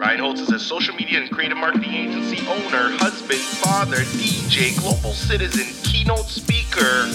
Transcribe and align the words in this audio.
Ryan 0.00 0.20
Holtz 0.20 0.40
is 0.40 0.48
a 0.48 0.58
social 0.58 0.94
media 0.94 1.20
and 1.20 1.30
creative 1.30 1.58
marketing 1.58 1.92
agency 1.92 2.38
owner, 2.48 2.88
husband, 2.96 3.38
father, 3.38 3.98
DJ, 3.98 4.74
global 4.80 5.12
citizen, 5.12 5.66
keynote 5.84 6.24
speaker, 6.24 7.06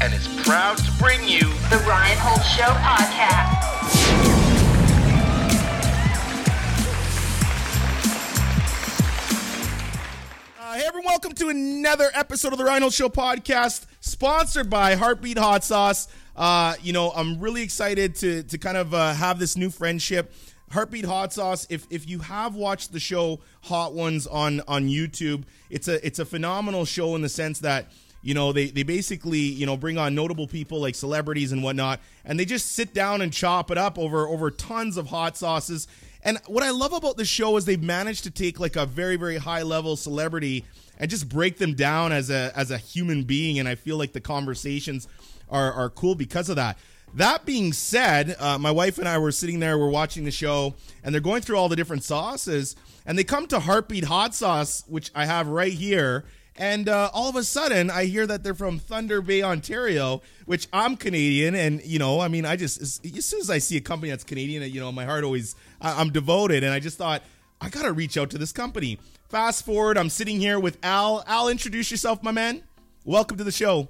and 0.00 0.14
is 0.14 0.26
proud 0.42 0.78
to 0.78 0.90
bring 0.92 1.22
you 1.28 1.40
The 1.68 1.84
Ryan 1.86 2.16
Holtz 2.18 2.48
Show 2.48 2.62
podcast. 2.62 3.60
Uh, 10.58 10.74
hey 10.76 10.84
everyone, 10.86 11.04
welcome 11.08 11.32
to 11.32 11.50
another 11.50 12.08
episode 12.14 12.54
of 12.54 12.58
the 12.58 12.64
Ryan 12.64 12.80
Holtz 12.80 12.96
Show 12.96 13.10
podcast, 13.10 13.84
sponsored 14.00 14.70
by 14.70 14.94
Heartbeat 14.94 15.36
Hot 15.36 15.62
Sauce. 15.62 16.08
Uh, 16.34 16.74
you 16.80 16.94
know, 16.94 17.10
I'm 17.10 17.38
really 17.38 17.60
excited 17.60 18.14
to 18.16 18.42
to 18.44 18.56
kind 18.56 18.78
of 18.78 18.94
uh, 18.94 19.12
have 19.12 19.38
this 19.38 19.58
new 19.58 19.68
friendship. 19.68 20.32
Heartbeat 20.70 21.04
Hot 21.04 21.32
Sauce. 21.32 21.66
If 21.68 21.86
if 21.90 22.08
you 22.08 22.20
have 22.20 22.54
watched 22.54 22.92
the 22.92 23.00
show 23.00 23.40
Hot 23.62 23.92
Ones 23.92 24.26
on 24.26 24.60
on 24.68 24.88
YouTube, 24.88 25.44
it's 25.68 25.88
a 25.88 26.04
it's 26.06 26.18
a 26.18 26.24
phenomenal 26.24 26.84
show 26.84 27.14
in 27.16 27.22
the 27.22 27.28
sense 27.28 27.58
that 27.60 27.90
you 28.22 28.34
know 28.34 28.52
they 28.52 28.70
they 28.70 28.84
basically 28.84 29.40
you 29.40 29.66
know 29.66 29.76
bring 29.76 29.98
on 29.98 30.14
notable 30.14 30.46
people 30.46 30.80
like 30.80 30.94
celebrities 30.94 31.52
and 31.52 31.62
whatnot, 31.62 32.00
and 32.24 32.38
they 32.38 32.44
just 32.44 32.72
sit 32.72 32.94
down 32.94 33.20
and 33.20 33.32
chop 33.32 33.70
it 33.70 33.78
up 33.78 33.98
over 33.98 34.26
over 34.28 34.50
tons 34.50 34.96
of 34.96 35.08
hot 35.08 35.36
sauces. 35.36 35.88
And 36.22 36.38
what 36.46 36.62
I 36.62 36.70
love 36.70 36.92
about 36.92 37.16
the 37.16 37.24
show 37.24 37.56
is 37.56 37.64
they've 37.64 37.82
managed 37.82 38.24
to 38.24 38.30
take 38.30 38.60
like 38.60 38.76
a 38.76 38.86
very 38.86 39.16
very 39.16 39.38
high 39.38 39.62
level 39.62 39.96
celebrity 39.96 40.64
and 40.98 41.10
just 41.10 41.28
break 41.28 41.58
them 41.58 41.74
down 41.74 42.12
as 42.12 42.30
a 42.30 42.52
as 42.54 42.70
a 42.70 42.78
human 42.78 43.24
being. 43.24 43.58
And 43.58 43.66
I 43.66 43.74
feel 43.74 43.96
like 43.96 44.12
the 44.12 44.20
conversations 44.20 45.08
are 45.48 45.72
are 45.72 45.90
cool 45.90 46.14
because 46.14 46.48
of 46.48 46.56
that. 46.56 46.78
That 47.14 47.44
being 47.44 47.72
said, 47.72 48.36
uh, 48.38 48.56
my 48.58 48.70
wife 48.70 48.98
and 48.98 49.08
I 49.08 49.18
were 49.18 49.32
sitting 49.32 49.58
there, 49.58 49.76
we're 49.76 49.90
watching 49.90 50.24
the 50.24 50.30
show, 50.30 50.74
and 51.02 51.12
they're 51.12 51.20
going 51.20 51.42
through 51.42 51.56
all 51.56 51.68
the 51.68 51.74
different 51.74 52.04
sauces, 52.04 52.76
and 53.04 53.18
they 53.18 53.24
come 53.24 53.48
to 53.48 53.58
Heartbeat 53.58 54.04
Hot 54.04 54.32
Sauce, 54.34 54.84
which 54.86 55.10
I 55.14 55.24
have 55.24 55.48
right 55.48 55.72
here. 55.72 56.24
And 56.56 56.88
uh, 56.88 57.10
all 57.12 57.28
of 57.28 57.36
a 57.36 57.42
sudden, 57.42 57.90
I 57.90 58.04
hear 58.04 58.26
that 58.26 58.44
they're 58.44 58.54
from 58.54 58.78
Thunder 58.78 59.22
Bay, 59.22 59.42
Ontario, 59.42 60.22
which 60.44 60.68
I'm 60.72 60.96
Canadian, 60.96 61.54
and 61.54 61.82
you 61.84 61.98
know, 61.98 62.20
I 62.20 62.28
mean, 62.28 62.44
I 62.44 62.54
just 62.54 62.80
as, 62.80 63.00
soon 63.24 63.40
as 63.40 63.50
I 63.50 63.58
see 63.58 63.76
a 63.76 63.80
company 63.80 64.10
that's 64.10 64.24
Canadian, 64.24 64.62
you 64.70 64.78
know, 64.78 64.92
my 64.92 65.04
heart 65.04 65.24
always 65.24 65.56
I, 65.80 66.00
I'm 66.00 66.10
devoted, 66.10 66.62
and 66.62 66.72
I 66.72 66.78
just 66.78 66.96
thought 66.96 67.22
I 67.60 67.70
gotta 67.70 67.92
reach 67.92 68.18
out 68.18 68.30
to 68.30 68.38
this 68.38 68.52
company. 68.52 68.98
Fast 69.28 69.64
forward, 69.64 69.98
I'm 69.98 70.10
sitting 70.10 70.38
here 70.38 70.60
with 70.60 70.78
Al. 70.82 71.24
Al, 71.26 71.48
introduce 71.48 71.90
yourself, 71.90 72.22
my 72.22 72.32
man. 72.32 72.62
Welcome 73.04 73.38
to 73.38 73.44
the 73.44 73.52
show. 73.52 73.88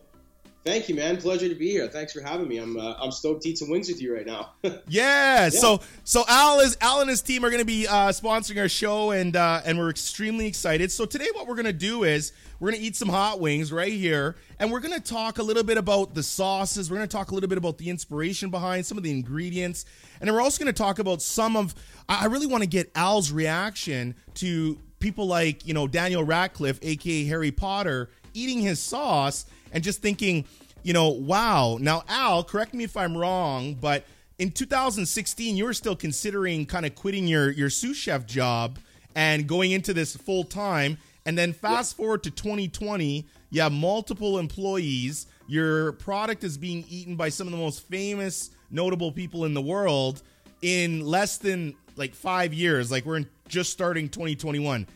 Thank 0.63 0.91
you, 0.91 0.95
man. 0.95 1.17
Pleasure 1.17 1.49
to 1.49 1.55
be 1.55 1.71
here. 1.71 1.89
Thanks 1.89 2.13
for 2.13 2.21
having 2.21 2.47
me. 2.47 2.59
I'm 2.59 2.77
uh, 2.77 2.95
I'm 3.01 3.11
stoked 3.11 3.43
to 3.43 3.49
eat 3.49 3.59
some 3.59 3.71
wings 3.71 3.89
with 3.89 4.03
you 4.03 4.15
right 4.15 4.27
now. 4.27 4.51
Yeah. 4.89 5.49
So 5.49 5.81
so 6.05 6.25
Al 6.29 6.61
is 6.61 6.77
Al 6.81 7.01
and 7.01 7.09
his 7.09 7.23
team 7.23 7.45
are 7.45 7.51
going 7.51 7.61
to 7.61 7.67
be 7.67 7.87
uh, 7.87 8.09
sponsoring 8.09 8.61
our 8.61 8.69
show, 8.69 9.13
and 9.13 9.37
uh, 9.37 9.63
and 9.65 9.79
we're 9.79 9.89
extremely 9.89 10.47
excited. 10.47 10.93
So 10.93 11.07
today, 11.07 11.29
what 11.33 11.47
we're 11.47 11.55
going 11.55 11.67
to 11.67 11.73
do 11.73 12.05
is 12.05 12.33
we're 12.59 12.71
going 12.71 12.81
to 12.81 12.87
eat 12.87 12.97
some 12.97 13.09
hot 13.09 13.41
wings 13.41 13.73
right 13.73 13.93
here, 13.93 14.37
and 14.59 14.71
we're 14.71 14.81
going 14.81 14.95
to 14.95 15.01
talk 15.01 15.39
a 15.39 15.43
little 15.43 15.63
bit 15.63 15.79
about 15.79 16.15
the 16.15 16.23
sauces. 16.23 16.91
We're 16.91 16.99
going 16.99 17.09
to 17.09 17.17
talk 17.17 17.31
a 17.31 17.35
little 17.35 17.49
bit 17.49 17.59
about 17.59 17.79
the 17.79 17.89
inspiration 17.89 18.51
behind 18.51 18.85
some 18.85 18.99
of 18.99 19.05
the 19.05 19.11
ingredients, 19.11 19.87
and 20.21 20.29
then 20.29 20.35
we're 20.35 20.43
also 20.43 20.63
going 20.63 20.73
to 20.75 20.83
talk 20.83 20.99
about 20.99 21.23
some 21.23 21.57
of. 21.57 21.75
I 22.09 22.23
I 22.23 22.27
really 22.27 22.47
want 22.47 22.63
to 22.63 22.69
get 22.69 22.91
Al's 22.95 23.33
reaction 23.33 24.15
to 24.35 24.79
people 24.99 25.27
like 25.27 25.67
you 25.67 25.73
know 25.73 25.87
Daniel 25.87 26.25
Radcliffe, 26.25 26.79
aka 26.83 27.25
Harry 27.25 27.53
Potter, 27.53 28.11
eating 28.35 28.61
his 28.61 28.81
sauce 28.81 29.47
and 29.73 29.83
just 29.83 30.03
thinking, 30.03 30.45
you 30.83 30.93
know, 30.93 31.09
wow. 31.09 31.79
Now, 31.81 32.05
Al, 32.09 32.45
correct 32.45 32.75
me 32.75 32.85
if 32.85 32.97
I'm 32.97 33.17
wrong, 33.17 33.75
but 33.75 34.05
in 34.39 34.51
2016, 34.51 35.57
you 35.57 35.65
were 35.65 35.75
still 35.75 35.97
considering 35.97 36.67
kind 36.67 36.87
of 36.87 36.95
quitting 36.95 37.27
your 37.27 37.51
your 37.51 37.69
sous 37.71 37.97
chef 37.97 38.27
job 38.27 38.79
and 39.15 39.47
going 39.47 39.73
into 39.73 39.93
this 39.93 40.17
full 40.17 40.45
time. 40.45 40.99
And 41.27 41.37
then 41.37 41.53
fast 41.53 41.97
forward 41.97 42.23
to 42.23 42.31
2020, 42.31 43.27
you 43.51 43.61
have 43.61 43.73
multiple 43.73 44.39
employees. 44.39 45.27
Your 45.47 45.93
product 45.93 46.45
is 46.45 46.57
being 46.57 46.85
eaten 46.89 47.17
by 47.17 47.29
some 47.29 47.47
of 47.47 47.51
the 47.51 47.59
most 47.59 47.87
famous, 47.89 48.51
notable 48.71 49.13
people 49.13 49.45
in 49.45 49.53
the 49.53 49.61
world 49.61 50.23
in 50.63 51.01
less 51.01 51.37
than 51.37 51.75
like 51.97 52.15
five 52.15 52.55
years. 52.55 52.91
Like 52.91 53.05
we're 53.05 53.19
in 53.19 53.29
just 53.49 53.71
starting 53.71 54.09
2021. 54.09 54.87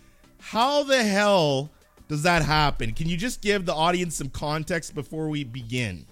How 0.41 0.83
the 0.85 1.03
hell 1.03 1.71
does 2.15 2.23
that 2.23 2.43
happen? 2.43 2.93
Can 2.93 3.09
you 3.09 3.17
just 3.17 3.43
give 3.43 3.67
the 3.67 3.75
audience 3.75 4.17
some 4.17 4.31
context 4.31 4.95
before 4.95 5.29
we 5.29 5.45
begin? 5.45 6.07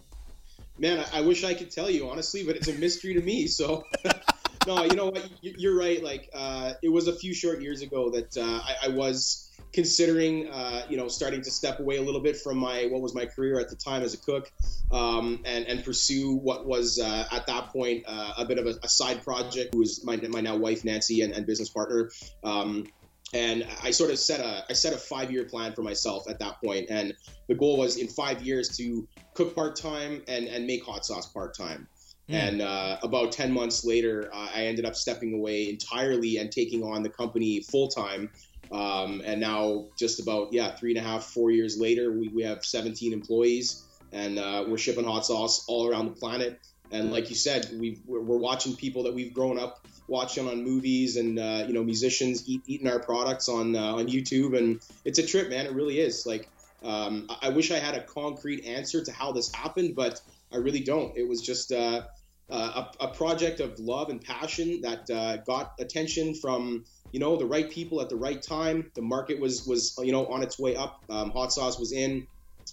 man, 0.82 1.04
I, 1.12 1.20
wish 1.20 1.44
I 1.44 1.54
could 1.54 1.70
tell 1.70 1.88
you 1.88 2.10
honestly, 2.10 2.44
but 2.44 2.56
it's 2.56 2.68
a 2.68 2.74
mystery 2.74 3.14
to 3.14 3.20
me. 3.20 3.46
So, 3.46 3.84
no, 4.66 4.82
you 4.82 4.96
know 4.96 5.06
what? 5.06 5.30
You, 5.40 5.54
you're 5.56 5.78
right. 5.78 6.02
Like, 6.02 6.28
uh, 6.34 6.74
it 6.82 6.88
was 6.88 7.08
a 7.08 7.12
few 7.14 7.32
short 7.32 7.62
years 7.62 7.82
ago 7.82 8.10
that 8.10 8.36
uh, 8.36 8.42
I, 8.42 8.86
I 8.86 8.88
was 8.88 9.50
considering, 9.72 10.48
uh, 10.50 10.84
you 10.90 10.96
know, 10.96 11.08
starting 11.08 11.40
to 11.42 11.50
step 11.50 11.78
away 11.78 11.96
a 11.96 12.02
little 12.02 12.20
bit 12.20 12.36
from 12.36 12.58
my 12.58 12.86
what 12.90 13.00
was 13.00 13.14
my 13.14 13.24
career 13.24 13.58
at 13.58 13.70
the 13.70 13.76
time 13.76 14.02
as 14.02 14.12
a 14.12 14.18
cook, 14.18 14.50
um, 14.90 15.40
and 15.44 15.66
and 15.66 15.84
pursue 15.84 16.34
what 16.34 16.66
was 16.66 16.98
uh, 16.98 17.26
at 17.30 17.46
that 17.46 17.68
point 17.68 18.04
uh, 18.06 18.34
a 18.38 18.44
bit 18.44 18.58
of 18.58 18.66
a, 18.66 18.74
a 18.82 18.88
side 18.88 19.22
project. 19.24 19.74
Who 19.74 19.80
was 19.80 20.04
my, 20.04 20.16
my 20.16 20.40
now 20.40 20.56
wife 20.56 20.84
Nancy 20.84 21.22
and, 21.22 21.32
and 21.32 21.46
business 21.46 21.68
partner. 21.68 22.10
Um, 22.42 22.86
and 23.32 23.66
I 23.82 23.90
sort 23.90 24.10
of 24.10 24.18
set 24.18 24.40
a 24.40 24.64
I 24.68 24.74
set 24.74 24.92
a 24.92 24.98
five 24.98 25.30
year 25.30 25.44
plan 25.44 25.72
for 25.72 25.82
myself 25.82 26.28
at 26.28 26.38
that 26.40 26.60
point, 26.62 26.86
and 26.90 27.14
the 27.48 27.54
goal 27.54 27.78
was 27.78 27.96
in 27.96 28.08
five 28.08 28.42
years 28.42 28.76
to 28.76 29.08
cook 29.34 29.54
part 29.54 29.76
time 29.76 30.22
and 30.28 30.46
and 30.46 30.66
make 30.66 30.84
hot 30.84 31.04
sauce 31.04 31.26
part 31.26 31.56
time. 31.56 31.88
And 32.28 32.62
uh, 32.62 32.98
about 33.02 33.32
ten 33.32 33.52
months 33.52 33.84
later, 33.84 34.30
uh, 34.32 34.48
I 34.54 34.66
ended 34.66 34.86
up 34.86 34.96
stepping 34.96 35.34
away 35.34 35.68
entirely 35.68 36.38
and 36.38 36.50
taking 36.50 36.82
on 36.82 37.02
the 37.02 37.10
company 37.10 37.60
full 37.60 37.88
time. 37.88 38.30
Um, 38.70 39.20
and 39.24 39.40
now, 39.40 39.88
just 39.98 40.18
about 40.20 40.52
yeah, 40.52 40.74
three 40.74 40.96
and 40.96 41.04
a 41.04 41.06
half, 41.06 41.24
four 41.24 41.50
years 41.50 41.78
later, 41.78 42.10
we, 42.10 42.28
we 42.28 42.42
have 42.44 42.64
17 42.64 43.12
employees, 43.12 43.84
and 44.12 44.38
uh, 44.38 44.64
we're 44.66 44.78
shipping 44.78 45.04
hot 45.04 45.26
sauce 45.26 45.66
all 45.68 45.86
around 45.86 46.06
the 46.06 46.12
planet. 46.12 46.58
And 46.90 47.12
like 47.12 47.28
you 47.28 47.36
said, 47.36 47.68
we're, 47.72 47.96
we're 48.06 48.38
watching 48.38 48.76
people 48.76 49.02
that 49.02 49.14
we've 49.14 49.34
grown 49.34 49.58
up 49.58 49.86
watching 50.08 50.48
on 50.48 50.62
movies 50.64 51.16
and 51.16 51.38
uh, 51.38 51.64
you 51.66 51.74
know 51.74 51.82
musicians 51.82 52.48
eat, 52.48 52.62
eating 52.66 52.88
our 52.88 52.98
products 52.98 53.48
on 53.48 53.76
uh, 53.76 53.94
on 53.94 54.06
YouTube, 54.06 54.56
and 54.56 54.80
it's 55.04 55.18
a 55.18 55.26
trip, 55.26 55.48
man. 55.48 55.66
It 55.66 55.72
really 55.72 55.98
is. 55.98 56.26
Like, 56.26 56.48
um, 56.82 57.26
I, 57.30 57.48
I 57.48 57.48
wish 57.50 57.70
I 57.70 57.78
had 57.78 57.94
a 57.94 58.02
concrete 58.02 58.64
answer 58.64 59.02
to 59.04 59.12
how 59.12 59.32
this 59.32 59.52
happened, 59.54 59.94
but 59.94 60.20
I 60.52 60.56
really 60.58 60.80
don't. 60.80 61.16
It 61.16 61.26
was 61.26 61.40
just 61.40 61.72
uh, 61.72 62.02
uh, 62.50 62.84
a, 63.00 63.04
a 63.04 63.08
project 63.08 63.60
of 63.60 63.78
love 63.78 64.10
and 64.10 64.20
passion 64.20 64.82
that 64.82 65.10
uh, 65.10 65.38
got 65.38 65.72
attention 65.80 66.34
from 66.34 66.84
you 67.12 67.20
know 67.20 67.36
the 67.36 67.46
right 67.46 67.70
people 67.70 68.00
at 68.00 68.08
the 68.08 68.16
right 68.16 68.42
time. 68.42 68.90
The 68.94 69.02
market 69.02 69.40
was 69.40 69.66
was 69.66 69.98
you 70.02 70.12
know 70.12 70.26
on 70.26 70.42
its 70.42 70.58
way 70.58 70.76
up. 70.76 71.02
Um, 71.08 71.30
hot 71.30 71.52
sauce 71.52 71.78
was 71.78 71.92
in. 71.92 72.26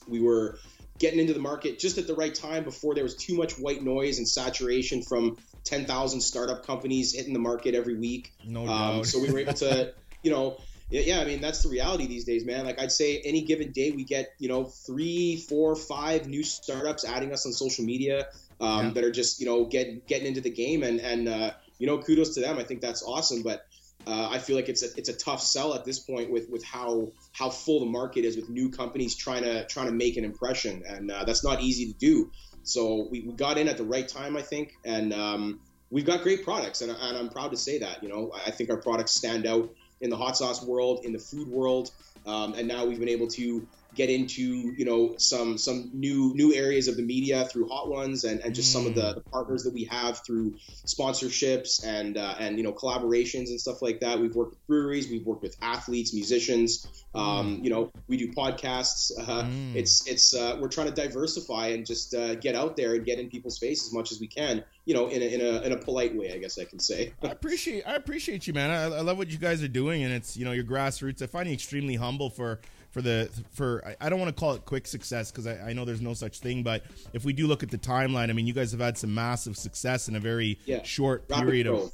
We 0.08 0.22
were 0.22 0.60
getting 1.00 1.20
into 1.20 1.34
the 1.34 1.40
market 1.40 1.80
just 1.80 1.98
at 1.98 2.08
the 2.08 2.14
right 2.14 2.36
time 2.36 2.64
before 2.64 2.94
there 2.94 3.04
was 3.04 3.16
too 3.16 3.36
much 3.36 3.54
white 3.58 3.82
noise 3.84 4.18
and 4.18 4.28
saturation 4.28 5.02
from 5.02 5.38
10,000 5.64 6.22
startup 6.22 6.66
companies 6.66 7.14
hitting 7.16 7.34
the 7.34 7.40
market 7.40 7.74
every 7.76 7.96
week. 7.98 8.32
No 8.46 8.62
Um, 8.62 8.68
doubt. 8.98 9.06
so 9.08 9.20
we 9.20 9.32
were 9.32 9.40
able 9.40 9.54
to, 9.54 9.94
you 10.24 10.32
know, 10.32 10.58
yeah, 10.90 11.02
yeah, 11.02 11.20
I 11.22 11.26
mean 11.26 11.40
that's 11.40 11.62
the 11.64 11.70
reality 11.70 12.08
these 12.08 12.26
days, 12.26 12.44
man. 12.46 12.66
Like 12.66 12.80
I'd 12.82 12.92
say 12.92 13.20
any 13.24 13.42
given 13.44 13.72
day 13.72 13.92
we 13.92 14.04
get, 14.04 14.30
you 14.40 14.50
know, 14.50 14.66
three, 14.66 15.38
four, 15.38 15.76
five 15.76 16.28
new 16.28 16.44
startups 16.44 17.06
adding 17.06 17.32
us 17.32 17.46
on 17.46 17.54
social 17.54 17.86
media 17.86 18.28
um, 18.60 18.88
Yeah. 18.88 18.92
that 18.94 19.04
are 19.04 19.12
just, 19.12 19.40
you 19.40 19.46
know, 19.46 19.66
getting 19.66 20.02
getting 20.08 20.28
into 20.28 20.42
the 20.42 20.50
game, 20.50 20.82
and 20.84 21.00
and 21.00 21.30
uh, 21.30 21.52
you 21.78 21.86
know, 21.88 22.00
kudos 22.00 22.34
to 22.36 22.42
them. 22.42 22.58
I 22.58 22.64
think 22.64 22.82
that's 22.82 23.04
awesome, 23.04 23.44
but. 23.44 23.66
Uh, 24.10 24.28
I 24.32 24.40
feel 24.40 24.56
like 24.56 24.70
it's 24.70 24.82
a 24.82 24.88
it's 24.98 25.10
a 25.10 25.14
tough 25.14 25.40
sell 25.40 25.76
at 25.76 25.86
this 25.86 26.00
point 26.00 26.32
with 26.32 26.50
with 26.50 26.64
how 26.64 27.12
how 27.32 27.52
full 27.52 27.82
the 27.82 27.86
market 27.86 28.26
is 28.26 28.36
with 28.36 28.50
new 28.50 28.72
companies 28.72 29.16
trying 29.16 29.44
to 29.44 29.68
trying 29.68 29.86
to 29.86 29.92
make 29.92 30.18
an 30.18 30.26
impression, 30.26 30.82
and 30.88 31.12
uh, 31.12 31.26
that's 31.26 31.44
not 31.44 31.62
easy 31.62 31.94
to 31.94 31.94
do. 31.94 32.32
So 32.64 33.08
we, 33.12 33.22
we 33.22 33.34
got 33.34 33.60
in 33.60 33.68
at 33.68 33.78
the 33.78 33.84
right 33.84 34.08
time, 34.08 34.36
I 34.36 34.42
think, 34.42 34.74
and 34.84 35.14
um, 35.14 35.60
we've 35.92 36.06
got 36.06 36.24
great 36.24 36.44
products, 36.44 36.82
and, 36.82 36.92
and 36.92 37.18
I'm 37.18 37.30
proud 37.30 37.52
to 37.52 37.58
say 37.58 37.80
that. 37.80 38.02
You 38.02 38.10
know, 38.10 38.32
I 38.34 38.50
think 38.50 38.72
our 38.72 38.78
products 38.78 39.12
stand 39.12 39.46
out 39.46 39.70
in 40.02 40.10
the 40.10 40.18
hot 40.18 40.36
sauce 40.36 40.64
world, 40.64 41.06
in 41.06 41.14
the 41.14 41.20
food 41.20 41.48
world, 41.48 41.92
um, 42.26 42.56
and 42.56 42.68
now 42.68 42.86
we've 42.86 43.00
been 43.00 43.10
able 43.10 43.28
to 43.28 43.68
get 43.96 44.10
into 44.10 44.74
you 44.78 44.86
know 44.86 45.16
some 45.18 45.58
some 45.58 45.90
new 45.94 46.34
new 46.36 46.54
areas 46.54 46.88
of 46.88 46.96
the 46.96 47.04
media 47.04 47.46
through 47.46 47.68
Hot 47.70 47.90
Ones 47.90 48.24
and, 48.24 48.40
and 48.42 48.54
just 48.54 48.72
some 48.72 48.86
of 48.86 48.96
the, 48.96 49.16
the 49.16 49.22
partners 49.22 49.64
that 49.64 49.74
we 49.74 49.86
have 49.86 50.24
through 50.26 50.56
sponsorships 50.86 51.86
and 51.86 52.18
uh, 52.18 52.36
and 52.40 52.58
you 52.58 52.64
know 52.64 52.72
collaborations 52.74 53.50
and 53.50 53.60
stuff 53.60 53.82
like 53.82 54.00
that. 54.02 54.20
We've 54.20 54.36
worked 54.36 54.52
with 54.52 54.68
breweries, 54.68 55.10
we've 55.10 55.26
worked 55.26 55.42
with 55.42 55.56
athletes, 55.62 56.14
musicians. 56.14 56.88
Um, 57.16 57.60
you 57.64 57.70
know, 57.70 57.92
we 58.08 58.18
do 58.18 58.32
podcasts. 58.32 59.12
Uh, 59.30 59.44
Mm. 59.50 59.76
It's 59.76 60.08
it's 60.08 60.34
uh, 60.34 60.58
we're 60.60 60.70
trying 60.70 60.88
to 60.88 60.94
diversify 60.94 61.68
and 61.68 61.86
just 61.86 62.14
uh, 62.14 62.36
get 62.36 62.56
out 62.56 62.76
there 62.76 62.96
and 62.96 63.06
get 63.06 63.20
in 63.20 63.30
people's 63.30 63.58
face 63.58 63.86
as 63.86 63.94
much 63.94 64.12
as 64.12 64.20
we 64.20 64.28
can. 64.28 64.64
You 64.86 64.94
know, 64.94 65.08
in 65.08 65.22
a, 65.22 65.26
in 65.26 65.42
a 65.42 65.62
in 65.62 65.72
a 65.72 65.78
polite 65.78 66.16
way, 66.16 66.34
I 66.34 66.38
guess 66.38 66.58
I 66.58 66.66
can 66.66 66.80
say. 66.80 67.14
I 67.24 67.28
appreciate 67.32 67.84
I 67.88 67.96
appreciate 67.96 68.48
you, 68.48 68.54
man. 68.54 68.72
I, 68.72 68.84
I 68.98 69.02
love 69.02 69.18
what 69.18 69.30
you 69.30 69.38
guys 69.38 69.62
are 69.64 69.68
doing, 69.68 70.04
and 70.04 70.14
it's 70.14 70.36
you 70.38 70.46
know 70.46 70.52
your 70.52 70.64
grassroots. 70.64 71.22
I 71.22 71.28
find 71.28 71.48
you 71.48 71.54
extremely 71.54 71.96
humble 71.96 72.30
for 72.30 72.60
for 72.92 73.02
the 73.02 73.30
for 73.52 73.84
I, 73.86 74.08
I 74.08 74.10
don't 74.10 74.20
want 74.20 74.36
to 74.36 74.40
call 74.40 74.54
it 74.54 74.66
quick 74.66 74.88
success 74.88 75.32
because 75.32 75.46
I, 75.48 75.70
I 75.70 75.74
know 75.74 75.86
there's 75.86 76.02
no 76.02 76.14
such 76.14 76.40
thing, 76.40 76.64
but 76.64 76.84
if 77.14 77.24
we 77.26 77.34
do 77.34 77.48
look 77.48 77.64
at 77.64 77.70
the 77.72 77.78
timeline, 77.78 78.30
I 78.30 78.34
mean, 78.34 78.48
you 78.48 78.54
guys 78.54 78.72
have 78.72 78.80
had 78.82 78.98
some 78.98 79.14
massive 79.14 79.58
success 79.58 80.08
in 80.08 80.16
a 80.16 80.20
very 80.20 80.60
Yeah. 80.66 80.84
short 80.84 81.24
Rapid 81.30 81.46
period 81.46 81.68
of. 81.68 81.92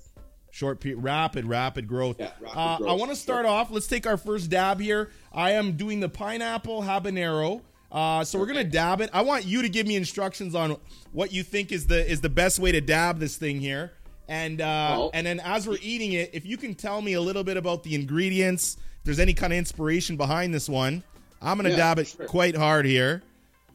Short, 0.51 0.79
pe- 0.79 0.93
rapid, 0.93 1.43
rapid 1.45 1.85
growth. 1.85 2.15
Yeah, 2.17 2.31
rapid 2.39 2.57
uh, 2.57 2.77
growth. 2.77 2.89
I 2.89 2.93
want 2.93 3.11
to 3.11 3.15
start 3.17 3.45
off. 3.45 3.71
Let's 3.71 3.87
take 3.87 4.07
our 4.07 4.15
first 4.15 4.49
dab 4.49 4.79
here. 4.79 5.09
I 5.33 5.51
am 5.51 5.73
doing 5.75 5.99
the 5.99 6.07
pineapple 6.07 6.81
habanero. 6.81 7.59
Uh, 7.91 8.23
so 8.23 8.39
we're 8.39 8.45
gonna 8.45 8.63
dab 8.63 9.01
it. 9.01 9.09
I 9.13 9.21
want 9.21 9.43
you 9.45 9.61
to 9.63 9.69
give 9.69 9.85
me 9.85 9.95
instructions 9.97 10.55
on 10.55 10.77
what 11.11 11.33
you 11.33 11.43
think 11.43 11.71
is 11.73 11.87
the 11.87 12.09
is 12.09 12.21
the 12.21 12.29
best 12.29 12.57
way 12.59 12.71
to 12.71 12.79
dab 12.79 13.19
this 13.19 13.35
thing 13.35 13.59
here. 13.59 13.91
And 14.29 14.59
uh, 14.61 14.95
Oh. 14.97 15.11
and 15.13 15.27
then 15.27 15.39
as 15.41 15.67
we're 15.67 15.77
eating 15.81 16.13
it, 16.13 16.29
if 16.33 16.45
you 16.45 16.55
can 16.57 16.73
tell 16.73 17.01
me 17.01 17.13
a 17.13 17.21
little 17.21 17.43
bit 17.43 17.57
about 17.57 17.83
the 17.83 17.93
ingredients, 17.95 18.77
there's 19.05 19.19
any 19.19 19.33
kind 19.33 19.53
of 19.53 19.57
inspiration 19.57 20.17
behind 20.17 20.53
this 20.53 20.67
one, 20.67 21.03
I'm 21.41 21.57
gonna 21.57 21.69
Yeah, 21.69 21.75
dab 21.77 21.99
it 21.99 22.07
sure. 22.07 22.25
quite 22.25 22.55
hard 22.55 22.85
here. 22.85 23.21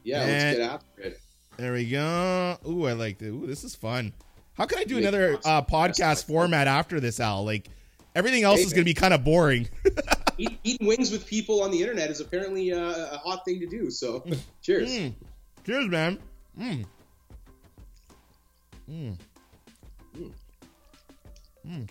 Yeah, 0.04 0.22
And- 0.22 0.30
let's 0.32 0.58
get 0.58 0.70
after 0.70 1.00
it. 1.02 1.20
There 1.56 1.72
we 1.74 1.88
go. 1.90 2.58
Ooh, 2.66 2.86
I 2.86 2.92
like 2.92 3.18
this. 3.18 3.28
Ooh, 3.28 3.46
this 3.46 3.64
is 3.64 3.74
fun. 3.74 4.12
How 4.54 4.66
can 4.66 4.78
I 4.78 4.84
do 4.84 4.94
Make 4.96 5.02
another 5.04 5.36
awesome. 5.38 5.50
uh, 5.52 5.62
podcast 5.62 6.24
format 6.24 6.66
after 6.66 7.00
this, 7.00 7.20
Al? 7.20 7.44
Like 7.44 7.68
everything 8.14 8.42
else 8.44 8.60
Hey, 8.60 8.66
is 8.66 8.72
gonna 8.72 8.84
be 8.84 8.94
kind 8.94 9.14
of 9.14 9.24
boring. 9.24 9.68
Eat, 10.38 10.58
eating 10.64 10.86
wings 10.86 11.10
with 11.10 11.26
people 11.26 11.62
on 11.62 11.70
the 11.70 11.78
internet 11.80 12.10
is 12.10 12.20
apparently 12.20 12.72
uh, 12.72 13.12
a 13.14 13.18
hot 13.18 13.44
thing 13.44 13.60
to 13.60 13.66
do. 13.66 13.90
So, 13.90 14.24
cheers. 14.62 14.90
Mm. 14.90 15.14
Cheers, 15.66 15.86
man. 15.88 16.18
Mm. 16.58 16.84
Mm. 18.90 19.16
Mm, 21.68 21.88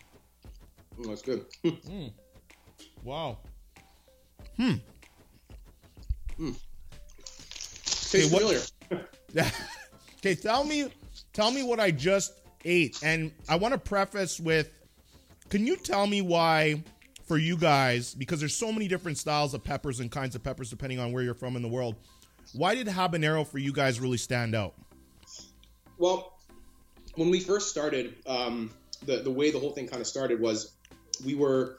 that's 1.06 1.22
good. 1.22 1.46
Wow. 3.04 3.38
Tastes 8.10 8.32
what- 8.32 8.42
familiar. 8.42 8.62
okay, 10.18 10.36
tell 10.36 10.64
me, 10.64 10.90
tell 11.34 11.52
me 11.52 11.64
what 11.64 11.80
I 11.80 11.92
just 11.92 12.34
ate, 12.66 13.00
and 13.04 13.32
I 13.48 13.56
want 13.58 13.74
to 13.74 13.78
preface 13.78 14.40
with, 14.40 14.72
can 15.50 15.68
you 15.68 15.76
tell 15.76 16.08
me 16.08 16.22
why, 16.22 16.84
for 17.26 17.38
you 17.38 17.56
guys, 17.56 18.16
because 18.16 18.40
there's 18.40 18.56
so 18.56 18.72
many 18.72 18.88
different 18.88 19.18
styles 19.18 19.54
of 19.54 19.64
peppers 19.64 20.00
and 20.00 20.12
kinds 20.12 20.36
of 20.36 20.44
peppers 20.44 20.70
depending 20.70 21.00
on 21.00 21.12
where 21.12 21.22
you're 21.22 21.36
from 21.36 21.56
in 21.56 21.62
the 21.62 21.68
world, 21.68 21.96
why 22.54 22.74
did 22.74 22.88
habanero 22.88 23.46
for 23.46 23.60
you 23.60 23.72
guys 23.72 24.00
really 24.00 24.18
stand 24.18 24.56
out? 24.56 24.74
Well, 26.00 26.34
when 27.16 27.30
we 27.30 27.40
first 27.40 27.70
started, 27.70 28.16
um, 28.26 28.72
the 29.06 29.18
the 29.18 29.32
way 29.32 29.52
the 29.52 29.60
whole 29.60 29.72
thing 29.72 29.88
kind 29.88 30.02
of 30.02 30.08
started 30.08 30.40
was 30.40 30.74
we 31.24 31.36
were 31.36 31.78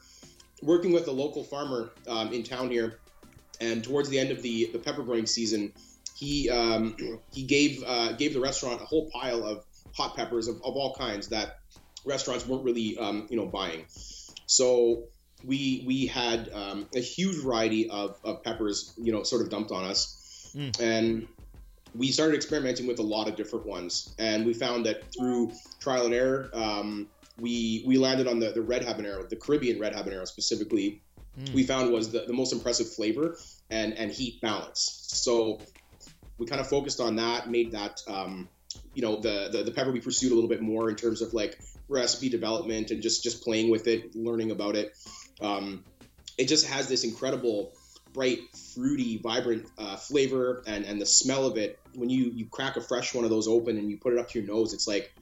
working 0.62 0.92
with 0.92 1.06
a 1.08 1.12
local 1.12 1.44
farmer 1.44 1.90
um, 2.08 2.32
in 2.32 2.42
town 2.42 2.70
here, 2.70 2.98
and 3.60 3.82
towards 3.84 4.08
the 4.08 4.18
end 4.18 4.30
of 4.30 4.42
the 4.42 4.70
the 4.72 4.78
pepper 4.78 5.02
growing 5.02 5.26
season, 5.26 5.72
he 6.16 6.50
um, 6.50 6.96
he 7.32 7.42
gave 7.42 7.82
uh, 7.86 8.12
gave 8.12 8.34
the 8.34 8.40
restaurant 8.40 8.80
a 8.80 8.84
whole 8.84 9.10
pile 9.10 9.44
of 9.44 9.64
hot 9.94 10.16
peppers 10.16 10.48
of, 10.48 10.56
of 10.56 10.76
all 10.76 10.94
kinds 10.94 11.28
that 11.28 11.58
restaurants 12.04 12.46
weren't 12.46 12.64
really 12.64 12.96
um, 12.98 13.26
you 13.30 13.36
know 13.36 13.46
buying. 13.46 13.84
So 14.46 15.04
we 15.44 15.84
we 15.86 16.06
had 16.06 16.50
um, 16.52 16.88
a 16.94 17.00
huge 17.00 17.42
variety 17.42 17.88
of, 17.90 18.16
of 18.24 18.42
peppers 18.42 18.92
you 18.98 19.12
know 19.12 19.22
sort 19.22 19.42
of 19.42 19.50
dumped 19.50 19.70
on 19.70 19.84
us, 19.84 20.16
Mm. 20.56 20.80
and 20.80 21.28
we 21.94 22.10
started 22.10 22.34
experimenting 22.34 22.86
with 22.86 22.98
a 22.98 23.02
lot 23.04 23.28
of 23.28 23.36
different 23.36 23.66
ones, 23.66 24.14
and 24.18 24.44
we 24.44 24.54
found 24.54 24.86
that 24.86 25.02
through 25.14 25.52
trial 25.80 26.06
and 26.06 26.14
error, 26.14 26.50
um, 26.52 27.08
we 27.40 27.82
we 27.86 27.98
landed 27.98 28.26
on 28.26 28.38
the, 28.38 28.50
the 28.50 28.62
red 28.62 28.82
habanero, 28.82 29.28
the 29.28 29.36
Caribbean 29.36 29.78
red 29.78 29.94
habanero 29.94 30.26
specifically. 30.26 31.02
Mm. 31.38 31.52
We 31.54 31.62
found 31.64 31.92
was 31.92 32.10
the, 32.10 32.24
the 32.26 32.32
most 32.32 32.52
impressive 32.52 32.92
flavor 32.92 33.36
and 33.70 33.94
and 33.94 34.10
heat 34.10 34.40
balance. 34.40 35.06
So 35.12 35.60
we 36.38 36.46
kind 36.46 36.60
of 36.60 36.68
focused 36.68 37.00
on 37.00 37.16
that, 37.16 37.50
made 37.50 37.72
that 37.72 38.00
um, 38.08 38.48
you 38.94 39.02
know 39.02 39.20
the, 39.20 39.48
the 39.52 39.62
the 39.62 39.70
pepper 39.70 39.92
we 39.92 40.00
pursued 40.00 40.32
a 40.32 40.34
little 40.34 40.50
bit 40.50 40.62
more 40.62 40.90
in 40.90 40.96
terms 40.96 41.22
of 41.22 41.34
like 41.34 41.58
recipe 41.88 42.28
development 42.28 42.90
and 42.90 43.02
just 43.02 43.22
just 43.22 43.42
playing 43.42 43.70
with 43.70 43.86
it, 43.86 44.14
learning 44.14 44.50
about 44.50 44.76
it. 44.76 44.96
Um, 45.40 45.84
it 46.38 46.48
just 46.48 46.66
has 46.66 46.88
this 46.88 47.04
incredible 47.04 47.72
bright, 48.12 48.40
fruity, 48.74 49.18
vibrant 49.18 49.66
uh, 49.78 49.96
flavor, 49.96 50.62
and 50.66 50.84
and 50.84 51.00
the 51.00 51.06
smell 51.06 51.46
of 51.46 51.56
it. 51.56 51.78
When 51.94 52.10
you 52.10 52.30
you 52.34 52.46
crack 52.46 52.76
a 52.76 52.80
fresh 52.80 53.14
one 53.14 53.24
of 53.24 53.30
those 53.30 53.48
open 53.48 53.78
and 53.78 53.90
you 53.90 53.98
put 53.98 54.12
it 54.12 54.18
up 54.18 54.30
to 54.30 54.38
your 54.38 54.48
nose, 54.48 54.72
it's 54.72 54.88
like 54.88 55.12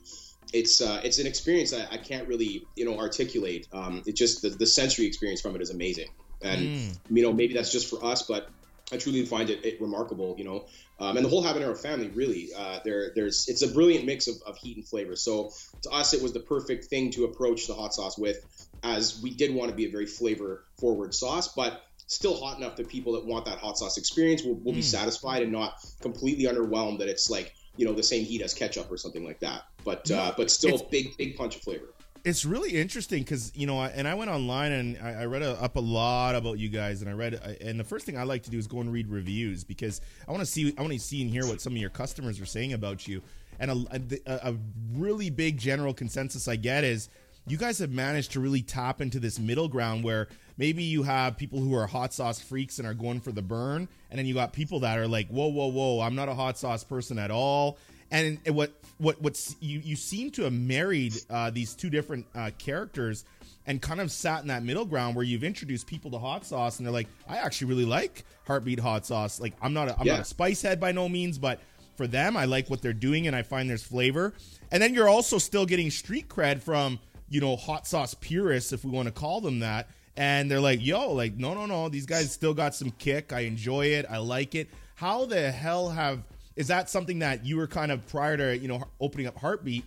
it's 0.53 0.81
uh, 0.81 1.01
it's 1.05 1.19
an 1.19 1.27
experience 1.27 1.71
that 1.73 1.93
I 1.93 1.99
can't 1.99 2.29
really 2.29 2.69
you 2.77 2.85
know 2.85 2.99
articulate. 2.99 3.67
Um, 3.73 4.03
it 4.07 4.17
just 4.17 4.43
the, 4.43 4.51
the 4.51 4.67
sensory 4.67 5.07
experience 5.07 5.41
from 5.41 5.55
it 5.57 5.63
is 5.63 5.71
amazing, 5.71 6.09
and 6.43 6.71
Mm. 6.71 6.99
you 7.09 7.23
know 7.23 7.33
maybe 7.33 7.55
that's 7.55 7.73
just 7.73 7.89
for 7.91 8.05
us, 8.05 8.23
but 8.23 8.49
I 8.93 8.97
truly 8.97 9.25
find 9.27 9.51
it, 9.51 9.65
it 9.65 9.81
remarkable. 9.81 10.35
You 10.39 10.45
know, 10.45 10.67
um, 10.99 11.17
and 11.17 11.25
the 11.25 11.29
whole 11.31 11.43
habanero 11.45 11.79
family 11.79 12.09
really 12.09 12.49
uh, 12.57 12.81
there 12.85 13.13
there's 13.15 13.47
it's 13.49 13.63
a 13.63 13.69
brilliant 13.69 14.05
mix 14.07 14.27
of, 14.29 14.37
of 14.47 14.57
heat 14.59 14.77
and 14.77 14.89
flavor. 14.89 15.17
So 15.17 15.51
to 15.83 15.91
us, 15.91 16.15
it 16.15 16.23
was 16.23 16.33
the 16.33 16.41
perfect 16.41 16.87
thing 16.87 17.11
to 17.13 17.25
approach 17.25 17.67
the 17.67 17.75
hot 17.75 17.95
sauce 17.95 18.19
with, 18.19 18.39
as 18.83 19.21
we 19.23 19.35
did 19.35 19.55
want 19.55 19.71
to 19.71 19.77
be 19.77 19.87
a 19.87 19.91
very 19.91 20.07
flavor 20.07 20.65
forward 20.81 21.15
sauce, 21.15 21.53
but 21.55 21.83
still 22.07 22.35
hot 22.35 22.57
enough 22.57 22.77
that 22.77 22.89
people 22.89 23.13
that 23.13 23.27
want 23.27 23.45
that 23.45 23.59
hot 23.59 23.77
sauce 23.77 23.99
experience 23.99 24.43
will, 24.43 24.59
will 24.65 24.73
be 24.73 24.81
Mm. 24.81 24.85
satisfied 24.85 25.43
and 25.43 25.53
not 25.53 25.75
completely 26.03 26.45
underwhelmed 26.45 26.99
that 27.01 27.09
it's 27.09 27.29
like 27.29 27.53
you 27.79 27.87
know 27.87 27.95
the 27.95 28.03
same 28.03 28.25
heat 28.25 28.43
as 28.43 28.53
ketchup 28.53 28.91
or 28.91 28.99
something 28.99 29.25
like 29.25 29.41
that. 29.41 29.63
But 29.85 30.11
uh, 30.11 30.35
but 30.37 30.51
still 30.51 30.87
big 30.91 31.17
big 31.17 31.37
punch 31.37 31.57
of 31.57 31.63
flavor. 31.63 31.95
it's 32.25 32.45
really 32.45 32.77
interesting 32.77 33.23
because 33.23 33.53
you 33.57 33.67
know, 33.67 33.79
I, 33.79 33.89
and 33.89 34.07
I 34.07 34.15
went 34.15 34.31
online 34.31 34.73
and 34.73 34.99
I, 35.03 35.23
I 35.23 35.25
read 35.25 35.43
a, 35.43 35.61
up 35.63 35.77
a 35.77 35.81
lot 35.81 36.35
about 36.35 36.59
you 36.59 36.69
guys, 36.69 37.01
and 37.01 37.09
I 37.09 37.15
read, 37.15 37.35
and 37.61 37.79
the 37.79 37.85
first 37.85 38.05
thing 38.05 38.19
I 38.19 38.25
like 38.25 38.43
to 38.43 38.51
do 38.51 38.59
is 38.59 38.67
go 38.67 38.81
and 38.81 38.93
read 38.93 39.09
reviews 39.09 39.65
because 39.65 40.01
I 40.27 40.33
want 40.33 40.41
to 40.41 40.47
see, 40.47 40.75
I 40.77 40.83
want 40.83 40.93
to 40.93 40.99
see 40.99 41.23
and 41.23 41.31
hear 41.31 41.47
what 41.47 41.61
some 41.61 41.73
of 41.73 41.79
your 41.79 41.91
customers 41.91 42.41
are 42.41 42.47
saying 42.47 42.73
about 42.73 43.07
you. 43.09 43.23
And 43.61 43.71
a, 43.71 44.01
a, 44.27 44.51
a 44.51 44.57
really 44.95 45.31
big 45.31 45.59
general 45.59 45.93
consensus 45.93 46.47
I 46.47 46.57
get 46.57 46.85
is 46.85 47.09
you 47.49 47.57
guys 47.57 47.79
have 47.79 47.91
managed 47.91 48.33
to 48.33 48.41
really 48.41 48.63
tap 48.63 49.01
into 49.01 49.19
this 49.21 49.39
middle 49.39 49.69
ground 49.69 50.05
where 50.05 50.29
maybe 50.57 50.83
you 50.83 51.03
have 51.05 51.37
people 51.37 51.59
who 51.61 51.75
are 51.75 51.87
hot 51.87 52.13
sauce 52.13 52.41
freaks 52.41 52.79
and 52.79 52.87
are 52.87 52.95
going 52.95 53.21
for 53.21 53.33
the 53.33 53.43
burn, 53.43 53.89
and 54.11 54.19
then 54.19 54.27
you 54.27 54.35
got 54.35 54.53
people 54.53 54.81
that 54.81 54.99
are 54.99 55.09
like, 55.09 55.29
whoa, 55.29 55.49
whoa, 55.49 55.67
whoa, 55.69 56.01
I'm 56.01 56.15
not 56.15 56.29
a 56.29 56.35
hot 56.35 56.59
sauce 56.59 56.85
person 56.85 57.19
at 57.19 57.31
all. 57.31 57.79
And 58.11 58.39
what 58.47 58.73
what 58.97 59.21
what's 59.21 59.55
you 59.61 59.81
you 59.81 59.95
seem 59.95 60.31
to 60.33 60.43
have 60.45 60.53
married 60.53 61.15
uh, 61.29 61.51
these 61.51 61.75
two 61.75 61.91
different 61.91 62.27
uh, 62.35 62.51
characters 62.59 63.25
and 63.67 63.83
kind 63.83 64.01
of 64.01 64.11
sat 64.11 64.41
in 64.41 64.49
that 64.49 64.63
middle 64.63 64.87
ground 64.87 65.15
where 65.15 65.25
you've 65.27 65.45
introduced 65.45 65.87
people 65.87 66.11
to 66.13 66.19
hot 66.19 66.47
sauce 66.47 66.79
and 66.79 66.87
they're 66.87 66.93
like, 66.93 67.09
I 67.29 67.37
actually 67.37 67.67
really 67.69 67.85
like 67.85 68.25
heartbeat 68.47 68.81
hot 68.81 69.05
sauce. 69.05 69.39
Like 69.41 69.53
I'm 69.61 69.75
not 69.75 69.89
a, 69.89 70.01
I'm 70.01 70.07
Yeah. 70.07 70.15
not 70.15 70.23
a 70.23 70.25
spice 70.25 70.63
head 70.63 70.81
by 70.81 70.91
no 70.93 71.07
means, 71.07 71.37
but 71.37 71.61
for 71.97 72.07
them, 72.07 72.35
I 72.35 72.47
like 72.47 72.71
what 72.71 72.81
they're 72.81 72.95
doing 72.95 73.27
and 73.27 73.37
I 73.37 73.43
find 73.43 73.69
there's 73.69 73.83
flavor. 73.83 74.33
And 74.71 74.83
then 74.83 74.95
you're 74.95 75.09
also 75.09 75.37
still 75.37 75.67
getting 75.67 75.91
street 75.91 76.29
cred 76.29 76.63
from 76.63 76.99
you 77.29 77.41
know 77.41 77.57
hot 77.57 77.87
sauce 77.87 78.15
purists, 78.15 78.73
if 78.73 78.85
we 78.85 78.91
want 78.91 79.07
to 79.07 79.13
call 79.13 79.41
them 79.41 79.61
that. 79.61 79.89
And 80.17 80.51
they're 80.51 80.61
like, 80.61 80.85
yo, 80.85 81.13
like 81.13 81.37
no, 81.37 81.55
no, 81.55 81.67
no, 81.67 81.89
these 81.89 82.07
guys 82.07 82.33
still 82.33 82.55
got 82.55 82.75
some 82.75 82.91
kick. 82.93 83.33
I 83.33 83.41
enjoy 83.41 83.87
it. 83.87 84.07
I 84.11 84.19
like 84.19 84.55
it. 84.55 84.69
How 84.97 85.27
the 85.27 85.51
hell 85.53 85.91
have 85.91 86.23
is 86.57 86.67
that 86.69 86.91
something 86.91 87.21
that 87.21 87.47
you 87.47 87.57
were 87.57 87.69
kind 87.69 87.93
of 87.93 88.05
prior 88.09 88.37
to 88.37 88.59
you 88.59 88.67
know 88.69 88.83
opening 89.01 89.27
up 89.27 89.39
heartbeat 89.39 89.85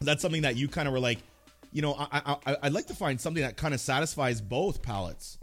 is 0.00 0.06
that 0.06 0.20
something 0.20 0.42
that 0.42 0.56
you 0.56 0.68
kind 0.68 0.86
of 0.86 0.94
were 0.94 1.00
like 1.00 1.18
you 1.72 1.82
know 1.82 1.94
I, 1.98 2.36
I 2.46 2.56
i'd 2.62 2.72
like 2.72 2.86
to 2.86 2.94
find 2.94 3.20
something 3.20 3.42
that 3.42 3.56
kind 3.56 3.74
of 3.74 3.80
satisfies 3.80 4.40
both 4.40 4.82
palates 4.82 5.38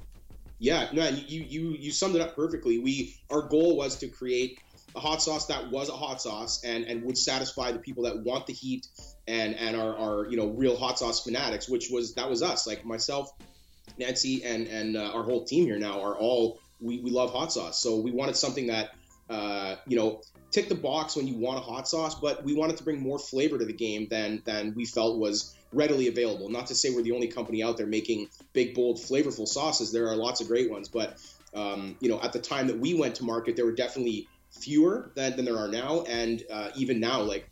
Yeah, 0.59 0.87
no, 0.93 1.05
you 1.09 1.41
you 1.41 1.69
you 1.71 1.91
summed 1.91 2.15
it 2.15 2.21
up 2.21 2.37
perfectly. 2.37 2.77
We 2.77 3.17
our 3.29 3.41
goal 3.41 3.75
was 3.75 3.97
to 3.97 4.07
create 4.07 4.59
a 4.95 4.99
hot 5.01 5.21
sauce 5.21 5.47
that 5.47 5.69
was 5.71 5.89
a 5.89 5.93
hot 5.93 6.21
sauce 6.21 6.63
and 6.63 6.85
and 6.85 7.03
would 7.03 7.17
satisfy 7.17 7.73
the 7.73 7.79
people 7.79 8.03
that 8.03 8.23
want 8.23 8.47
the 8.47 8.53
heat 8.53 8.87
and 9.27 9.55
and 9.55 9.75
are 9.75 9.95
are 9.95 10.27
you 10.29 10.37
know 10.37 10.47
real 10.47 10.75
hot 10.75 10.99
sauce 10.99 11.23
fanatics, 11.23 11.69
which 11.69 11.89
was 11.89 12.13
that 12.15 12.29
was 12.29 12.43
us. 12.43 12.67
Like 12.67 12.85
myself, 12.85 13.31
Nancy, 13.97 14.43
and 14.43 14.67
and 14.67 14.97
uh, 14.97 15.11
our 15.13 15.23
whole 15.23 15.43
team 15.43 15.65
here 15.65 15.79
now 15.79 16.01
are 16.01 16.15
all 16.15 16.59
we 16.81 16.99
we 16.99 17.11
love 17.11 17.31
hot 17.31 17.51
sauce. 17.51 17.79
So 17.81 17.99
we 17.99 18.11
wanted 18.11 18.35
something 18.35 18.67
that 18.67 18.91
uh, 19.29 19.75
you 19.87 19.97
know 19.97 20.21
tick 20.51 20.69
the 20.69 20.75
box 20.75 21.15
when 21.15 21.27
you 21.27 21.35
want 21.35 21.57
a 21.57 21.61
hot 21.61 21.87
sauce, 21.87 22.15
but 22.15 22.43
we 22.43 22.53
wanted 22.53 22.77
to 22.77 22.83
bring 22.83 23.01
more 23.01 23.17
flavor 23.17 23.57
to 23.57 23.65
the 23.65 23.73
game 23.73 24.07
than 24.09 24.41
than 24.45 24.73
we 24.75 24.85
felt 24.85 25.19
was 25.19 25.55
readily 25.71 26.07
available. 26.07 26.49
Not 26.49 26.67
to 26.67 26.75
say 26.75 26.91
we're 26.91 27.01
the 27.01 27.13
only 27.13 27.27
company 27.27 27.63
out 27.63 27.77
there 27.77 27.87
making 27.87 28.29
big, 28.53 28.75
bold, 28.75 28.97
flavorful 28.97 29.47
sauces. 29.47 29.91
There 29.91 30.07
are 30.07 30.15
lots 30.15 30.41
of 30.41 30.47
great 30.47 30.69
ones, 30.69 30.89
but 30.89 31.17
um, 31.55 31.95
you 31.99 32.09
know, 32.09 32.21
at 32.21 32.33
the 32.33 32.39
time 32.39 32.67
that 32.67 32.79
we 32.79 32.93
went 32.93 33.15
to 33.15 33.23
market, 33.23 33.55
there 33.55 33.65
were 33.65 33.71
definitely 33.71 34.27
fewer 34.51 35.11
than, 35.15 35.35
than 35.35 35.45
there 35.45 35.57
are 35.57 35.67
now, 35.67 36.03
and 36.03 36.43
uh, 36.51 36.69
even 36.75 36.99
now, 36.99 37.21
like 37.21 37.49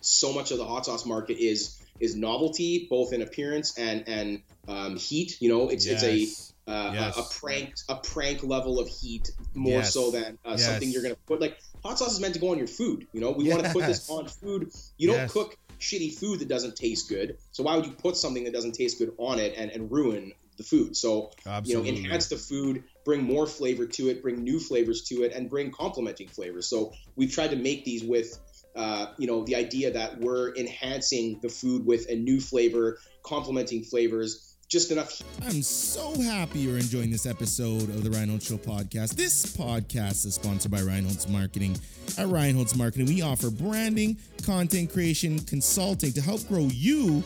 so 0.00 0.32
much 0.32 0.50
of 0.50 0.58
the 0.58 0.64
hot 0.66 0.86
sauce 0.86 1.06
market 1.06 1.38
is 1.38 1.78
is 2.00 2.16
novelty, 2.16 2.86
both 2.90 3.12
in 3.12 3.22
appearance 3.22 3.78
and 3.78 4.08
and 4.08 4.42
um, 4.68 4.96
heat. 4.96 5.36
You 5.40 5.48
know, 5.50 5.68
it's 5.68 5.86
it's 5.86 6.04
a 6.04 6.70
uh, 6.70 6.92
Yes. 6.94 7.16
a, 7.16 7.20
a 7.20 7.24
prank 7.40 7.74
a 7.88 7.96
prank 7.96 8.42
level 8.44 8.78
of 8.78 8.88
heat 8.88 9.28
more 9.54 9.78
Yes. 9.80 9.94
so 9.94 10.10
than 10.10 10.38
uh, 10.44 10.50
Yes. 10.50 10.66
something 10.66 10.90
you're 10.90 11.02
gonna 11.02 11.16
put 11.26 11.40
like 11.40 11.58
hot 11.82 11.98
sauce 11.98 12.12
is 12.12 12.20
meant 12.20 12.34
to 12.34 12.40
go 12.40 12.50
on 12.50 12.58
your 12.58 12.66
food 12.68 13.06
you 13.12 13.20
know 13.20 13.32
we 13.32 13.48
want 13.48 13.64
to 13.64 13.72
put 13.72 13.86
this 13.86 14.08
on 14.08 14.28
food 14.28 14.68
you 14.96 15.08
don't 15.08 15.16
Yes. 15.16 15.32
cook 15.32 15.56
shitty 15.80 16.14
food 16.18 16.40
that 16.40 16.48
doesn't 16.48 16.76
taste 16.76 17.08
good 17.08 17.36
so 17.50 17.62
why 17.64 17.74
would 17.74 17.86
you 17.86 17.92
put 17.92 18.14
something 18.16 18.44
that 18.44 18.52
doesn't 18.52 18.74
taste 18.74 18.98
good 18.98 19.10
on 19.18 19.38
it 19.40 19.54
and, 19.56 19.70
and 19.70 19.90
ruin 19.90 20.30
the 20.58 20.62
food 20.62 20.94
so 20.94 21.30
Absolutely. 21.46 21.88
you 21.88 21.94
know 21.96 22.02
enhance 22.04 22.28
the 22.28 22.36
food 22.36 22.84
bring 23.04 23.22
more 23.24 23.46
flavor 23.46 23.86
to 23.86 24.08
it 24.10 24.22
bring 24.22 24.44
new 24.44 24.60
flavors 24.60 25.04
to 25.08 25.22
it 25.22 25.32
and 25.32 25.48
bring 25.48 25.72
complementing 25.72 26.28
flavors 26.28 26.68
so 26.68 26.92
we've 27.16 27.32
tried 27.32 27.50
to 27.50 27.56
make 27.56 27.84
these 27.84 28.04
with 28.04 28.28
uh, 28.76 29.06
you 29.18 29.26
know 29.26 29.44
the 29.44 29.56
idea 29.56 29.90
that 29.92 30.20
we're 30.20 30.54
enhancing 30.56 31.38
the 31.42 31.48
food 31.48 31.84
with 31.84 32.08
a 32.08 32.14
new 32.14 32.40
flavor 32.40 32.98
complementing 33.22 33.82
flavors, 33.82 34.56
just 34.68 34.90
enough. 34.90 35.22
I'm 35.42 35.62
so 35.62 36.18
happy 36.20 36.60
you're 36.60 36.78
enjoying 36.78 37.10
this 37.10 37.26
episode 37.26 37.82
of 37.82 38.04
the 38.04 38.10
Ryan 38.10 38.30
Holtz 38.30 38.48
Show 38.48 38.56
podcast. 38.56 39.16
This 39.16 39.56
podcast 39.56 40.24
is 40.26 40.34
sponsored 40.34 40.70
by 40.70 40.80
Ryan 40.80 41.04
Holtz's 41.04 41.28
Marketing. 41.28 41.76
At 42.18 42.28
Ryan 42.28 42.56
Holtz's 42.56 42.78
Marketing, 42.78 43.06
we 43.06 43.22
offer 43.22 43.50
branding, 43.50 44.16
content 44.44 44.92
creation, 44.92 45.40
consulting 45.40 46.12
to 46.12 46.20
help 46.20 46.46
grow 46.48 46.68
you 46.70 47.22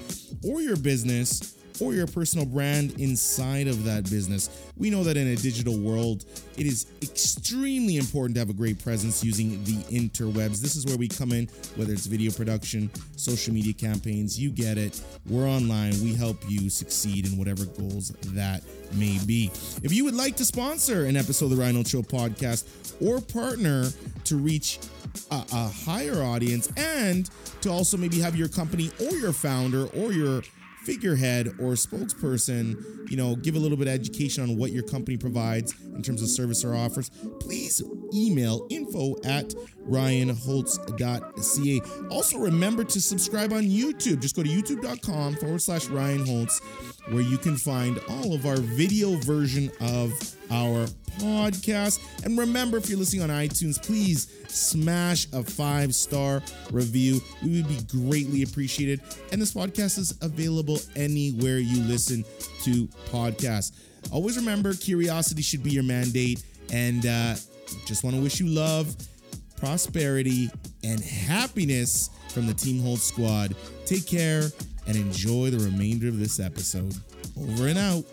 or 0.47 0.61
your 0.61 0.77
business 0.77 1.55
or 1.81 1.95
your 1.95 2.07
personal 2.07 2.47
brand 2.47 2.99
inside 3.01 3.69
of 3.69 3.85
that 3.85 4.05
business. 4.05 4.71
We 4.77 4.91
know 4.91 5.05
that 5.05 5.17
in 5.17 5.29
a 5.29 5.37
digital 5.37 5.79
world, 5.79 6.25
it 6.57 6.67
is 6.67 6.87
extremely 7.03 7.97
important 7.97 8.35
to 8.37 8.41
have 8.41 8.51
a 8.51 8.55
great 8.55 8.83
presence 8.83 9.25
using 9.25 9.63
the 9.65 9.77
interwebs. 9.85 10.61
This 10.61 10.77
is 10.77 10.87
where 10.87 10.97
we 10.97 11.09
come 11.09 11.33
in, 11.33 11.47
whether 11.77 11.93
it's 11.93 12.07
video 12.07 12.31
production, 12.31 12.91
social 13.17 13.53
media 13.55 13.73
campaigns, 13.73 14.39
you 14.39 14.51
get 14.51 14.79
it. 14.79 15.01
We're 15.29 15.49
online. 15.49 15.93
We 16.03 16.15
help 16.15 16.39
you 16.49 16.71
succeed 16.71 17.27
in 17.27 17.39
whatever 17.39 17.65
goals 17.65 18.11
that 18.35 18.63
may 18.95 19.19
be. 19.27 19.51
If 19.83 19.93
you 19.93 20.05
would 20.05 20.15
like 20.15 20.37
to 20.37 20.45
sponsor 20.45 21.07
an 21.07 21.17
episode 21.17 21.47
of 21.47 21.51
the 21.53 21.57
Ryan 21.57 21.75
Holtz 21.77 21.91
Show 21.91 22.03
podcast 22.03 22.95
or 23.01 23.21
partner 23.21 23.89
to 24.25 24.37
reach 24.37 24.79
a, 25.31 25.45
a 25.53 25.69
higher 25.69 26.23
audience 26.23 26.71
and 26.77 27.29
to 27.61 27.71
also 27.71 27.97
maybe 27.97 28.21
have 28.21 28.37
your 28.37 28.49
company 28.49 28.91
or 29.01 29.17
your 29.17 29.33
founder 29.33 29.87
or 29.87 30.13
your 30.13 30.43
figurehead 30.85 31.49
or 31.59 31.73
spokesperson, 31.73 33.11
you 33.11 33.17
know, 33.17 33.37
give 33.37 33.57
a 33.57 33.59
little 33.59 33.77
bit 33.77 33.89
of 33.89 33.95
education 33.95 34.43
on 34.43 34.57
what 34.57 34.73
your 34.73 34.83
company 34.83 35.17
provides 35.17 35.75
in 35.95 36.03
terms 36.03 36.23
of 36.23 36.29
service 36.29 36.65
or 36.65 36.75
offers, 36.75 37.11
please 37.41 37.83
email 38.15 38.67
info 38.71 39.15
at 39.25 39.49
ryanholtz.ca. 39.89 41.81
Also, 42.11 42.39
remember 42.39 42.85
to 42.85 43.01
subscribe 43.01 43.53
on 43.53 43.63
YouTube. 43.63 44.21
Just 44.21 44.37
go 44.37 44.43
to 44.43 44.49
youtube.com 44.49 45.37
forward 45.37 45.63
slash 45.63 45.87
Ryan 45.89 46.27
Holtz, 46.27 46.61
where 47.09 47.23
you 47.23 47.39
can 47.39 47.57
find 47.57 48.01
all 48.09 48.35
of 48.35 48.47
our 48.47 48.57
video 48.57 49.17
version 49.17 49.71
of 49.81 50.13
our 50.51 50.87
podcast. 51.19 52.01
And 52.25 52.39
remember, 52.39 52.77
if 52.77 52.89
you're 52.89 52.99
listening 52.99 53.23
on 53.23 53.31
iTunes, 53.31 53.83
please 53.83 54.29
smash 54.49 55.27
a 55.33 55.43
five 55.43 55.95
star 55.95 56.43
review. 56.71 57.21
We 57.43 57.63
would 57.63 57.69
be 57.69 57.81
greatly 57.83 58.43
appreciated. 58.43 59.01
And 59.33 59.41
this 59.41 59.53
podcast 59.53 59.99
is 59.99 60.19
available 60.23 60.79
anywhere 60.97 61.59
you 61.59 61.83
listen 61.83 62.25
to 62.63 62.87
podcasts. 63.11 63.73
Always 64.11 64.37
remember, 64.37 64.75
curiosity 64.75 65.43
should 65.43 65.63
be 65.63 65.71
your 65.71 65.83
mandate. 65.83 66.43
And 66.73 67.07
uh, 67.07 67.35
just 67.87 68.05
want 68.05 68.17
to 68.17 68.23
wish 68.23 68.41
you 68.41 68.47
love, 68.47 68.95
prosperity, 69.57 70.51
and 70.83 71.01
happiness 71.01 72.11
from 72.31 72.47
the 72.47 72.55
Team 72.55 72.83
Hold 72.83 73.01
Squad. 73.01 73.55
Take 73.87 74.07
care 74.07 74.45
and 74.87 74.97
enjoy 74.97 75.51
the 75.51 75.65
remainder 75.65 76.09
of 76.09 76.19
this 76.19 76.41
episode. 76.41 76.95
Over 77.39 77.69
and 77.69 77.79
out 77.79 78.05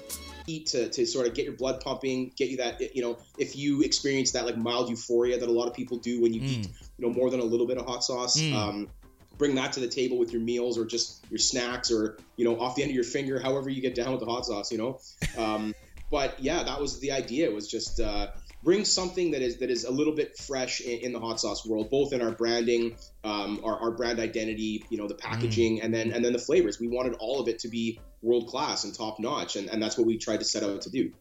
eat 0.48 0.68
to, 0.68 0.90
to 0.90 1.06
sort 1.06 1.28
of 1.28 1.34
get 1.34 1.46
your 1.46 1.56
blood 1.56 1.82
pumping, 1.82 2.32
get 2.36 2.50
you 2.50 2.58
that, 2.58 2.96
you 2.96 3.02
know, 3.02 3.18
if 3.38 3.56
you 3.56 3.82
experience 3.82 4.32
that 4.32 4.46
like 4.46 4.58
mild 4.58 4.90
euphoria 4.90 5.40
that 5.40 5.48
a 5.48 5.52
lot 5.52 5.68
of 5.68 5.74
people 5.74 5.98
do 5.98 6.22
when 6.22 6.34
you 6.34 6.42
mm. 6.42 6.48
eat, 6.48 6.68
you 6.98 7.08
know, 7.08 7.14
more 7.14 7.30
than 7.30 7.40
a 7.40 7.44
little 7.44 7.68
bit 7.68 7.78
of 7.78 7.86
hot 7.86 8.04
sauce, 8.04 8.40
mm. 8.40 8.54
um, 8.54 8.90
bring 9.38 9.56
that 9.56 9.74
to 9.74 9.80
the 9.80 9.88
table 9.88 10.18
with 10.18 10.32
your 10.32 10.42
meals 10.42 10.78
or 10.78 10.86
just 10.86 11.26
your 11.30 11.40
snacks 11.40 11.92
or, 11.92 12.18
you 12.36 12.46
know, 12.46 12.60
off 12.60 12.76
the 12.76 12.84
end 12.84 12.92
of 12.92 12.96
your 12.96 13.04
finger, 13.04 13.40
however 13.40 13.70
you 13.70 13.82
get 13.82 13.96
down 13.96 14.12
with 14.12 14.20
the 14.20 14.26
hot 14.26 14.46
sauce, 14.46 14.72
you 14.72 14.78
know. 14.78 15.00
Um, 15.38 15.74
but 16.12 16.38
yeah, 16.42 16.62
that 16.64 16.82
was 16.82 17.00
the 17.00 17.14
idea. 17.14 17.48
It 17.48 17.54
was 17.54 17.72
just, 17.72 18.02
uh, 18.02 18.28
bring 18.64 18.86
something 18.86 19.32
that 19.32 19.42
is 19.42 19.58
that 19.58 19.70
is 19.70 19.86
a 19.86 19.92
little 19.92 20.14
bit 20.14 20.38
fresh 20.38 20.82
in, 20.82 21.00
in 21.00 21.14
the 21.14 21.20
hot 21.20 21.40
sauce 21.40 21.66
world, 21.66 21.90
both 21.90 22.14
in 22.14 22.22
our 22.22 22.32
branding, 22.32 22.96
um, 23.24 23.60
our, 23.64 23.80
our 23.80 23.92
brand 23.92 24.20
identity, 24.20 24.86
you 24.90 24.98
know, 24.98 25.08
the 25.08 25.16
packaging, 25.16 25.80
mm. 25.80 25.84
and 25.84 25.94
then 25.94 26.12
and 26.12 26.24
then 26.24 26.34
the 26.34 26.40
flavors. 26.40 26.80
We 26.80 26.88
wanted 26.88 27.14
all 27.20 27.40
of 27.40 27.48
it 27.48 27.60
to 27.60 27.68
be 27.68 28.00
world 28.22 28.48
class 28.48 28.84
and 28.84 28.96
top 28.96 29.20
notch, 29.20 29.56
and, 29.56 29.70
and 29.70 29.82
that's 29.82 29.98
what 29.98 30.08
we 30.08 30.18
tried 30.18 30.40
to 30.40 30.46
set 30.46 30.64
out 30.64 30.82
to 30.82 30.90
do. 30.90 31.12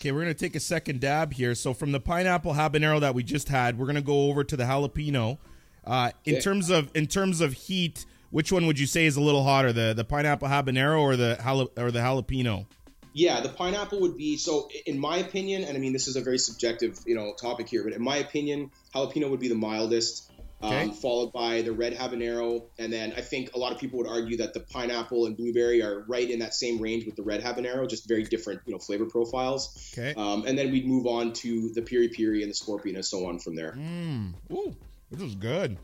Okay, 0.00 0.12
we're 0.12 0.20
gonna 0.20 0.34
take 0.34 0.56
a 0.56 0.60
second 0.60 1.00
dab 1.00 1.32
here. 1.32 1.54
So 1.54 1.74
from 1.74 1.92
the 1.92 2.00
pineapple 2.00 2.54
habanero 2.54 3.00
that 3.00 3.14
we 3.14 3.22
just 3.22 3.48
had, 3.48 3.78
we're 3.78 3.86
gonna 3.86 4.02
go 4.02 4.28
over 4.28 4.44
to 4.44 4.56
the 4.56 4.64
jalapeno. 4.64 5.38
Uh, 5.84 6.10
in 6.24 6.34
okay. 6.34 6.42
terms 6.42 6.70
of 6.70 6.90
in 6.94 7.06
terms 7.06 7.40
of 7.40 7.52
heat, 7.52 8.06
which 8.30 8.52
one 8.52 8.66
would 8.66 8.78
you 8.78 8.86
say 8.86 9.06
is 9.06 9.16
a 9.16 9.20
little 9.20 9.44
hotter, 9.44 9.72
the 9.72 9.94
the 9.94 10.04
pineapple 10.04 10.48
habanero 10.48 11.00
or 11.00 11.16
the 11.16 11.38
jala, 11.42 11.66
or 11.76 11.90
the 11.90 11.98
jalapeno? 11.98 12.66
Yeah, 13.12 13.40
the 13.40 13.48
pineapple 13.48 14.00
would 14.00 14.16
be 14.16 14.36
so. 14.36 14.68
In 14.86 14.98
my 14.98 15.18
opinion, 15.18 15.64
and 15.64 15.76
I 15.76 15.80
mean 15.80 15.92
this 15.92 16.08
is 16.08 16.16
a 16.16 16.20
very 16.20 16.38
subjective, 16.38 16.98
you 17.06 17.14
know, 17.14 17.34
topic 17.34 17.68
here, 17.68 17.84
but 17.84 17.92
in 17.92 18.02
my 18.02 18.16
opinion, 18.16 18.70
jalapeno 18.94 19.30
would 19.30 19.40
be 19.40 19.48
the 19.48 19.54
mildest, 19.54 20.30
okay. 20.62 20.84
um, 20.84 20.92
followed 20.92 21.32
by 21.32 21.62
the 21.62 21.72
red 21.72 21.94
habanero, 21.94 22.64
and 22.78 22.92
then 22.92 23.12
I 23.16 23.20
think 23.20 23.54
a 23.54 23.58
lot 23.58 23.72
of 23.72 23.78
people 23.78 23.98
would 23.98 24.08
argue 24.08 24.38
that 24.38 24.54
the 24.54 24.60
pineapple 24.60 25.26
and 25.26 25.36
blueberry 25.36 25.82
are 25.82 26.04
right 26.08 26.28
in 26.28 26.38
that 26.38 26.54
same 26.54 26.80
range 26.80 27.04
with 27.04 27.16
the 27.16 27.22
red 27.22 27.42
habanero, 27.42 27.88
just 27.88 28.08
very 28.08 28.24
different, 28.24 28.62
you 28.66 28.72
know, 28.72 28.78
flavor 28.78 29.06
profiles. 29.06 29.92
Okay. 29.92 30.14
Um, 30.18 30.46
and 30.46 30.56
then 30.56 30.70
we'd 30.70 30.86
move 30.86 31.06
on 31.06 31.32
to 31.34 31.70
the 31.70 31.82
piri 31.82 32.08
piri 32.08 32.42
and 32.42 32.50
the 32.50 32.54
scorpion 32.54 32.96
and 32.96 33.04
so 33.04 33.26
on 33.26 33.38
from 33.38 33.56
there. 33.56 33.72
Mm. 33.72 34.34
Ooh, 34.52 34.74
this 35.10 35.20
is 35.20 35.34
good. 35.34 35.76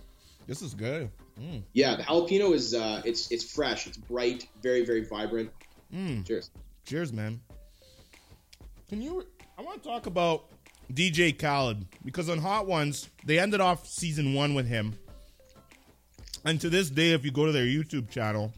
This 0.47 0.63
is 0.63 0.73
good. 0.73 1.11
Mm. 1.39 1.63
Yeah, 1.75 1.97
the 1.97 2.03
jalapeno 2.05 2.55
is 2.55 2.75
uh, 2.75 3.03
it's 3.05 3.31
it's 3.31 3.45
fresh, 3.45 3.87
it's 3.87 3.99
bright, 3.99 4.49
very 4.63 4.85
very 4.85 5.05
vibrant. 5.05 5.51
Mm. 5.95 6.27
Cheers. 6.27 6.51
Cheers, 6.89 7.13
man. 7.13 7.39
Can 8.89 9.03
you? 9.03 9.23
I 9.59 9.63
want 9.63 9.83
to 9.83 9.87
talk 9.87 10.07
about 10.07 10.47
DJ 10.91 11.39
Khaled 11.39 11.85
because 12.03 12.31
on 12.31 12.39
Hot 12.39 12.67
Ones 12.67 13.11
they 13.27 13.39
ended 13.39 13.61
off 13.61 13.87
season 13.87 14.33
one 14.33 14.55
with 14.55 14.67
him, 14.67 14.99
and 16.47 16.59
to 16.63 16.71
this 16.71 16.89
day, 16.89 17.13
if 17.13 17.27
you 17.27 17.31
go 17.31 17.45
to 17.45 17.53
their 17.53 17.67
YouTube 17.67 18.09
channel 18.09 18.55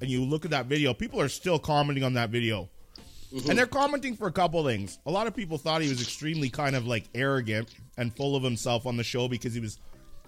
and 0.00 0.08
you 0.08 0.24
look 0.24 0.46
at 0.46 0.50
that 0.52 0.64
video, 0.64 0.94
people 0.94 1.20
are 1.20 1.28
still 1.28 1.58
commenting 1.58 2.04
on 2.04 2.14
that 2.14 2.30
video. 2.30 2.70
Mm-hmm. 3.30 3.50
And 3.50 3.58
they're 3.58 3.66
commenting 3.66 4.16
for 4.16 4.28
a 4.28 4.32
couple 4.32 4.64
things. 4.64 4.98
A 5.04 5.10
lot 5.10 5.26
of 5.26 5.36
people 5.36 5.58
thought 5.58 5.82
he 5.82 5.90
was 5.90 6.00
extremely 6.00 6.48
kind 6.48 6.74
of 6.74 6.86
like 6.86 7.04
arrogant 7.14 7.68
and 7.98 8.16
full 8.16 8.34
of 8.34 8.42
himself 8.42 8.86
on 8.86 8.96
the 8.96 9.04
show 9.04 9.28
because 9.28 9.52
he 9.52 9.60
was 9.60 9.78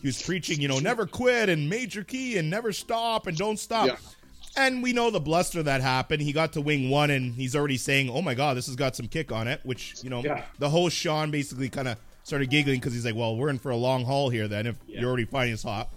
he 0.02 0.08
was 0.08 0.20
preaching, 0.20 0.60
you 0.60 0.68
know, 0.68 0.78
never 0.78 1.06
quit 1.06 1.48
and 1.48 1.70
major 1.70 2.04
key 2.04 2.36
and 2.36 2.50
never 2.50 2.70
stop 2.70 3.26
and 3.26 3.38
don't 3.38 3.58
stop. 3.58 3.86
Yeah. 3.86 3.96
And 4.56 4.82
we 4.82 4.92
know 4.92 5.10
the 5.10 5.20
bluster 5.20 5.62
that 5.62 5.82
happened. 5.82 6.22
He 6.22 6.32
got 6.32 6.54
to 6.54 6.60
wing 6.60 6.88
one, 6.88 7.10
and 7.10 7.34
he's 7.34 7.54
already 7.54 7.76
saying, 7.76 8.08
"Oh 8.10 8.22
my 8.22 8.34
god, 8.34 8.56
this 8.56 8.66
has 8.66 8.76
got 8.76 8.96
some 8.96 9.06
kick 9.06 9.30
on 9.30 9.48
it." 9.48 9.60
Which 9.64 9.96
you 10.02 10.10
know, 10.10 10.22
yeah. 10.22 10.44
the 10.58 10.70
host 10.70 10.96
Sean 10.96 11.30
basically 11.30 11.68
kind 11.68 11.88
of 11.88 11.98
started 12.24 12.48
giggling 12.48 12.80
because 12.80 12.94
he's 12.94 13.04
like, 13.04 13.14
"Well, 13.14 13.36
we're 13.36 13.50
in 13.50 13.58
for 13.58 13.70
a 13.70 13.76
long 13.76 14.04
haul 14.04 14.30
here. 14.30 14.48
Then 14.48 14.66
if 14.66 14.76
yeah. 14.86 15.00
you're 15.00 15.08
already 15.08 15.26
finding 15.26 15.54
us 15.54 15.62
hot." 15.62 15.90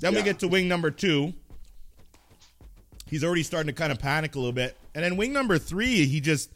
Then 0.00 0.12
yeah. 0.12 0.20
we 0.20 0.24
get 0.24 0.40
to 0.40 0.48
wing 0.48 0.66
number 0.66 0.90
two. 0.90 1.34
He's 3.06 3.22
already 3.22 3.42
starting 3.42 3.66
to 3.68 3.72
kind 3.72 3.92
of 3.92 3.98
panic 3.98 4.34
a 4.34 4.38
little 4.38 4.52
bit, 4.52 4.76
and 4.94 5.04
then 5.04 5.16
wing 5.16 5.32
number 5.32 5.58
three, 5.58 6.06
he 6.06 6.20
just 6.20 6.50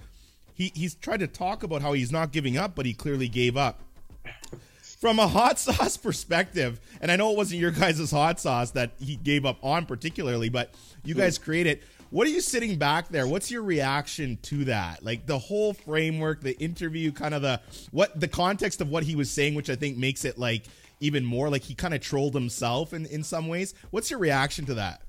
he 0.55 0.73
he's 0.75 0.95
tried 0.95 1.21
to 1.21 1.27
talk 1.27 1.63
about 1.63 1.83
how 1.83 1.93
he's 1.93 2.11
not 2.11 2.33
giving 2.33 2.57
up, 2.57 2.75
but 2.75 2.87
he 2.87 2.95
clearly 2.95 3.29
gave 3.29 3.57
up. 3.57 3.81
From 5.05 5.19
a 5.19 5.29
hot 5.29 5.59
sauce 5.59 5.99
perspective, 5.99 6.81
and 6.99 7.13
I 7.13 7.17
know 7.17 7.31
it 7.31 7.37
wasn't 7.37 7.61
your 7.61 7.73
guys' 7.73 8.11
hot 8.11 8.41
sauce 8.41 8.71
that 8.71 8.93
he 8.99 9.17
gave 9.17 9.45
up 9.45 9.59
on 9.63 9.85
particularly, 9.85 10.49
but 10.49 10.73
you 11.05 11.15
guys 11.15 11.37
create 11.37 11.67
it. 11.67 11.83
What 12.09 12.27
are 12.27 12.31
you 12.31 12.41
sitting 12.41 12.79
back 12.79 13.11
there? 13.11 13.27
What's 13.27 13.51
your 13.51 13.65
reaction 13.65 14.39
to 14.45 14.65
that? 14.65 15.05
Like 15.05 15.27
the 15.27 15.39
whole 15.39 15.75
framework, 15.75 16.41
the 16.41 16.59
interview, 16.59 17.13
kind 17.13 17.35
of 17.35 17.43
the 17.43 17.61
what 17.91 18.19
the 18.19 18.29
context 18.29 18.81
of 18.81 18.89
what 18.89 19.03
he 19.03 19.15
was 19.15 19.31
saying, 19.31 19.55
which 19.55 19.69
I 19.69 19.77
think 19.77 19.99
makes 19.99 20.25
it 20.25 20.39
like 20.39 20.65
even 21.01 21.23
more 21.23 21.51
like 21.51 21.65
he 21.65 21.75
kind 21.75 21.93
of 21.93 22.01
trolled 22.01 22.33
himself 22.33 22.95
in 22.95 23.05
in 23.05 23.23
some 23.23 23.47
ways. 23.47 23.75
What's 23.91 24.11
your 24.11 24.21
reaction 24.21 24.65
to 24.65 24.75
that? 24.77 25.03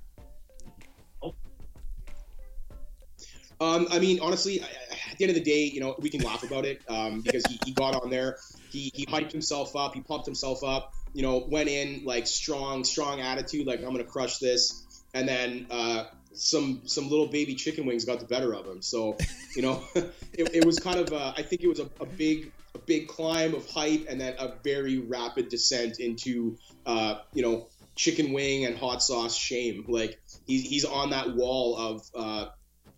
Um, 3.58 3.86
I 3.90 3.98
mean, 3.98 4.20
honestly, 4.20 4.60
at 4.60 5.16
the 5.16 5.24
end 5.24 5.30
of 5.30 5.42
the 5.42 5.50
day, 5.50 5.64
you 5.64 5.80
know, 5.80 5.94
we 5.98 6.10
can 6.10 6.20
laugh 6.20 6.42
about 6.42 6.66
it 6.66 6.82
um, 6.88 7.22
because 7.22 7.42
he, 7.46 7.58
he 7.64 7.72
got 7.72 7.94
on 7.94 8.10
there, 8.10 8.36
he, 8.76 8.92
he 8.94 9.06
hyped 9.06 9.32
himself 9.32 9.74
up, 9.76 9.94
he 9.94 10.00
pumped 10.00 10.26
himself 10.26 10.62
up, 10.64 10.92
you 11.12 11.22
know, 11.22 11.44
went 11.48 11.68
in 11.68 12.02
like 12.04 12.26
strong, 12.26 12.84
strong 12.84 13.20
attitude, 13.20 13.66
like 13.66 13.80
I'm 13.80 13.92
gonna 13.92 14.04
crush 14.04 14.38
this 14.38 14.86
and 15.16 15.26
then 15.26 15.66
uh, 15.70 16.04
some 16.34 16.82
some 16.84 17.08
little 17.08 17.28
baby 17.28 17.54
chicken 17.54 17.86
wings 17.86 18.04
got 18.04 18.20
the 18.20 18.26
better 18.26 18.54
of 18.54 18.66
him. 18.66 18.82
So, 18.82 19.16
you 19.56 19.62
know, 19.62 19.82
it, 19.94 20.54
it, 20.54 20.64
was 20.64 20.78
kind 20.78 20.98
of 20.98 21.12
a, 21.12 21.34
I 21.36 21.42
think 21.42 21.62
it 21.62 21.68
was 21.68 21.80
a, 21.80 21.88
a, 22.00 22.06
big 22.06 22.52
a 22.74 22.78
big 22.78 23.08
climb 23.08 23.54
of 23.54 23.68
hype 23.68 24.06
and 24.08 24.20
then 24.20 24.34
a 24.38 24.52
very 24.62 24.98
rapid 24.98 25.48
descent 25.48 25.98
into 26.00 26.58
uh, 26.84 27.20
you 27.32 27.42
know 27.42 27.68
chicken 27.94 28.34
wing 28.34 28.66
and 28.66 28.76
hot 28.76 29.02
sauce 29.02 29.34
shame. 29.34 29.86
Like 29.88 30.20
he's 30.46 30.68
he's 30.68 30.84
on 30.84 31.10
that 31.10 31.34
wall 31.34 31.76
of 31.76 32.02
uh, 32.14 32.48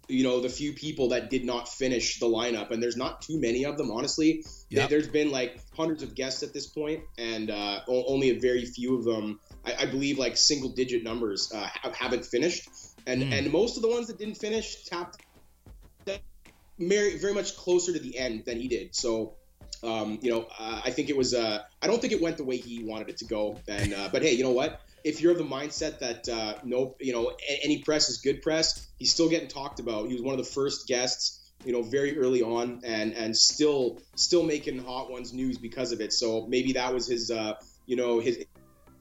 you 0.08 0.24
know 0.24 0.40
the 0.40 0.48
few 0.48 0.72
people 0.72 1.10
that 1.10 1.30
did 1.30 1.44
not 1.44 1.68
finish 1.68 2.18
the 2.18 2.26
lineup 2.26 2.70
and 2.70 2.82
there's 2.82 2.96
not 2.96 3.20
too 3.20 3.38
many 3.38 3.64
of 3.64 3.76
them 3.76 3.90
honestly 3.90 4.44
yep. 4.70 4.88
there's 4.88 5.08
been 5.08 5.30
like 5.30 5.60
hundreds 5.76 6.02
of 6.02 6.14
guests 6.14 6.42
at 6.42 6.52
this 6.52 6.66
point 6.66 7.02
and 7.18 7.50
uh, 7.50 7.80
only 7.86 8.30
a 8.30 8.38
very 8.38 8.64
few 8.64 8.96
of 8.96 9.04
them 9.04 9.38
I, 9.68 9.82
I 9.82 9.86
believe 9.86 10.18
like 10.18 10.36
single 10.36 10.70
digit 10.70 11.02
numbers 11.02 11.52
uh, 11.52 11.68
haven't 11.92 12.24
finished, 12.24 12.68
and 13.06 13.22
mm. 13.22 13.32
and 13.32 13.52
most 13.52 13.76
of 13.76 13.82
the 13.82 13.88
ones 13.88 14.06
that 14.08 14.18
didn't 14.18 14.36
finish 14.36 14.84
tapped 14.84 15.18
very 16.78 17.18
very 17.18 17.34
much 17.34 17.56
closer 17.56 17.92
to 17.92 17.98
the 17.98 18.18
end 18.18 18.44
than 18.44 18.60
he 18.60 18.68
did. 18.68 18.94
So. 18.94 19.34
Um, 19.80 20.18
you 20.22 20.32
know, 20.32 20.48
uh, 20.58 20.82
I 20.84 20.90
think 20.90 21.08
it 21.08 21.16
was. 21.16 21.34
Uh, 21.34 21.62
I 21.80 21.86
don't 21.86 22.00
think 22.00 22.12
it 22.12 22.20
went 22.20 22.36
the 22.36 22.42
way 22.42 22.56
he 22.56 22.82
wanted 22.82 23.10
it 23.10 23.18
to 23.18 23.26
go. 23.26 23.60
And 23.68 23.94
uh, 23.94 24.08
but 24.10 24.22
hey, 24.22 24.32
you 24.32 24.42
know 24.42 24.50
what? 24.50 24.80
If 25.04 25.20
you're 25.20 25.32
of 25.32 25.38
the 25.38 25.44
mindset 25.44 25.98
that 26.00 26.28
uh, 26.28 26.54
no, 26.64 26.96
you 27.00 27.12
know, 27.12 27.32
any 27.62 27.78
press 27.78 28.08
is 28.08 28.18
good 28.18 28.42
press, 28.42 28.88
he's 28.98 29.12
still 29.12 29.28
getting 29.28 29.48
talked 29.48 29.80
about. 29.80 30.08
He 30.08 30.12
was 30.14 30.22
one 30.22 30.38
of 30.38 30.44
the 30.44 30.50
first 30.50 30.86
guests, 30.86 31.52
you 31.64 31.72
know, 31.72 31.82
very 31.82 32.18
early 32.18 32.42
on, 32.42 32.80
and 32.84 33.12
and 33.14 33.36
still 33.36 34.00
still 34.16 34.42
making 34.42 34.78
Hot 34.78 35.10
Ones 35.10 35.32
news 35.32 35.58
because 35.58 35.92
of 35.92 36.00
it. 36.00 36.12
So 36.12 36.46
maybe 36.46 36.72
that 36.72 36.92
was 36.92 37.06
his, 37.06 37.30
uh, 37.30 37.54
you 37.86 37.96
know, 37.96 38.20
his 38.20 38.44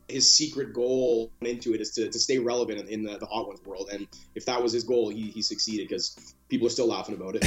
his 0.08 0.34
secret 0.34 0.74
goal 0.74 1.32
into 1.42 1.74
it 1.74 1.82
is 1.82 1.92
to, 1.92 2.10
to 2.10 2.20
stay 2.20 2.40
relevant 2.40 2.88
in, 2.88 3.04
the, 3.04 3.18
the 3.18 3.26
Hot 3.26 3.48
Ones 3.48 3.60
world. 3.66 3.90
And 3.92 4.08
if 4.36 4.46
that 4.46 4.62
was 4.62 4.72
his 4.72 4.86
goal, 4.86 5.10
he, 5.10 5.32
he 5.32 5.42
succeeded 5.42 5.90
because 5.90 6.34
people 6.48 6.68
are 6.68 6.70
still 6.70 6.88
laughing 6.88 7.16
about 7.16 7.36
it. 7.36 7.44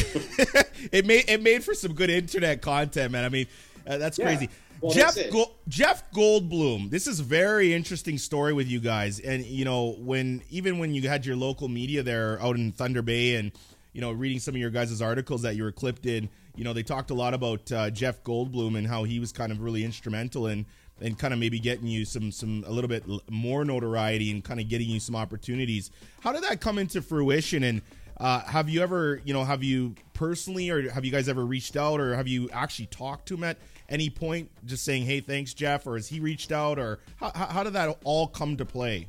it 0.92 1.06
made 1.06 1.28
it 1.28 1.42
made 1.42 1.64
for 1.64 1.74
some 1.74 1.94
good 1.94 2.10
internet 2.10 2.60
content, 2.60 3.12
man. 3.12 3.24
I 3.24 3.28
mean, 3.28 3.46
uh, 3.86 3.98
that's 3.98 4.18
yeah. 4.18 4.26
crazy. 4.26 4.48
Well, 4.80 4.92
Jeff 4.92 5.16
Go- 5.30 5.52
Jeff 5.68 6.10
Goldblum. 6.12 6.90
This 6.90 7.06
is 7.06 7.20
a 7.20 7.22
very 7.22 7.74
interesting 7.74 8.18
story 8.18 8.52
with 8.52 8.68
you 8.68 8.80
guys, 8.80 9.20
and 9.20 9.44
you 9.44 9.64
know 9.64 9.96
when 9.98 10.42
even 10.50 10.78
when 10.78 10.94
you 10.94 11.08
had 11.08 11.26
your 11.26 11.36
local 11.36 11.68
media 11.68 12.02
there 12.02 12.40
out 12.40 12.56
in 12.56 12.72
Thunder 12.72 13.02
Bay, 13.02 13.36
and 13.36 13.52
you 13.92 14.00
know 14.00 14.12
reading 14.12 14.38
some 14.38 14.54
of 14.54 14.60
your 14.60 14.70
guys' 14.70 15.02
articles 15.02 15.42
that 15.42 15.56
you 15.56 15.64
were 15.64 15.72
clipped 15.72 16.06
in, 16.06 16.28
you 16.56 16.64
know 16.64 16.72
they 16.72 16.82
talked 16.82 17.10
a 17.10 17.14
lot 17.14 17.34
about 17.34 17.70
uh, 17.72 17.90
Jeff 17.90 18.22
Goldblum 18.24 18.76
and 18.76 18.86
how 18.86 19.04
he 19.04 19.20
was 19.20 19.32
kind 19.32 19.52
of 19.52 19.60
really 19.60 19.84
instrumental 19.84 20.46
in 20.46 20.64
and 21.02 21.18
kind 21.18 21.32
of 21.32 21.40
maybe 21.40 21.58
getting 21.58 21.86
you 21.86 22.04
some 22.04 22.32
some 22.32 22.64
a 22.66 22.70
little 22.70 22.88
bit 22.88 23.04
more 23.30 23.64
notoriety 23.64 24.30
and 24.30 24.44
kind 24.44 24.60
of 24.60 24.68
getting 24.68 24.88
you 24.88 25.00
some 25.00 25.16
opportunities. 25.16 25.90
How 26.20 26.32
did 26.32 26.42
that 26.44 26.60
come 26.60 26.78
into 26.78 27.02
fruition? 27.02 27.64
And 27.64 27.82
uh, 28.18 28.40
have 28.42 28.68
you 28.68 28.82
ever, 28.82 29.20
you 29.24 29.32
know, 29.32 29.44
have 29.44 29.62
you 29.62 29.94
personally, 30.12 30.68
or 30.68 30.90
have 30.90 31.04
you 31.04 31.10
guys 31.10 31.28
ever 31.28 31.44
reached 31.44 31.76
out, 31.76 32.00
or 32.00 32.14
have 32.14 32.28
you 32.28 32.50
actually 32.50 32.86
talked 32.86 33.28
to 33.28 33.34
him 33.34 33.44
at 33.44 33.56
any 33.90 34.08
point, 34.08 34.50
just 34.64 34.84
saying, 34.84 35.04
"Hey, 35.04 35.20
thanks, 35.20 35.52
Jeff," 35.52 35.86
or 35.86 35.96
has 35.96 36.08
he 36.08 36.20
reached 36.20 36.52
out, 36.52 36.78
or 36.78 37.00
how, 37.16 37.30
how 37.30 37.62
did 37.62 37.74
that 37.74 37.98
all 38.04 38.26
come 38.28 38.56
to 38.56 38.64
play? 38.64 39.08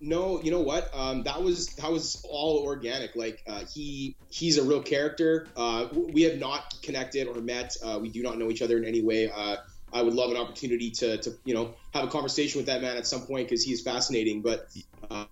No, 0.00 0.42
you 0.42 0.50
know 0.50 0.60
what? 0.60 0.90
Um, 0.92 1.22
that 1.22 1.42
was 1.42 1.68
that 1.76 1.90
was 1.90 2.24
all 2.28 2.58
organic. 2.64 3.14
Like 3.16 3.42
uh, 3.46 3.64
he 3.72 4.16
he's 4.28 4.58
a 4.58 4.62
real 4.62 4.82
character. 4.82 5.46
Uh, 5.56 5.88
we 5.92 6.22
have 6.22 6.38
not 6.38 6.74
connected 6.82 7.26
or 7.28 7.40
met. 7.40 7.76
Uh, 7.82 7.98
we 8.00 8.08
do 8.08 8.22
not 8.22 8.38
know 8.38 8.50
each 8.50 8.60
other 8.60 8.76
in 8.76 8.84
any 8.84 9.02
way. 9.02 9.30
Uh, 9.30 9.56
I 9.92 10.02
would 10.02 10.14
love 10.14 10.30
an 10.30 10.36
opportunity 10.36 10.90
to, 10.90 11.18
to 11.18 11.34
you 11.44 11.54
know 11.54 11.74
have 11.92 12.04
a 12.04 12.08
conversation 12.08 12.58
with 12.58 12.66
that 12.66 12.82
man 12.82 12.96
at 12.96 13.06
some 13.06 13.22
point 13.22 13.48
because 13.48 13.64
he 13.64 13.72
is 13.72 13.80
fascinating. 13.80 14.42
But 14.42 14.68
uh, 15.10 15.24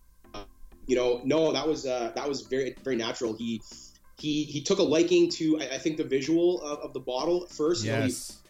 you 0.87 0.97
know, 0.97 1.21
no, 1.25 1.53
that 1.53 1.67
was 1.67 1.85
uh, 1.85 2.13
that 2.15 2.29
was 2.29 2.43
very 2.43 2.75
very 2.83 2.97
natural. 2.97 3.35
He 3.35 3.61
he 4.19 4.45
he 4.45 4.63
took 4.63 4.79
a 4.79 4.83
liking 4.83 5.29
to 5.33 5.61
I, 5.61 5.75
I 5.75 5.79
think 5.79 5.97
the 5.97 6.05
visual 6.05 6.63
of, 6.63 6.79
of, 6.79 6.93
the 6.93 7.01
bottle 7.01 7.45
at 7.45 7.51
first. 7.51 7.85
Yes. 7.85 7.93
You 7.93 7.99
know, 7.99 8.07
he, 8.07 8.42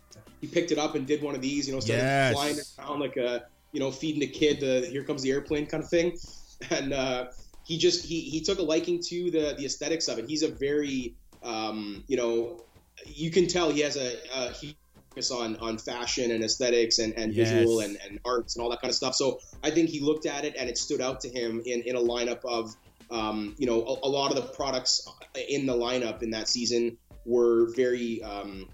he, 0.42 0.46
picked 0.46 0.72
it 0.72 0.78
up 0.78 0.94
and 0.94 1.06
did 1.06 1.22
one 1.22 1.34
of 1.34 1.40
these. 1.40 1.66
You 1.66 1.74
know, 1.74 1.80
started 1.80 2.02
yes. 2.02 2.34
flying 2.34 2.58
around 2.78 3.00
like 3.00 3.16
a 3.16 3.44
you 3.72 3.80
know 3.80 3.90
feeding 3.90 4.22
a 4.22 4.26
kid 4.26 4.60
the 4.60 4.86
here 4.86 5.04
comes 5.04 5.22
the 5.22 5.30
airplane 5.30 5.66
kind 5.66 5.82
of 5.82 5.88
thing, 5.88 6.18
and 6.70 6.92
uh, 6.92 7.26
he 7.64 7.78
just 7.78 8.04
he 8.04 8.20
he 8.20 8.40
took 8.40 8.58
a 8.58 8.62
liking 8.62 9.00
to 9.04 9.30
the 9.30 9.54
the 9.56 9.64
aesthetics 9.64 10.08
of 10.08 10.18
it. 10.18 10.28
He's 10.28 10.42
a 10.42 10.48
very 10.48 11.14
um, 11.42 12.04
you 12.08 12.16
know 12.16 12.62
you 13.06 13.30
can 13.30 13.46
tell 13.46 13.70
he 13.70 13.80
has 13.80 13.96
a, 13.96 14.16
a 14.34 14.52
he 14.52 14.76
focus 15.12 15.30
on 15.30 15.56
on 15.56 15.78
fashion 15.78 16.30
and 16.30 16.42
aesthetics 16.44 16.98
and, 16.98 17.14
and 17.18 17.34
yes. 17.34 17.50
visual 17.50 17.80
and, 17.80 17.98
and 18.06 18.18
arts 18.24 18.56
and 18.56 18.62
all 18.62 18.70
that 18.70 18.80
kind 18.80 18.90
of 18.90 18.96
stuff. 18.96 19.14
So 19.14 19.40
I 19.62 19.70
think 19.70 19.90
he 19.90 20.00
looked 20.00 20.26
at 20.26 20.44
it 20.44 20.54
and 20.58 20.68
it 20.68 20.78
stood 20.78 21.00
out 21.00 21.20
to 21.20 21.28
him 21.28 21.62
in, 21.64 21.82
in 21.82 21.96
a 21.96 22.00
lineup 22.00 22.44
of 22.44 22.74
um, 23.10 23.54
you 23.58 23.66
know 23.66 23.82
a, 23.82 24.06
a, 24.06 24.08
lot 24.08 24.30
of 24.30 24.36
the 24.36 24.42
products 24.54 25.06
in 25.48 25.66
the 25.66 25.74
lineup 25.74 26.22
in 26.22 26.30
that 26.30 26.48
season 26.48 26.96
were 27.26 27.66
very 27.74 28.22
um, 28.22 28.68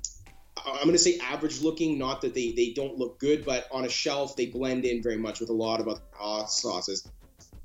I'm 0.73 0.85
going 0.85 0.93
to 0.93 0.99
say 0.99 1.19
average 1.19 1.61
looking. 1.61 1.99
Not 1.99 2.23
that 2.23 2.35
they 2.35 2.53
they 2.53 2.71
don't 2.71 2.97
look 2.97 3.19
good, 3.19 3.45
but 3.45 3.69
on 3.71 3.85
a 3.85 3.89
shelf 3.89 4.37
they 4.37 4.47
blend 4.47 4.85
in 4.85 5.03
very 5.03 5.19
much 5.19 5.41
with 5.41 5.51
a 5.51 5.55
lot 5.55 5.81
of 5.81 5.89
other 5.89 6.47
sauces 6.49 7.09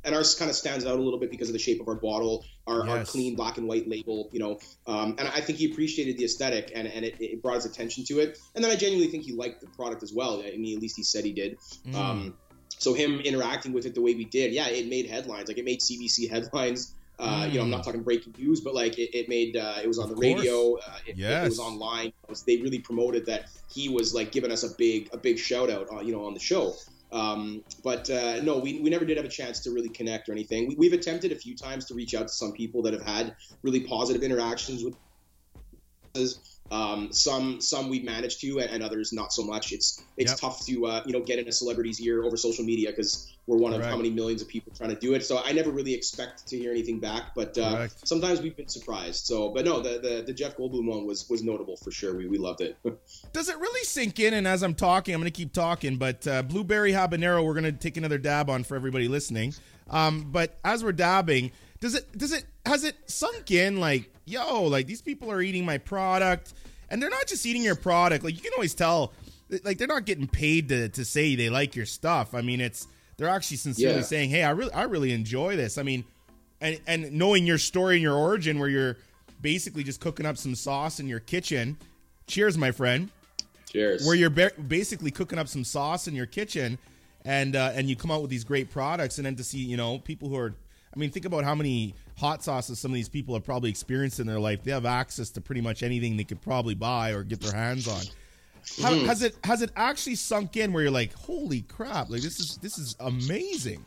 and 0.04 0.16
ours 0.16 0.36
kind 0.36 0.50
of 0.50 0.56
stands 0.56 0.86
out 0.86 0.98
a 0.98 1.02
little 1.02 1.20
bit 1.20 1.32
because 1.32 1.50
of 1.50 1.54
the 1.54 1.60
shape 1.60 1.80
of 1.80 1.88
our 1.88 1.96
bottle, 1.96 2.44
our, 2.68 2.86
yes. 2.86 2.90
our 2.90 3.06
clean 3.06 3.36
black 3.36 3.58
and 3.58 3.68
white 3.68 3.88
label, 3.88 4.30
you 4.32 4.40
know. 4.40 4.60
Um, 4.86 5.16
and 5.18 5.28
I 5.28 5.40
think 5.42 5.60
he 5.60 5.72
appreciated 5.72 6.18
the 6.18 6.26
aesthetic 6.26 6.72
and, 6.76 6.88
and 6.88 7.06
it, 7.06 7.16
it, 7.20 7.42
brought 7.42 7.56
his 7.56 7.66
attention 7.66 8.04
to 8.06 8.20
it. 8.20 8.38
And 8.56 8.64
then 8.64 8.72
I 8.72 8.76
genuinely 8.76 9.10
think 9.10 9.24
he 9.24 9.34
liked 9.34 9.62
the 9.62 9.68
product 9.68 10.04
as 10.04 10.14
well. 10.14 10.42
I 10.42 10.58
mean, 10.58 10.76
at 10.76 10.82
least 10.82 10.98
he 10.98 11.04
said 11.04 11.24
he 11.24 11.32
did. 11.32 11.58
Mm. 11.88 11.96
Um, 11.96 12.38
so 12.78 12.94
him 12.94 13.20
interacting 13.22 13.72
with 13.72 13.86
it 13.86 13.96
the 13.96 14.02
way 14.02 14.14
we 14.14 14.26
did, 14.26 14.52
yeah, 14.52 14.68
it 14.68 14.88
made 14.88 15.10
headlines. 15.10 15.48
Like 15.48 15.58
it 15.58 15.66
made 15.66 15.80
CBC 15.80 16.30
headlines. 16.32 16.94
Uh. 17.20 17.48
You 17.50 17.58
know, 17.58 17.64
I'm 17.64 17.70
not 17.70 17.82
mm. 17.82 17.86
talking 17.86 18.04
breaking 18.04 18.36
news, 18.38 18.62
but 18.62 18.74
like 18.74 18.98
it, 18.98 19.16
it 19.16 19.30
made 19.30 19.56
uh, 19.56 19.76
it 19.82 19.88
was 19.88 20.00
on 20.00 20.10
of 20.10 20.16
the 20.16 20.16
course. 20.16 20.42
radio, 20.42 20.76
uh, 20.78 20.98
it, 21.06 21.18
yes. 21.18 21.46
it, 21.46 21.50
was 21.50 21.60
online. 21.60 22.08
It 22.08 22.30
was, 22.30 22.44
they 22.44 22.58
really 22.58 22.80
promoted 22.80 23.26
that 23.28 23.46
he 23.72 23.90
was 23.90 24.14
like 24.14 24.32
giving 24.32 24.52
us 24.52 24.64
a 24.64 24.76
big 24.76 25.10
a 25.14 25.18
big 25.18 25.38
shout 25.38 25.70
out, 25.70 25.88
uh, 25.94 26.02
you 26.02 26.12
know, 26.12 26.26
on 26.26 26.34
the 26.34 26.40
show. 26.40 26.74
Um, 27.14 27.64
but 27.84 28.10
uh, 28.10 28.42
no, 28.42 28.58
we, 28.58 28.80
we 28.80 28.90
never 28.90 29.06
did 29.06 29.18
have 29.18 29.26
a 29.26 29.30
chance 29.30 29.60
to 29.62 29.72
really 29.72 29.90
connect 29.90 30.28
or 30.28 30.32
anything. 30.32 30.76
We, 30.78 30.88
have 30.88 31.00
attempted 31.00 31.32
a 31.32 31.36
few 31.36 31.56
times 31.56 31.86
to 31.86 31.94
reach 31.94 32.16
out 32.16 32.28
to 32.28 32.34
some 32.34 32.54
people 32.54 32.82
that 32.82 32.94
have 32.94 33.04
had 33.04 33.36
really 33.62 33.82
positive 33.82 34.24
interactions 34.24 34.84
with 34.84 34.96
us. 36.16 36.60
Um, 36.72 37.12
some 37.12 37.62
some 37.62 37.90
we've 37.90 38.04
managed 38.04 38.42
to, 38.42 38.60
and, 38.60 38.82
others 38.82 39.14
not 39.14 39.32
so 39.32 39.44
much. 39.44 39.72
It's 39.72 40.02
it's 40.18 40.32
yep. 40.32 40.40
tough 40.40 40.66
to 40.66 40.86
uh, 40.86 41.04
you 41.06 41.14
know 41.14 41.20
get 41.20 41.38
in 41.38 41.48
a 41.48 41.52
celebrity's 41.52 42.02
ear 42.02 42.24
over 42.24 42.36
social 42.36 42.66
media 42.66 42.90
because 42.90 43.32
we're 43.46 43.58
one 43.58 43.74
Correct. 43.74 43.86
of 43.86 43.92
how 43.92 43.98
many 43.98 44.10
millions 44.10 44.42
of 44.42 44.48
people 44.48 44.72
trying 44.76 44.90
to 44.90 44.96
do 44.96 45.14
it. 45.14 45.26
So 45.26 45.42
I 45.44 45.52
never 45.52 45.70
really 45.70 45.94
expect 45.94 46.48
to 46.48 46.58
hear 46.58 46.72
anything 46.72 47.00
back, 47.00 47.36
but 47.36 47.58
uh, 47.58 47.90
sometimes 48.06 48.42
we've 48.42 48.56
been 48.56 48.70
surprised. 48.70 49.26
So, 49.26 49.50
but 49.50 49.66
no, 49.66 49.82
the, 49.82 50.00
the, 50.00 50.24
the 50.26 50.34
Jeff 50.34 50.56
Goldblum 50.56 50.88
one 50.88 51.06
was 51.06 51.30
was 51.30 51.44
notable 51.44 51.76
for 51.76 51.92
sure. 51.92 52.16
We, 52.16 52.28
we 52.28 52.38
loved 52.38 52.62
it. 52.62 52.78
Does 53.34 53.50
it 53.50 53.58
really 53.58 53.84
sink 53.84 54.20
in? 54.20 54.34
And 54.34 54.48
as 54.48 54.64
I'm 54.64 54.76
talking, 54.76 55.14
I'm 55.14 55.20
going 55.20 55.32
to 55.32 55.38
keep 55.38 55.54
talking. 55.54 55.98
But 55.98 56.26
uh, 56.26 56.44
blueberry 56.44 56.94
habanero, 56.94 57.46
we're 57.46 57.54
going 57.54 57.66
to 57.66 57.72
take 57.74 57.98
another 57.98 58.18
dab 58.18 58.50
on 58.50 58.64
for 58.64 58.76
everybody 58.76 59.08
listening. 59.08 59.54
Um, 59.90 60.30
but 60.32 60.58
as 60.64 60.84
we're 60.84 60.94
dabbing, 60.94 61.52
does 61.80 61.96
it 61.96 62.18
does 62.18 62.32
it 62.32 62.46
has 62.66 62.86
it 62.86 62.96
sunk 63.08 63.52
in? 63.52 63.80
Like, 63.80 64.13
yo, 64.26 64.64
like 64.64 64.88
these 64.88 65.02
people 65.02 65.32
are 65.32 65.42
eating 65.42 65.66
my 65.66 65.78
product, 65.78 66.54
and 66.90 67.02
they're 67.02 67.10
not 67.10 67.28
just 67.28 67.46
eating 67.46 67.64
your 67.64 67.76
product. 67.76 68.24
Like 68.24 68.36
you 68.36 68.42
can 68.42 68.52
always 68.56 68.74
tell 68.74 69.14
like 69.64 69.78
they're 69.78 69.88
not 69.88 70.06
getting 70.06 70.28
paid 70.28 70.70
to, 70.70 70.90
to 70.90 71.06
say 71.06 71.36
they 71.36 71.50
like 71.50 71.76
your 71.76 71.86
stuff. 71.86 72.34
I 72.34 72.42
mean, 72.42 72.62
it's 72.62 72.88
they're 73.18 73.30
actually 73.30 73.58
sincerely 73.58 73.98
yeah. 73.98 74.02
saying, 74.02 74.30
"Hey, 74.30 74.44
I 74.44 74.52
really 74.52 74.74
I 74.74 74.84
really 74.84 75.14
enjoy 75.14 75.56
this." 75.56 75.78
I 75.78 75.84
mean, 75.84 76.04
and 76.62 76.80
and 76.88 77.12
knowing 77.12 77.46
your 77.46 77.58
story 77.58 77.96
and 77.96 78.02
your 78.02 78.16
origin, 78.16 78.60
where 78.60 78.70
you're 78.70 78.98
basically 79.42 79.84
just 79.84 80.00
cooking 80.00 80.26
up 80.26 80.38
some 80.38 80.56
sauce 80.56 81.00
in 81.00 81.08
your 81.08 81.20
kitchen. 81.20 81.78
Cheers, 82.28 82.58
my 82.58 82.72
friend. 82.72 83.10
Cheers. 83.72 84.06
Where 84.06 84.16
you're 84.16 84.30
ba- 84.30 84.52
basically 84.68 85.12
cooking 85.12 85.38
up 85.38 85.48
some 85.48 85.64
sauce 85.64 86.08
in 86.08 86.16
your 86.16 86.26
kitchen, 86.26 86.78
and 87.26 87.56
uh, 87.56 87.72
and 87.76 87.90
you 87.90 87.96
come 87.96 88.12
out 88.12 88.22
with 88.22 88.32
these 88.32 88.44
great 88.44 88.72
products, 88.72 89.18
and 89.18 89.26
then 89.26 89.36
to 89.36 89.44
see 89.44 89.60
you 89.60 89.78
know 89.78 90.00
people 90.00 90.30
who 90.30 90.38
are. 90.38 90.56
I 90.96 91.00
mean, 91.00 91.10
think 91.10 91.26
about 91.26 91.44
how 91.44 91.56
many 91.56 91.96
hot 92.18 92.44
sauces 92.44 92.80
some 92.80 92.92
of 92.92 92.96
these 92.96 93.10
people 93.10 93.34
have 93.34 93.44
probably 93.44 93.70
experienced 93.70 94.20
in 94.20 94.28
their 94.28 94.40
life. 94.40 94.64
They 94.64 94.72
have 94.72 94.86
access 94.86 95.30
to 95.32 95.42
pretty 95.42 95.62
much 95.62 95.84
anything 95.84 96.18
they 96.18 96.24
could 96.24 96.42
probably 96.42 96.76
buy 96.76 97.12
or 97.12 97.24
get 97.24 97.42
their 97.42 97.54
hands 97.54 97.88
on. 97.88 98.04
How, 98.82 98.94
mm. 98.94 99.06
Has 99.06 99.22
it 99.22 99.36
has 99.44 99.62
it 99.62 99.72
actually 99.76 100.16
sunk 100.16 100.56
in 100.56 100.72
where 100.72 100.84
you're 100.84 100.92
like, 100.92 101.14
holy 101.14 101.62
crap! 101.62 102.10
Like 102.10 102.22
this 102.22 102.40
is 102.40 102.58
this 102.58 102.78
is 102.78 102.96
amazing. 103.00 103.84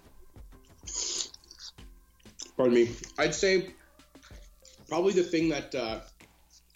Pardon 2.56 2.74
me. 2.74 2.90
I'd 3.18 3.34
say 3.34 3.70
probably 4.88 5.12
the 5.12 5.22
thing 5.22 5.48
that 5.50 5.74
uh, 5.74 6.00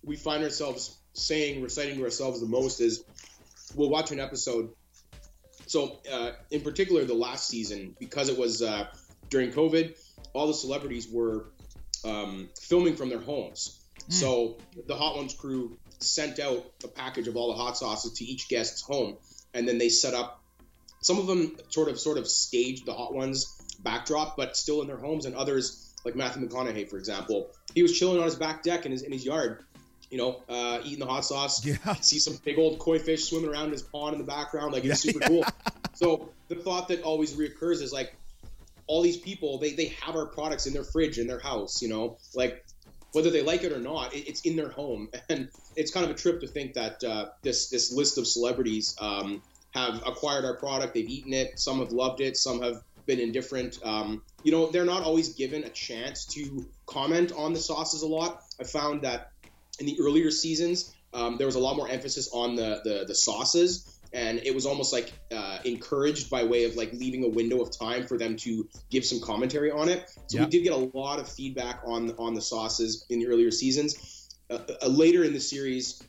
we 0.05 0.17
find 0.17 0.43
ourselves 0.43 0.99
saying, 1.13 1.63
reciting 1.63 1.97
to 1.97 2.05
ourselves 2.05 2.41
the 2.41 2.47
most 2.47 2.81
is 2.81 3.05
we'll 3.75 3.91
watch 3.91 4.11
an 4.11 4.21
episode. 4.21 4.71
So, 5.67 5.99
uh, 6.11 6.33
in 6.51 6.63
particular, 6.63 7.05
the 7.05 7.15
last 7.15 7.49
season, 7.49 7.95
because 8.01 8.29
it 8.29 8.37
was 8.37 8.63
uh, 8.63 8.87
during 9.29 9.53
COVID, 9.53 9.97
all 10.33 10.47
the 10.47 10.55
celebrities 10.55 11.09
were 11.09 11.47
um, 12.05 12.49
filming 12.61 12.97
from 12.97 13.09
their 13.09 13.21
homes. 13.21 13.79
Mm. 14.09 14.13
So 14.13 14.59
the 14.87 14.95
Hot 14.95 15.17
Ones 15.17 15.35
crew 15.35 15.77
sent 15.99 16.39
out 16.41 16.65
a 16.85 16.89
package 16.89 17.29
of 17.29 17.37
all 17.37 17.49
the 17.49 17.59
hot 17.63 17.77
sauces 17.77 18.13
to 18.15 18.25
each 18.25 18.49
guest's 18.49 18.83
home, 18.83 19.17
and 19.55 19.69
then 19.69 19.79
they 19.79 19.89
set 19.89 20.15
up. 20.15 20.43
Some 21.03 21.19
of 21.19 21.27
them 21.27 21.57
sort 21.71 21.89
of 21.89 21.99
sort 21.99 22.19
of 22.19 22.29
staged 22.29 22.87
the 22.87 22.93
hot 22.93 23.15
ones 23.15 23.57
backdrop, 23.83 24.37
but 24.37 24.57
still 24.57 24.83
in 24.83 24.87
their 24.87 24.99
homes, 24.99 25.27
and 25.27 25.35
others 25.35 25.95
like 26.05 26.15
Matthew 26.15 26.47
McConaughey, 26.47 26.89
for 26.89 26.97
example, 26.97 27.49
he 27.75 27.83
was 27.83 27.99
chilling 27.99 28.19
on 28.19 28.25
his 28.25 28.37
back 28.37 28.63
deck 28.63 28.87
in 28.87 28.93
his 28.93 29.03
in 29.03 29.13
his 29.13 29.25
yard, 29.25 29.65
you 30.11 30.19
know, 30.19 30.43
uh, 30.49 30.81
eating 30.85 30.99
the 30.99 31.07
hot 31.07 31.25
sauce. 31.25 31.65
Yeah. 31.65 31.77
See 32.01 32.19
some 32.19 32.39
big 32.45 32.59
old 32.59 32.79
koi 32.79 32.99
fish 32.99 33.25
swimming 33.25 33.51
around 33.51 33.67
in 33.67 33.73
his 33.73 33.83
pond 33.83 34.15
in 34.15 34.21
the 34.21 34.27
background, 34.27 34.73
like 34.73 34.85
it's 34.85 35.05
yeah. 35.05 35.13
super 35.13 35.27
cool. 35.27 35.45
so 35.95 36.31
the 36.49 36.57
thought 36.57 36.89
that 36.89 37.03
always 37.03 37.35
reoccurs 37.35 37.83
is 37.83 37.93
like 37.93 38.15
all 38.91 39.03
these 39.03 39.17
people 39.17 39.59
they, 39.59 39.73
they 39.73 39.87
have 40.03 40.17
our 40.17 40.27
products 40.27 40.67
in 40.67 40.73
their 40.73 40.85
fridge 40.85 41.19
in 41.19 41.27
their 41.27 41.39
house 41.39 41.81
you 41.81 41.89
know 41.89 42.19
like 42.35 42.65
whether 43.13 43.31
they 43.31 43.43
like 43.43 43.65
it 43.65 43.73
or 43.73 43.79
not, 43.81 44.15
it, 44.15 44.29
it's 44.29 44.41
in 44.43 44.57
their 44.57 44.69
home, 44.69 45.11
and 45.29 45.49
it's 45.77 45.91
kind 45.91 46.05
of 46.05 46.11
a 46.11 46.15
trip 46.15 46.41
to 46.41 46.47
think 46.47 46.75
that 46.75 47.03
uh, 47.05 47.27
this 47.43 47.69
this 47.69 47.93
list 47.93 48.19
of 48.19 48.27
celebrities 48.27 48.97
um, 49.01 49.43
have 49.73 50.03
acquired 50.07 50.45
our 50.45 50.55
product, 50.55 50.95
they've 50.95 51.09
eaten 51.09 51.33
it, 51.33 51.59
some 51.59 51.79
have 51.79 51.93
loved 51.93 52.21
it, 52.21 52.37
some 52.37 52.61
have 52.63 52.83
been 53.07 53.21
indifferent. 53.21 53.79
Um, 53.85 54.23
you 54.43 54.53
know, 54.53 54.71
they're 54.71 54.85
not 54.85 55.03
always 55.03 55.35
given 55.35 55.65
a 55.65 55.69
chance 55.71 56.27
to 56.27 56.67
comment 56.87 57.33
on 57.33 57.53
the 57.53 57.59
sauces 57.59 58.03
a 58.03 58.07
lot. 58.07 58.43
I 58.61 58.65
found 58.65 59.03
that 59.03 59.33
in 59.79 59.87
the 59.87 59.99
earlier 60.01 60.31
seasons, 60.31 60.95
um, 61.13 61.37
there 61.39 61.47
was 61.47 61.57
a 61.57 61.61
lot 61.61 61.77
more 61.77 61.89
emphasis 61.89 62.31
on 62.33 62.57
the 62.57 62.81
the, 62.85 63.05
the 63.07 63.15
sauces. 63.15 63.97
And 64.13 64.41
it 64.45 64.55
was 64.55 64.67
almost 64.67 64.93
like 64.93 65.13
uh, 65.31 65.59
encouraged 65.65 66.31
by 66.31 66.45
way 66.45 66.65
of 66.65 66.77
like 66.77 66.93
leaving 66.93 67.25
a 67.25 67.29
window 67.29 67.61
of 67.61 67.77
time 67.77 68.07
for 68.07 68.19
them 68.19 68.37
to 68.37 68.69
give 68.91 69.05
some 69.05 69.21
commentary 69.21 69.71
on 69.71 69.89
it. 69.89 70.09
So 70.27 70.39
Yeah. 70.39 70.45
we 70.45 70.51
did 70.51 70.65
get 70.65 70.73
a 70.73 70.91
lot 70.99 71.19
of 71.19 71.29
feedback 71.29 71.83
on 71.87 72.13
on 72.19 72.35
the 72.35 72.43
sauces 72.43 73.05
in 73.09 73.21
the 73.21 73.29
earlier 73.29 73.51
seasons. 73.51 74.29
Uh, 74.51 74.59
uh, 74.83 74.89
later 74.89 75.23
in 75.23 75.33
the 75.33 75.41
series, 75.41 76.03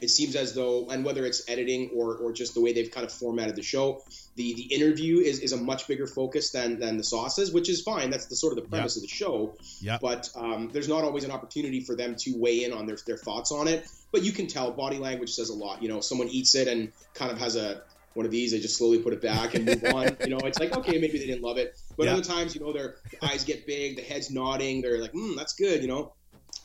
it 0.00 0.08
seems 0.08 0.36
as 0.36 0.54
though, 0.54 0.88
and 0.90 1.04
whether 1.04 1.24
it's 1.26 1.48
editing 1.48 1.90
or, 1.94 2.16
or 2.16 2.32
just 2.32 2.54
the 2.54 2.60
way 2.60 2.72
they've 2.72 2.90
kind 2.90 3.04
of 3.06 3.12
formatted 3.12 3.56
the 3.56 3.62
show, 3.62 4.02
the 4.36 4.54
the 4.54 4.62
interview 4.62 5.18
is, 5.18 5.40
is 5.40 5.52
a 5.52 5.56
much 5.56 5.88
bigger 5.88 6.06
focus 6.06 6.50
than 6.50 6.78
than 6.78 6.96
the 6.96 7.04
sauces, 7.04 7.52
which 7.52 7.68
is 7.68 7.80
fine. 7.82 8.10
That's 8.10 8.26
the 8.26 8.36
sort 8.36 8.56
of 8.56 8.62
the 8.62 8.68
premise 8.68 8.96
of 8.96 9.02
the 9.02 9.08
show. 9.08 9.56
Yeah. 9.80 9.98
But 10.00 10.30
um, 10.36 10.70
there's 10.72 10.88
not 10.88 11.04
always 11.04 11.24
an 11.24 11.30
opportunity 11.30 11.80
for 11.80 11.96
them 11.96 12.14
to 12.16 12.34
weigh 12.36 12.64
in 12.64 12.72
on 12.72 12.86
their 12.86 12.98
their 13.06 13.16
thoughts 13.16 13.50
on 13.50 13.66
it. 13.66 13.88
But 14.12 14.22
you 14.22 14.32
can 14.32 14.46
tell 14.46 14.70
body 14.72 14.98
language 14.98 15.30
says 15.30 15.48
a 15.50 15.54
lot. 15.54 15.82
You 15.82 15.88
know, 15.88 16.00
someone 16.00 16.28
eats 16.28 16.54
it 16.54 16.68
and 16.68 16.92
kind 17.14 17.32
of 17.32 17.38
has 17.38 17.56
a 17.56 17.82
one 18.14 18.26
of 18.26 18.32
these, 18.32 18.50
they 18.50 18.58
just 18.58 18.76
slowly 18.76 18.98
put 18.98 19.12
it 19.12 19.22
back 19.22 19.54
and 19.54 19.64
move 19.64 19.84
on. 19.94 20.16
You 20.20 20.30
know, 20.30 20.38
it's 20.38 20.58
like 20.58 20.76
okay, 20.76 20.98
maybe 20.98 21.18
they 21.18 21.26
didn't 21.26 21.42
love 21.42 21.56
it. 21.56 21.78
But 21.96 22.06
Yeah. 22.06 22.14
other 22.14 22.22
times, 22.22 22.54
you 22.54 22.60
know, 22.60 22.72
their 22.72 22.96
eyes 23.22 23.44
get 23.44 23.66
big, 23.66 23.96
the 23.96 24.02
head's 24.02 24.30
nodding, 24.30 24.82
they're 24.82 25.00
like, 25.00 25.12
mm, 25.12 25.36
that's 25.36 25.54
good. 25.54 25.82
You 25.82 25.88
know. 25.88 26.12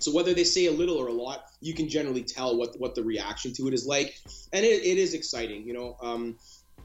So 0.03 0.11
whether 0.13 0.33
they 0.33 0.43
say 0.43 0.65
a 0.65 0.71
little 0.71 0.97
or 0.97 1.07
a 1.07 1.13
lot, 1.13 1.45
you 1.61 1.73
can 1.73 1.87
generally 1.89 2.23
tell 2.23 2.57
what 2.57 2.79
what 2.79 2.95
the 2.95 3.03
reaction 3.03 3.53
to 3.53 3.67
it 3.67 3.73
is 3.73 3.85
like, 3.85 4.19
and 4.51 4.65
it, 4.65 4.83
it 4.83 4.97
is 4.97 5.13
exciting. 5.13 5.65
You 5.65 5.73
know, 5.73 5.97
um, 6.01 6.35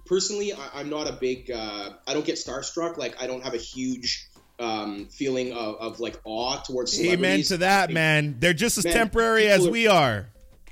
personally, 0.07 0.52
I, 0.52 0.70
I'm 0.74 0.90
not 0.90 1.09
a 1.09 1.12
big. 1.12 1.50
Uh, 1.50 1.90
I 2.07 2.14
don't 2.14 2.24
get 2.24 2.37
starstruck. 2.37 2.96
Like 2.96 3.20
I 3.22 3.26
don't 3.26 3.42
have 3.42 3.54
a 3.54 3.59
huge 3.59 4.28
um, 4.59 5.07
feeling 5.07 5.52
of, 5.52 5.76
of 5.76 6.00
like 6.00 6.20
awe 6.24 6.57
towards 6.62 6.98
Amen 7.00 7.42
to 7.44 7.59
that, 7.59 7.90
man. 7.90 8.37
They're 8.38 8.54
just 8.54 8.78
as 8.78 8.85
Man, 8.85 8.94
temporary 8.94 9.48
as 9.48 9.66
are- 9.66 9.70
we 9.70 9.87
are. 9.87 10.26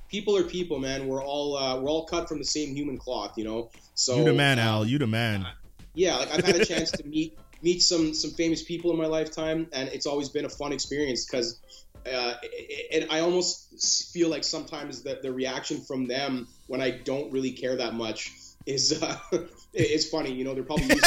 People 0.09 0.37
are 0.37 0.45
people, 0.45 0.79
man. 0.79 1.09
We're 1.09 1.23
all 1.23 1.57
uh, 1.57 1.81
we're 1.81 1.91
all 1.91 2.07
cut 2.07 2.29
from 2.29 2.39
the 2.39 2.45
same 2.45 2.75
human 2.77 2.97
cloth, 2.97 3.37
you 3.37 3.45
know. 3.45 3.71
So 3.95 4.19
You 4.19 4.25
the 4.25 4.35
man, 4.35 4.59
uh, 4.59 4.63
Al. 4.63 4.87
You 4.87 4.99
the 4.99 5.07
man. 5.07 5.45
yeah, 5.95 6.17
like 6.17 6.33
I've 6.33 6.45
had 6.45 6.57
a 6.57 6.65
chance 6.65 6.93
to 6.93 7.05
meet 7.05 7.37
meet 7.61 7.83
some 7.83 8.15
some 8.15 8.31
famous 8.31 8.63
people 8.63 8.93
in 8.93 8.99
my 8.99 9.07
lifetime, 9.07 9.67
and 9.73 9.89
it's 9.89 10.07
always 10.07 10.29
been 10.29 10.45
a 10.45 10.51
fun 10.51 10.73
experience 10.73 11.27
because. 11.27 11.61
Uh, 12.07 12.35
and 12.93 13.07
I 13.11 13.21
almost 13.21 14.13
feel 14.13 14.29
like 14.29 14.45
sometimes 14.45 15.03
that 15.03 15.23
the 15.23 15.33
reaction 15.33 15.81
from 15.81 16.07
them 16.07 16.49
when 16.67 16.81
I 16.81 16.91
don't 16.91 17.33
really 17.33 17.53
care 17.53 17.77
that 17.77 17.95
much 17.95 18.33
is 18.67 19.03
uh, 19.03 19.19
is 19.73 20.09
funny. 20.09 20.33
You 20.33 20.45
know, 20.45 20.55
they're 20.55 20.65
probably 20.65 20.89
people 20.95 21.01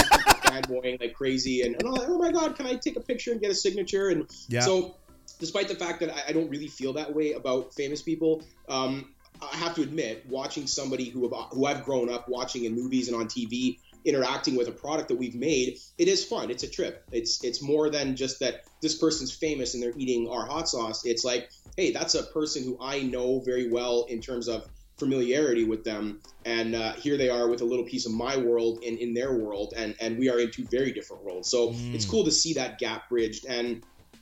fanboying 0.46 1.00
like 1.00 1.14
crazy, 1.14 1.62
and, 1.64 1.76
and 1.76 1.84
oh, 1.86 2.06
oh 2.08 2.18
my 2.18 2.32
god, 2.32 2.56
can 2.56 2.66
I 2.66 2.76
take 2.76 2.96
a 2.96 3.02
picture 3.02 3.32
and 3.32 3.42
get 3.42 3.52
a 3.52 3.56
signature? 3.56 4.10
And 4.10 4.30
Yeah. 4.48 4.62
so, 4.62 4.96
despite 5.40 5.68
the 5.68 5.76
fact 5.76 6.00
that 6.02 6.14
I, 6.14 6.30
I 6.30 6.32
don't 6.32 6.50
really 6.50 6.68
feel 6.68 6.94
that 6.94 7.14
way 7.14 7.34
about 7.34 7.74
famous 7.74 8.02
people, 8.02 8.44
um, 8.68 9.14
I 9.42 9.56
have 9.58 9.76
to 9.76 9.82
admit, 9.82 10.26
watching 10.28 10.68
somebody 10.68 11.10
who 11.10 11.24
have, 11.30 11.50
who 11.52 11.66
I've 11.66 11.84
grown 11.86 12.10
up 12.10 12.28
watching 12.28 12.66
in 12.66 12.76
movies 12.76 13.08
and 13.08 13.16
on 13.16 13.28
TV 13.28 13.80
interacting 14.06 14.56
with 14.56 14.68
a 14.68 14.72
product 14.72 15.10
that 15.10 15.18
we've 15.18 15.36
made, 15.36 15.78
it 15.98 16.08
is 16.08 16.24
fun. 16.24 16.50
It's 16.50 16.64
a 16.64 16.70
trip. 16.70 17.04
It's 17.12 17.44
it's 17.44 17.62
more 17.62 17.90
than 17.90 18.16
just 18.16 18.40
that 18.40 18.62
this 18.82 18.98
person's 18.98 19.32
famous 19.34 19.74
and 19.74 19.84
they're 19.84 19.98
eating 19.98 20.28
our 20.30 20.46
hot 20.46 20.70
sauce. 20.70 21.02
It's 21.06 21.24
like, 21.24 21.50
hey, 21.78 21.92
that's 21.92 22.16
a 22.16 22.24
person 22.24 22.64
who 22.64 22.78
I 22.82 23.02
know 23.02 23.42
very 23.46 23.70
well 23.70 24.06
in 24.10 24.22
terms 24.22 24.48
of 24.48 24.64
familiarity 25.00 25.64
with 25.64 25.84
them, 25.84 26.20
and 26.46 26.76
uh, 26.76 26.94
here 26.94 27.16
they 27.18 27.30
are 27.30 27.48
with 27.50 27.62
a 27.62 27.66
little 27.66 27.86
piece 27.86 28.06
of 28.06 28.12
my 28.14 28.38
world 28.38 28.80
in 28.84 28.98
in 28.98 29.14
their 29.14 29.34
world, 29.34 29.74
and 29.78 29.96
and 30.02 30.18
we 30.18 30.30
are 30.30 30.40
in 30.40 30.52
two 30.52 30.66
very 30.70 30.92
different 30.92 31.24
worlds. 31.24 31.50
So 31.50 31.70
Mm. 31.70 31.96
it's 31.96 32.06
cool 32.06 32.26
to 32.26 32.32
see 32.32 32.54
that 32.54 32.80
gap 32.80 33.10
bridged, 33.10 33.46
and 33.48 33.82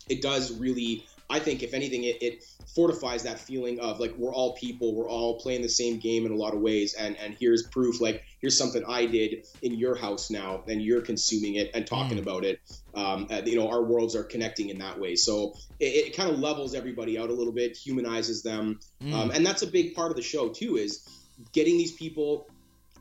it 0.09 0.21
does 0.21 0.57
really. 0.59 1.07
I 1.29 1.39
think, 1.39 1.61
if 1.61 1.73
anything, 1.73 2.03
it, 2.05 2.21
it 2.21 2.43
fortifies 2.73 3.23
that 3.23 3.39
feeling 3.39 3.79
of 3.79 3.99
like 3.99 4.13
we're 4.17 4.33
all 4.33 4.55
people, 4.55 4.95
we're 4.95 5.09
all 5.09 5.39
playing 5.39 5.61
the 5.61 5.69
same 5.69 5.99
game 5.99 6.25
in 6.25 6.31
a 6.31 6.35
lot 6.35 6.53
of 6.53 6.61
ways, 6.61 6.93
and 6.93 7.17
and 7.17 7.35
here's 7.39 7.67
proof. 7.71 7.99
Like 7.99 8.23
here's 8.41 8.57
something 8.57 8.83
I 8.87 9.05
did 9.05 9.45
in 9.61 9.73
your 9.73 9.95
house 9.95 10.29
now, 10.31 10.63
and 10.67 10.81
you're 10.81 11.01
consuming 11.01 11.55
it 11.55 11.71
and 11.73 11.85
talking 11.85 12.17
Mm. 12.17 12.21
about 12.21 12.45
it. 12.45 12.59
Um, 12.93 13.27
and, 13.29 13.47
you 13.47 13.55
know, 13.55 13.67
our 13.69 13.83
worlds 13.83 14.15
are 14.15 14.23
connecting 14.23 14.69
in 14.69 14.77
that 14.79 14.99
way, 14.99 15.15
so 15.15 15.53
it, 15.79 16.07
it 16.07 16.15
kind 16.15 16.29
of 16.31 16.39
levels 16.39 16.73
everybody 16.73 17.17
out 17.17 17.29
a 17.29 17.33
little 17.33 17.53
bit, 17.53 17.75
humanizes 17.77 18.41
them, 18.43 18.79
Mm. 19.03 19.13
um, 19.13 19.31
and 19.31 19.45
that's 19.45 19.61
a 19.63 19.67
big 19.67 19.93
part 19.95 20.11
of 20.11 20.17
the 20.17 20.23
show 20.23 20.49
too. 20.49 20.77
Is 20.77 21.03
getting 21.53 21.77
these 21.77 21.91
people 21.93 22.47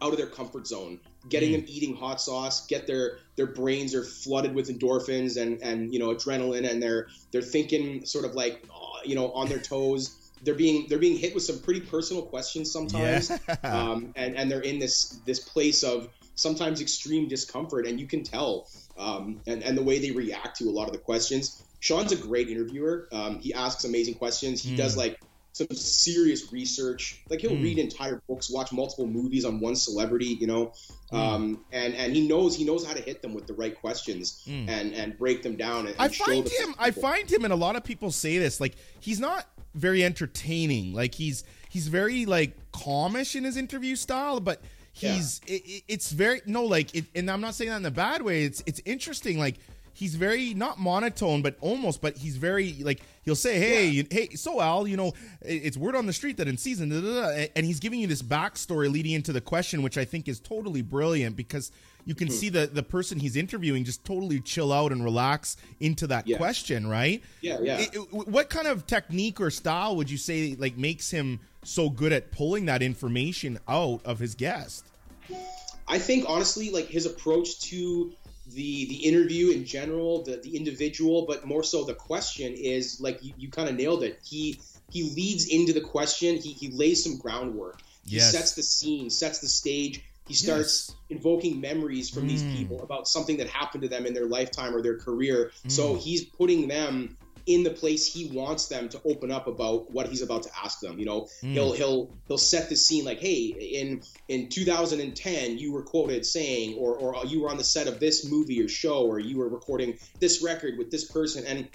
out 0.02 0.12
of 0.12 0.18
their 0.18 0.26
comfort 0.26 0.66
zone, 0.66 1.00
getting 1.28 1.50
Mm. 1.50 1.60
them 1.60 1.64
eating 1.68 1.94
hot 1.96 2.20
sauce, 2.20 2.66
get 2.66 2.86
their 2.86 3.18
their 3.36 3.46
brains 3.46 3.94
are 3.94 4.04
flooded 4.04 4.54
with 4.54 4.68
endorphins 4.68 5.40
and 5.40 5.62
and 5.62 5.92
you 5.92 5.98
know 5.98 6.08
adrenaline, 6.14 6.68
and 6.68 6.82
they're 6.82 7.08
they're 7.32 7.42
thinking 7.42 8.04
sort 8.06 8.24
of 8.24 8.34
like 8.34 8.64
you 9.04 9.14
know 9.14 9.32
on 9.32 9.48
their 9.48 9.58
toes. 9.60 10.22
They're 10.42 10.54
being 10.54 10.86
they're 10.88 10.98
being 10.98 11.16
hit 11.16 11.34
with 11.34 11.44
some 11.44 11.60
pretty 11.60 11.80
personal 11.80 12.22
questions 12.22 12.70
sometimes, 12.72 13.30
yeah. 13.30 13.56
um, 13.64 14.12
and 14.16 14.36
and 14.36 14.50
they're 14.50 14.60
in 14.60 14.78
this 14.78 15.18
this 15.24 15.40
place 15.40 15.82
of 15.82 16.08
sometimes 16.34 16.80
extreme 16.80 17.28
discomfort, 17.28 17.86
and 17.86 17.98
you 17.98 18.06
can 18.06 18.22
tell, 18.22 18.68
um, 18.98 19.40
and 19.46 19.62
and 19.62 19.76
the 19.78 19.82
way 19.82 19.98
they 19.98 20.10
react 20.10 20.58
to 20.58 20.64
a 20.64 20.70
lot 20.70 20.86
of 20.86 20.92
the 20.92 20.98
questions. 20.98 21.62
Sean's 21.80 22.12
a 22.12 22.16
great 22.16 22.48
interviewer. 22.48 23.08
Um, 23.12 23.38
he 23.40 23.54
asks 23.54 23.84
amazing 23.84 24.14
questions. 24.14 24.62
He 24.62 24.72
Mm. 24.72 24.76
does 24.76 24.96
like 24.96 25.18
some 25.56 25.66
serious 25.74 26.52
research. 26.52 27.18
Like 27.30 27.40
he'll 27.40 27.52
Mm. 27.52 27.62
read 27.62 27.78
entire 27.78 28.20
books, 28.28 28.50
watch 28.50 28.72
multiple 28.72 29.06
movies 29.06 29.46
on 29.46 29.58
one 29.58 29.74
celebrity, 29.74 30.36
you 30.38 30.46
know, 30.46 30.72
Mm. 31.12 31.16
um, 31.18 31.64
and 31.72 31.94
and 31.94 32.14
he 32.14 32.28
knows 32.28 32.54
he 32.54 32.64
knows 32.64 32.84
how 32.84 32.92
to 32.92 33.00
hit 33.00 33.22
them 33.22 33.32
with 33.32 33.46
the 33.46 33.54
right 33.54 33.74
questions 33.74 34.42
Mm. 34.46 34.68
and 34.68 34.92
and 34.94 35.18
break 35.18 35.42
them 35.42 35.56
down. 35.56 35.86
And, 35.86 35.96
I 35.98 36.08
find 36.08 36.46
him. 36.46 36.74
I 36.78 36.90
find 36.90 37.30
him, 37.32 37.44
and 37.44 37.52
a 37.54 37.56
lot 37.56 37.74
of 37.74 37.84
people 37.84 38.10
say 38.10 38.36
this. 38.36 38.60
Like 38.60 38.74
he's 39.00 39.18
not 39.18 39.48
very 39.74 40.04
entertaining. 40.04 40.92
Like 40.92 41.14
he's 41.14 41.42
he's 41.70 41.88
very 41.88 42.26
like 42.26 42.54
calmish 42.72 43.34
in 43.34 43.44
his 43.44 43.56
interview 43.56 43.96
style, 43.96 44.40
but 44.40 44.60
he's 44.92 45.40
it, 45.46 45.62
it- 45.66 45.82
it's 45.88 46.10
very 46.12 46.42
no 46.44 46.64
like. 46.64 46.94
It, 46.94 47.06
and 47.14 47.30
I'm 47.30 47.40
not 47.40 47.54
saying 47.54 47.70
that 47.70 47.78
in 47.78 47.86
a 47.86 47.90
bad 47.90 48.20
way. 48.20 48.44
It's 48.44 48.62
it's 48.66 48.82
interesting. 48.84 49.38
Like 49.38 49.56
he's 49.96 50.14
very 50.14 50.52
not 50.52 50.78
monotone, 50.78 51.40
but 51.40 51.56
almost. 51.60 52.02
But 52.02 52.18
he's 52.18 52.36
very 52.36 52.74
like 52.82 53.00
he'll 53.24 53.34
say, 53.34 53.58
"Hey, 53.58 53.88
you- 53.88 54.06
hey, 54.10 54.28
so 54.34 54.60
Al, 54.60 54.86
you 54.86 54.96
know, 54.96 55.14
it's 55.40 55.76
word 55.76 55.96
on 55.96 56.06
the 56.06 56.12
street 56.12 56.36
that 56.36 56.46
in 56.46 56.58
season, 56.58 56.90
da, 56.90 57.00
da, 57.00 57.34
da," 57.34 57.46
and 57.56 57.64
he's 57.64 57.80
giving 57.80 57.98
you 57.98 58.06
this 58.06 58.22
backstory 58.22 58.92
leading 58.92 59.12
into 59.12 59.32
the 59.32 59.40
question, 59.40 59.82
which 59.82 59.96
I 59.96 60.04
think 60.04 60.28
is 60.28 60.38
totally 60.38 60.82
brilliant 60.82 61.36
because 61.36 61.72
you 62.04 62.14
can 62.14 62.28
hmm. 62.28 62.34
see 62.34 62.48
the 62.50 62.66
the 62.66 62.82
person 62.82 63.18
he's 63.18 63.36
interviewing 63.36 63.84
just 63.84 64.04
totally 64.04 64.40
chill 64.40 64.72
out 64.72 64.92
and 64.92 65.02
relax 65.02 65.56
into 65.80 66.06
that 66.08 66.28
Yeah. 66.28 66.36
question, 66.36 66.86
right? 66.86 67.22
Yeah, 67.40 67.58
yeah. 67.62 67.78
It- 67.78 67.94
it- 67.94 68.12
what 68.12 68.50
kind 68.50 68.68
of 68.68 68.86
technique 68.86 69.40
or 69.40 69.50
style 69.50 69.96
would 69.96 70.10
you 70.10 70.18
say 70.18 70.54
like 70.58 70.76
makes 70.76 71.10
him 71.10 71.40
so 71.64 71.88
good 71.90 72.12
at 72.12 72.30
pulling 72.30 72.66
that 72.66 72.82
information 72.82 73.58
out 73.66 74.00
of 74.04 74.18
his 74.18 74.34
guest? 74.34 74.84
I 75.88 75.98
think 75.98 76.24
honestly, 76.28 76.70
like 76.70 76.86
his 76.86 77.06
approach 77.06 77.60
to 77.70 78.12
the 78.46 78.86
the 78.86 78.96
interview 79.04 79.50
in 79.50 79.64
general, 79.64 80.22
the 80.24 80.36
the 80.36 80.56
individual, 80.56 81.26
but 81.26 81.46
more 81.46 81.62
so 81.62 81.84
the 81.84 81.94
question 81.94 82.52
is 82.54 83.00
like 83.00 83.22
you, 83.22 83.34
you 83.36 83.50
kind 83.50 83.68
of 83.68 83.74
nailed 83.74 84.02
it. 84.02 84.20
He 84.24 84.60
he 84.88 85.02
leads 85.14 85.46
into 85.48 85.72
the 85.72 85.80
question. 85.80 86.36
He 86.36 86.52
he 86.52 86.70
lays 86.70 87.02
some 87.02 87.18
groundwork. 87.18 87.80
He 88.06 88.16
Yes. 88.16 88.30
sets 88.30 88.52
the 88.54 88.62
scene, 88.62 89.10
sets 89.10 89.40
the 89.40 89.48
stage. 89.48 90.02
He 90.26 90.34
starts 90.34 90.94
invoking 91.08 91.60
memories 91.60 92.10
from 92.10 92.26
these 92.26 92.42
Mm. 92.44 92.52
people 92.52 92.82
about 92.82 93.06
something 93.08 93.36
that 93.38 93.48
happened 93.48 93.82
to 93.82 93.88
them 93.88 94.06
in 94.06 94.14
their 94.14 94.26
lifetime 94.26 94.74
or 94.74 94.82
their 94.82 94.98
career. 94.98 95.52
So 95.68 95.94
Mm. 95.94 96.02
he's 96.02 96.24
putting 96.24 96.68
them 96.68 97.16
in 97.46 97.62
the 97.62 97.70
place 97.70 98.12
he 98.12 98.28
wants 98.32 98.66
them 98.66 98.88
to 98.88 99.00
open 99.04 99.30
up 99.30 99.46
about 99.46 99.90
what 99.92 100.08
he's 100.08 100.20
about 100.20 100.42
to 100.42 100.50
ask 100.64 100.80
them. 100.80 100.98
You 100.98 101.04
know, 101.06 101.28
Mm. 101.42 101.52
he'll 101.52 101.72
he'll 101.72 102.10
he'll 102.26 102.38
set 102.38 102.68
the 102.68 102.76
scene 102.76 103.04
like, 103.04 103.20
hey, 103.20 103.44
in 103.46 104.02
in 104.28 104.48
2010 104.48 105.58
you 105.58 105.72
were 105.72 105.82
quoted 105.82 106.26
saying, 106.26 106.74
or 106.76 106.96
or 106.96 107.26
you 107.26 107.42
were 107.42 107.50
on 107.50 107.56
the 107.56 107.64
set 107.64 107.86
of 107.86 108.00
this 108.00 108.24
movie 108.24 108.62
or 108.62 108.68
show, 108.68 109.06
or 109.06 109.18
you 109.18 109.38
were 109.38 109.48
recording 109.48 109.98
this 110.20 110.42
record 110.42 110.76
with 110.78 110.90
this 110.90 111.04
person, 111.10 111.46
and 111.46 111.68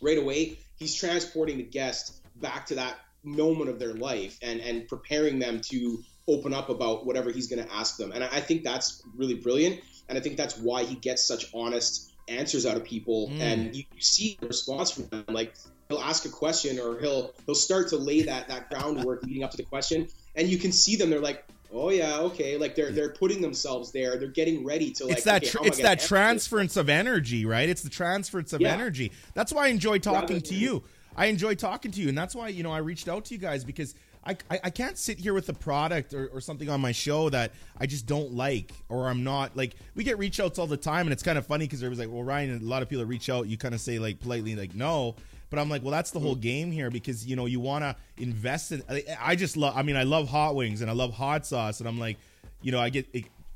right 0.00 0.18
away 0.18 0.58
he's 0.76 0.94
transporting 0.94 1.58
the 1.58 1.64
guest 1.64 2.20
back 2.36 2.66
to 2.66 2.76
that 2.76 2.96
moment 3.24 3.68
of 3.68 3.78
their 3.78 3.94
life 3.94 4.38
and 4.42 4.60
and 4.60 4.88
preparing 4.88 5.38
them 5.38 5.60
to 5.60 6.02
open 6.28 6.54
up 6.54 6.68
about 6.68 7.04
whatever 7.06 7.32
he's 7.32 7.48
going 7.48 7.64
to 7.64 7.72
ask 7.74 7.96
them. 7.96 8.12
And 8.12 8.22
I, 8.22 8.28
I 8.32 8.40
think 8.40 8.62
that's 8.62 9.02
really 9.16 9.34
brilliant, 9.34 9.80
and 10.08 10.16
I 10.16 10.20
think 10.20 10.36
that's 10.36 10.56
why 10.56 10.84
he 10.84 10.94
gets 10.94 11.26
such 11.26 11.46
honest 11.54 12.12
answers 12.28 12.66
out 12.66 12.76
of 12.76 12.84
people, 12.84 13.28
Mm. 13.28 13.40
and 13.40 13.76
you, 13.76 13.84
you 13.94 14.00
see 14.00 14.36
the 14.40 14.46
response 14.48 14.90
from 14.90 15.06
them, 15.08 15.24
like. 15.28 15.54
He'll 15.90 16.00
ask 16.00 16.26
a 16.26 16.28
question, 16.28 16.78
or 16.78 17.00
he'll 17.00 17.32
he'll 17.46 17.54
start 17.54 17.88
to 17.88 17.96
lay 17.96 18.20
that 18.20 18.48
that 18.48 18.68
groundwork 18.68 19.22
leading 19.22 19.42
up 19.42 19.50
to 19.52 19.56
the 19.56 19.62
question, 19.62 20.06
and 20.36 20.46
you 20.46 20.58
can 20.58 20.70
see 20.70 20.96
them. 20.96 21.08
They're 21.08 21.18
like, 21.18 21.46
"Oh 21.72 21.88
yeah, 21.88 22.18
okay." 22.18 22.58
Like 22.58 22.74
they're 22.74 22.92
they're 22.92 23.08
putting 23.14 23.40
themselves 23.40 23.90
there. 23.90 24.18
They're 24.18 24.28
getting 24.28 24.66
ready 24.66 24.90
to 24.90 25.06
like. 25.06 25.14
it's 25.14 25.24
that 25.24 25.42
okay, 25.44 25.50
tr- 25.50 25.56
how 25.56 25.62
am 25.62 25.64
I 25.64 25.68
it's 25.68 25.76
that 25.78 25.84
answer 25.92 26.00
this? 26.02 26.08
transference 26.08 26.76
of 26.76 26.90
energy, 26.90 27.46
right? 27.46 27.66
It's 27.70 27.80
the 27.80 27.88
transference 27.88 28.52
of 28.52 28.60
Yeah. 28.60 28.74
energy. 28.74 29.12
That's 29.32 29.50
why 29.50 29.64
I 29.64 29.68
enjoy 29.68 29.98
talking 29.98 30.20
Rather 30.36 30.40
to 30.40 30.50
than- 30.52 30.60
you. 30.60 30.82
I 31.16 31.24
enjoy 31.28 31.54
talking 31.54 31.90
to 31.92 32.00
you, 32.02 32.10
and 32.10 32.18
that's 32.18 32.34
why 32.34 32.48
you 32.48 32.62
know 32.62 32.70
I 32.70 32.78
reached 32.80 33.08
out 33.08 33.24
to 33.24 33.34
you 33.34 33.40
guys 33.40 33.64
because 33.64 33.94
I 34.24 34.36
I, 34.50 34.60
I 34.64 34.70
can't 34.70 34.98
sit 34.98 35.18
here 35.18 35.34
with 35.34 35.48
a 35.48 35.54
product 35.54 36.14
or, 36.14 36.28
or 36.28 36.40
something 36.40 36.68
on 36.68 36.80
my 36.80 36.92
show 36.92 37.30
that 37.30 37.52
I 37.78 37.86
just 37.86 38.06
don't 38.06 38.34
like 38.34 38.72
or 38.88 39.08
I'm 39.08 39.24
not 39.24 39.56
like. 39.56 39.74
We 39.94 40.04
get 40.04 40.18
reach 40.18 40.40
outs 40.40 40.58
all 40.58 40.66
the 40.66 40.76
time, 40.76 41.06
and 41.06 41.12
it's 41.12 41.22
kind 41.22 41.38
of 41.38 41.46
funny 41.46 41.66
because 41.66 41.80
there 41.80 41.90
was 41.90 41.98
like, 41.98 42.10
well, 42.10 42.22
Ryan, 42.22 42.56
a 42.56 42.64
lot 42.64 42.82
of 42.82 42.88
people 42.88 43.04
reach 43.04 43.30
out. 43.30 43.46
You 43.46 43.56
kind 43.56 43.74
of 43.74 43.80
say 43.80 43.98
like 43.98 44.20
politely 44.20 44.54
like 44.54 44.74
no. 44.74 45.14
But 45.50 45.58
I'm 45.58 45.70
like, 45.70 45.82
well, 45.82 45.92
that's 45.92 46.10
the 46.10 46.20
whole 46.20 46.36
mm. 46.36 46.40
game 46.40 46.70
here 46.70 46.90
because 46.90 47.26
you 47.26 47.36
know 47.36 47.46
you 47.46 47.60
want 47.60 47.82
to 47.82 47.96
invest 48.18 48.72
in. 48.72 48.82
I, 48.88 49.04
I 49.20 49.36
just 49.36 49.56
love. 49.56 49.76
I 49.76 49.82
mean, 49.82 49.96
I 49.96 50.02
love 50.02 50.28
hot 50.28 50.54
wings 50.54 50.82
and 50.82 50.90
I 50.90 50.94
love 50.94 51.12
hot 51.12 51.46
sauce, 51.46 51.80
and 51.80 51.88
I'm 51.88 51.98
like, 51.98 52.18
you 52.60 52.72
know, 52.72 52.80
I 52.80 52.90
get 52.90 53.06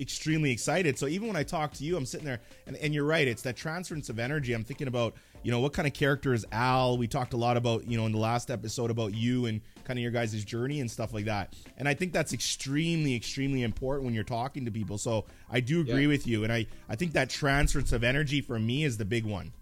extremely 0.03 0.51
excited. 0.51 0.99
So 0.99 1.07
even 1.07 1.29
when 1.29 1.37
I 1.37 1.43
talk 1.45 1.73
to 1.75 1.85
you, 1.85 1.97
I'm 1.97 2.05
sitting 2.05 2.27
there, 2.27 2.41
and, 2.67 2.77
and 2.77 2.93
you're 2.93 3.05
right. 3.05 3.27
It's 3.27 3.43
that 3.43 3.57
transference 3.57 4.09
of 4.11 4.19
energy. 4.19 4.53
I'm 4.53 4.65
thinking 4.65 4.89
about, 4.89 5.15
you 5.43 5.51
know, 5.51 5.61
what 5.61 5.73
kind 5.73 5.89
of 5.89 5.95
character 5.95 6.35
is 6.35 6.45
Al? 6.53 6.99
We 6.99 7.07
talked 7.09 7.33
a 7.33 7.37
lot 7.37 7.57
about, 7.57 7.87
you 7.87 7.97
know, 7.97 8.07
in 8.07 8.13
the 8.13 8.19
last 8.19 8.51
episode 8.51 8.91
about 8.91 9.15
you 9.15 9.47
and 9.47 9.61
kind 9.85 9.99
of 9.99 10.03
your 10.03 10.13
guys' 10.13 10.45
journey 10.45 10.81
and 10.81 10.91
stuff 10.91 11.15
like 11.15 11.25
that. 11.25 11.55
And 11.79 11.89
I 11.89 11.95
think 11.95 12.13
that's 12.13 12.33
extremely, 12.33 13.15
extremely 13.17 13.63
important 13.63 14.05
when 14.05 14.15
you're 14.15 14.25
talking 14.25 14.65
to 14.67 14.71
people. 14.71 14.99
So 14.99 15.25
I 15.51 15.61
do 15.61 15.81
agree 15.81 16.03
Yeah. 16.03 16.09
with 16.09 16.27
you, 16.27 16.45
and 16.45 16.53
I 16.53 16.67
I 16.89 16.97
think 16.97 17.13
that 17.15 17.31
transference 17.31 17.93
of 17.93 18.05
energy 18.05 18.41
for 18.41 18.59
me 18.59 18.85
is 18.85 18.99
the 18.99 19.05
big 19.05 19.25
one. 19.25 19.53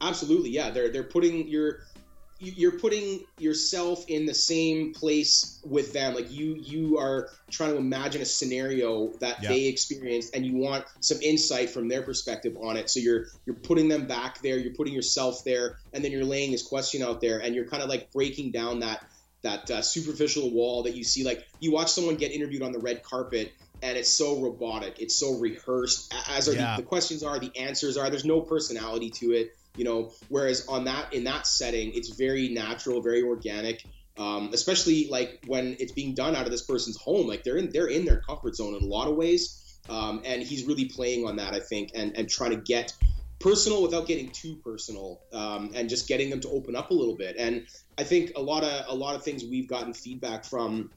Absolutely, 0.00 0.50
yeah. 0.50 0.70
They're 0.70 0.90
they're 0.90 1.02
putting 1.02 1.48
your 1.48 1.80
you're 2.40 2.78
putting 2.78 3.24
yourself 3.38 4.04
in 4.08 4.24
the 4.26 4.34
same 4.34 4.94
place 4.94 5.60
with 5.64 5.92
them. 5.92 6.14
Like 6.14 6.30
you 6.30 6.54
you 6.54 6.98
are 6.98 7.30
trying 7.50 7.70
to 7.70 7.76
imagine 7.76 8.22
a 8.22 8.24
scenario 8.24 9.08
that 9.20 9.42
Yeah. 9.42 9.48
they 9.50 9.64
experienced, 9.66 10.34
and 10.36 10.46
you 10.46 10.56
want 10.56 10.84
some 11.00 11.20
insight 11.20 11.70
from 11.70 11.88
their 11.88 12.02
perspective 12.02 12.56
on 12.60 12.76
it. 12.76 12.90
So 12.90 13.00
you're 13.00 13.26
you're 13.44 13.56
putting 13.56 13.88
them 13.88 14.06
back 14.06 14.40
there. 14.40 14.56
You're 14.58 14.74
putting 14.74 14.94
yourself 14.94 15.42
there, 15.44 15.78
and 15.92 16.04
then 16.04 16.12
you're 16.12 16.24
laying 16.24 16.52
this 16.52 16.62
question 16.62 17.02
out 17.02 17.20
there, 17.20 17.38
and 17.38 17.54
you're 17.54 17.66
kind 17.66 17.82
of 17.82 17.88
like 17.88 18.12
breaking 18.12 18.52
down 18.52 18.80
that 18.80 19.04
that 19.42 19.70
uh, 19.70 19.82
superficial 19.82 20.50
wall 20.50 20.84
that 20.84 20.94
you 20.94 21.04
see. 21.04 21.24
Like 21.24 21.46
you 21.60 21.72
watch 21.72 21.90
someone 21.90 22.16
get 22.16 22.30
interviewed 22.32 22.62
on 22.62 22.72
the 22.72 22.78
red 22.80 23.02
carpet. 23.02 23.52
And 23.80 23.96
it's 23.96 24.10
so 24.10 24.40
robotic. 24.42 24.96
It's 24.98 25.14
so 25.14 25.38
rehearsed. 25.38 26.12
As 26.28 26.48
are 26.48 26.52
Yeah. 26.52 26.74
the, 26.74 26.82
the 26.82 26.88
questions 26.88 27.22
are, 27.22 27.38
the 27.38 27.56
answers 27.56 27.96
are. 27.96 28.10
There's 28.10 28.24
no 28.24 28.40
personality 28.40 29.10
to 29.20 29.26
it 29.26 29.54
you 29.76 29.84
know 29.84 30.12
whereas 30.28 30.66
on 30.68 30.84
that 30.84 31.12
in 31.12 31.24
that 31.24 31.46
setting 31.46 31.92
it's 31.94 32.16
very 32.16 32.48
natural 32.48 33.02
very 33.02 33.22
organic 33.22 33.84
um, 34.18 34.50
especially 34.52 35.06
like 35.08 35.38
when 35.46 35.76
it's 35.78 35.92
being 35.92 36.12
done 36.12 36.34
out 36.34 36.44
of 36.44 36.50
this 36.50 36.62
person's 36.62 36.96
home 36.96 37.26
like 37.26 37.44
they're 37.44 37.56
in 37.56 37.70
they're 37.70 37.86
in 37.86 38.04
their 38.04 38.20
comfort 38.20 38.56
zone 38.56 38.74
in 38.74 38.82
a 38.82 38.86
lot 38.86 39.08
of 39.08 39.16
ways 39.16 39.78
um, 39.88 40.22
and 40.24 40.42
he's 40.42 40.64
really 40.64 40.86
playing 40.86 41.26
on 41.26 41.36
that 41.36 41.54
i 41.54 41.60
think 41.60 41.90
and 41.94 42.16
and 42.16 42.28
trying 42.28 42.50
to 42.50 42.56
get 42.56 42.92
personal 43.38 43.82
without 43.82 44.06
getting 44.06 44.30
too 44.30 44.56
personal 44.64 45.20
um, 45.32 45.70
and 45.74 45.88
just 45.88 46.08
getting 46.08 46.30
them 46.30 46.40
to 46.40 46.48
open 46.48 46.74
up 46.74 46.90
a 46.90 46.94
little 46.94 47.16
bit. 47.16 47.36
And 47.38 47.66
i 47.96 48.04
think 48.04 48.32
a 48.36 48.40
lot 48.40 48.64
of 48.64 48.84
a 48.88 48.94
lot 48.94 49.14
of 49.14 49.22
things 49.22 49.44
we've 49.44 49.68
gotten 49.68 49.94
feedback 49.94 50.44
from 50.44 50.90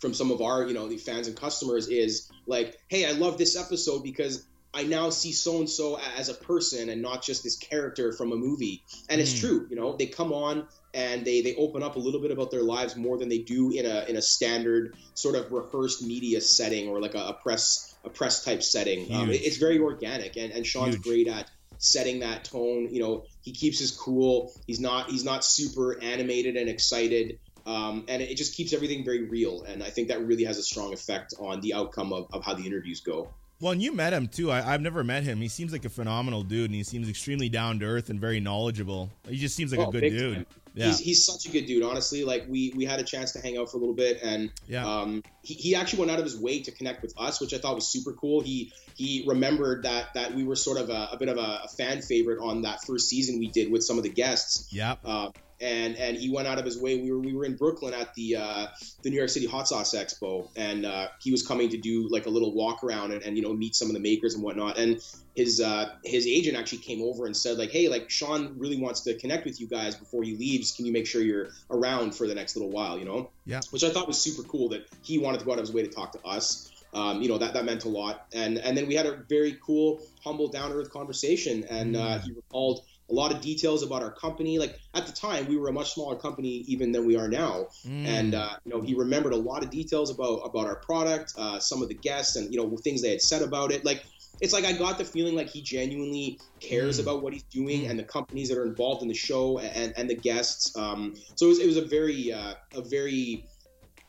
from 0.00 0.14
some 0.14 0.30
of 0.30 0.40
our 0.40 0.66
you 0.66 0.74
know 0.74 0.88
the 0.88 0.96
fans 0.96 1.26
and 1.26 1.36
customers 1.36 1.88
is 1.88 2.30
like 2.46 2.76
hey 2.88 3.06
i 3.06 3.12
love 3.12 3.38
this 3.38 3.56
episode 3.56 4.02
because 4.02 4.46
i 4.74 4.82
now 4.82 5.10
see 5.10 5.32
so 5.32 5.58
and 5.58 5.70
so 5.70 5.98
as 6.18 6.28
a 6.28 6.34
person 6.34 6.88
and 6.88 7.00
not 7.00 7.22
just 7.22 7.42
this 7.44 7.56
character 7.56 8.12
from 8.12 8.32
a 8.32 8.36
movie. 8.36 8.82
And 9.08 9.20
it's 9.20 9.34
Mm. 9.34 9.40
true 9.40 9.66
you 9.70 9.76
know 9.76 9.96
they 9.96 10.06
come 10.06 10.32
on 10.32 10.66
and 10.92 11.24
they 11.24 11.40
they 11.42 11.54
open 11.56 11.82
up 11.82 11.96
a 11.96 11.98
little 11.98 12.20
bit 12.20 12.30
about 12.30 12.50
their 12.50 12.62
lives 12.62 12.96
more 12.96 13.18
than 13.18 13.28
they 13.28 13.38
do 13.38 13.70
in 13.72 13.86
a 13.86 14.04
in 14.08 14.16
a 14.16 14.22
standard 14.22 14.94
sort 15.14 15.34
of 15.36 15.50
rehearsed 15.52 16.02
media 16.02 16.40
setting 16.40 16.88
or 16.88 17.00
like 17.00 17.14
a, 17.14 17.24
a 17.28 17.32
press 17.34 17.96
a 18.04 18.10
press 18.10 18.44
type 18.44 18.62
setting. 18.62 19.12
Um, 19.14 19.30
it- 19.30 19.42
it's 19.42 19.56
very 19.56 19.78
organic. 19.78 20.36
And 20.36 20.52
and 20.52 20.66
sean's 20.66 20.96
Huge. 20.96 21.02
great 21.04 21.28
at 21.28 21.50
setting 21.78 22.20
that 22.20 22.44
tone. 22.44 22.88
You 22.94 23.00
know 23.00 23.24
he 23.42 23.52
keeps 23.52 23.78
his 23.78 23.90
cool. 23.92 24.52
He's 24.66 24.80
not 24.80 25.10
he's 25.10 25.24
not 25.24 25.44
super 25.44 26.02
animated 26.02 26.56
and 26.56 26.68
excited. 26.68 27.38
Um, 27.66 28.04
and 28.08 28.20
it 28.20 28.36
just 28.36 28.54
keeps 28.56 28.72
everything 28.74 29.04
very 29.04 29.24
real. 29.28 29.62
And 29.66 29.82
i 29.82 29.88
think 29.90 30.08
that 30.08 30.20
really 30.26 30.44
has 30.44 30.58
a 30.58 30.62
strong 30.62 30.92
effect 30.92 31.32
on 31.38 31.60
the 31.60 31.72
outcome 31.74 32.12
of, 32.12 32.26
of 32.32 32.44
how 32.44 32.54
the 32.54 32.66
interviews 32.66 33.00
go 33.00 33.30
Well, 33.60 33.72
and 33.72 33.82
you 33.82 33.92
met 33.92 34.12
him 34.12 34.28
too. 34.28 34.50
I, 34.50 34.74
I've 34.74 34.80
never 34.80 35.02
met 35.04 35.22
him. 35.22 35.40
He 35.40 35.48
seems 35.48 35.72
like 35.72 35.84
a 35.84 35.88
phenomenal 35.88 36.42
dude, 36.42 36.66
and 36.66 36.74
he 36.74 36.82
seems 36.82 37.08
extremely 37.08 37.48
down 37.48 37.78
to 37.80 37.86
earth 37.86 38.10
and 38.10 38.20
very 38.20 38.40
knowledgeable. 38.40 39.10
He 39.28 39.36
just 39.38 39.56
seems 39.56 39.70
like 39.72 39.80
Oh, 39.80 39.88
a 39.88 39.92
good 39.92 40.00
dude. 40.10 40.34
time. 40.34 40.46
Yeah, 40.74 40.86
he's, 40.86 40.98
he's 40.98 41.24
such 41.24 41.46
a 41.46 41.50
good 41.50 41.66
dude 41.66 41.84
honestly 41.84 42.24
like 42.24 42.46
we 42.48 42.72
we 42.74 42.84
had 42.84 42.98
a 42.98 43.04
chance 43.04 43.32
to 43.32 43.40
hang 43.40 43.56
out 43.56 43.70
for 43.70 43.76
a 43.76 43.80
little 43.80 43.94
bit 43.94 44.20
and 44.22 44.50
yeah. 44.66 44.84
um, 44.84 45.22
he, 45.42 45.54
he 45.54 45.74
actually 45.76 46.00
went 46.00 46.10
out 46.10 46.18
of 46.18 46.24
his 46.24 46.36
way 46.36 46.62
to 46.62 46.72
connect 46.72 47.00
with 47.00 47.14
us 47.16 47.40
which 47.40 47.54
i 47.54 47.58
thought 47.58 47.76
was 47.76 47.86
super 47.86 48.12
cool 48.12 48.40
he 48.40 48.72
he 48.96 49.24
remembered 49.26 49.84
that 49.84 50.12
that 50.14 50.34
we 50.34 50.42
were 50.42 50.56
sort 50.56 50.78
of 50.78 50.90
a, 50.90 51.10
a 51.12 51.16
bit 51.16 51.28
of 51.28 51.36
a, 51.36 51.60
a 51.64 51.68
fan 51.68 52.02
favorite 52.02 52.40
on 52.42 52.62
that 52.62 52.82
first 52.84 53.08
season 53.08 53.38
we 53.38 53.48
did 53.48 53.70
with 53.70 53.84
some 53.84 53.98
of 53.98 54.02
the 54.02 54.10
guests 54.10 54.68
yeah. 54.72 54.96
uh, 55.04 55.30
and 55.60 55.96
and 55.96 56.16
he 56.16 56.30
went 56.30 56.48
out 56.48 56.58
of 56.58 56.64
his 56.64 56.80
way. 56.80 57.00
We 57.00 57.10
were 57.10 57.18
we 57.18 57.32
were 57.32 57.44
in 57.44 57.56
Brooklyn 57.56 57.94
at 57.94 58.14
the 58.14 58.36
uh, 58.36 58.66
the 59.02 59.10
New 59.10 59.16
York 59.16 59.30
City 59.30 59.46
Hot 59.46 59.68
Sauce 59.68 59.94
Expo, 59.94 60.48
and 60.56 60.84
uh, 60.84 61.08
he 61.20 61.30
was 61.30 61.46
coming 61.46 61.70
to 61.70 61.78
do 61.78 62.08
like 62.08 62.26
a 62.26 62.30
little 62.30 62.54
walk 62.54 62.84
around 62.84 63.12
and, 63.12 63.22
and 63.22 63.36
you 63.36 63.42
know 63.42 63.52
meet 63.52 63.74
some 63.74 63.88
of 63.88 63.94
the 63.94 64.00
makers 64.00 64.34
and 64.34 64.42
whatnot. 64.42 64.78
And 64.78 65.00
his 65.34 65.60
uh, 65.60 65.90
his 66.04 66.26
agent 66.26 66.56
actually 66.56 66.78
came 66.78 67.02
over 67.02 67.26
and 67.26 67.36
said 67.36 67.58
like, 67.58 67.70
hey, 67.70 67.88
like 67.88 68.10
Sean 68.10 68.54
really 68.58 68.76
wants 68.80 69.00
to 69.02 69.14
connect 69.18 69.44
with 69.44 69.60
you 69.60 69.66
guys 69.66 69.94
before 69.96 70.22
he 70.22 70.36
leaves. 70.36 70.72
Can 70.72 70.86
you 70.86 70.92
make 70.92 71.06
sure 71.06 71.22
you're 71.22 71.48
around 71.70 72.14
for 72.14 72.26
the 72.26 72.34
next 72.34 72.56
little 72.56 72.70
while? 72.70 72.98
You 72.98 73.04
know, 73.04 73.30
Yeah. 73.46 73.60
which 73.70 73.84
I 73.84 73.90
thought 73.90 74.06
was 74.06 74.20
super 74.20 74.46
cool 74.48 74.68
that 74.70 74.86
he 75.02 75.18
wanted 75.18 75.38
to 75.40 75.44
go 75.44 75.52
out 75.52 75.58
of 75.58 75.62
his 75.66 75.72
way 75.72 75.82
to 75.82 75.88
talk 75.88 76.12
to 76.12 76.20
us. 76.24 76.70
Um, 76.92 77.20
you 77.22 77.28
know 77.28 77.38
that 77.38 77.54
that 77.54 77.64
meant 77.64 77.84
a 77.84 77.88
lot, 77.88 78.26
and 78.32 78.56
and 78.58 78.76
then 78.76 78.86
we 78.86 78.94
had 78.94 79.06
a 79.06 79.16
very 79.28 79.58
cool, 79.66 80.00
humble, 80.22 80.46
down 80.46 80.70
to 80.70 80.76
earth 80.76 80.92
conversation, 80.92 81.64
and 81.68 81.96
uh, 81.96 82.18
he 82.20 82.30
recalled 82.30 82.82
a 83.10 83.12
lot 83.12 83.32
of 83.32 83.40
details 83.40 83.82
about 83.82 84.02
our 84.02 84.12
company. 84.12 84.58
Like 84.60 84.78
at 84.94 85.04
the 85.04 85.12
time, 85.12 85.46
we 85.46 85.56
were 85.56 85.68
a 85.68 85.72
much 85.72 85.92
smaller 85.94 86.14
company 86.16 86.64
even 86.68 86.92
than 86.92 87.04
we 87.04 87.16
are 87.16 87.26
now, 87.28 87.66
Mm. 87.84 88.06
and 88.06 88.34
uh, 88.36 88.50
you 88.64 88.72
know 88.72 88.80
he 88.80 88.94
remembered 88.94 89.32
a 89.32 89.36
lot 89.36 89.64
of 89.64 89.70
details 89.70 90.08
about 90.08 90.36
about 90.44 90.66
our 90.66 90.76
product, 90.76 91.34
uh, 91.36 91.58
some 91.58 91.82
of 91.82 91.88
the 91.88 91.94
guests, 91.94 92.36
and 92.36 92.54
you 92.54 92.60
know 92.60 92.76
things 92.76 93.02
they 93.02 93.10
had 93.10 93.20
said 93.20 93.42
about 93.42 93.72
it. 93.72 93.84
Like 93.84 94.04
it's 94.40 94.52
like 94.52 94.64
I 94.64 94.72
got 94.72 94.98
the 94.98 95.04
feeling 95.04 95.34
like 95.34 95.48
he 95.48 95.60
genuinely 95.62 96.38
cares 96.60 96.98
Mm. 96.98 97.02
about 97.02 97.22
what 97.22 97.32
he's 97.32 97.44
doing 97.44 97.82
Mm. 97.82 97.90
and 97.90 97.98
the 97.98 98.04
companies 98.04 98.48
that 98.48 98.58
are 98.58 98.66
involved 98.66 99.02
in 99.02 99.08
the 99.08 99.14
show 99.14 99.58
and 99.58 99.92
and 99.96 100.08
the 100.10 100.14
guests. 100.14 100.76
Um, 100.76 101.14
so 101.36 101.46
it 101.46 101.48
was, 101.50 101.58
it 101.60 101.66
was 101.66 101.76
a 101.76 101.84
very 101.84 102.32
uh, 102.32 102.54
a 102.74 102.82
very 102.82 103.46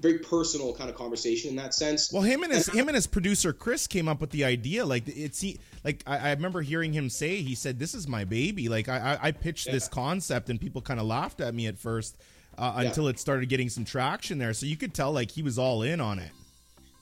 very 0.02 0.20
personal 0.20 0.74
kind 0.76 0.90
of 0.90 0.96
conversation 0.96 1.50
in 1.52 1.56
that 1.56 1.74
sense. 1.74 2.12
Well, 2.12 2.22
him 2.22 2.44
and 2.44 2.52
his 2.52 2.68
him 2.68 2.88
and 2.90 2.96
his 2.96 3.08
producer 3.08 3.54
Chris 3.54 3.88
came 3.88 4.10
up 4.10 4.20
with 4.20 4.32
the 4.32 4.44
idea. 4.44 4.86
Like 4.86 5.04
it's 5.08 5.40
he, 5.40 5.60
like 5.86 6.04
I, 6.06 6.18
I 6.18 6.32
remember 6.32 6.62
hearing 6.62 6.92
him 6.92 7.10
say, 7.10 7.38
he 7.42 7.56
said, 7.56 7.80
"This 7.80 7.94
is 7.96 8.06
my 8.08 8.26
baby." 8.26 8.68
Like 8.68 8.90
I 8.90 9.18
I, 9.22 9.32
pitched 9.32 9.72
this 9.72 9.88
concept, 9.88 10.50
and 10.50 10.60
people 10.60 10.82
kind 10.82 11.00
of 11.00 11.06
laughed 11.06 11.40
at 11.40 11.54
me 11.56 11.68
at 11.68 11.78
first 11.80 12.18
uh, 12.58 12.74
Yeah. 12.76 12.88
until 12.90 13.08
it 13.08 13.20
started 13.20 13.48
getting 13.48 13.70
some 13.70 13.86
traction 13.86 14.38
there. 14.38 14.54
So 14.54 14.66
you 14.66 14.76
could 14.76 14.94
tell 14.94 15.14
like 15.14 15.32
he 15.32 15.42
was 15.42 15.58
all 15.58 15.82
in 15.82 16.02
on 16.02 16.20
it. 16.20 16.32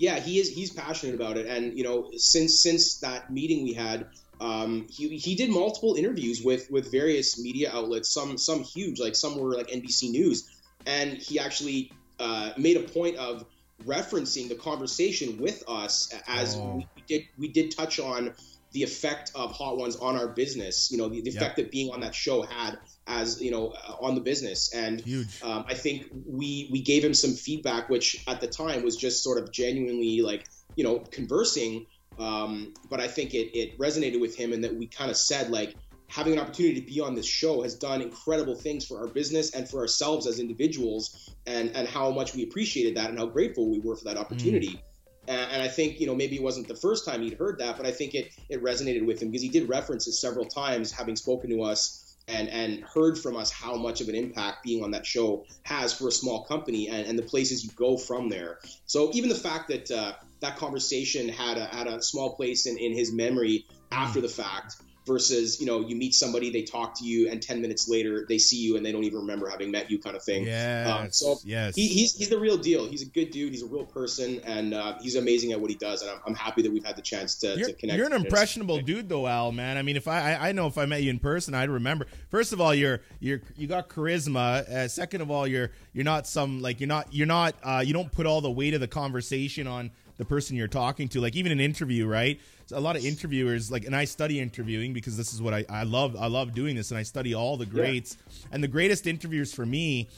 Yeah 0.03 0.19
he 0.19 0.33
is 0.41 0.49
he's 0.57 0.71
passionate 0.73 1.15
about 1.15 1.37
it 1.37 1.45
and 1.47 1.77
you 1.77 1.83
know 1.87 1.97
since 2.17 2.61
since 2.61 2.99
that 2.99 3.21
meeting 3.31 3.63
we 3.63 3.73
had 3.73 3.99
um, 4.39 4.87
he, 4.89 5.17
he 5.17 5.35
did 5.35 5.49
multiple 5.49 5.95
interviews 5.95 6.41
with 6.43 6.63
with 6.69 6.91
various 6.91 7.41
media 7.41 7.71
outlets 7.71 8.13
some 8.13 8.37
some 8.37 8.61
huge 8.75 8.99
like 8.99 9.15
some 9.15 9.37
were 9.39 9.53
like 9.55 9.67
nbc 9.79 10.01
news 10.11 10.37
and 10.85 11.09
he 11.13 11.39
actually 11.39 11.79
uh, 12.19 12.51
made 12.57 12.75
a 12.77 12.85
point 12.97 13.15
of 13.17 13.45
referencing 13.85 14.49
the 14.49 14.55
conversation 14.69 15.39
with 15.39 15.63
us 15.67 15.95
as 16.27 16.55
Oh. 16.57 16.75
we, 16.75 17.03
did 17.07 17.21
we 17.37 17.47
did 17.57 17.67
touch 17.75 17.99
on 17.99 18.33
the 18.73 18.83
effect 18.83 19.31
of 19.35 19.51
hot 19.51 19.77
ones 19.77 19.95
on 19.95 20.13
our 20.19 20.29
business 20.41 20.89
you 20.91 20.97
know 20.97 21.07
the, 21.09 21.21
the 21.21 21.31
Yeah. 21.31 21.37
effect 21.37 21.55
that 21.57 21.71
being 21.71 21.89
on 21.93 22.01
that 22.01 22.13
show 22.15 22.41
had 22.41 22.77
as 23.07 23.41
you 23.41 23.51
know 23.51 23.73
uh, 23.87 23.95
on 23.99 24.15
the 24.15 24.21
business 24.21 24.73
and 24.73 25.03
um, 25.43 25.65
I 25.67 25.73
think 25.73 26.07
we 26.25 26.69
we 26.71 26.81
gave 26.81 27.03
him 27.03 27.13
some 27.13 27.33
feedback, 27.33 27.89
which 27.89 28.23
at 28.27 28.41
the 28.41 28.47
time 28.47 28.83
was 28.83 28.95
just 28.95 29.23
sort 29.23 29.41
of 29.41 29.51
genuinely 29.51 30.21
like 30.21 30.45
you 30.75 30.83
know 30.83 30.99
conversing. 30.99 31.85
Um, 32.19 32.73
but 32.89 32.99
I 32.99 33.07
think 33.07 33.33
it 33.33 33.57
it 33.57 33.77
resonated 33.77 34.21
with 34.21 34.35
him, 34.35 34.53
and 34.53 34.63
that 34.63 34.75
we 34.75 34.87
kind 34.87 35.09
of 35.09 35.17
said 35.17 35.49
like 35.49 35.75
having 36.07 36.33
an 36.33 36.39
opportunity 36.39 36.79
to 36.79 36.85
be 36.85 37.01
on 37.01 37.15
this 37.15 37.25
show 37.25 37.63
has 37.63 37.75
done 37.75 38.01
incredible 38.01 38.55
things 38.55 38.85
for 38.85 38.99
our 38.99 39.07
business 39.07 39.55
and 39.55 39.67
for 39.67 39.79
ourselves 39.79 40.27
as 40.27 40.39
individuals, 40.39 41.33
and 41.45 41.71
and 41.75 41.87
how 41.87 42.11
much 42.11 42.33
we 42.35 42.43
appreciated 42.43 42.95
that 42.95 43.09
and 43.09 43.17
how 43.17 43.25
grateful 43.25 43.69
we 43.69 43.79
were 43.79 43.95
for 43.95 44.05
that 44.05 44.17
opportunity. 44.17 44.81
And, 45.27 45.51
and 45.53 45.61
I 45.61 45.67
think 45.67 45.99
you 45.99 46.07
know 46.07 46.15
maybe 46.15 46.35
it 46.35 46.43
wasn't 46.43 46.67
the 46.67 46.75
first 46.75 47.05
time 47.05 47.21
he'd 47.21 47.37
heard 47.37 47.59
that, 47.59 47.77
but 47.77 47.85
I 47.85 47.91
think 47.91 48.13
it 48.13 48.31
it 48.49 48.63
resonated 48.63 49.05
with 49.05 49.21
him 49.21 49.29
because 49.29 49.41
he 49.41 49.49
did 49.49 49.67
reference 49.67 50.07
it 50.07 50.13
several 50.13 50.45
times, 50.45 50.91
having 50.91 51.15
spoken 51.15 51.49
to 51.49 51.63
us 51.63 52.02
and 52.27 52.49
and 52.49 52.83
heard 52.83 53.17
from 53.17 53.36
us 53.36 53.51
how 53.51 53.75
much 53.75 54.01
of 54.01 54.09
an 54.09 54.15
impact 54.15 54.63
being 54.63 54.83
on 54.83 54.91
that 54.91 55.05
show 55.05 55.45
has 55.63 55.93
for 55.93 56.07
a 56.07 56.12
small 56.12 56.43
company 56.45 56.88
and, 56.88 57.07
and 57.07 57.19
the 57.19 57.23
places 57.23 57.63
you 57.63 57.69
go 57.75 57.97
from 57.97 58.29
there. 58.29 58.59
So 58.86 59.12
even 59.13 59.29
the 59.29 59.36
fact 59.36 59.67
that 59.69 59.91
uh, 59.91 60.13
that 60.39 60.57
conversation 60.57 61.29
had 61.29 61.57
a 61.57 61.65
had 61.65 61.88
a 61.88 62.01
small 62.01 62.36
place 62.36 62.65
in, 62.65 62.77
in 62.77 62.93
his 62.93 63.12
memory 63.12 63.65
after 63.91 64.21
the 64.21 64.29
fact 64.29 64.75
versus 65.05 65.59
you 65.59 65.65
know 65.65 65.81
you 65.81 65.95
meet 65.95 66.13
somebody 66.13 66.49
they 66.49 66.61
talk 66.61 66.97
to 66.97 67.03
you 67.05 67.29
and 67.29 67.41
10 67.41 67.61
minutes 67.61 67.89
later 67.89 68.25
they 68.27 68.37
see 68.37 68.57
you 68.57 68.77
and 68.77 68.85
they 68.85 68.91
don't 68.91 69.03
even 69.03 69.19
remember 69.19 69.49
having 69.49 69.69
met 69.71 69.89
you 69.91 69.99
kind 69.99 70.15
of 70.15 70.23
thing 70.23 70.45
Yes. 70.45 70.87
um, 70.89 71.11
so 71.11 71.39
yes. 71.43 71.75
he, 71.75 71.87
he's, 71.87 72.15
he's 72.15 72.29
the 72.29 72.39
real 72.39 72.57
deal 72.57 72.87
he's 72.87 73.01
a 73.01 73.05
good 73.05 73.31
dude 73.31 73.51
he's 73.51 73.63
a 73.63 73.67
real 73.67 73.85
person 73.85 74.39
and 74.45 74.73
uh, 74.73 74.97
he's 75.01 75.15
amazing 75.15 75.51
at 75.51 75.59
what 75.59 75.69
he 75.69 75.75
does 75.75 76.01
and 76.01 76.11
i'm, 76.11 76.19
I'm 76.27 76.35
happy 76.35 76.61
that 76.61 76.71
we've 76.71 76.85
had 76.85 76.95
the 76.95 77.01
chance 77.01 77.35
to, 77.39 77.55
You're, 77.57 77.67
to 77.67 77.73
connect 77.73 77.97
you're 77.97 78.07
an 78.07 78.13
impressionable 78.13 78.79
dude, 78.81 79.09
though, 79.09 79.27
Al. 79.27 79.51
Man, 79.51 79.77
I 79.77 79.81
mean, 79.81 79.95
if 79.95 80.07
I, 80.07 80.33
I 80.33 80.49
I 80.49 80.51
know 80.51 80.67
if 80.67 80.77
I 80.77 80.85
met 80.85 81.03
you 81.03 81.09
in 81.09 81.19
person, 81.19 81.53
I'd 81.53 81.69
remember. 81.69 82.07
First 82.29 82.53
of 82.53 82.61
all, 82.61 82.73
you're 82.73 83.01
you're 83.19 83.41
you 83.55 83.67
got 83.67 83.89
charisma. 83.89 84.67
Uh, 84.69 84.87
second 84.87 85.21
of 85.21 85.31
all, 85.31 85.47
you're 85.47 85.71
you're 85.93 86.03
not 86.03 86.27
some 86.27 86.61
like 86.61 86.79
you're 86.79 86.87
not 86.87 87.13
you're 87.13 87.27
not 87.27 87.55
uh, 87.63 87.83
you 87.85 87.93
don't 87.93 88.11
put 88.11 88.25
all 88.25 88.41
the 88.41 88.51
weight 88.51 88.73
of 88.73 88.81
the 88.81 88.87
conversation 88.87 89.67
on 89.67 89.91
the 90.17 90.26
person 90.26 90.56
you're 90.56 90.67
talking 90.67 91.08
to. 91.10 91.21
Like 91.21 91.36
even 91.36 91.52
an 91.52 91.60
interview, 91.60 92.06
right? 92.08 92.39
So 92.67 92.78
a 92.78 92.80
lot 92.80 92.95
of 92.95 93.06
interviewers 93.06 93.71
like, 93.71 93.86
and 93.86 93.95
I 93.95 94.06
study 94.06 94.39
interviewing 94.39 94.93
because 94.93 95.17
this 95.17 95.34
is 95.34 95.41
what 95.41 95.54
I 95.54 95.65
I 95.69 95.84
love. 95.84 96.15
I 96.15 96.28
love 96.28 96.54
doing 96.54 96.76
this, 96.76 96.91
and 96.91 96.97
I 96.97 97.04
study 97.04 97.34
all 97.34 97.58
the 97.58 97.65
greats. 97.65 98.17
And 98.52 98.63
the 98.63 98.67
greatest 98.67 99.08
interviewers 99.08 99.54
for 99.54 99.65
me 99.65 100.10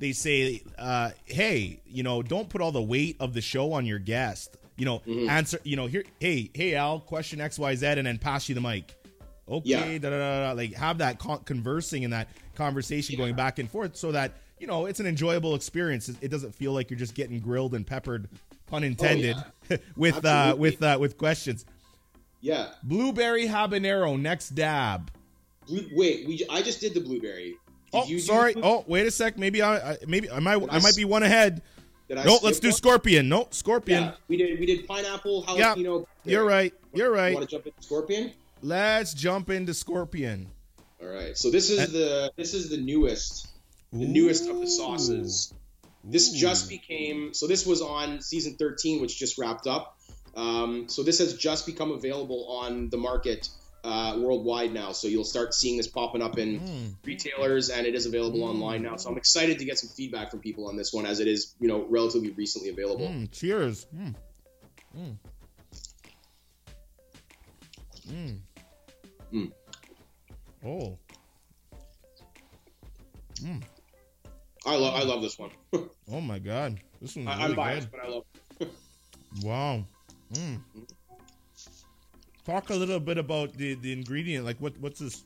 they 0.00 0.10
say, 0.12 0.60
uh, 0.76 1.10
"Hey, 1.24 1.80
you 1.86 2.02
know, 2.02 2.20
don't 2.20 2.48
put 2.48 2.60
all 2.60 2.72
the 2.72 2.82
weight 2.82 3.16
of 3.20 3.32
the 3.32 3.40
show 3.40 3.72
on 3.72 3.86
your 3.86 3.98
guest. 4.00 4.56
you 4.76 4.84
know, 4.84 4.98
Mhm. 5.06 5.28
answer, 5.28 5.60
you 5.62 5.76
know, 5.76 5.86
here, 5.86 6.02
hey, 6.18 6.50
hey, 6.52 6.74
Al, 6.74 6.98
question 6.98 7.40
X, 7.40 7.60
Y, 7.60 7.76
Z, 7.76 7.86
and 7.86 8.04
then 8.08 8.18
pass 8.18 8.48
you 8.48 8.56
the 8.56 8.60
mic. 8.60 8.92
Okay, 9.48 9.70
Yeah. 9.70 9.98
da, 9.98 10.10
da, 10.10 10.18
da, 10.18 10.40
da, 10.48 10.52
like 10.52 10.74
have 10.74 10.98
that 10.98 11.20
con- 11.20 11.44
conversing 11.44 12.02
and 12.02 12.12
that 12.12 12.28
conversation 12.56 13.16
going 13.16 13.36
back 13.36 13.60
and 13.60 13.70
forth, 13.70 13.94
so 13.94 14.10
that 14.10 14.32
you 14.58 14.66
know 14.66 14.86
it's 14.86 14.98
an 14.98 15.06
enjoyable 15.06 15.54
experience. 15.54 16.08
It 16.20 16.28
doesn't 16.28 16.56
feel 16.56 16.72
like 16.72 16.90
you're 16.90 16.98
just 16.98 17.14
getting 17.14 17.38
grilled 17.38 17.72
and 17.72 17.86
peppered, 17.86 18.28
pun 18.74 18.84
intended, 18.84 19.36
with 19.96 20.24
uh, 20.24 20.54
with 20.58 20.82
uh, 20.82 20.98
with 21.00 21.16
questions. 21.16 21.64
Yeah. 22.40 22.68
Blueberry 22.82 23.46
habanero 23.46 24.20
next 24.20 24.50
dab. 24.50 25.10
Blue, 25.66 25.88
wait, 25.94 26.26
we 26.26 26.44
I 26.50 26.60
just 26.62 26.80
did 26.80 26.94
the 26.94 27.00
blueberry. 27.00 27.50
Did 27.52 27.58
Oh, 27.94 28.04
you 28.06 28.18
sorry. 28.18 28.54
Oh, 28.60 28.84
wait 28.88 29.06
a 29.06 29.10
sec. 29.10 29.38
Maybe 29.38 29.62
I, 29.62 29.92
I 29.92 29.96
maybe 30.06 30.30
I 30.30 30.40
might 30.40 30.58
Did 30.60 30.70
I 30.70 30.76
I 30.76 30.80
might 30.80 30.96
be 30.96 31.04
one 31.04 31.22
ahead. 31.22 31.62
Did 32.08 32.18
I 32.18 32.24
No, 32.24 32.38
let's 32.42 32.58
do 32.60 32.68
one? 32.68 32.76
scorpion. 32.76 33.28
No, 33.28 33.48
scorpion. 33.50 34.02
Yeah, 34.02 34.12
we 34.28 34.36
did. 34.36 34.58
We 34.60 34.66
did 34.66 34.86
pineapple 34.86 35.44
Yeah, 35.56 35.74
jalapeno. 35.74 36.06
You're 36.24 36.44
right. 36.44 36.74
You're 36.92 37.12
right. 37.12 37.34
Want 37.34 37.48
to 37.48 37.50
jump 37.56 37.66
into 37.66 37.82
scorpion? 37.82 38.32
Let's 38.62 39.14
jump 39.14 39.48
into 39.50 39.72
scorpion. 39.72 40.48
All 41.00 41.08
right. 41.08 41.36
So 41.38 41.50
this 41.50 41.70
is 41.70 41.92
the 41.92 42.32
this 42.36 42.52
is 42.52 42.68
the 42.68 42.78
newest 42.78 43.48
the 43.92 44.06
newest 44.06 44.48
of 44.50 44.60
the 44.60 44.66
sauces. 44.66 45.54
This 46.06 46.32
Ooh. 46.34 46.36
just 46.38 46.68
became 46.68 47.32
so. 47.34 47.46
This 47.46 47.64
was 47.66 47.80
on 47.80 48.20
season 48.20 48.56
13, 48.56 49.00
which 49.00 49.18
just 49.18 49.38
wrapped 49.38 49.66
up. 49.66 49.96
Um, 50.36 50.88
so 50.88 51.02
this 51.02 51.18
has 51.20 51.36
just 51.36 51.64
become 51.64 51.92
available 51.92 52.46
on 52.48 52.90
the 52.90 52.96
market 52.96 53.48
uh, 53.84 54.16
worldwide 54.18 54.72
now. 54.72 54.92
So 54.92 55.08
you'll 55.08 55.24
start 55.24 55.54
seeing 55.54 55.76
this 55.76 55.86
popping 55.86 56.22
up 56.22 56.38
in 56.38 56.58
Mm. 56.60 56.94
retailers, 57.04 57.68
and 57.70 57.86
it 57.86 57.94
is 57.94 58.06
available 58.06 58.40
Mm. 58.40 58.50
online 58.50 58.82
now. 58.82 58.96
So 58.96 59.10
I'm 59.10 59.16
excited 59.18 59.58
to 59.58 59.64
get 59.64 59.78
some 59.78 59.90
feedback 59.90 60.30
from 60.30 60.40
people 60.40 60.68
on 60.68 60.76
this 60.76 60.92
one, 60.92 61.06
as 61.06 61.20
it 61.20 61.26
is 61.28 61.54
you 61.60 61.68
know 61.68 61.84
relatively 61.88 62.30
recently 62.30 62.70
available. 62.70 63.06
Mm, 63.08 63.30
cheers. 63.30 63.86
Mm. 63.94 64.14
Mm. 64.98 65.18
Mm. 68.10 68.38
Mm. 69.32 69.52
Oh. 70.66 70.98
I 74.66 74.76
love 74.76 74.94
I 74.94 75.02
love 75.04 75.22
this 75.22 75.38
one. 75.38 75.50
Oh 76.12 76.20
my 76.20 76.38
god. 76.38 76.78
This 77.00 77.16
one's 77.16 77.28
I, 77.28 77.32
really 77.36 77.44
I'm 77.44 77.54
biased, 77.56 77.90
good. 77.90 78.00
but 78.00 78.06
I 78.08 78.12
love. 78.12 78.24
It. 78.60 78.68
Wow. 79.42 79.84
Mm. 80.32 80.60
Talk 82.46 82.70
a 82.70 82.74
little 82.74 83.00
bit 83.00 83.18
about 83.18 83.54
the, 83.54 83.74
the 83.74 83.92
ingredient. 83.92 84.44
Like 84.44 84.58
what 84.58 84.78
what's 84.78 85.00
this? 85.00 85.24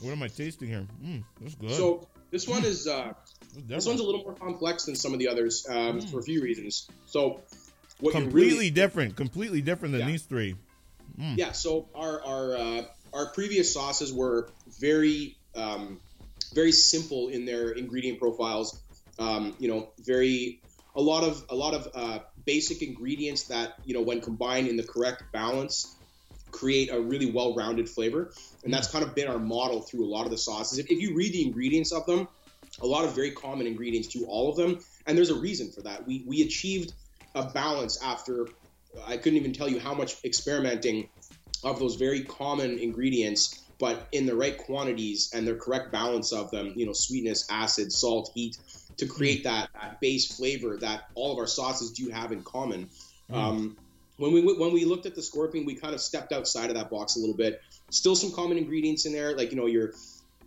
What 0.00 0.12
am 0.12 0.22
I 0.22 0.28
tasting 0.28 0.68
here? 0.68 0.86
Mm, 1.04 1.24
that's 1.40 1.54
good. 1.56 1.72
So 1.72 2.06
this 2.30 2.46
one 2.48 2.64
is 2.64 2.86
uh, 2.86 3.12
this 3.66 3.86
one's 3.86 4.00
a 4.00 4.04
little 4.04 4.22
more 4.22 4.34
complex 4.34 4.84
than 4.84 4.94
some 4.96 5.12
of 5.12 5.18
the 5.18 5.28
others 5.28 5.66
um, 5.68 6.00
Mm. 6.00 6.10
for 6.10 6.20
a 6.20 6.22
few 6.22 6.40
reasons. 6.42 6.88
So 7.06 7.40
what 8.00 8.12
completely 8.12 8.50
really 8.50 8.70
different. 8.70 9.16
Completely 9.16 9.60
different 9.60 9.92
than 9.92 10.02
Yeah. 10.02 10.06
these 10.12 10.22
three. 10.22 10.56
Mm. 11.20 11.36
Yeah, 11.36 11.52
so 11.52 11.88
our 11.94 12.22
our 12.22 12.56
uh, 12.56 12.82
our 13.12 13.26
previous 13.32 13.72
sauces 13.72 14.12
were 14.12 14.48
very 14.80 15.36
um, 15.54 16.00
very 16.52 16.72
simple 16.72 17.28
in 17.28 17.44
their 17.44 17.70
ingredient 17.70 18.18
profiles. 18.18 18.80
Um, 19.18 19.54
you 19.58 19.68
know, 19.68 19.90
very 20.00 20.60
a 20.96 21.00
lot 21.00 21.24
of 21.24 21.44
a 21.48 21.54
lot 21.54 21.74
of 21.74 21.88
uh, 21.94 22.18
basic 22.44 22.82
ingredients 22.82 23.44
that 23.44 23.74
you 23.84 23.94
know 23.94 24.02
when 24.02 24.20
combined 24.20 24.68
in 24.68 24.76
the 24.76 24.82
correct 24.82 25.24
balance 25.32 25.94
create 26.50 26.88
a 26.92 27.00
really 27.00 27.30
well-rounded 27.30 27.88
flavor, 27.88 28.32
and 28.62 28.72
that's 28.72 28.88
kind 28.88 29.04
of 29.04 29.14
been 29.14 29.26
our 29.26 29.38
model 29.38 29.80
through 29.80 30.04
a 30.04 30.10
lot 30.10 30.24
of 30.24 30.30
the 30.30 30.38
sauces. 30.38 30.78
If, 30.78 30.88
if 30.88 31.00
you 31.00 31.14
read 31.14 31.32
the 31.32 31.42
ingredients 31.42 31.90
of 31.90 32.06
them, 32.06 32.28
a 32.80 32.86
lot 32.86 33.04
of 33.04 33.14
very 33.14 33.32
common 33.32 33.66
ingredients 33.66 34.08
to 34.08 34.24
all 34.26 34.50
of 34.50 34.56
them, 34.56 34.78
and 35.06 35.18
there's 35.18 35.30
a 35.30 35.34
reason 35.38 35.72
for 35.72 35.82
that. 35.82 36.06
We 36.06 36.24
we 36.26 36.42
achieved 36.42 36.92
a 37.34 37.44
balance 37.50 38.00
after 38.02 38.48
I 39.06 39.16
couldn't 39.16 39.38
even 39.38 39.52
tell 39.52 39.68
you 39.68 39.80
how 39.80 39.94
much 39.94 40.16
experimenting 40.24 41.08
of 41.64 41.78
those 41.78 41.96
very 41.96 42.22
common 42.22 42.78
ingredients, 42.78 43.63
but 43.78 44.06
in 44.12 44.26
the 44.26 44.34
right 44.34 44.56
quantities 44.56 45.30
and 45.34 45.46
the 45.46 45.54
correct 45.54 45.90
balance 45.92 46.32
of 46.32 46.50
them, 46.50 46.72
you 46.76 46.86
know, 46.86 46.92
sweetness, 46.92 47.46
acid, 47.50 47.92
salt, 47.92 48.30
heat, 48.34 48.58
to 48.96 49.06
create 49.06 49.44
that, 49.44 49.70
that 49.74 50.00
base 50.00 50.36
flavor 50.36 50.76
that 50.76 51.08
all 51.14 51.32
of 51.32 51.38
our 51.38 51.46
sauces 51.46 51.90
do 51.90 52.08
have 52.10 52.32
in 52.32 52.42
common. 52.42 52.88
Mm. 53.30 53.36
Um, 53.36 53.76
when 54.16 54.32
we 54.32 54.42
when 54.42 54.72
we 54.72 54.84
looked 54.84 55.06
at 55.06 55.14
the 55.14 55.22
scorpion, 55.22 55.64
we 55.64 55.74
kind 55.74 55.92
of 55.92 56.00
stepped 56.00 56.32
outside 56.32 56.70
of 56.70 56.76
that 56.76 56.88
box 56.88 57.16
a 57.16 57.18
little 57.18 57.34
bit. 57.34 57.62
Still 57.90 58.14
some 58.14 58.30
common 58.32 58.58
ingredients 58.58 59.06
in 59.06 59.12
there, 59.12 59.36
like 59.36 59.50
you 59.50 59.56
know 59.56 59.66
your 59.66 59.92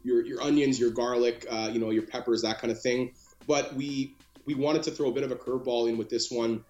your 0.04 0.26
your 0.26 0.42
onions, 0.42 0.80
your 0.80 0.92
garlic, 0.92 1.46
uh, 1.50 1.70
you 1.72 1.80
know 1.80 1.90
your 1.90 2.04
peppers, 2.04 2.42
that 2.44 2.60
kind 2.60 2.72
of 2.72 2.82
thing. 2.82 3.12
But 3.46 3.74
we 3.74 4.16
we 4.46 4.56
wanted 4.56 4.84
to 4.84 4.92
throw 4.92 5.10
a 5.10 5.12
bit 5.12 5.24
of 5.24 5.32
a 5.32 5.36
curveball 5.36 5.90
in 5.90 5.98
with 5.98 6.10
this 6.10 6.32
one, 6.32 6.64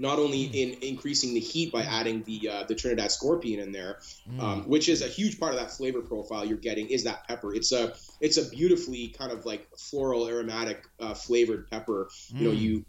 not 0.00 0.18
only 0.18 0.44
in 0.44 0.78
increasing 0.82 1.34
the 1.34 1.40
heat 1.40 1.70
by 1.70 1.82
adding 1.82 2.24
the 2.24 2.48
uh, 2.48 2.64
the 2.66 2.74
Trinidad 2.74 3.12
scorpion 3.12 3.60
in 3.60 3.70
there, 3.70 3.98
Mm. 4.28 4.40
um, 4.40 4.68
which 4.68 4.88
is 4.88 5.02
a 5.02 5.08
huge 5.08 5.38
part 5.38 5.54
of 5.54 5.60
that 5.60 5.72
flavor 5.72 6.02
profile 6.02 6.44
you're 6.44 6.56
getting 6.58 6.86
is 6.88 7.04
that 7.04 7.26
pepper. 7.28 7.54
It's 7.54 7.72
a 7.72 7.92
it's 8.20 8.38
a 8.38 8.48
beautifully 8.48 9.14
kind 9.18 9.32
of 9.32 9.44
like 9.44 9.66
floral 9.90 10.26
aromatic 10.28 10.82
uh, 10.98 11.14
flavored 11.14 11.68
pepper. 11.70 12.08
You 12.30 12.46
know, 12.46 12.54
Mm. 12.54 12.60
you 12.60 12.84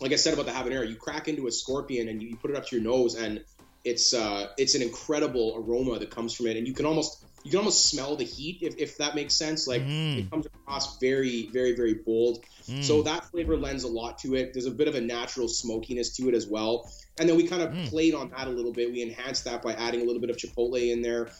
like 0.00 0.12
I 0.12 0.16
said 0.16 0.34
about 0.34 0.46
the 0.46 0.52
habanero, 0.52 0.88
you 0.88 0.96
crack 0.96 1.28
into 1.28 1.46
a 1.46 1.52
scorpion 1.52 2.08
and 2.08 2.20
you, 2.20 2.28
you 2.28 2.36
put 2.36 2.50
it 2.50 2.56
up 2.56 2.66
to 2.66 2.76
your 2.76 2.84
nose, 2.84 3.14
and 3.14 3.44
it's 3.84 4.12
uh, 4.12 4.46
it's 4.58 4.74
an 4.74 4.82
incredible 4.82 5.54
aroma 5.56 5.98
that 6.00 6.10
comes 6.10 6.34
from 6.34 6.46
it, 6.48 6.56
and 6.56 6.66
you 6.66 6.74
can 6.74 6.86
almost 6.86 7.16
you 7.46 7.50
can 7.52 7.60
almost 7.60 7.86
smell 7.88 8.16
the 8.16 8.24
heat 8.24 8.58
if, 8.60 8.74
if 8.76 8.98
that 8.98 9.14
makes 9.14 9.34
sense. 9.34 9.66
Like 9.66 9.82
Mm. 9.82 10.18
it 10.18 10.30
comes 10.30 10.46
across 10.46 10.98
very 10.98 11.48
very 11.52 11.76
very 11.76 11.94
bold. 11.94 12.44
Mm. 12.68 12.82
So 12.82 13.02
that 13.02 13.30
flavor 13.30 13.56
lends 13.56 13.84
a 13.84 13.88
lot 13.88 14.18
to 14.20 14.34
it. 14.34 14.52
There's 14.52 14.66
a 14.66 14.70
bit 14.72 14.88
of 14.88 14.96
a 14.96 15.00
natural 15.00 15.48
smokiness 15.48 16.16
to 16.16 16.28
it 16.28 16.34
as 16.34 16.46
well. 16.46 16.90
And 17.18 17.28
then 17.28 17.36
we 17.36 17.46
kind 17.46 17.62
of 17.62 17.70
Mm. 17.70 17.88
played 17.88 18.14
on 18.14 18.30
that 18.30 18.48
a 18.48 18.50
little 18.50 18.72
bit. 18.72 18.90
We 18.92 19.00
enhanced 19.02 19.44
that 19.44 19.62
by 19.62 19.72
adding 19.74 20.00
a 20.00 20.04
little 20.04 20.20
bit 20.20 20.30
of 20.30 20.36
chipotle 20.36 20.90
in 20.92 21.02
there, 21.02 21.30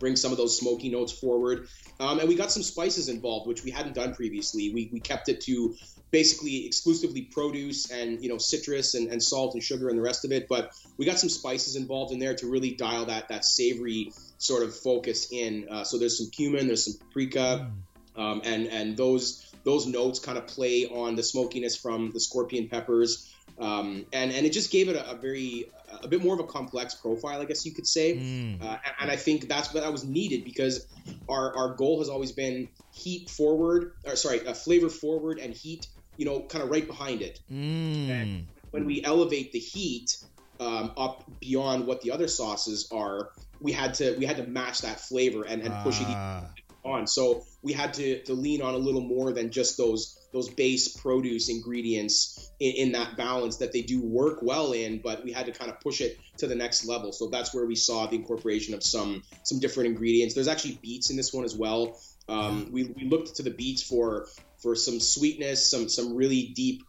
bring 0.00 0.16
some 0.16 0.32
of 0.32 0.38
those 0.38 0.58
smoky 0.58 0.88
notes 0.88 1.12
forward. 1.12 1.68
Um, 2.00 2.18
and 2.18 2.28
we 2.28 2.34
got 2.34 2.50
some 2.50 2.62
spices 2.62 3.08
involved, 3.08 3.46
which 3.46 3.62
we 3.62 3.70
hadn't 3.70 3.94
done 3.94 4.14
previously. 4.14 4.72
We, 4.72 4.88
we 4.92 5.00
kept 5.00 5.28
it 5.28 5.42
to 5.42 5.76
basically 6.10 6.66
exclusively 6.66 7.22
produce 7.22 7.90
and 7.90 8.22
you 8.22 8.28
know 8.28 8.36
citrus 8.36 8.94
and, 8.94 9.10
and 9.10 9.22
salt 9.22 9.54
and 9.54 9.62
sugar 9.62 9.88
and 9.88 9.98
the 9.98 10.02
rest 10.02 10.24
of 10.24 10.32
it. 10.32 10.46
But 10.48 10.70
we 10.98 11.06
got 11.06 11.18
some 11.18 11.28
spices 11.30 11.76
involved 11.76 12.12
in 12.12 12.18
there 12.18 12.34
to 12.34 12.46
really 12.50 12.72
dial 12.72 13.06
that 13.06 13.28
that 13.28 13.44
savory 13.44 14.12
sort 14.42 14.62
of 14.62 14.74
focus 14.74 15.30
in. 15.32 15.68
Uh, 15.70 15.84
so 15.84 15.98
there's 15.98 16.18
some 16.18 16.30
cumin, 16.30 16.66
there's 16.66 16.84
some 16.84 16.94
paprika, 16.98 17.70
um, 18.16 18.42
and 18.44 18.66
and 18.66 18.96
those 18.96 19.48
those 19.64 19.86
notes 19.86 20.18
kind 20.18 20.36
of 20.38 20.46
play 20.46 20.86
on 20.86 21.14
the 21.14 21.22
smokiness 21.22 21.76
from 21.76 22.10
the 22.10 22.20
scorpion 22.20 22.68
peppers, 22.68 23.32
um, 23.58 24.04
and 24.12 24.32
and 24.32 24.44
it 24.46 24.52
just 24.52 24.70
gave 24.70 24.88
it 24.88 24.96
a, 24.96 25.10
a 25.12 25.14
very 25.14 25.70
a 26.02 26.08
bit 26.08 26.22
more 26.22 26.34
of 26.34 26.40
a 26.40 26.44
complex 26.44 26.94
profile, 26.94 27.40
I 27.40 27.44
guess 27.44 27.66
you 27.66 27.72
could 27.72 27.86
say. 27.86 28.16
Mm. 28.16 28.62
Uh, 28.62 28.64
and- 28.64 28.94
and 29.02 29.10
I 29.10 29.16
think 29.16 29.46
that's 29.46 29.74
what 29.74 29.82
that 29.82 29.92
was 29.92 30.04
needed 30.04 30.42
because 30.44 30.86
our, 31.28 31.54
our 31.56 31.74
goal 31.74 31.98
has 31.98 32.08
always 32.08 32.32
been 32.32 32.68
heat 32.92 33.28
forward, 33.28 33.92
or 34.06 34.16
sorry, 34.16 34.46
uh, 34.46 34.54
flavor 34.54 34.88
forward 34.88 35.38
and 35.38 35.52
heat, 35.52 35.88
you 36.16 36.24
know, 36.24 36.40
kind 36.40 36.64
of 36.64 36.70
right 36.70 36.86
behind 36.86 37.20
it. 37.20 37.40
Mm. 37.52 38.44
When 38.70 38.86
we 38.86 39.04
elevate 39.04 39.52
the 39.52 39.58
heat 39.58 40.16
um, 40.60 40.92
up 40.96 41.24
beyond 41.40 41.86
what 41.86 42.00
the 42.00 42.12
other 42.12 42.28
sauces 42.28 42.88
are, 42.90 43.32
we 43.62 43.72
had 43.72 43.94
to 43.94 44.16
we 44.18 44.24
had 44.26 44.36
to 44.36 44.46
match 44.46 44.82
that 44.82 45.00
flavor 45.00 45.44
and, 45.44 45.62
and 45.62 45.72
push 45.84 46.00
it 46.00 46.06
Ah. 46.08 46.48
on. 46.84 47.06
So 47.06 47.44
we 47.62 47.72
had 47.72 47.94
to, 47.94 48.22
to 48.24 48.34
lean 48.34 48.60
on 48.60 48.74
a 48.74 48.78
little 48.78 49.00
more 49.00 49.32
than 49.32 49.50
just 49.50 49.76
those 49.76 50.18
those 50.32 50.48
base 50.48 50.88
produce 50.88 51.48
ingredients 51.48 52.50
in, 52.58 52.72
in 52.76 52.92
that 52.92 53.16
balance 53.16 53.58
that 53.58 53.72
they 53.72 53.82
do 53.82 54.00
work 54.00 54.38
well 54.42 54.72
in, 54.72 54.98
but 54.98 55.24
we 55.24 55.30
had 55.30 55.46
to 55.46 55.52
kind 55.52 55.70
of 55.70 55.78
push 55.80 56.00
it 56.00 56.18
to 56.38 56.46
the 56.46 56.54
next 56.54 56.86
level. 56.86 57.12
So 57.12 57.28
that's 57.28 57.52
where 57.54 57.66
we 57.66 57.76
saw 57.76 58.06
the 58.06 58.16
incorporation 58.16 58.74
of 58.74 58.82
some 58.82 59.22
some 59.44 59.60
different 59.60 59.90
ingredients. 59.90 60.34
There's 60.34 60.48
actually 60.48 60.78
beets 60.82 61.10
in 61.10 61.16
this 61.16 61.32
one 61.32 61.44
as 61.44 61.54
well. 61.54 61.98
Um, 62.28 62.68
we, 62.72 62.84
we 62.84 63.04
looked 63.08 63.36
to 63.36 63.42
the 63.42 63.50
beets 63.50 63.82
for 63.82 64.26
for 64.62 64.74
some 64.74 65.00
sweetness, 65.00 65.70
some 65.70 65.88
some 65.88 66.14
really 66.14 66.52
deep 66.54 66.82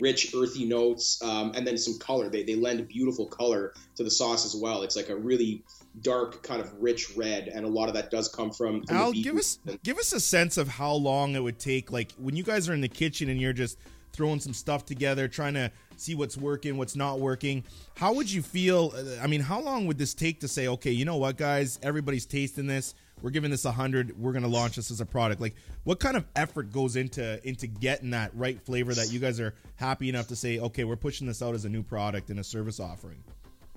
rich 0.00 0.34
earthy 0.34 0.64
notes 0.64 1.22
um, 1.22 1.52
and 1.54 1.66
then 1.66 1.78
some 1.78 1.98
color 1.98 2.28
they, 2.28 2.42
they 2.42 2.56
lend 2.56 2.86
beautiful 2.88 3.26
color 3.26 3.72
to 3.94 4.02
the 4.02 4.10
sauce 4.10 4.44
as 4.44 4.54
well 4.60 4.82
it's 4.82 4.96
like 4.96 5.08
a 5.10 5.16
really 5.16 5.62
dark 6.02 6.42
kind 6.42 6.60
of 6.60 6.72
rich 6.80 7.16
red 7.16 7.48
and 7.48 7.64
a 7.64 7.68
lot 7.68 7.88
of 7.88 7.94
that 7.94 8.10
does 8.10 8.28
come 8.28 8.50
from, 8.50 8.82
from 8.84 8.96
Al, 8.96 9.12
give 9.12 9.36
us 9.36 9.58
give 9.82 9.98
us 9.98 10.12
a 10.12 10.20
sense 10.20 10.56
of 10.56 10.68
how 10.68 10.92
long 10.92 11.34
it 11.34 11.42
would 11.42 11.58
take. 11.58 11.90
Like 11.90 12.12
when 12.18 12.36
you 12.36 12.42
guys 12.42 12.68
are 12.68 12.74
in 12.74 12.80
the 12.80 12.88
kitchen 12.88 13.28
and 13.28 13.40
you're 13.40 13.52
just 13.52 13.78
throwing 14.12 14.40
some 14.40 14.54
stuff 14.54 14.84
together, 14.86 15.28
trying 15.28 15.54
to 15.54 15.70
see 15.96 16.14
what's 16.14 16.36
working, 16.36 16.76
what's 16.76 16.96
not 16.96 17.20
working. 17.20 17.62
How 17.96 18.14
would 18.14 18.30
you 18.30 18.42
feel? 18.42 18.92
uh, 18.96 19.22
I 19.22 19.26
mean, 19.26 19.40
how 19.40 19.60
long 19.60 19.86
would 19.86 19.98
this 19.98 20.14
take 20.14 20.40
to 20.40 20.48
say, 20.48 20.68
okay, 20.68 20.90
you 20.90 21.04
know 21.04 21.16
what, 21.16 21.36
guys, 21.36 21.78
everybody's 21.82 22.26
tasting 22.26 22.66
this. 22.66 22.94
We're 23.22 23.30
giving 23.30 23.50
this 23.50 23.64
a 23.64 23.72
hundred. 23.72 24.18
We're 24.18 24.32
gonna 24.32 24.46
launch 24.46 24.76
this 24.76 24.90
as 24.90 25.00
a 25.00 25.06
product. 25.06 25.40
Like, 25.40 25.54
what 25.84 26.00
kind 26.00 26.18
of 26.18 26.26
effort 26.36 26.70
goes 26.70 26.96
into 26.96 27.40
into 27.48 27.66
getting 27.66 28.10
that 28.10 28.30
right 28.34 28.60
flavor 28.60 28.92
that 28.92 29.10
you 29.10 29.18
guys 29.18 29.40
are 29.40 29.54
happy 29.76 30.10
enough 30.10 30.28
to 30.28 30.36
say, 30.36 30.58
okay, 30.58 30.84
we're 30.84 30.96
pushing 30.96 31.26
this 31.26 31.40
out 31.40 31.54
as 31.54 31.64
a 31.64 31.68
new 31.70 31.82
product 31.82 32.28
and 32.28 32.38
a 32.38 32.44
service 32.44 32.78
offering? 32.78 33.24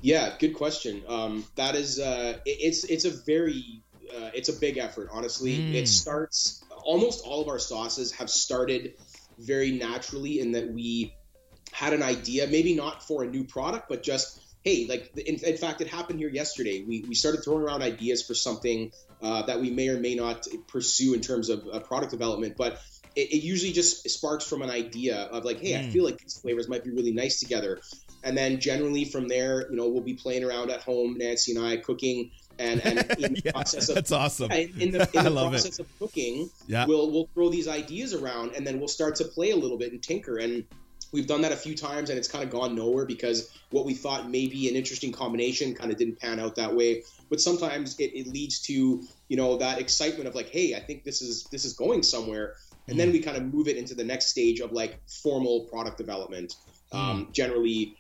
Yeah, 0.01 0.35
good 0.39 0.53
question. 0.53 1.03
Um, 1.07 1.45
that 1.55 1.75
is, 1.75 1.99
uh, 1.99 2.39
it- 2.45 2.57
it's 2.61 2.83
it's 2.85 3.05
a 3.05 3.11
very 3.11 3.83
uh, 4.15 4.31
it's 4.33 4.49
a 4.49 4.53
big 4.53 4.77
effort. 4.77 5.09
Honestly, 5.11 5.55
Mm. 5.57 5.75
it 5.75 5.87
starts 5.87 6.63
almost 6.83 7.23
all 7.23 7.41
of 7.41 7.47
our 7.47 7.59
sauces 7.59 8.11
have 8.13 8.27
started 8.29 8.95
very 9.37 9.71
naturally 9.71 10.39
in 10.39 10.53
that 10.53 10.73
we 10.73 11.13
had 11.71 11.93
an 11.93 12.01
idea, 12.01 12.47
maybe 12.47 12.73
not 12.73 13.05
for 13.05 13.23
a 13.23 13.27
new 13.27 13.43
product, 13.43 13.87
but 13.87 14.01
just 14.01 14.39
hey, 14.63 14.87
like 14.89 15.11
in, 15.15 15.35
in 15.35 15.57
fact, 15.57 15.79
it 15.81 15.87
happened 15.87 16.19
here 16.19 16.29
yesterday. 16.29 16.83
We 16.87 17.05
we 17.07 17.13
started 17.15 17.43
throwing 17.43 17.63
around 17.63 17.81
ideas 17.81 18.23
for 18.23 18.33
something 18.33 18.91
uh, 19.21 19.43
that 19.43 19.61
we 19.61 19.69
may 19.69 19.89
or 19.89 19.99
may 19.99 20.15
not 20.15 20.47
pursue 20.67 21.13
in 21.13 21.21
terms 21.21 21.49
of 21.49 21.67
uh, 21.71 21.79
product 21.81 22.11
development, 22.11 22.55
but 22.57 22.81
it, 23.15 23.31
it, 23.33 23.43
usually 23.43 23.73
just 23.73 24.09
sparks 24.09 24.45
from 24.45 24.61
an 24.61 24.69
idea 24.69 25.17
of 25.17 25.43
like, 25.45 25.59
hey, 25.59 25.73
mm. 25.73 25.79
I 25.87 25.89
feel 25.89 26.03
like 26.05 26.17
these 26.19 26.39
flavors 26.39 26.67
might 26.67 26.83
be 26.83 26.91
really 26.91 27.11
nice 27.11 27.39
together. 27.39 27.79
And 28.24 28.38
then 28.38 28.59
generally 28.59 29.05
from 29.05 29.28
there, 29.28 29.70
you 29.70 29.78
know, 29.78 29.88
we'll 29.88 30.01
be 30.01 30.13
playing 30.13 30.43
around 30.43 30.72
at 30.72 30.82
home, 30.82 31.17
Nancy 31.17 31.55
and 31.55 31.65
I, 31.65 31.78
cooking. 31.78 32.32
And, 32.57 32.86
and 32.86 32.99
in 33.20 33.34
the 33.34 33.41
yeah, 33.45 33.51
process 33.51 33.88
of 33.89 33.95
that's 33.95 34.11
awesome. 34.11 34.51
In 34.51 34.91
the, 34.91 35.09
in 35.13 35.24
the 35.24 35.32
process 35.49 35.80
it. 35.80 35.80
of 35.80 35.99
cooking, 35.99 36.49
yeah. 36.67 36.86
we'll 36.86 37.09
we'll 37.09 37.30
throw 37.34 37.49
these 37.49 37.70
ideas 37.70 38.13
around, 38.13 38.55
and 38.55 38.67
then 38.67 38.80
we'll 38.80 38.89
start 38.89 39.15
to 39.15 39.26
play 39.26 39.51
a 39.51 39.55
little 39.55 39.78
bit 39.78 39.93
and 39.93 40.03
tinker. 40.03 40.38
And 40.38 40.65
we've 41.13 41.28
done 41.28 41.41
that 41.41 41.53
a 41.53 41.55
few 41.55 41.74
times, 41.74 42.09
and 42.09 42.20
it's 42.20 42.28
kind 42.28 42.43
of 42.43 42.49
gone 42.49 42.76
nowhere 42.76 43.05
because 43.05 43.49
what 43.70 43.86
we 43.86 43.93
thought 43.93 44.30
may 44.30 44.47
be 44.47 44.67
an 44.67 44.76
interesting 44.76 45.13
combination 45.13 45.74
kind 45.74 45.89
of 45.89 45.97
didn't 45.97 46.20
pan 46.20 46.38
out 46.38 46.55
that 46.55 46.76
way. 46.76 47.03
But 47.30 47.39
sometimes 47.39 47.97
it, 47.97 48.11
it 48.13 48.28
leads 48.28 48.59
to 48.63 49.03
you 49.30 49.38
know 49.38 49.55
that 49.55 49.80
excitement 49.80 50.28
of 50.28 50.36
like, 50.36 50.49
hey, 50.49 50.76
I 50.76 50.82
think 50.82 51.05
this 51.05 51.22
is 51.22 51.45
this 51.45 51.63
is 51.63 51.72
going 51.72 52.03
somewhere 52.03 52.55
and 52.89 52.99
then 52.99 53.09
mm. 53.09 53.13
we 53.13 53.20
kind 53.20 53.38
of 53.38 53.53
move 53.53 53.67
it 53.67 53.78
into 53.78 53.93
the 53.93 54.03
next 54.03 54.28
stage 54.28 54.59
of 54.59 54.72
like 54.72 54.99
formal 55.07 55.61
product 55.65 55.97
development. 55.97 56.55
Mm. 56.91 56.97
Um, 56.97 57.30
generally, 57.32 57.95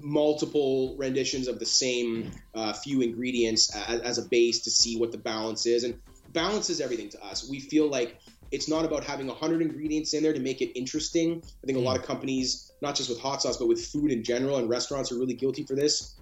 multiple 0.00 0.96
renditions 0.98 1.48
of 1.48 1.58
the 1.58 1.66
same 1.66 2.30
uh, 2.54 2.72
few 2.72 3.00
ingredients 3.00 3.74
as, 3.74 4.00
as, 4.00 4.18
a 4.18 4.28
base 4.28 4.60
to 4.60 4.70
see 4.70 4.96
what 4.96 5.12
the 5.12 5.18
balance 5.18 5.66
is, 5.66 5.84
and 5.84 5.98
balance 6.32 6.70
is 6.70 6.80
everything 6.80 7.08
to 7.10 7.24
us. 7.24 7.48
We 7.48 7.60
feel 7.60 7.88
like 7.88 8.18
it's 8.50 8.68
not 8.68 8.84
about 8.84 9.04
having 9.04 9.26
100 9.26 9.62
ingredients 9.62 10.14
in 10.14 10.22
there 10.22 10.32
to 10.32 10.40
make 10.40 10.60
it 10.60 10.78
interesting. 10.78 11.42
I 11.62 11.66
think 11.66 11.78
a 11.78 11.80
lot 11.80 11.96
mm. 11.96 12.00
of 12.00 12.06
companies, 12.06 12.72
not 12.82 12.94
just 12.94 13.08
with 13.08 13.20
hot 13.20 13.42
sauce, 13.42 13.56
but 13.56 13.68
with 13.68 13.84
food 13.84 14.10
in 14.10 14.22
general, 14.22 14.56
and 14.56 14.68
restaurants 14.68 15.10
are 15.12 15.18
really 15.18 15.34
guilty 15.34 15.64
for 15.64 15.74
this. 15.74 16.14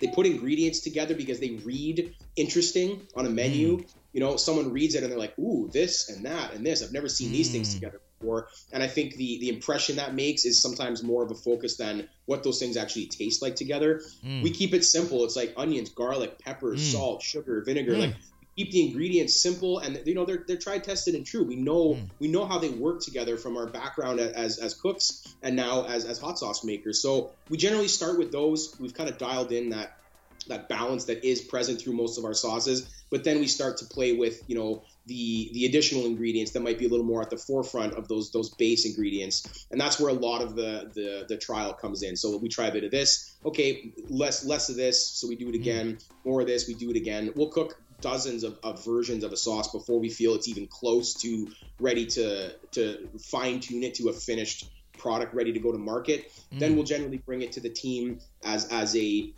They 0.00 0.08
put 0.08 0.26
ingredients 0.26 0.80
together 0.80 1.14
because 1.14 1.40
they 1.40 1.60
read 1.64 2.14
interesting 2.36 3.06
on 3.16 3.26
a 3.26 3.30
menu, 3.30 3.78
mm 3.78 3.88
you 4.14 4.20
know, 4.20 4.36
someone 4.36 4.72
reads 4.72 4.94
it 4.94 5.02
and 5.02 5.10
they're 5.10 5.18
like, 5.18 5.36
ooh, 5.40 5.68
this 5.72 6.08
and 6.08 6.24
that 6.24 6.54
and 6.54 6.64
this. 6.64 6.84
I've 6.84 6.92
never 6.92 7.08
seen 7.08 7.32
these 7.32 7.50
things 7.50 7.72
hmm. 7.72 7.80
together 7.80 8.00
before. 8.18 8.48
And 8.72 8.82
I 8.82 8.86
think 8.86 9.16
the 9.16 9.38
the 9.38 9.48
impression 9.48 9.96
that 9.96 10.14
makes 10.14 10.44
is 10.44 10.60
sometimes 10.60 11.02
more 11.02 11.22
of 11.22 11.30
a 11.30 11.34
focus 11.34 11.76
than 11.76 12.08
what 12.26 12.42
those 12.42 12.58
things 12.58 12.76
actually 12.76 13.06
taste 13.06 13.42
like 13.42 13.56
together. 13.56 14.02
Mm. 14.24 14.42
We 14.42 14.50
keep 14.50 14.74
it 14.74 14.84
simple. 14.84 15.24
It's 15.24 15.36
like 15.36 15.54
onions, 15.56 15.90
garlic, 15.90 16.38
pepper, 16.38 16.74
mm. 16.74 16.78
salt, 16.78 17.22
sugar, 17.22 17.62
vinegar. 17.64 17.94
Mm. 17.94 18.00
Like 18.00 18.14
keep 18.56 18.70
the 18.70 18.86
ingredients 18.86 19.40
simple 19.40 19.78
and 19.80 20.00
you 20.04 20.14
know 20.14 20.24
they're, 20.24 20.44
they're 20.46 20.56
tried 20.56 20.84
tested 20.84 21.14
and 21.14 21.26
true 21.26 21.42
we 21.42 21.56
know 21.56 21.94
mm. 21.94 22.08
we 22.20 22.28
know 22.28 22.46
how 22.46 22.58
they 22.58 22.68
work 22.68 23.00
together 23.00 23.36
from 23.36 23.56
our 23.56 23.66
background 23.66 24.20
as 24.20 24.58
as 24.58 24.74
cooks 24.74 25.26
and 25.42 25.56
now 25.56 25.84
as 25.84 26.04
as 26.04 26.18
hot 26.18 26.38
sauce 26.38 26.62
makers 26.64 27.02
so 27.02 27.32
we 27.48 27.56
generally 27.56 27.88
start 27.88 28.18
with 28.18 28.30
those 28.30 28.76
we've 28.78 28.94
kind 28.94 29.10
of 29.10 29.18
dialed 29.18 29.50
in 29.50 29.70
that 29.70 29.98
that 30.46 30.68
balance 30.68 31.06
that 31.06 31.24
is 31.24 31.40
present 31.40 31.80
through 31.80 31.94
most 31.94 32.18
of 32.18 32.24
our 32.24 32.34
sauces 32.34 32.88
but 33.10 33.24
then 33.24 33.40
we 33.40 33.46
start 33.46 33.78
to 33.78 33.86
play 33.86 34.12
with 34.12 34.42
you 34.46 34.54
know 34.54 34.82
the 35.06 35.50
the 35.52 35.66
additional 35.66 36.06
ingredients 36.06 36.52
that 36.52 36.60
might 36.60 36.78
be 36.78 36.86
a 36.86 36.88
little 36.88 37.04
more 37.04 37.20
at 37.20 37.30
the 37.30 37.36
forefront 37.36 37.94
of 37.94 38.08
those 38.08 38.30
those 38.32 38.50
base 38.50 38.86
ingredients. 38.86 39.66
And 39.70 39.80
that's 39.80 40.00
where 40.00 40.10
a 40.10 40.14
lot 40.14 40.42
of 40.42 40.56
the 40.56 40.90
the, 40.94 41.26
the 41.28 41.36
trial 41.36 41.74
comes 41.74 42.02
in. 42.02 42.16
So 42.16 42.36
we 42.36 42.48
try 42.48 42.66
a 42.66 42.72
bit 42.72 42.84
of 42.84 42.90
this. 42.90 43.36
Okay 43.44 43.92
less 44.08 44.44
less 44.44 44.68
of 44.68 44.76
this 44.76 45.06
so 45.06 45.28
we 45.28 45.36
do 45.36 45.48
it 45.48 45.54
again. 45.54 45.98
More 46.24 46.40
of 46.40 46.46
this 46.46 46.66
we 46.66 46.74
do 46.74 46.90
it 46.90 46.96
again. 46.96 47.30
We'll 47.36 47.48
cook 47.48 47.80
dozens 48.00 48.44
of, 48.44 48.58
of 48.62 48.84
versions 48.84 49.24
of 49.24 49.32
a 49.32 49.36
sauce 49.36 49.70
before 49.70 49.98
we 49.98 50.10
feel 50.10 50.34
it's 50.34 50.48
even 50.48 50.66
close 50.66 51.14
to 51.14 51.48
ready 51.80 52.06
to 52.06 52.52
to 52.72 53.08
fine 53.18 53.60
tune 53.60 53.82
it 53.82 53.94
to 53.96 54.08
a 54.08 54.12
finished 54.12 54.70
product 54.96 55.34
ready 55.34 55.52
to 55.52 55.58
go 55.58 55.72
to 55.72 55.78
market. 55.78 56.32
Mm. 56.52 56.60
then 56.60 56.74
we'll 56.76 56.84
generally 56.84 57.18
bring 57.18 57.42
it 57.42 57.52
to 57.52 57.60
the 57.60 57.70
team 57.70 58.20
as 58.42 58.68
as 58.72 58.96
a 58.96 59.32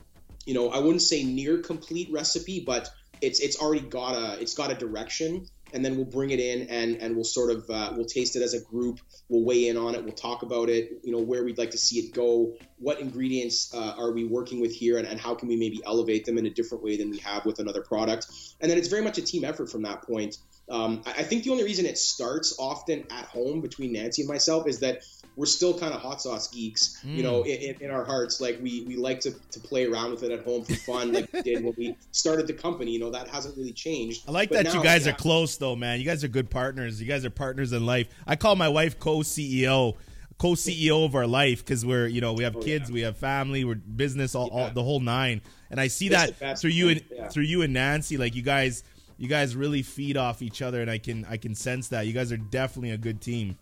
you 0.47 0.55
know, 0.55 0.71
I 0.71 0.79
wouldn't 0.79 1.03
say 1.03 1.25
near 1.25 1.59
complete 1.59 2.11
recipe, 2.11 2.61
but 2.61 2.89
it's 3.21 3.41
it's 3.41 3.61
already 3.61 3.87
got 3.87 4.15
a 4.15 4.41
it's 4.41 4.55
got 4.55 4.71
a 4.71 4.75
direction 4.75 5.47
and 5.73 5.85
then 5.85 5.97
we'll 5.97 6.05
bring 6.05 6.31
it 6.31 6.41
in 6.41 6.69
and 6.69 6.97
and 6.97 7.15
we'll 7.15 7.25
sort 7.25 7.51
of 7.51 7.69
uh, 7.71 7.93
we'll 7.95 8.07
taste 8.07 8.37
it 8.37 8.43
as 8.43 8.55
a 8.55 8.61
group. 8.61 9.01
We'll 9.29 9.45
weigh 9.45 9.69
in 9.69 9.77
on 9.77 9.95
it. 9.95 10.05
We'll 10.05 10.13
talk 10.13 10.43
about 10.43 10.69
it 10.69 11.01
you 11.03 11.13
know 11.13 11.21
where 11.21 11.45
we'd 11.45 11.59
like 11.59 11.71
to 11.71 11.79
see 11.79 11.99
it 11.99 12.13
go 12.13 12.55
what 12.79 13.01
ingredients 13.01 13.73
uh, 13.75 13.95
are 13.97 14.13
we 14.13 14.25
working 14.25 14.61
with 14.61 14.75
here 14.75 14.99
and, 14.99 15.07
and 15.07 15.19
how 15.19 15.35
can 15.35 15.49
we 15.49 15.57
maybe 15.57 15.81
elevate 15.87 16.27
them 16.27 16.37
in 16.37 16.47
a 16.47 16.51
different 16.51 16.85
way 16.85 16.97
than 16.97 17.11
we 17.11 17.19
have 17.19 17.45
with 17.47 17.59
another 17.59 17.83
product. 17.83 18.27
And 18.61 18.71
then 18.71 18.77
it's 18.77 18.89
very 18.89 19.03
much 19.03 19.19
a 19.19 19.23
team 19.23 19.45
effort 19.45 19.71
from 19.71 19.83
that 19.83 20.03
point. 20.03 20.37
Um, 20.69 21.03
I, 21.07 21.11
I 21.11 21.23
think 21.23 21.45
the 21.45 21.51
only 21.51 21.65
reason 21.65 21.87
it 21.87 21.97
starts 21.97 22.57
often 22.59 23.05
at 23.11 23.27
home 23.27 23.61
between 23.61 23.93
nancy 23.93 24.23
and 24.23 24.29
myself 24.29 24.67
is 24.69 24.81
that 24.81 25.03
we're 25.37 25.47
still 25.47 25.79
kind 25.79 25.93
of 25.93 26.01
hot 26.01 26.21
sauce 26.21 26.49
geeks, 26.49 26.99
mm. 27.05 27.15
you 27.15 27.23
know, 27.23 27.43
mm. 27.43 27.47
in, 27.47 27.83
in, 27.83 27.91
our 27.91 28.05
hearts. 28.05 28.41
Like 28.41 28.59
we, 28.63 28.83
we 28.83 28.97
like 28.97 29.21
to, 29.21 29.33
to 29.33 29.61
play 29.61 29.87
around 29.87 30.11
with 30.11 30.23
it 30.23 30.33
at 30.33 30.45
home 30.45 30.65
for 30.65 30.75
fun, 30.75 31.13
like 31.13 31.31
we 31.33 31.43
did 31.43 31.63
when 31.63 31.75
we 31.77 31.97
started 32.11 32.47
the 32.47 32.55
company. 32.55 32.91
You 32.93 33.01
know, 33.01 33.11
that 33.11 33.29
hasn't 33.29 33.57
really 33.57 33.73
changed. 33.73 34.25
I 34.27 34.33
like 34.33 34.49
but 34.49 34.57
that 34.57 34.65
now, 34.65 34.75
you 34.75 34.83
guys 34.83 35.05
yeah. 35.05 35.13
are 35.13 35.17
close, 35.17 35.59
though, 35.59 35.77
man. 35.77 36.01
You 36.01 36.07
guys 36.07 36.25
are 36.25 36.29
good 36.29 36.51
partners. 36.51 37.01
You 37.01 37.07
guys 37.07 37.25
are 37.25 37.31
partners 37.31 37.73
in 37.73 37.85
life. 37.85 38.09
I 38.27 38.37
call 38.37 38.57
my 38.57 38.69
wife 38.69 38.99
co 38.99 39.19
CEO. 39.19 39.97
Co-CEO 40.39 41.07
of 41.07 41.15
our 41.15 41.27
life 41.27 41.65
because 41.65 41.87
we're 41.87 42.07
you 42.07 42.21
know 42.21 42.35
we 42.35 42.45
have 42.45 42.57
oh, 42.57 42.61
kids, 42.61 42.91
yeah. 42.91 42.95
we 42.95 43.01
have 43.01 43.17
family, 43.17 43.65
we're 43.65 43.75
business, 43.75 44.35
all, 44.35 44.51
yeah. 44.53 44.65
all, 44.65 44.71
the 44.71 44.83
whole 44.83 45.01
nine, 45.01 45.41
and 45.71 45.81
I 45.81 45.87
see 45.87 46.11
that 46.11 46.59
through 46.59 46.73
you 46.73 46.91
and 46.91 47.03
through 47.33 47.45
you 47.45 47.63
and 47.63 47.73
Nancy, 47.73 48.19
like 48.19 48.35
you 48.35 48.43
guys, 48.43 48.85
you 49.17 49.29
guys 49.29 49.57
really 49.57 49.81
feed 49.81 50.19
off 50.19 50.43
each 50.43 50.61
other, 50.61 50.83
and 50.83 50.91
I 50.91 50.99
can 50.99 51.25
I 51.25 51.39
can 51.39 51.55
sense 51.55 51.89
that 51.89 52.07
you 52.07 52.13
guys 52.13 52.33
are 52.33 52.37
definitely 52.37 52.91
a 52.91 52.99
good 52.99 53.23
team 53.23 53.57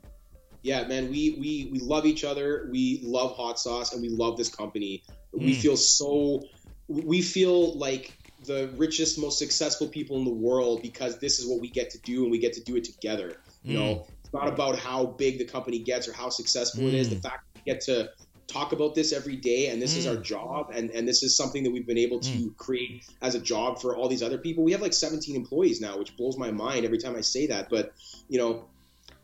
yeah, 0.65 0.85
man, 0.87 1.11
we 1.11 1.37
we 1.39 1.69
we 1.71 1.79
love 1.79 2.07
each 2.07 2.25
other. 2.25 2.67
We 2.73 3.01
love 3.05 3.37
hot 3.37 3.61
sauce, 3.61 3.93
and 3.93 4.01
we 4.01 4.09
love 4.09 4.39
this 4.39 4.49
company. 4.49 5.05
Mm. 5.35 5.45
We 5.45 5.55
feel 5.55 5.77
so. 5.77 6.43
We 6.89 7.21
feel 7.21 7.77
like 7.79 8.17
the 8.47 8.71
richest, 8.77 9.19
most 9.19 9.39
successful 9.39 9.89
people 9.89 10.17
in 10.17 10.25
the 10.25 10.33
world 10.33 10.81
because 10.83 11.19
this 11.19 11.39
is 11.39 11.47
what 11.47 11.61
we 11.61 11.69
get 11.69 11.91
to 11.91 11.99
do, 11.99 12.23
and 12.23 12.31
we 12.31 12.39
get 12.39 12.55
to 12.55 12.63
do 12.63 12.77
it 12.77 12.85
together. 12.85 13.37
You 13.63 13.79
mm. 13.79 13.81
know, 13.81 14.07
it's 14.25 14.33
not 14.33 14.49
about 14.49 14.79
how 14.79 15.05
big 15.05 15.37
the 15.37 15.45
company 15.45 15.81
gets 15.81 16.09
or 16.09 16.15
how 16.15 16.31
successful 16.31 16.85
mm. 16.85 16.89
it 16.89 16.95
is. 16.95 17.11
The 17.11 17.17
mm. 17.17 17.23
fact 17.23 17.45
we 17.55 17.61
get 17.71 17.83
to 17.83 18.09
talk 18.47 18.73
about 18.73 18.95
this 18.95 19.13
every 19.13 19.37
day 19.37 19.69
and 19.69 19.81
this 19.81 19.97
is 19.97 20.07
our 20.07 20.17
mm. 20.17 20.23
job 20.23 20.71
and, 20.75 20.91
and 20.91 21.09
this 21.09 21.23
is 21.23 21.35
something 21.35 21.65
that 21.65 21.71
we've 21.71 21.87
been 21.87 21.97
able 21.97 22.21
to 22.21 22.29
mm. 22.29 22.57
create 22.59 23.03
as 23.23 23.35
a 23.35 23.41
job 23.41 23.81
for 23.81 23.97
all 23.97 24.07
these 24.07 24.23
other 24.23 24.37
people 24.37 24.63
we 24.63 24.73
have 24.73 24.83
like 24.83 24.93
17 24.93 25.35
employees 25.35 25.81
now 25.81 25.99
which 25.99 26.15
blows 26.19 26.37
my 26.37 26.51
mind 26.51 26.85
every 26.85 26.99
time 26.99 27.17
i 27.17 27.23
say 27.23 27.47
that 27.47 27.71
but 27.71 27.95
you 28.29 28.39
know 28.39 28.67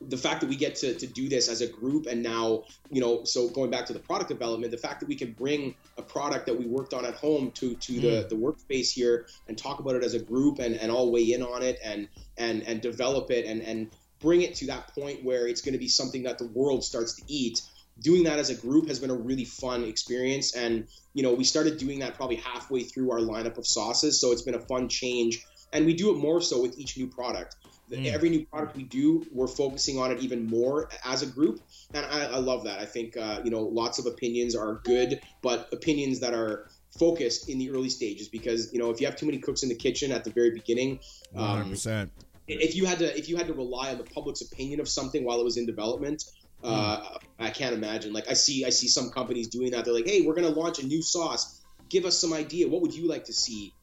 the 0.09 0.17
fact 0.17 0.41
that 0.41 0.49
we 0.49 0.55
get 0.55 0.75
to, 0.75 0.93
to 0.95 1.07
do 1.07 1.29
this 1.29 1.47
as 1.47 1.61
a 1.61 1.67
group 1.67 2.07
and 2.07 2.21
now 2.23 2.63
you 2.89 2.99
know 2.99 3.23
so 3.23 3.49
going 3.49 3.69
back 3.69 3.85
to 3.85 3.93
the 3.93 3.99
product 3.99 4.29
development 4.29 4.71
the 4.71 4.77
fact 4.77 4.99
that 4.99 5.07
we 5.07 5.15
can 5.15 5.31
bring 5.33 5.75
a 5.97 6.01
product 6.01 6.45
that 6.45 6.57
we 6.57 6.65
worked 6.65 6.93
on 6.93 7.05
at 7.05 7.13
home 7.15 7.51
to 7.51 7.75
to 7.75 7.93
mm. 7.93 8.01
the 8.01 8.27
the 8.29 8.35
workspace 8.35 8.91
here 8.91 9.27
and 9.47 9.57
talk 9.57 9.79
about 9.79 9.95
it 9.95 10.03
as 10.03 10.13
a 10.13 10.19
group 10.19 10.59
and 10.59 10.75
and 10.75 10.91
all 10.91 11.11
weigh 11.11 11.33
in 11.33 11.43
on 11.43 11.61
it 11.61 11.79
and 11.83 12.07
and 12.37 12.63
and 12.63 12.81
develop 12.81 13.29
it 13.31 13.45
and 13.45 13.61
and 13.61 13.91
bring 14.19 14.41
it 14.41 14.55
to 14.55 14.67
that 14.67 14.87
point 14.93 15.23
where 15.23 15.47
it's 15.47 15.61
going 15.61 15.73
to 15.73 15.79
be 15.79 15.87
something 15.87 16.23
that 16.23 16.37
the 16.37 16.47
world 16.47 16.83
starts 16.83 17.15
to 17.15 17.23
eat 17.27 17.61
doing 17.99 18.23
that 18.23 18.39
as 18.39 18.49
a 18.49 18.55
group 18.55 18.87
has 18.87 18.99
been 18.99 19.09
a 19.09 19.15
really 19.15 19.45
fun 19.45 19.83
experience. 19.83 20.55
And 20.55 20.87
you 21.13 21.23
know 21.23 21.33
we 21.33 21.43
started 21.43 21.77
doing 21.77 21.99
that 21.99 22.15
probably 22.15 22.37
halfway 22.37 22.83
through 22.83 23.11
our 23.11 23.19
lineup 23.19 23.57
of 23.57 23.67
sauces 23.67 24.19
so 24.19 24.31
it's 24.31 24.41
been 24.41 24.55
a 24.55 24.59
fun 24.59 24.89
change. 24.89 25.45
And 25.73 25.85
we 25.85 25.93
do 25.93 26.09
it 26.11 26.17
more 26.17 26.41
so 26.41 26.61
with 26.61 26.77
each 26.77 26.97
new 26.97 27.07
product 27.07 27.55
Mm. 27.91 28.13
Every 28.13 28.29
new 28.29 28.45
product 28.45 28.75
we 28.75 28.83
do, 28.83 29.25
we're 29.31 29.47
focusing 29.47 29.99
on 29.99 30.11
it 30.11 30.19
even 30.21 30.45
more 30.45 30.89
as 31.05 31.21
a 31.21 31.25
group, 31.25 31.61
and 31.93 32.05
I, 32.05 32.25
I 32.25 32.37
love 32.37 32.63
that. 32.63 32.79
I 32.79 32.85
think 32.85 33.17
uh, 33.17 33.41
you 33.43 33.51
know 33.51 33.61
lots 33.61 33.99
of 33.99 34.05
opinions 34.05 34.55
are 34.55 34.75
good, 34.83 35.21
but 35.41 35.67
opinions 35.73 36.21
that 36.21 36.33
are 36.33 36.69
focused 36.97 37.49
in 37.49 37.57
the 37.57 37.69
early 37.71 37.89
stages 37.89 38.27
because 38.27 38.71
you 38.73 38.79
know 38.79 38.89
if 38.89 39.01
you 39.01 39.07
have 39.07 39.15
too 39.15 39.25
many 39.25 39.39
cooks 39.39 39.63
in 39.63 39.69
the 39.69 39.75
kitchen 39.75 40.11
at 40.11 40.23
the 40.23 40.29
very 40.29 40.51
beginning, 40.51 40.99
um, 41.35 41.71
100%. 41.71 42.09
If 42.47 42.75
you 42.75 42.85
had 42.85 42.99
to 42.99 43.17
if 43.17 43.27
you 43.29 43.37
had 43.37 43.47
to 43.47 43.53
rely 43.53 43.91
on 43.91 43.97
the 43.97 44.03
public's 44.03 44.41
opinion 44.41 44.79
of 44.79 44.87
something 44.87 45.23
while 45.23 45.39
it 45.39 45.43
was 45.43 45.57
in 45.57 45.65
development, 45.65 46.23
uh, 46.63 46.97
mm. 46.97 47.17
I 47.39 47.49
can't 47.49 47.73
imagine. 47.73 48.13
Like 48.13 48.29
I 48.29 48.33
see 48.33 48.65
I 48.65 48.69
see 48.69 48.87
some 48.87 49.09
companies 49.09 49.47
doing 49.47 49.71
that. 49.71 49.85
They're 49.85 49.93
like, 49.93 50.07
hey, 50.07 50.21
we're 50.21 50.35
gonna 50.35 50.49
launch 50.49 50.79
a 50.79 50.85
new 50.85 51.01
sauce. 51.01 51.61
Give 51.89 52.05
us 52.05 52.17
some 52.17 52.31
idea. 52.33 52.67
What 52.67 52.81
would 52.81 52.93
you 52.93 53.07
like 53.07 53.25
to 53.25 53.33
see? 53.33 53.73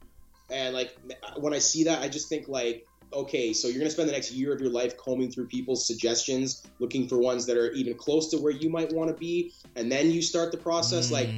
And 0.51 0.75
like 0.75 0.97
when 1.37 1.53
I 1.53 1.59
see 1.59 1.85
that, 1.85 2.01
I 2.01 2.09
just 2.09 2.29
think 2.29 2.49
like 2.49 2.87
okay, 3.13 3.53
so 3.53 3.69
you're 3.69 3.79
going 3.79 3.89
to 3.89 3.93
spend 3.93 4.09
the 4.09 4.13
next 4.13 4.33
year 4.33 4.53
of 4.53 4.61
your 4.61 4.71
life 4.71 4.97
combing 4.97 5.31
through 5.31 5.47
people's 5.47 5.87
suggestions, 5.87 6.67
looking 6.79 7.09
for 7.09 7.19
ones 7.19 7.47
that 7.47 7.57
are 7.57 7.73
even 7.73 7.95
close 7.95 8.29
to 8.31 8.39
where 8.39 8.53
you 8.53 8.69
might 8.69 8.93
want 8.93 9.09
to 9.11 9.17
be, 9.17 9.53
and 9.77 9.91
then 9.91 10.11
you 10.11 10.23
start 10.23 10.53
the 10.53 10.59
process. 10.59 11.09
Mm. 11.09 11.13
Like, 11.13 11.29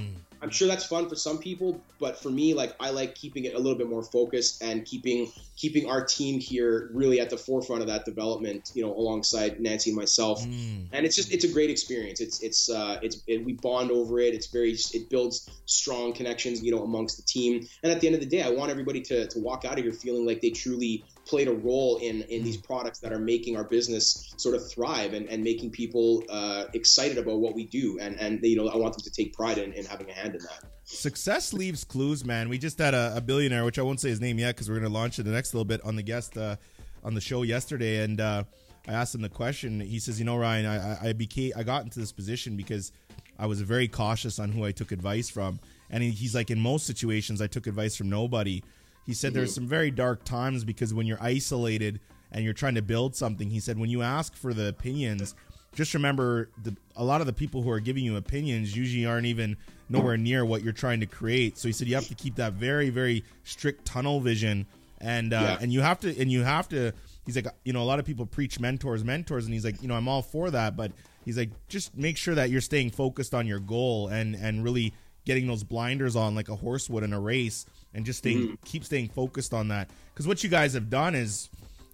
I'm 0.42 0.50
sure 0.50 0.68
that's 0.68 0.86
fun 0.86 1.08
for 1.08 1.16
some 1.16 1.38
people, 1.38 1.80
but 1.98 2.20
for 2.20 2.30
me, 2.30 2.54
like 2.54 2.74
I 2.80 2.90
like 2.90 3.14
keeping 3.14 3.44
it 3.44 3.54
a 3.54 3.58
little 3.58 3.76
bit 3.76 3.88
more 3.88 4.02
focused 4.02 4.62
and 4.62 4.84
keeping 4.84 5.30
keeping 5.56 5.88
our 5.88 6.02
team 6.02 6.40
here 6.40 6.90
really 6.94 7.20
at 7.20 7.28
the 7.28 7.36
forefront 7.36 7.82
of 7.82 7.88
that 7.88 8.06
development. 8.06 8.70
You 8.74 8.82
know, 8.82 8.94
alongside 8.94 9.60
Nancy 9.60 9.90
and 9.90 9.98
myself, 9.98 10.42
mm. 10.42 10.86
and 10.92 11.04
it's 11.04 11.14
just 11.14 11.30
it's 11.32 11.44
a 11.44 11.52
great 11.52 11.68
experience. 11.68 12.20
It's 12.20 12.42
it's 12.42 12.70
uh, 12.70 12.98
it's 13.02 13.22
it, 13.26 13.44
we 13.44 13.52
bond 13.52 13.90
over 13.90 14.18
it. 14.18 14.34
It's 14.34 14.46
very 14.46 14.72
it 14.72 15.10
builds 15.10 15.48
strong 15.66 16.14
connections. 16.14 16.62
You 16.62 16.74
know, 16.74 16.84
amongst 16.84 17.18
the 17.18 17.22
team, 17.22 17.66
and 17.82 17.92
at 17.92 18.00
the 18.00 18.06
end 18.06 18.14
of 18.14 18.20
the 18.20 18.26
day, 18.26 18.42
I 18.42 18.50
want 18.50 18.70
everybody 18.70 19.02
to 19.02 19.26
to 19.26 19.38
walk 19.38 19.66
out 19.66 19.78
of 19.78 19.84
here 19.84 19.92
feeling 19.92 20.24
like 20.24 20.40
they 20.40 20.50
truly 20.50 21.04
played 21.30 21.46
a 21.46 21.52
role 21.52 21.96
in 21.98 22.22
in 22.22 22.42
these 22.42 22.56
products 22.56 22.98
that 22.98 23.12
are 23.12 23.20
making 23.20 23.56
our 23.56 23.62
business 23.62 24.34
sort 24.36 24.56
of 24.56 24.68
thrive 24.68 25.14
and, 25.14 25.28
and 25.28 25.42
making 25.44 25.70
people 25.70 26.24
uh, 26.28 26.64
excited 26.74 27.18
about 27.18 27.38
what 27.38 27.54
we 27.54 27.64
do 27.64 27.98
and 28.00 28.18
and 28.20 28.42
you 28.42 28.56
know 28.56 28.68
I 28.68 28.76
want 28.76 28.94
them 28.94 29.02
to 29.04 29.10
take 29.10 29.32
pride 29.32 29.56
in, 29.56 29.72
in 29.72 29.84
having 29.84 30.10
a 30.10 30.12
hand 30.12 30.34
in 30.34 30.42
that. 30.42 30.64
Success 30.82 31.52
leaves 31.52 31.84
clues, 31.84 32.24
man. 32.24 32.48
We 32.48 32.58
just 32.58 32.78
had 32.78 32.94
a, 32.94 33.12
a 33.16 33.20
billionaire, 33.20 33.64
which 33.64 33.78
I 33.78 33.82
won't 33.82 34.00
say 34.00 34.08
his 34.08 34.20
name 34.20 34.40
yet 34.40 34.56
because 34.56 34.68
we're 34.68 34.80
going 34.80 34.90
to 34.90 34.98
launch 34.98 35.20
it 35.20 35.22
the 35.22 35.30
next 35.30 35.54
little 35.54 35.64
bit 35.64 35.80
on 35.84 35.94
the 35.94 36.02
guest 36.02 36.36
uh, 36.36 36.56
on 37.04 37.14
the 37.14 37.20
show 37.20 37.42
yesterday, 37.42 38.02
and 38.02 38.20
uh, 38.20 38.42
I 38.88 38.92
asked 38.92 39.14
him 39.14 39.22
the 39.22 39.28
question. 39.28 39.78
He 39.78 40.00
says, 40.00 40.18
"You 40.18 40.24
know, 40.24 40.36
Ryan, 40.36 40.66
I, 40.66 41.10
I 41.10 41.12
became 41.12 41.52
I 41.56 41.62
got 41.62 41.84
into 41.84 42.00
this 42.00 42.10
position 42.10 42.56
because 42.56 42.90
I 43.38 43.46
was 43.46 43.60
very 43.60 43.86
cautious 43.86 44.40
on 44.40 44.50
who 44.50 44.64
I 44.64 44.72
took 44.72 44.90
advice 44.90 45.30
from, 45.30 45.60
and 45.90 46.02
he's 46.02 46.34
like, 46.34 46.50
in 46.50 46.60
most 46.60 46.86
situations, 46.86 47.40
I 47.40 47.46
took 47.46 47.68
advice 47.68 47.94
from 47.94 48.10
nobody." 48.10 48.62
He 49.10 49.14
said 49.14 49.34
there's 49.34 49.52
some 49.52 49.66
very 49.66 49.90
dark 49.90 50.22
times 50.24 50.62
because 50.62 50.94
when 50.94 51.04
you're 51.04 51.20
isolated 51.20 51.98
and 52.30 52.44
you're 52.44 52.54
trying 52.54 52.76
to 52.76 52.82
build 52.82 53.16
something, 53.16 53.50
he 53.50 53.58
said 53.58 53.76
when 53.76 53.90
you 53.90 54.02
ask 54.02 54.36
for 54.36 54.54
the 54.54 54.68
opinions, 54.68 55.34
just 55.74 55.94
remember 55.94 56.48
the, 56.62 56.76
a 56.94 57.02
lot 57.04 57.20
of 57.20 57.26
the 57.26 57.32
people 57.32 57.62
who 57.62 57.70
are 57.70 57.80
giving 57.80 58.04
you 58.04 58.16
opinions 58.16 58.76
usually 58.76 59.04
aren't 59.06 59.26
even 59.26 59.56
nowhere 59.88 60.16
near 60.16 60.44
what 60.44 60.62
you're 60.62 60.72
trying 60.72 61.00
to 61.00 61.06
create. 61.06 61.58
So 61.58 61.66
he 61.66 61.72
said 61.72 61.88
you 61.88 61.96
have 61.96 62.06
to 62.06 62.14
keep 62.14 62.36
that 62.36 62.52
very 62.52 62.88
very 62.90 63.24
strict 63.42 63.84
tunnel 63.84 64.20
vision 64.20 64.66
and 65.00 65.32
uh, 65.32 65.40
Yeah. 65.40 65.58
and 65.60 65.72
you 65.72 65.80
have 65.80 65.98
to 66.00 66.16
and 66.20 66.30
you 66.30 66.44
have 66.44 66.68
to 66.68 66.92
he's 67.26 67.34
like 67.34 67.48
you 67.64 67.72
know 67.72 67.82
a 67.82 67.88
lot 67.90 67.98
of 67.98 68.04
people 68.04 68.26
preach 68.26 68.60
mentors 68.60 69.02
mentors 69.02 69.44
and 69.44 69.52
he's 69.54 69.64
like 69.64 69.82
you 69.82 69.88
know 69.88 69.94
I'm 69.94 70.06
all 70.06 70.22
for 70.22 70.50
that 70.52 70.76
but 70.76 70.92
he's 71.24 71.36
like 71.36 71.50
just 71.68 71.96
make 71.96 72.16
sure 72.16 72.36
that 72.36 72.50
you're 72.50 72.60
staying 72.60 72.90
focused 72.90 73.34
on 73.34 73.46
your 73.48 73.58
goal 73.60 74.06
and 74.06 74.36
and 74.36 74.62
really 74.62 74.94
getting 75.24 75.46
those 75.48 75.64
blinders 75.64 76.14
on 76.16 76.34
like 76.36 76.48
a 76.48 76.56
horse 76.56 76.88
would 76.88 77.02
in 77.04 77.12
a 77.12 77.20
race 77.20 77.66
and 77.94 78.04
just 78.04 78.18
staying 78.20 78.58
keep 78.64 78.84
staying 78.84 79.08
focused 79.08 79.52
on 79.52 79.68
that. 79.68 79.90
Because 80.12 80.26
what 80.26 80.42
you 80.44 80.50
guys 80.50 80.74
have 80.74 80.90
done 80.90 81.14
is 81.14 81.48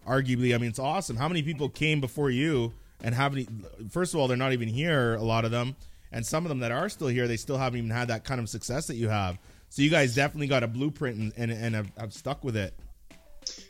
arguably 0.07 0.55
i 0.55 0.59
mean 0.59 0.70
it's 0.70 0.78
awesome. 0.78 1.16
How 1.16 1.28
many 1.28 1.42
people 1.42 1.68
came 1.68 2.01
before 2.01 2.30
you 2.30 2.72
and 3.03 3.14
haven't 3.14 3.38
e- 3.40 3.49
first 3.90 4.14
of 4.14 4.20
all 4.20 4.28
they're 4.28 4.36
not 4.36 4.53
even 4.53 4.68
here 4.68 5.14
a 5.14 5.22
lot 5.22 5.44
of 5.44 5.51
them 5.51 5.76
and 6.12 6.24
some 6.24 6.44
of 6.44 6.49
them 6.49 6.61
that 6.61 6.72
are 6.72 6.88
still 6.88 7.09
here 7.09 7.26
they 7.26 7.36
still 7.36 7.59
haven't 7.59 7.78
even 7.78 7.90
had 7.90 8.09
that 8.09 8.24
kind 8.24 8.40
of 8.40 8.49
success 8.49 8.86
that 8.86 8.97
you 8.97 9.09
have. 9.09 9.38
So 9.68 9.82
you 9.82 9.90
guys 9.90 10.14
definitely 10.14 10.47
got 10.47 10.62
a 10.62 10.68
blueprint 10.68 11.18
and, 11.18 11.32
and, 11.36 11.51
and 11.51 11.74
have, 11.74 11.90
have 11.99 12.12
stuck 12.12 12.44
with 12.44 12.57
it. 12.57 12.72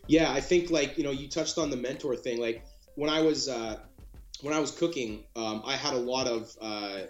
Yeah, 0.07 0.31
I 0.31 0.41
think 0.41 0.71
like 0.71 0.97
you 0.97 1.05
know 1.05 1.11
you 1.11 1.29
touched 1.29 1.59
on 1.59 1.71
the 1.71 1.77
mentor 1.77 2.17
thing. 2.17 2.41
Like 2.41 2.65
when 2.95 3.11
I 3.11 3.21
was 3.23 3.49
uh, 3.49 3.79
when 4.43 4.55
I 4.55 4.59
was 4.59 4.71
cooking, 4.71 5.25
um, 5.35 5.63
I 5.65 5.77
had 5.77 5.95
a 5.95 5.99
lot 5.99 6.27
of 6.27 6.57
uh, 6.61 7.01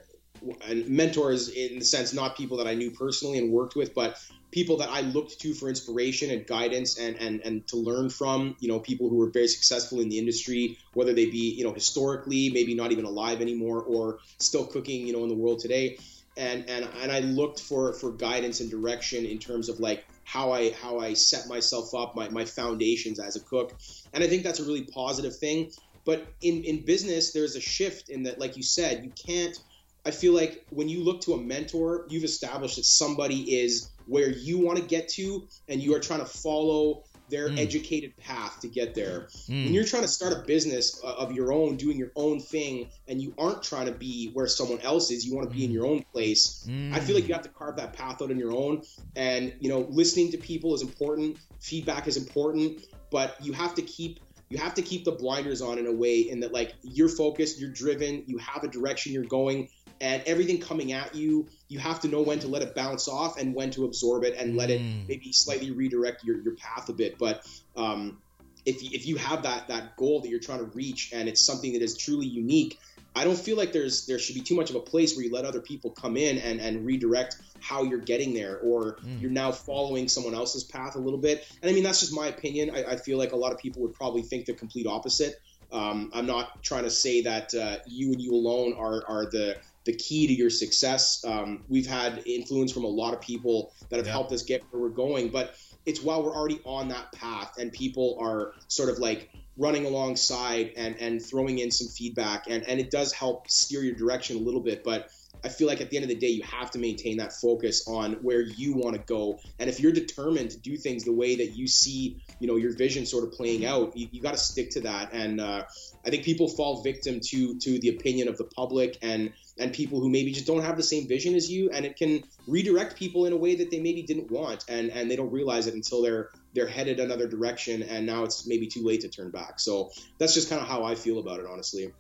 and 0.69 0.89
mentors 0.89 1.49
in 1.49 1.79
the 1.79 1.85
sense 1.85 2.13
not 2.13 2.37
people 2.37 2.57
that 2.59 2.67
I 2.67 2.75
knew 2.75 2.91
personally 2.91 3.39
and 3.39 3.51
worked 3.51 3.77
with, 3.77 3.95
but 3.95 4.19
people 4.51 4.77
that 4.79 4.89
I 4.91 5.01
looked 5.01 5.41
to 5.41 5.55
for 5.55 5.69
inspiration 5.69 6.31
and 6.31 6.47
guidance 6.47 6.99
and 6.99 7.17
and 7.17 7.41
and 7.45 7.67
to 7.69 7.77
learn 7.77 8.11
from. 8.11 8.57
You 8.61 8.69
know, 8.69 8.79
people 8.79 9.09
who 9.09 9.17
were 9.17 9.31
very 9.31 9.49
successful 9.49 10.01
in 10.01 10.09
the 10.09 10.19
industry, 10.19 10.79
whether 10.95 11.13
they 11.13 11.27
be 11.27 11.55
you 11.55 11.65
know 11.65 11.73
historically, 11.73 12.51
maybe 12.51 12.75
not 12.75 12.93
even 12.93 13.05
alive 13.05 13.41
anymore, 13.41 13.83
or 13.83 14.19
still 14.39 14.67
cooking, 14.67 15.07
you 15.07 15.13
know, 15.13 15.23
in 15.23 15.29
the 15.29 15.35
world 15.35 15.61
today. 15.61 15.99
And 16.37 16.69
and 16.69 16.89
and 17.03 17.11
I 17.11 17.21
looked 17.21 17.61
for 17.61 17.93
for 17.95 18.13
guidance 18.13 18.61
and 18.61 18.71
direction 18.71 19.25
in 19.25 19.39
terms 19.39 19.69
of 19.69 19.81
like 19.81 20.05
how 20.25 20.53
I 20.53 20.73
how 20.73 20.99
I 20.99 21.15
set 21.15 21.49
myself 21.49 21.95
up, 21.95 22.15
my, 22.15 22.29
my 22.29 22.45
foundations 22.45 23.19
as 23.19 23.37
a 23.37 23.41
cook. 23.41 23.73
And 24.13 24.23
I 24.23 24.27
think 24.27 24.43
that's 24.43 24.61
a 24.61 24.65
really 24.65 24.83
positive 24.83 25.37
thing. 25.37 25.71
But 26.07 26.25
in, 26.41 26.63
in 26.63 26.85
business, 26.85 27.33
there's 27.33 27.57
a 27.57 27.61
shift 27.61 28.11
in 28.11 28.23
that, 28.23 28.39
like 28.39 28.57
you 28.57 28.63
said, 28.63 29.05
you 29.05 29.11
can't 29.11 29.59
I 30.07 30.13
feel 30.13 30.33
like 30.33 30.65
when 30.71 30.89
you 30.89 31.03
look 31.03 31.23
to 31.23 31.33
a 31.35 31.37
mentor, 31.37 32.07
you've 32.09 32.25
established 32.25 32.77
that 32.77 32.85
somebody 32.85 33.61
is 33.61 33.91
where 34.07 34.31
you 34.31 34.59
want 34.59 34.79
to 34.79 34.85
get 34.85 35.09
to 35.11 35.49
and 35.69 35.83
you 35.83 35.97
are 35.97 36.01
trying 36.01 36.21
to 36.21 36.27
follow 36.27 37.03
their 37.29 37.49
hmm. 37.49 37.59
educated 37.59 38.17
path 38.17 38.61
to 38.61 38.69
get 38.69 38.95
there. 38.95 39.27
Hmm. 39.49 39.65
When 39.65 39.75
you're 39.75 39.85
trying 39.85 40.03
to 40.03 40.09
start 40.09 40.33
a 40.33 40.47
business 40.47 41.01
uh, 41.03 41.15
of 41.15 41.33
your 41.33 41.53
own, 41.53 41.77
doing 41.77 41.99
your 41.99 42.13
own 42.15 42.39
thing, 42.39 42.89
and 43.09 43.21
you 43.21 43.35
aren't 43.37 43.65
trying 43.65 43.87
to 43.87 43.93
be 43.93 44.31
where 44.33 44.47
someone 44.47 44.81
else 44.83 45.11
is, 45.11 45.27
you 45.27 45.35
want 45.35 45.51
to 45.51 45.55
be 45.55 45.65
in 45.65 45.71
hmm. 45.71 45.75
your 45.75 45.87
own 45.87 46.05
place. 46.13 46.65
I 46.93 47.01
feel 47.01 47.17
like 47.17 47.27
you 47.27 47.35
have 47.35 47.43
to 47.43 47.49
carve 47.49 47.75
that 47.77 47.93
path 47.93 48.23
out 48.23 48.31
on 48.31 48.39
your 48.39 48.53
own. 48.53 48.83
And, 49.17 49.55
you 49.59 49.69
know, 49.69 49.89
listening 49.91 50.31
to 50.31 50.39
people 50.39 50.73
is 50.75 50.83
important, 50.83 51.39
feedback 51.59 52.07
is 52.07 52.17
important, 52.17 52.87
but 53.11 53.37
you 53.45 53.53
have 53.55 53.75
to 53.75 53.83
keep 53.83 54.21
you 54.49 54.59
have 54.59 54.75
to 54.75 54.83
keep 54.83 55.05
the 55.05 55.13
blinders 55.13 55.61
on 55.61 55.79
in 55.79 55.87
a 55.87 55.93
way 55.93 56.21
in 56.21 56.41
that 56.41 56.53
like 56.53 56.75
you're 56.83 57.09
focused, 57.09 57.59
you're 57.61 57.71
driven, 57.71 58.23
you 58.27 58.39
have 58.39 58.63
a 58.63 58.69
direction 58.69 59.13
you're 59.13 59.25
going, 59.25 59.69
and 60.01 60.23
everything 60.27 60.61
coming 60.61 60.93
at 60.93 61.15
you, 61.15 61.49
you 61.69 61.79
have 61.79 62.01
to 62.01 62.09
know 62.09 62.23
when 62.23 62.39
to 62.41 62.49
let 62.49 62.63
it 62.63 62.75
bounce 62.75 63.09
off 63.09 63.39
and 63.39 63.55
when 63.55 63.71
to 63.71 63.85
absorb 63.85 64.25
it 64.25 64.35
and 64.39 64.57
let 64.57 64.71
it 64.71 64.81
maybe 65.09 65.33
slightly 65.33 65.71
redirect 65.71 66.25
your, 66.25 66.41
your 66.43 66.55
path 66.57 66.89
a 66.89 66.93
bit. 66.93 67.19
But 67.19 67.43
um, 67.77 68.23
if, 68.65 68.83
you- 68.83 68.91
if 68.93 69.07
you 69.07 69.17
have 69.17 69.43
that 69.43 69.69
that 69.69 69.97
goal 69.97 70.21
that 70.21 70.29
you're 70.29 70.41
trying 70.41 70.59
to 70.59 70.71
reach 70.75 71.11
and 71.13 71.29
it's 71.29 71.45
something 71.45 71.73
that 71.73 71.83
is 71.83 71.97
truly 71.97 72.27
unique, 72.27 72.77
I 73.15 73.25
don't 73.25 73.39
feel 73.39 73.57
like 73.57 73.73
there's 73.73 74.05
there 74.07 74.19
should 74.19 74.35
be 74.35 74.43
too 74.43 74.55
much 74.57 74.71
of 74.71 74.77
a 74.77 74.81
place 74.81 75.17
where 75.17 75.25
you 75.25 75.33
let 75.33 75.45
other 75.45 75.61
people 75.61 75.91
come 75.93 76.17
in 76.17 76.39
and, 76.39 76.61
and 76.61 76.85
redirect 76.85 77.37
how 77.59 77.83
you're 77.85 78.01
getting 78.01 78.35
there 78.35 78.59
or 78.61 78.99
you're 79.21 79.31
now 79.31 79.51
following 79.53 80.09
someone 80.09 80.35
else's 80.35 80.65
path 80.65 80.95
a 80.97 80.99
little 80.99 81.19
bit. 81.21 81.45
And 81.63 81.71
I 81.71 81.75
mean 81.75 81.83
that's 81.85 82.01
just 82.01 82.13
my 82.13 82.27
opinion. 82.27 82.71
I, 82.75 82.93
I 82.93 82.97
feel 82.97 83.17
like 83.19 83.33
a 83.33 83.37
lot 83.37 83.53
of 83.53 83.59
people 83.59 83.83
would 83.83 83.95
probably 83.95 84.23
think 84.23 84.45
the 84.47 84.53
complete 84.55 84.87
opposite. 84.87 85.35
Um, 85.73 86.11
I'm 86.15 86.27
not 86.27 86.49
trying 86.63 86.85
to 86.85 86.91
say 86.91 87.23
that 87.23 87.53
uh, 87.55 87.79
you 87.89 88.13
and 88.13 88.21
you 88.21 88.33
alone 88.35 88.75
are 88.75 89.03
are 89.09 89.25
the 89.31 89.57
the 89.87 89.95
key 89.95 90.27
to 90.27 90.33
your 90.35 90.51
success. 90.51 91.25
Um, 91.25 91.65
we've 91.69 91.87
had 91.87 92.23
influence 92.27 92.73
from 92.73 92.85
a 92.85 92.89
lot 92.89 93.15
of 93.15 93.21
people 93.21 93.73
that 93.89 93.97
have 93.97 94.07
Yeah. 94.07 94.13
helped 94.13 94.33
us 94.33 94.43
get 94.43 94.63
where 94.71 94.83
we're 94.83 94.89
going, 94.91 95.31
but 95.31 95.55
it's 95.87 96.03
while 96.03 96.23
we're 96.23 96.35
already 96.35 96.61
on 96.65 96.89
that 96.89 97.13
path 97.13 97.53
and 97.59 97.73
people 97.73 98.19
are 98.21 98.53
sort 98.69 98.91
of 98.91 98.99
like 98.99 99.31
running 99.57 99.87
alongside 99.87 100.73
and 100.77 100.97
and 101.01 101.25
throwing 101.25 101.59
in 101.59 101.71
some 101.71 101.89
feedback 101.89 102.45
and 102.49 102.65
and 102.69 102.79
it 102.79 102.91
does 102.91 103.13
help 103.13 103.49
steer 103.49 103.83
your 103.83 103.95
direction 103.95 104.37
a 104.37 104.41
little 104.41 104.61
bit 104.61 104.85
but 104.85 105.09
I 105.45 105.49
feel 105.49 105.67
like 105.67 105.81
at 105.81 105.91
the 105.91 105.97
end 105.97 106.05
of 106.05 106.09
the 106.09 106.17
day, 106.17 106.29
you 106.29 106.43
have 106.43 106.71
to 106.73 106.79
maintain 106.79 107.19
that 107.19 107.33
focus 107.33 107.87
on 107.89 108.15
where 108.15 108.41
you 108.41 108.75
want 108.75 108.97
to 108.97 109.03
go. 109.03 109.39
And 109.59 109.71
if 109.71 109.81
you're 109.81 109.93
determined 109.93 110.51
to 110.51 110.59
do 110.59 110.77
things 110.77 111.05
the 111.05 111.13
way 111.13 111.37
that 111.37 111.57
you 111.57 111.67
see, 111.67 112.19
you 112.41 112.47
know, 112.47 112.57
your 112.57 112.77
vision 112.77 113.07
sort 113.07 113.25
of 113.25 113.33
playing 113.33 113.65
out, 113.65 113.97
you, 113.97 114.09
you 114.11 114.21
got 114.21 114.33
to 114.33 114.39
stick 114.39 114.71
to 114.71 114.81
that. 114.83 115.13
And 115.13 115.41
uh, 115.41 115.65
I 116.05 116.11
think 116.11 116.25
people 116.25 116.49
fall 116.49 116.83
victim 116.83 117.21
to 117.27 117.59
to 117.59 117.79
the 117.79 117.89
opinion 117.89 118.29
of 118.29 118.39
the 118.39 118.45
public 118.45 118.99
and 119.03 119.33
and 119.59 119.73
people 119.73 120.01
who 120.01 120.11
maybe 120.11 120.33
just 120.33 120.47
don't 120.47 120.63
have 120.63 120.77
the 120.77 120.83
same 120.83 121.09
vision 121.09 121.35
as 121.35 121.51
you, 121.51 121.71
and 121.71 121.87
it 121.87 121.97
can 121.97 122.23
redirect 122.47 122.97
people 122.97 123.25
in 123.27 123.33
a 123.33 123.37
way 123.37 123.57
that 123.57 123.71
they 123.71 123.81
maybe 123.81 124.03
didn't 124.03 124.31
want, 124.31 124.65
and 124.69 124.91
and 124.91 125.11
they 125.11 125.17
don't 125.17 125.33
realize 125.33 125.67
it 125.67 125.75
until 125.75 126.03
they're 126.03 126.31
they're 126.55 126.67
headed 126.67 127.01
another 127.01 127.27
direction, 127.27 127.83
and 127.83 128.07
now 128.07 128.25
it's 128.25 128.47
maybe 128.47 128.67
too 128.67 128.85
late 128.85 129.01
to 129.03 129.09
turn 129.09 129.31
back. 129.31 129.61
So 129.61 129.91
that's 130.19 130.35
just 130.35 130.49
kind 130.49 130.61
of 130.61 130.69
how 130.69 130.85
I 130.85 130.95
feel 130.95 131.19
about 131.19 131.41
it, 131.41 131.47
honestly. 131.47 131.93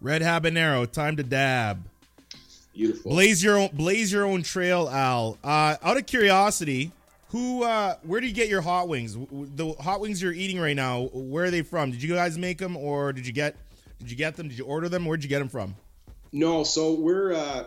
red 0.00 0.22
habanero 0.22 0.90
time 0.90 1.16
to 1.16 1.22
dab 1.22 1.82
Beautiful. 2.78 3.10
Blaze 3.10 3.42
your 3.42 3.58
own 3.58 3.70
blaze 3.72 4.12
your 4.12 4.24
own 4.24 4.44
trail, 4.44 4.88
Al. 4.88 5.36
Uh, 5.42 5.74
out 5.82 5.96
of 5.96 6.06
curiosity, 6.06 6.92
who 7.30 7.64
uh, 7.64 7.96
where 8.04 8.20
do 8.20 8.28
you 8.28 8.32
get 8.32 8.48
your 8.48 8.60
hot 8.60 8.86
wings? 8.86 9.16
The 9.16 9.72
hot 9.80 10.00
wings 10.00 10.22
you're 10.22 10.32
eating 10.32 10.60
right 10.60 10.76
now, 10.76 11.08
where 11.12 11.46
are 11.46 11.50
they 11.50 11.62
from? 11.62 11.90
Did 11.90 12.00
you 12.04 12.14
guys 12.14 12.38
make 12.38 12.58
them, 12.58 12.76
or 12.76 13.12
did 13.12 13.26
you 13.26 13.32
get 13.32 13.56
did 13.98 14.08
you 14.08 14.16
get 14.16 14.36
them? 14.36 14.46
Did 14.46 14.58
you 14.58 14.64
order 14.64 14.88
them? 14.88 15.06
Where'd 15.06 15.24
you 15.24 15.28
get 15.28 15.40
them 15.40 15.48
from? 15.48 15.74
No, 16.30 16.62
so 16.62 16.94
we're 16.94 17.32
uh, 17.32 17.64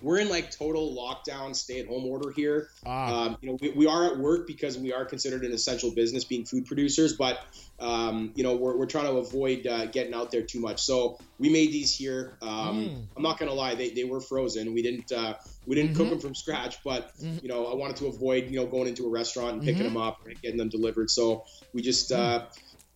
we're 0.00 0.18
in 0.18 0.28
like 0.28 0.50
total 0.50 0.94
lockdown, 0.94 1.54
stay 1.54 1.80
at 1.80 1.88
home 1.88 2.04
order 2.06 2.30
here. 2.30 2.68
Ah. 2.86 3.26
Um, 3.26 3.38
you 3.40 3.50
know, 3.50 3.58
we, 3.60 3.70
we 3.70 3.86
are 3.86 4.12
at 4.12 4.18
work 4.18 4.46
because 4.46 4.78
we 4.78 4.92
are 4.92 5.04
considered 5.04 5.44
an 5.44 5.52
essential 5.52 5.90
business, 5.90 6.24
being 6.24 6.44
food 6.44 6.66
producers. 6.66 7.14
But 7.14 7.40
um, 7.80 8.32
you 8.34 8.44
know, 8.44 8.54
we're, 8.56 8.76
we're 8.76 8.86
trying 8.86 9.06
to 9.06 9.18
avoid 9.18 9.66
uh, 9.66 9.86
getting 9.86 10.14
out 10.14 10.30
there 10.30 10.42
too 10.42 10.60
much. 10.60 10.80
So 10.80 11.18
we 11.38 11.48
made 11.48 11.72
these 11.72 11.94
here. 11.94 12.36
Um, 12.42 13.08
I'm 13.16 13.22
not 13.22 13.38
gonna 13.38 13.54
lie, 13.54 13.74
they, 13.74 13.90
they 13.90 14.04
were 14.04 14.20
frozen. 14.20 14.72
We 14.72 14.82
didn't 14.82 15.10
uh, 15.10 15.34
we 15.66 15.74
didn't 15.74 15.94
cook 15.94 16.10
them 16.10 16.20
from 16.20 16.34
scratch, 16.34 16.82
but 16.84 17.12
you 17.20 17.48
know, 17.48 17.66
I 17.66 17.74
wanted 17.74 17.96
to 17.96 18.06
avoid 18.06 18.50
you 18.50 18.56
know 18.60 18.66
going 18.66 18.88
into 18.88 19.04
a 19.06 19.10
restaurant 19.10 19.54
and 19.54 19.62
picking 19.62 19.82
them 19.82 19.96
up 19.96 20.26
and 20.26 20.40
getting 20.40 20.58
them 20.58 20.68
delivered. 20.68 21.10
So 21.10 21.44
we 21.72 21.82
just 21.82 22.12
uh, 22.12 22.46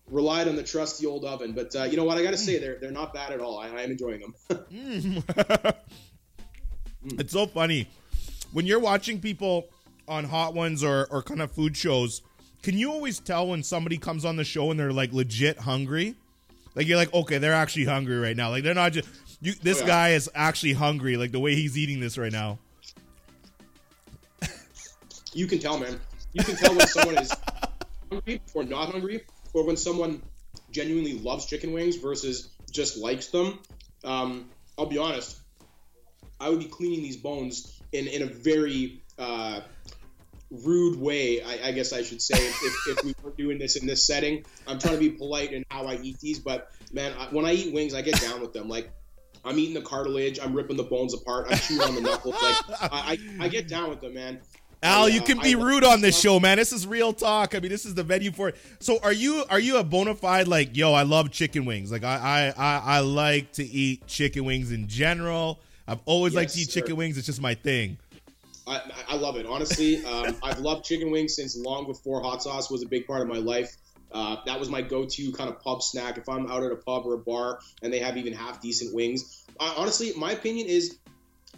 relied 0.09 0.47
on 0.47 0.57
the 0.57 0.63
trusty 0.63 1.07
old 1.07 1.25
oven. 1.25 1.53
But 1.53 1.75
uh, 1.75 1.85
you 1.85 1.97
know 1.97 2.05
what? 2.05 2.19
I 2.19 2.23
got 2.23 2.31
to 2.31 2.39
say, 2.39 2.59
they're 2.59 2.79
they're 2.81 2.93
not 2.93 3.13
bad 3.13 3.33
at 3.33 3.41
all. 3.41 3.59
I, 3.59 3.69
I 3.69 3.83
am 3.83 3.91
enjoying 3.91 4.21
them. 4.21 5.25
It's 7.05 7.33
so 7.33 7.47
funny 7.47 7.89
when 8.53 8.67
you're 8.67 8.79
watching 8.81 9.21
people 9.21 9.67
on 10.09 10.25
Hot 10.25 10.55
Ones 10.55 10.83
or 10.85 11.07
or 11.11 11.23
kind 11.23 11.43
of 11.43 11.51
food 11.53 11.77
shows. 11.77 12.23
Can 12.63 12.79
you 12.79 12.93
always 12.93 13.19
tell 13.19 13.49
when 13.49 13.63
somebody 13.65 13.99
comes 13.99 14.25
on 14.25 14.37
the 14.37 14.45
show 14.45 14.71
and 14.71 14.79
they're 14.79 14.93
like 14.93 15.13
legit 15.13 15.59
hungry? 15.59 16.15
Like 16.75 16.87
you're 16.87 16.97
like, 16.97 17.13
okay, 17.13 17.39
they're 17.39 17.53
actually 17.55 17.85
hungry 17.87 18.19
right 18.19 18.37
now. 18.37 18.51
Like 18.51 18.63
they're 18.63 18.73
not 18.75 18.93
just 18.93 19.09
you. 19.41 19.53
This 19.63 19.83
Oh, 19.83 19.87
guy 19.87 20.11
is 20.11 20.31
actually 20.35 20.75
hungry. 20.75 21.17
Like 21.17 21.33
the 21.33 21.41
way 21.41 21.55
he's 21.57 21.77
eating 21.77 21.99
this 22.01 22.17
right 22.17 22.33
now. 22.33 22.59
you 25.33 25.47
can 25.47 25.59
tell, 25.59 25.79
man. 25.79 25.99
You 26.33 26.45
can 26.45 26.57
tell 26.57 26.75
when 26.75 26.87
someone 26.87 27.19
is 27.19 27.33
hungry 28.11 28.41
or 28.55 28.65
not 28.65 28.91
hungry, 28.91 29.23
or 29.53 29.65
when 29.67 29.77
someone 29.77 30.23
genuinely 30.71 31.15
loves 31.19 31.47
chicken 31.47 31.73
wings 31.73 31.97
versus 31.97 32.49
just 32.71 32.97
likes 32.97 33.27
them. 33.29 33.59
Um, 34.05 34.49
I'll 34.79 34.87
be 34.87 34.99
honest. 34.99 35.39
I 36.43 36.49
would 36.49 36.59
be 36.59 36.66
cleaning 36.66 37.03
these 37.03 37.16
bones 37.16 37.80
in, 37.93 38.09
in 38.09 38.22
a 38.22 38.26
very 38.26 39.03
uh, 39.18 39.61
rude 40.51 40.99
way, 40.99 41.40
I, 41.40 41.68
I 41.68 41.72
guess 41.72 41.93
I 41.93 42.03
should 42.03 42.20
say, 42.20 42.34
if, 42.34 42.88
if 42.88 43.05
we 43.05 43.14
were 43.22 43.30
doing 43.30 43.59
this 43.59 43.76
in 43.76 43.86
this 43.86 44.05
setting. 44.05 44.45
I'm 44.66 44.78
trying 44.78 44.95
to 44.95 45.01
be 45.01 45.11
polite 45.11 45.53
in 45.53 45.64
how 45.70 45.86
I 45.86 45.99
eat 46.03 46.18
these, 46.18 46.40
but 46.40 46.70
man, 46.93 47.12
I, 47.18 47.26
when 47.26 47.45
I 47.47 47.53
eat 47.53 47.72
wings, 47.72 47.95
I 47.95 48.03
get 48.03 48.20
down 48.20 48.40
with 48.40 48.53
them. 48.53 48.68
Like 48.68 48.90
I'm 49.45 49.59
eating 49.59 49.74
the 49.74 49.82
cartilage, 49.82 50.40
I'm 50.40 50.53
ripping 50.53 50.76
the 50.76 50.82
bones 50.82 51.14
apart, 51.14 51.47
I'm 51.49 51.59
chewing 51.59 51.80
on 51.82 51.95
the 51.95 52.01
knuckles. 52.01 52.34
Like 52.34 52.57
I, 52.82 53.18
I, 53.40 53.45
I 53.45 53.49
get 53.49 53.68
down 53.68 53.88
with 53.88 54.01
them, 54.01 54.14
man. 54.14 54.40
Al, 54.84 55.09
you 55.09 55.20
uh, 55.20 55.24
can 55.24 55.38
be 55.38 55.55
rude 55.55 55.84
on 55.84 56.01
this 56.01 56.18
show, 56.18 56.40
man. 56.40 56.59
This 56.59 56.72
is 56.72 56.88
real 56.88 57.12
talk. 57.12 57.55
I 57.55 57.61
mean, 57.61 57.70
this 57.70 57.86
is 57.86 57.95
the 57.95 58.03
venue 58.03 58.32
for 58.32 58.49
it. 58.49 58.57
So, 58.80 58.99
are 59.01 59.12
you 59.12 59.45
are 59.49 59.61
you 59.61 59.76
a 59.76 59.84
bona 59.84 60.16
fide 60.16 60.49
like, 60.49 60.76
yo? 60.76 60.93
I 60.93 61.05
love 61.05 61.30
chicken 61.30 61.64
wings. 61.64 61.93
Like, 61.93 62.03
I 62.03 62.53
I 62.57 62.62
I, 62.64 62.82
I 62.97 62.99
like 62.99 63.53
to 63.53 63.64
eat 63.64 64.09
chicken 64.09 64.45
wings 64.45 64.72
in 64.72 64.88
general. 64.88 65.61
I've 65.89 66.01
always 66.07 66.35
liked 66.35 66.55
to 66.55 66.61
eat 66.61 66.70
sir. 66.70 66.80
chicken 66.80 66.97
wings. 66.97 67.16
It's 67.18 67.26
just 67.26 67.41
my 67.41 67.55
thing. 67.55 67.99
I, 68.66 68.80
I 69.09 69.16
love 69.16 69.37
it. 69.37 69.47
Honestly, 69.47 70.05
um, 70.05 70.37
I've 70.43 70.61
loved 70.61 70.85
chicken 70.85 71.11
wings 71.11 71.35
since 71.35 71.57
long 71.57 71.87
before 71.87 72.22
hot 72.22 72.43
sauce 72.43 72.70
was 72.70 72.83
a 72.83 72.87
big 72.87 73.07
part 73.07 73.22
of 73.22 73.28
my 73.28 73.39
life. 73.39 73.76
Uh, 74.12 74.37
that 74.47 74.61
was 74.61 74.68
my 74.68 74.83
go-to 74.83 75.33
kind 75.33 75.49
of 75.49 75.59
pub 75.61 75.83
snack. 75.83 76.18
If 76.18 76.28
I'm 76.28 76.47
out 76.51 76.62
at 76.62 76.70
a 76.70 76.76
pub 76.76 77.07
or 77.07 77.14
a 77.14 77.18
bar 77.18 77.59
and 77.83 77.93
they 77.93 77.99
have 77.99 78.16
even 78.16 78.33
half 78.35 78.61
decent 78.61 78.95
wings, 78.95 79.45
I, 79.59 79.74
honestly, 79.76 80.12
my 80.16 80.33
opinion 80.33 80.66
is 80.66 80.99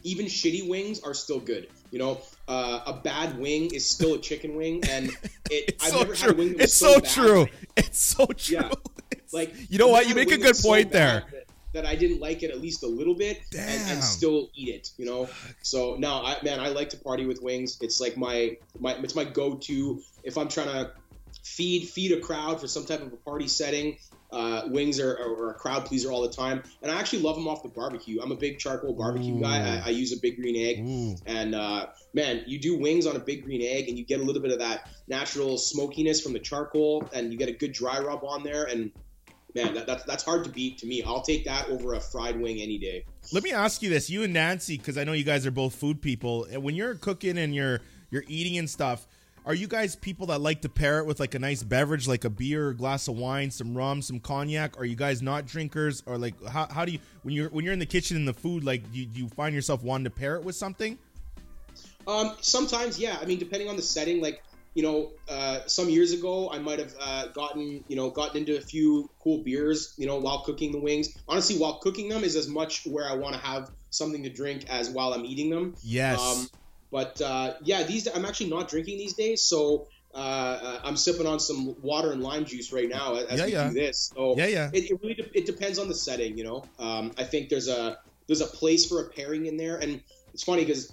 even 0.05 0.27
shitty 0.27 0.69
wings 0.69 1.01
are 1.03 1.15
still 1.15 1.41
good. 1.41 1.69
You 1.91 1.99
know, 1.99 2.21
uh, 2.49 2.81
a 2.87 2.93
bad 2.93 3.39
wing 3.39 3.75
is 3.75 3.85
still 3.89 4.15
a 4.15 4.19
chicken 4.19 4.55
wing, 4.57 4.83
and 4.89 5.07
it. 5.51 5.65
It's 5.69 5.85
I've 5.85 5.91
so 5.91 5.99
never 5.99 6.15
had 6.15 6.31
a 6.31 6.33
true. 6.33 6.39
wing 6.39 6.49
that 6.51 6.57
was 6.59 6.65
It's 6.65 6.75
so 6.77 7.01
bad. 7.01 7.11
true. 7.11 7.47
It's 7.77 7.99
so 7.99 8.27
true. 8.27 8.57
Yeah. 8.57 8.67
It's- 8.67 8.81
Like 9.33 9.53
you 9.69 9.79
know 9.79 9.89
what? 9.89 10.09
You 10.09 10.15
make 10.15 10.29
a 10.31 10.37
good 10.37 10.47
that's 10.47 10.61
so 10.63 10.69
point 10.69 10.93
there. 10.93 11.25
That, 11.33 11.44
that 11.75 11.85
I 11.85 11.95
didn't 11.95 12.21
like 12.21 12.43
it 12.43 12.51
at 12.51 12.61
least 12.61 12.83
a 12.83 12.89
little 12.89 13.15
bit, 13.15 13.43
and, 13.57 13.91
and 13.91 14.03
still 14.03 14.51
eat 14.55 14.69
it. 14.69 14.91
You 14.97 15.05
know. 15.05 15.29
So 15.63 15.97
no, 15.97 16.25
I 16.25 16.39
man, 16.43 16.61
I 16.61 16.69
like 16.69 16.89
to 16.91 16.97
party 16.97 17.27
with 17.27 17.43
wings. 17.43 17.79
It's 17.81 18.01
like 18.01 18.17
my 18.17 18.57
my 18.79 18.95
it's 18.95 19.15
my 19.15 19.25
go-to 19.25 20.01
if 20.23 20.39
I'm 20.39 20.49
trying 20.49 20.69
to 20.69 20.93
feed 21.43 21.89
feed 21.89 22.13
a 22.13 22.21
crowd 22.21 22.61
for 22.61 22.69
some 22.69 22.87
type 22.87 23.03
of 23.03 23.13
a 23.13 23.17
party 23.17 23.49
setting. 23.49 23.99
Uh, 24.33 24.67
wings 24.67 24.99
are, 24.99 25.13
are, 25.13 25.45
are 25.45 25.51
a 25.51 25.55
crowd 25.55 25.85
pleaser 25.85 26.11
all 26.11 26.23
the 26.23 26.29
time, 26.29 26.61
and 26.83 26.91
I 26.91 26.99
actually 26.99 27.23
love 27.23 27.37
them 27.37 27.47
off 27.47 27.63
the 27.63 27.69
barbecue. 27.69 28.21
I'm 28.21 28.33
a 28.33 28.37
big 28.37 28.59
charcoal 28.59 28.93
barbecue 28.93 29.41
guy. 29.41 29.61
I, 29.61 29.87
I 29.87 29.91
use 29.91 30.13
a 30.13 30.19
big 30.21 30.37
green 30.37 30.57
egg, 30.57 30.85
Ooh. 30.85 31.17
and 31.25 31.55
uh, 31.55 31.87
man, 32.15 32.43
you 32.45 32.59
do 32.59 32.77
wings 32.77 33.07
on 33.07 33.15
a 33.15 33.21
big 33.21 33.45
green 33.45 33.63
egg, 33.63 33.89
and 33.89 33.97
you 33.97 34.05
get 34.05 34.19
a 34.19 34.25
little 34.25 34.43
bit 34.43 34.51
of 34.51 34.59
that 34.59 34.91
natural 35.07 35.57
smokiness 35.57 36.21
from 36.21 36.33
the 36.33 36.41
charcoal, 36.41 37.09
and 37.13 37.33
you 37.33 37.39
get 37.39 37.49
a 37.49 37.53
good 37.53 37.71
dry 37.71 38.01
rub 38.01 38.25
on 38.25 38.43
there, 38.43 38.65
and 38.65 38.91
man, 39.55 39.75
that, 39.75 39.87
that's 39.87 40.05
that's 40.05 40.23
hard 40.23 40.45
to 40.45 40.51
beat 40.51 40.79
to 40.79 40.87
me. 40.87 41.03
I'll 41.03 41.23
take 41.23 41.45
that 41.45 41.69
over 41.69 41.95
a 41.95 42.01
fried 42.01 42.41
wing 42.41 42.61
any 42.61 42.79
day. 42.79 43.05
Let 43.33 43.43
me 43.43 43.53
ask 43.53 43.83
you 43.83 43.91
this: 43.91 44.11
You 44.11 44.23
and 44.23 44.33
Nancy, 44.33 44.77
because 44.77 44.99
I 44.99 45.05
know 45.05 45.13
you 45.13 45.25
guys 45.25 45.47
are 45.47 45.51
both 45.51 45.75
food 45.75 46.01
people. 46.03 46.45
and 46.45 46.63
When 46.63 46.75
you're 46.75 46.95
cooking 46.95 47.39
and 47.39 47.55
you're 47.55 47.81
you're 48.11 48.25
eating 48.29 48.59
and 48.59 48.69
stuff, 48.69 49.07
are 49.47 49.55
you 49.55 49.67
guys 49.67 49.95
people 49.95 50.27
that 50.29 50.41
like 50.41 50.63
to 50.63 50.69
pair 50.69 50.99
it 50.99 51.07
with 51.07 51.21
like 51.21 51.35
a 51.35 51.39
nice 51.39 51.63
beverage, 51.63 52.09
like 52.09 52.25
a 52.25 52.31
beer, 52.31 52.71
a 52.71 52.75
glass 52.75 53.09
of 53.09 53.17
wine, 53.17 53.51
some 53.51 53.77
rum, 53.77 54.01
some 54.03 54.19
cognac? 54.19 54.79
Are 54.79 54.85
you 54.85 54.97
guys 54.97 55.21
not 55.21 55.47
drinkers, 55.47 56.03
or 56.07 56.17
like 56.17 56.35
how, 56.47 56.67
how 56.67 56.85
do 56.85 56.93
you 56.93 56.99
when 57.23 57.35
you're 57.35 57.51
when 57.51 57.65
you're 57.65 57.75
in 57.75 57.79
the 57.79 57.87
kitchen 57.87 58.17
and 58.17 58.27
the 58.27 58.35
food, 58.35 58.65
like 58.65 58.83
you, 58.93 59.07
do 59.07 59.21
you 59.21 59.29
find 59.29 59.55
yourself 59.55 59.83
wanting 59.83 60.05
to 60.05 60.11
pair 60.11 60.37
it 60.37 60.45
with 60.45 60.57
something? 60.57 60.99
Um, 62.07 62.33
sometimes, 62.41 62.99
yeah. 62.99 63.17
I 63.21 63.25
mean, 63.25 63.39
depending 63.39 63.69
on 63.69 63.77
the 63.77 63.83
setting, 63.83 64.21
like 64.21 64.43
you 64.75 64.83
know, 64.83 65.13
uh, 65.29 65.61
some 65.67 65.89
years 65.89 66.13
ago, 66.13 66.51
I 66.53 66.59
might 66.59 66.81
have 66.81 66.95
uh, 67.01 67.29
gotten 67.29 67.85
you 67.89 67.97
know 67.97 68.11
gotten 68.11 68.39
into 68.39 68.57
a 68.57 68.61
few 68.61 69.09
cool 69.23 69.43
beers, 69.43 69.95
you 69.97 70.07
know, 70.07 70.19
while 70.19 70.43
cooking 70.45 70.73
the 70.73 70.81
wings. 70.81 71.17
Honestly, 71.29 71.57
while 71.57 71.79
cooking 71.79 72.09
them 72.09 72.25
is 72.25 72.37
as 72.37 72.49
much 72.49 72.85
where 72.85 73.09
I 73.09 73.15
want 73.15 73.35
to 73.35 73.41
have 73.41 73.71
something 73.91 74.25
to 74.25 74.31
drink 74.31 74.69
as 74.69 74.91
while 74.91 75.13
I'm 75.15 75.25
eating 75.25 75.51
them. 75.51 75.75
Yes. 75.83 76.21
Um, 76.21 76.49
but 76.91 77.21
uh, 77.21 77.55
yeah, 77.63 77.85
these 77.85 78.09
I'm 78.09 78.25
actually 78.25 78.51
not 78.51 78.69
drinking 78.69 78.99
these 78.99 79.15
days, 79.15 79.43
so 79.43 79.87
uh, 80.15 80.19
uh, 80.19 80.81
I'm 80.85 80.97
sipping 80.97 81.27
on 81.27 81.41
some 81.41 81.81
water 81.83 82.13
and 82.13 82.23
lime 82.23 82.45
juice 82.45 82.73
right 82.73 82.89
now 82.89 83.15
as 83.15 83.39
Yeah, 83.39 83.47
we 83.47 83.53
yeah. 83.53 83.69
do 83.69 83.75
this. 83.75 84.13
So 84.15 84.35
yeah, 84.37 84.47
yeah. 84.47 84.71
it, 84.73 84.91
it 84.91 85.01
really 85.03 85.15
de- 85.15 85.39
it 85.39 85.47
depends 85.47 85.79
on 85.79 85.89
the 85.89 85.95
setting, 85.95 86.39
you 86.39 86.45
know. 86.45 86.65
Um, 86.79 87.13
I 87.19 87.25
think 87.25 87.49
there's 87.49 87.69
a 87.69 87.99
there's 88.27 88.41
a 88.41 88.47
place 88.47 88.87
for 88.87 89.05
a 89.05 89.11
pairing 89.11 89.47
in 89.47 89.57
there, 89.57 89.77
and 89.77 90.01
it's 90.33 90.45
funny 90.45 90.65
because 90.65 90.93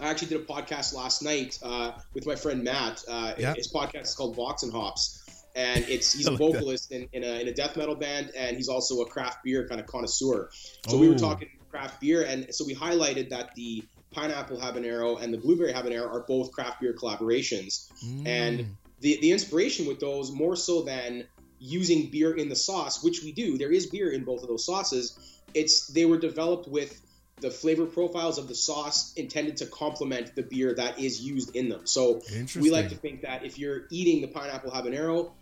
I 0.00 0.08
actually 0.08 0.28
did 0.28 0.40
a 0.40 0.44
podcast 0.44 0.94
last 0.94 1.22
night 1.22 1.58
uh, 1.62 1.92
with 2.14 2.26
my 2.26 2.34
friend 2.36 2.62
Matt. 2.64 3.02
Uh, 3.08 3.34
Yeah. 3.38 3.54
His 3.54 3.72
podcast 3.72 4.02
is 4.02 4.14
called 4.14 4.36
Vox 4.36 4.62
and 4.62 4.72
Hops, 4.72 5.22
and 5.56 5.84
it's 5.88 6.12
he's 6.12 6.26
a 6.26 6.30
like 6.30 6.38
vocalist 6.38 6.92
in, 6.92 7.08
in, 7.12 7.24
a, 7.24 7.40
in 7.40 7.48
a 7.48 7.52
death 7.52 7.76
metal 7.76 7.96
band, 7.96 8.30
and 8.36 8.56
he's 8.56 8.68
also 8.68 9.00
a 9.00 9.06
craft 9.06 9.38
beer 9.44 9.66
kind 9.68 9.80
of 9.80 9.86
connoisseur. 9.86 10.50
So 10.88 10.96
we 10.98 11.08
were 11.08 11.18
talking 11.18 11.48
craft 11.70 12.00
beer, 12.00 12.22
and 12.22 12.54
so 12.54 12.64
we 12.64 12.74
highlighted 12.74 13.30
that 13.30 13.54
the 13.54 13.84
pineapple 14.12 14.56
habanero 14.58 15.20
and 15.20 15.34
the 15.34 15.38
blueberry 15.38 15.72
habanero 15.72 16.08
are 16.08 16.24
both 16.26 16.50
craft 16.52 16.80
beer 16.80 16.94
collaborations 16.94 17.88
and 18.26 18.60
Mm. 18.60 18.66
the 19.00 19.18
the 19.20 19.32
inspiration 19.32 19.86
with 19.86 20.00
those 20.00 20.30
more 20.32 20.56
so 20.56 20.82
than 20.82 21.24
using 21.58 22.08
beer 22.10 22.32
in 22.36 22.48
the 22.48 22.56
sauce, 22.56 23.02
which 23.02 23.22
we 23.24 23.32
do. 23.32 23.58
There 23.58 23.72
is 23.72 23.86
beer 23.86 24.10
in 24.12 24.24
both 24.24 24.42
of 24.42 24.48
those 24.48 24.64
sauces. 24.64 25.18
It's 25.54 25.88
they 25.88 26.04
were 26.06 26.18
developed 26.18 26.68
with 26.68 27.00
the 27.40 27.50
flavor 27.50 27.86
profiles 27.86 28.38
of 28.38 28.48
the 28.48 28.54
sauce 28.54 29.12
intended 29.14 29.58
to 29.58 29.66
complement 29.66 30.34
the 30.34 30.42
beer 30.42 30.74
that 30.74 30.98
is 30.98 31.20
used 31.20 31.54
in 31.54 31.68
them. 31.68 31.86
So 31.86 32.20
we 32.56 32.70
like 32.70 32.88
to 32.90 32.96
think 32.96 33.22
that 33.22 33.44
if 33.44 33.58
you're 33.58 33.82
eating 33.90 34.20
the 34.20 34.28
pineapple 34.28 34.70
habanero, 34.70 35.32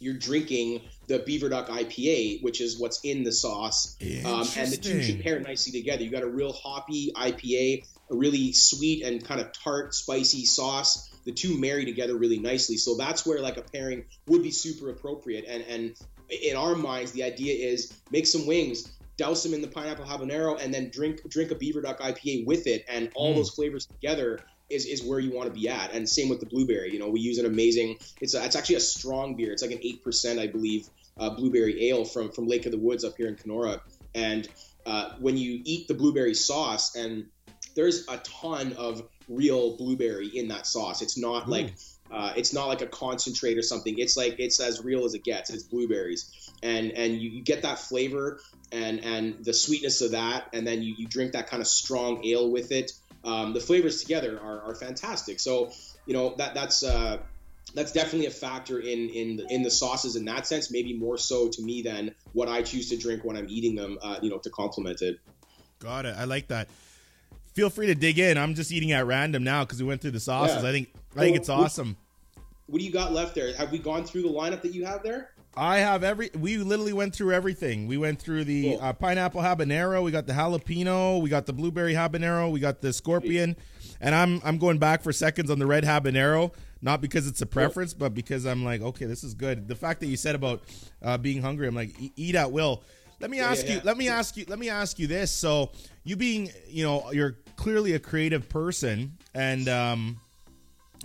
you're 0.00 0.14
drinking 0.14 0.82
the 1.06 1.20
Beaver 1.20 1.48
Duck 1.48 1.68
IPA, 1.68 2.42
which 2.42 2.60
is 2.60 2.78
what's 2.78 3.00
in 3.04 3.22
the 3.24 3.32
sauce, 3.32 3.96
um, 4.24 4.46
and 4.56 4.70
the 4.72 4.76
two 4.76 5.02
should 5.02 5.22
pair 5.22 5.40
nicely 5.40 5.72
together. 5.72 6.02
You 6.02 6.10
got 6.10 6.22
a 6.22 6.28
real 6.28 6.52
hoppy 6.52 7.12
IPA, 7.14 7.84
a 8.10 8.14
really 8.14 8.52
sweet 8.52 9.02
and 9.04 9.24
kind 9.24 9.40
of 9.40 9.52
tart, 9.52 9.94
spicy 9.94 10.44
sauce. 10.44 11.10
The 11.24 11.32
two 11.32 11.58
marry 11.58 11.86
together 11.86 12.16
really 12.16 12.38
nicely. 12.38 12.76
So 12.76 12.96
that's 12.96 13.24
where 13.24 13.40
like 13.40 13.56
a 13.56 13.62
pairing 13.62 14.04
would 14.26 14.42
be 14.42 14.50
super 14.50 14.90
appropriate. 14.90 15.46
And 15.48 15.62
and 15.64 15.94
in 16.28 16.56
our 16.56 16.74
minds, 16.74 17.12
the 17.12 17.22
idea 17.22 17.54
is 17.54 17.92
make 18.10 18.26
some 18.26 18.46
wings, 18.46 18.92
douse 19.16 19.42
them 19.42 19.54
in 19.54 19.60
the 19.62 19.68
pineapple 19.68 20.04
habanero, 20.04 20.60
and 20.62 20.72
then 20.72 20.90
drink 20.90 21.28
drink 21.28 21.50
a 21.50 21.54
Beaver 21.54 21.82
Duck 21.82 22.00
IPA 22.00 22.46
with 22.46 22.66
it, 22.66 22.84
and 22.88 23.10
all 23.14 23.32
Mm. 23.32 23.36
those 23.36 23.50
flavors 23.50 23.86
together 23.86 24.40
is, 24.70 24.86
is 24.86 25.02
where 25.02 25.18
you 25.20 25.30
want 25.30 25.52
to 25.52 25.60
be 25.60 25.68
at. 25.68 25.92
And 25.92 26.08
same 26.08 26.28
with 26.28 26.40
the 26.40 26.46
blueberry. 26.46 26.92
You 26.92 26.98
know, 26.98 27.08
we 27.10 27.20
use 27.20 27.38
an 27.38 27.46
amazing. 27.46 27.98
It's 28.20 28.34
a, 28.34 28.44
it's 28.44 28.56
actually 28.56 28.76
a 28.76 28.80
strong 28.80 29.36
beer. 29.36 29.52
It's 29.52 29.62
like 29.62 29.72
an 29.72 29.80
eight 29.82 30.02
percent, 30.02 30.38
I 30.40 30.46
believe, 30.46 30.88
uh, 31.18 31.30
blueberry 31.30 31.88
ale 31.90 32.04
from 32.04 32.30
from 32.32 32.48
Lake 32.48 32.66
of 32.66 32.72
the 32.72 32.78
Woods 32.78 33.04
up 33.04 33.16
here 33.16 33.28
in 33.28 33.36
Kenora. 33.36 33.82
And 34.14 34.48
uh, 34.86 35.14
when 35.20 35.36
you 35.36 35.60
eat 35.64 35.86
the 35.88 35.94
blueberry 35.94 36.34
sauce, 36.34 36.94
and 36.96 37.26
there's 37.74 38.06
a 38.08 38.18
ton 38.18 38.72
of 38.74 39.02
real 39.28 39.76
blueberry 39.76 40.28
in 40.28 40.48
that 40.48 40.66
sauce. 40.66 41.02
It's 41.02 41.16
not 41.18 41.48
like 41.48 41.74
uh, 42.14 42.32
it's 42.36 42.52
not 42.52 42.68
like 42.68 42.80
a 42.80 42.86
concentrate 42.86 43.58
or 43.58 43.62
something. 43.62 43.98
It's 43.98 44.16
like 44.16 44.36
it's 44.38 44.60
as 44.60 44.84
real 44.84 45.04
as 45.04 45.14
it 45.14 45.24
gets. 45.24 45.50
It's 45.50 45.64
blueberries, 45.64 46.52
and 46.62 46.92
and 46.92 47.20
you, 47.20 47.28
you 47.28 47.42
get 47.42 47.62
that 47.62 47.80
flavor 47.80 48.40
and 48.70 49.04
and 49.04 49.44
the 49.44 49.52
sweetness 49.52 50.00
of 50.00 50.12
that, 50.12 50.48
and 50.52 50.64
then 50.64 50.82
you, 50.82 50.94
you 50.96 51.08
drink 51.08 51.32
that 51.32 51.48
kind 51.48 51.60
of 51.60 51.66
strong 51.66 52.24
ale 52.24 52.48
with 52.50 52.70
it. 52.70 52.92
Um, 53.24 53.52
the 53.52 53.60
flavors 53.60 54.00
together 54.00 54.38
are, 54.40 54.62
are 54.62 54.74
fantastic. 54.76 55.40
So 55.40 55.72
you 56.06 56.14
know 56.14 56.36
that 56.36 56.54
that's 56.54 56.84
uh, 56.84 57.18
that's 57.74 57.90
definitely 57.90 58.26
a 58.26 58.30
factor 58.30 58.78
in 58.78 59.08
in 59.08 59.36
the, 59.36 59.46
in 59.50 59.62
the 59.64 59.70
sauces 59.70 60.14
in 60.14 60.24
that 60.26 60.46
sense. 60.46 60.70
Maybe 60.70 60.96
more 60.96 61.18
so 61.18 61.48
to 61.48 61.62
me 61.62 61.82
than 61.82 62.14
what 62.32 62.48
I 62.48 62.62
choose 62.62 62.90
to 62.90 62.96
drink 62.96 63.24
when 63.24 63.36
I'm 63.36 63.48
eating 63.48 63.74
them. 63.74 63.98
Uh, 64.00 64.18
you 64.22 64.30
know, 64.30 64.38
to 64.38 64.50
complement 64.50 65.02
it. 65.02 65.18
Got 65.80 66.06
it. 66.06 66.14
I 66.16 66.24
like 66.24 66.46
that. 66.48 66.68
Feel 67.54 67.70
free 67.70 67.88
to 67.88 67.94
dig 67.96 68.20
in. 68.20 68.38
I'm 68.38 68.54
just 68.54 68.70
eating 68.70 68.92
at 68.92 69.04
random 69.04 69.42
now 69.42 69.64
because 69.64 69.82
we 69.82 69.88
went 69.88 70.00
through 70.00 70.12
the 70.12 70.20
sauces. 70.20 70.62
Yeah. 70.62 70.68
I 70.68 70.72
think 70.72 70.92
I 71.16 71.20
think 71.20 71.36
it's 71.36 71.48
awesome. 71.48 71.96
What 72.66 72.78
do 72.78 72.84
you 72.84 72.92
got 72.92 73.12
left 73.12 73.34
there? 73.34 73.54
Have 73.56 73.72
we 73.72 73.78
gone 73.78 74.04
through 74.04 74.22
the 74.22 74.28
lineup 74.28 74.62
that 74.62 74.72
you 74.74 74.84
have 74.86 75.02
there? 75.02 75.30
I 75.56 75.78
have 75.78 76.02
every. 76.02 76.30
We 76.38 76.56
literally 76.58 76.92
went 76.94 77.14
through 77.14 77.32
everything. 77.32 77.86
We 77.86 77.96
went 77.96 78.20
through 78.20 78.44
the 78.44 78.70
Cool. 78.70 78.78
uh, 78.82 78.92
pineapple 78.94 79.40
habanero. 79.42 80.02
We 80.02 80.10
got 80.10 80.26
the 80.26 80.32
jalapeno. 80.32 81.20
We 81.22 81.28
got 81.30 81.46
the 81.46 81.52
blueberry 81.52 81.92
habanero. 81.94 82.50
We 82.50 82.58
got 82.58 82.80
the 82.80 82.92
scorpion, 82.92 83.54
and 84.00 84.14
I'm 84.14 84.40
I'm 84.44 84.58
going 84.58 84.78
back 84.78 85.02
for 85.02 85.12
seconds 85.12 85.50
on 85.50 85.58
the 85.60 85.66
red 85.66 85.84
habanero. 85.84 86.52
Not 86.82 87.00
because 87.00 87.26
it's 87.28 87.40
a 87.40 87.46
preference, 87.46 87.94
but 87.94 88.14
because 88.14 88.44
I'm 88.46 88.64
like, 88.64 88.82
okay, 88.82 89.04
this 89.06 89.22
is 89.24 89.34
good. 89.34 89.68
The 89.68 89.76
fact 89.76 90.00
that 90.00 90.06
you 90.06 90.16
said 90.16 90.34
about 90.34 90.62
uh, 91.02 91.16
being 91.18 91.40
hungry, 91.40 91.66
I'm 91.68 91.74
like, 91.74 91.94
eat 92.16 92.34
at 92.34 92.50
will. 92.50 92.82
Let 93.20 93.30
me 93.30 93.38
Yeah, 93.38 93.50
ask 93.50 93.64
yeah, 93.64 93.70
you. 93.70 93.76
yeah. 93.76 93.82
Let 93.84 93.96
me 93.96 94.08
ask 94.08 94.36
you. 94.36 94.44
Let 94.48 94.58
me 94.58 94.68
ask 94.70 94.98
you 94.98 95.06
this. 95.06 95.30
So, 95.30 95.70
you 96.02 96.16
being, 96.16 96.50
you 96.68 96.84
know, 96.84 97.10
you're 97.12 97.36
clearly 97.56 97.92
a 97.94 97.98
creative 98.00 98.48
person, 98.48 99.16
and 99.34 99.68
um, 99.68 100.20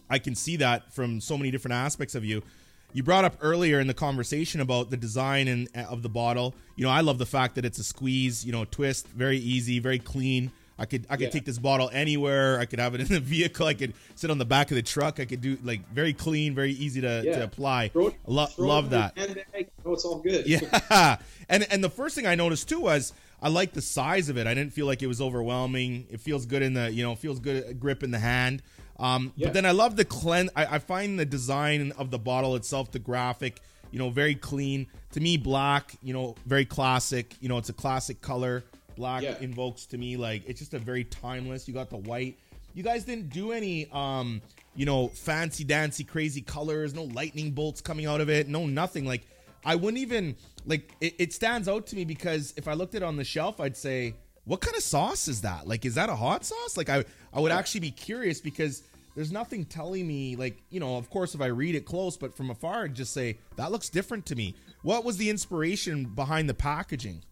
I 0.09 0.19
can 0.19 0.35
see 0.35 0.57
that 0.57 0.93
from 0.93 1.21
so 1.21 1.37
many 1.37 1.51
different 1.51 1.73
aspects 1.75 2.15
of 2.15 2.23
you. 2.25 2.43
You 2.93 3.03
brought 3.03 3.23
up 3.25 3.37
earlier 3.41 3.79
in 3.79 3.87
the 3.87 3.93
conversation 3.93 4.61
about 4.61 4.89
the 4.89 4.97
design 4.97 5.47
and 5.47 5.69
uh, 5.75 5.81
of 5.81 6.01
the 6.01 6.09
bottle. 6.09 6.55
You 6.75 6.85
know, 6.85 6.89
I 6.91 7.01
love 7.01 7.17
the 7.19 7.25
fact 7.25 7.55
that 7.55 7.65
it's 7.65 7.77
a 7.77 7.83
squeeze, 7.83 8.43
you 8.45 8.51
know, 8.51 8.65
twist, 8.65 9.07
very 9.09 9.37
easy, 9.37 9.77
very 9.79 9.99
clean. 9.99 10.51
I 10.79 10.85
could 10.85 11.05
I 11.09 11.15
could 11.17 11.23
Yeah. 11.25 11.29
take 11.29 11.45
this 11.45 11.59
bottle 11.59 11.89
anywhere. 11.93 12.57
I 12.59 12.65
could 12.65 12.79
have 12.79 12.95
it 12.95 13.01
in 13.01 13.07
the 13.07 13.19
vehicle. 13.37 13.67
I 13.67 13.73
could 13.75 13.93
sit 14.15 14.31
on 14.31 14.37
the 14.39 14.45
back 14.45 14.71
of 14.71 14.75
the 14.75 14.81
truck. 14.81 15.19
I 15.19 15.25
could 15.25 15.41
do 15.41 15.57
like 15.63 15.87
very 15.91 16.13
clean, 16.13 16.55
very 16.55 16.71
easy 16.71 17.01
to, 17.01 17.21
Yeah. 17.23 17.37
to 17.39 17.43
apply. 17.43 17.89
Throw 17.89 18.11
Lo- 18.25 18.45
throw 18.47 18.65
love 18.67 18.89
that. 18.91 19.15
Oh, 19.85 19.93
it's 19.93 20.05
all 20.05 20.19
good. 20.19 20.47
Yeah, 20.47 21.17
and 21.49 21.67
and 21.69 21.83
the 21.83 21.89
first 21.89 22.15
thing 22.15 22.25
I 22.25 22.35
noticed 22.35 22.69
too 22.69 22.79
was 22.79 23.13
I 23.41 23.49
like 23.49 23.73
the 23.73 23.81
size 23.81 24.29
of 24.29 24.37
it. 24.37 24.47
I 24.47 24.53
didn't 24.53 24.73
feel 24.73 24.85
like 24.87 25.03
it 25.03 25.07
was 25.07 25.21
overwhelming. 25.21 26.07
It 26.09 26.21
feels 26.21 26.45
good 26.47 26.61
in 26.63 26.73
the 26.73 26.91
you 26.91 27.03
know 27.03 27.13
feels 27.13 27.39
good 27.39 27.79
grip 27.79 28.01
in 28.01 28.11
the 28.11 28.19
hand. 28.19 28.63
Um, 28.99 29.31
Yeah. 29.35 29.47
But 29.47 29.53
then 29.53 29.65
I 29.65 29.71
love 29.71 29.95
the 29.95 30.05
clean. 30.05 30.49
I, 30.55 30.65
I 30.75 30.79
find 30.79 31.19
the 31.19 31.25
design 31.25 31.93
of 31.97 32.11
the 32.11 32.19
bottle 32.19 32.55
itself, 32.55 32.91
the 32.91 32.99
graphic, 32.99 33.61
you 33.91 33.99
know, 33.99 34.09
very 34.09 34.35
clean. 34.35 34.87
To 35.13 35.19
me, 35.19 35.37
black, 35.37 35.95
you 36.03 36.13
know, 36.13 36.35
very 36.45 36.65
classic. 36.65 37.35
You 37.39 37.49
know, 37.49 37.57
it's 37.57 37.69
a 37.69 37.73
classic 37.73 38.21
color. 38.21 38.63
Black 38.95 39.23
Yeah. 39.23 39.35
invokes 39.39 39.85
to 39.87 39.97
me 39.97 40.17
like 40.17 40.43
it's 40.45 40.59
just 40.59 40.73
a 40.73 40.79
very 40.79 41.05
timeless. 41.05 41.67
You 41.67 41.73
got 41.73 41.89
the 41.89 41.97
white. 41.97 42.37
You 42.75 42.83
guys 42.83 43.03
didn't 43.05 43.29
do 43.29 43.51
any, 43.51 43.89
um, 43.91 44.41
you 44.75 44.85
know, 44.85 45.07
fancy 45.07 45.63
dancy, 45.63 46.03
crazy 46.03 46.41
colors. 46.41 46.93
No 46.93 47.03
lightning 47.05 47.51
bolts 47.51 47.81
coming 47.81 48.05
out 48.05 48.21
of 48.21 48.29
it. 48.29 48.47
No 48.47 48.67
nothing. 48.67 49.05
Like 49.05 49.21
I 49.65 49.75
wouldn't 49.75 50.01
even 50.01 50.35
like. 50.65 50.91
It, 51.01 51.15
it 51.17 51.33
stands 51.33 51.67
out 51.67 51.87
to 51.87 51.95
me 51.95 52.05
because 52.05 52.53
if 52.57 52.67
I 52.67 52.73
looked 52.73 52.93
at 52.95 53.01
it 53.01 53.05
on 53.05 53.15
the 53.17 53.23
shelf, 53.23 53.59
I'd 53.59 53.75
say, 53.75 54.13
"What 54.45 54.61
kind 54.61 54.75
of 54.77 54.83
sauce 54.83 55.27
is 55.27 55.41
that? 55.41 55.67
Like, 55.67 55.85
is 55.85 55.95
that 55.95 56.09
a 56.09 56.15
hot 56.15 56.45
sauce?" 56.45 56.77
Like 56.77 56.89
I, 56.89 57.03
I 57.33 57.39
would 57.39 57.51
actually 57.51 57.81
be 57.81 57.91
curious 57.91 58.39
because 58.39 58.83
there's 59.16 59.32
nothing 59.32 59.66
telling 59.66 60.07
me 60.07 60.36
like 60.36 60.62
you 60.70 60.80
know 60.80 60.97
of 60.97 61.10
course 61.10 61.36
if 61.36 61.41
i 61.41 61.47
read 61.47 61.76
it 61.76 61.86
close 61.86 62.18
but 62.18 62.36
from 62.36 62.49
afar 62.49 62.84
I'd 62.86 62.95
just 62.95 63.14
say 63.14 63.38
that 63.57 63.72
looks 63.72 63.89
different 63.89 64.26
to 64.28 64.36
me 64.36 64.55
what 64.82 65.03
was 65.03 65.18
the 65.18 65.30
inspiration 65.30 66.05
behind 66.05 66.47
the 66.47 66.53
packaging 66.53 67.24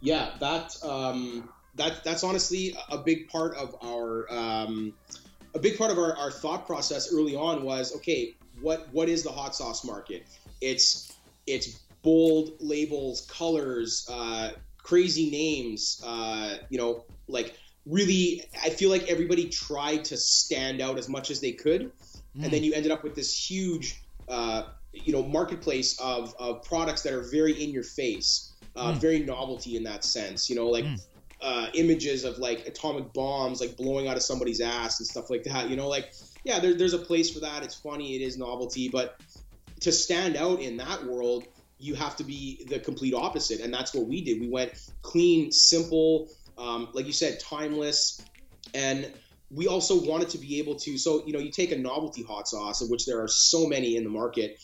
Yeah, 0.00 0.30
that 0.40 0.76
um, 0.84 1.48
that 1.74 2.04
that's 2.04 2.22
honestly 2.22 2.76
a 2.90 2.98
big 2.98 3.28
part 3.28 3.56
of 3.56 3.76
our 3.82 4.32
um, 4.32 4.94
a 5.54 5.58
big 5.58 5.76
part 5.76 5.90
of 5.90 5.98
our, 5.98 6.16
our 6.16 6.30
thought 6.30 6.66
process 6.66 7.12
early 7.12 7.34
on 7.34 7.64
was 7.64 7.94
okay, 7.96 8.36
what 8.60 8.88
what 8.92 9.08
is 9.08 9.22
the 9.22 9.32
hot 9.32 9.54
sauce 9.54 9.84
market? 9.84 10.26
It's 10.60 11.12
it's 11.46 11.80
bold 12.02 12.52
labels, 12.60 13.22
colors, 13.22 14.08
uh, 14.10 14.50
crazy 14.82 15.30
names, 15.30 16.00
uh, 16.06 16.58
you 16.70 16.78
know, 16.78 17.04
like 17.26 17.58
really. 17.86 18.44
I 18.62 18.70
feel 18.70 18.90
like 18.90 19.08
everybody 19.08 19.48
tried 19.48 20.04
to 20.06 20.16
stand 20.16 20.80
out 20.80 20.98
as 20.98 21.08
much 21.08 21.30
as 21.30 21.40
they 21.40 21.52
could, 21.52 21.92
and 22.40 22.52
then 22.52 22.62
you 22.62 22.72
ended 22.74 22.92
up 22.92 23.04
with 23.04 23.14
this 23.14 23.34
huge. 23.34 24.02
Uh, 24.28 24.64
you 24.92 25.12
know, 25.12 25.22
marketplace 25.22 25.98
of, 26.00 26.34
of 26.38 26.62
products 26.62 27.02
that 27.02 27.12
are 27.12 27.22
very 27.22 27.62
in 27.62 27.70
your 27.70 27.82
face, 27.82 28.52
uh, 28.74 28.92
very 28.92 29.20
novelty 29.20 29.76
in 29.76 29.84
that 29.84 30.04
sense. 30.04 30.50
You 30.50 30.56
know, 30.56 30.68
like 30.68 30.84
uh, 31.40 31.68
images 31.74 32.24
of 32.24 32.38
like 32.38 32.66
atomic 32.66 33.12
bombs 33.12 33.60
like 33.60 33.76
blowing 33.76 34.08
out 34.08 34.16
of 34.16 34.22
somebody's 34.22 34.60
ass 34.60 34.98
and 35.00 35.06
stuff 35.06 35.30
like 35.30 35.44
that. 35.44 35.70
You 35.70 35.76
know, 35.76 35.88
like 35.88 36.12
yeah, 36.44 36.58
there, 36.58 36.74
there's 36.74 36.94
a 36.94 36.98
place 36.98 37.30
for 37.30 37.40
that. 37.40 37.62
It's 37.62 37.74
funny, 37.74 38.16
it 38.16 38.22
is 38.22 38.38
novelty, 38.38 38.88
but 38.88 39.20
to 39.80 39.92
stand 39.92 40.36
out 40.36 40.60
in 40.60 40.76
that 40.78 41.04
world, 41.04 41.46
you 41.78 41.94
have 41.94 42.16
to 42.16 42.24
be 42.24 42.64
the 42.68 42.78
complete 42.80 43.14
opposite, 43.14 43.60
and 43.60 43.72
that's 43.72 43.94
what 43.94 44.06
we 44.06 44.22
did. 44.22 44.40
We 44.40 44.48
went 44.48 44.72
clean, 45.02 45.52
simple, 45.52 46.28
um, 46.58 46.88
like 46.92 47.06
you 47.06 47.12
said, 47.12 47.40
timeless, 47.40 48.20
and 48.74 49.10
we 49.50 49.66
also 49.66 50.04
wanted 50.04 50.30
to 50.30 50.38
be 50.38 50.58
able 50.58 50.76
to. 50.76 50.98
So 50.98 51.24
you 51.26 51.32
know, 51.32 51.38
you 51.38 51.50
take 51.50 51.72
a 51.72 51.78
novelty 51.78 52.22
hot 52.22 52.48
sauce, 52.48 52.82
of 52.82 52.90
which 52.90 53.06
there 53.06 53.22
are 53.22 53.28
so 53.28 53.66
many 53.66 53.96
in 53.96 54.04
the 54.04 54.10
market. 54.10 54.60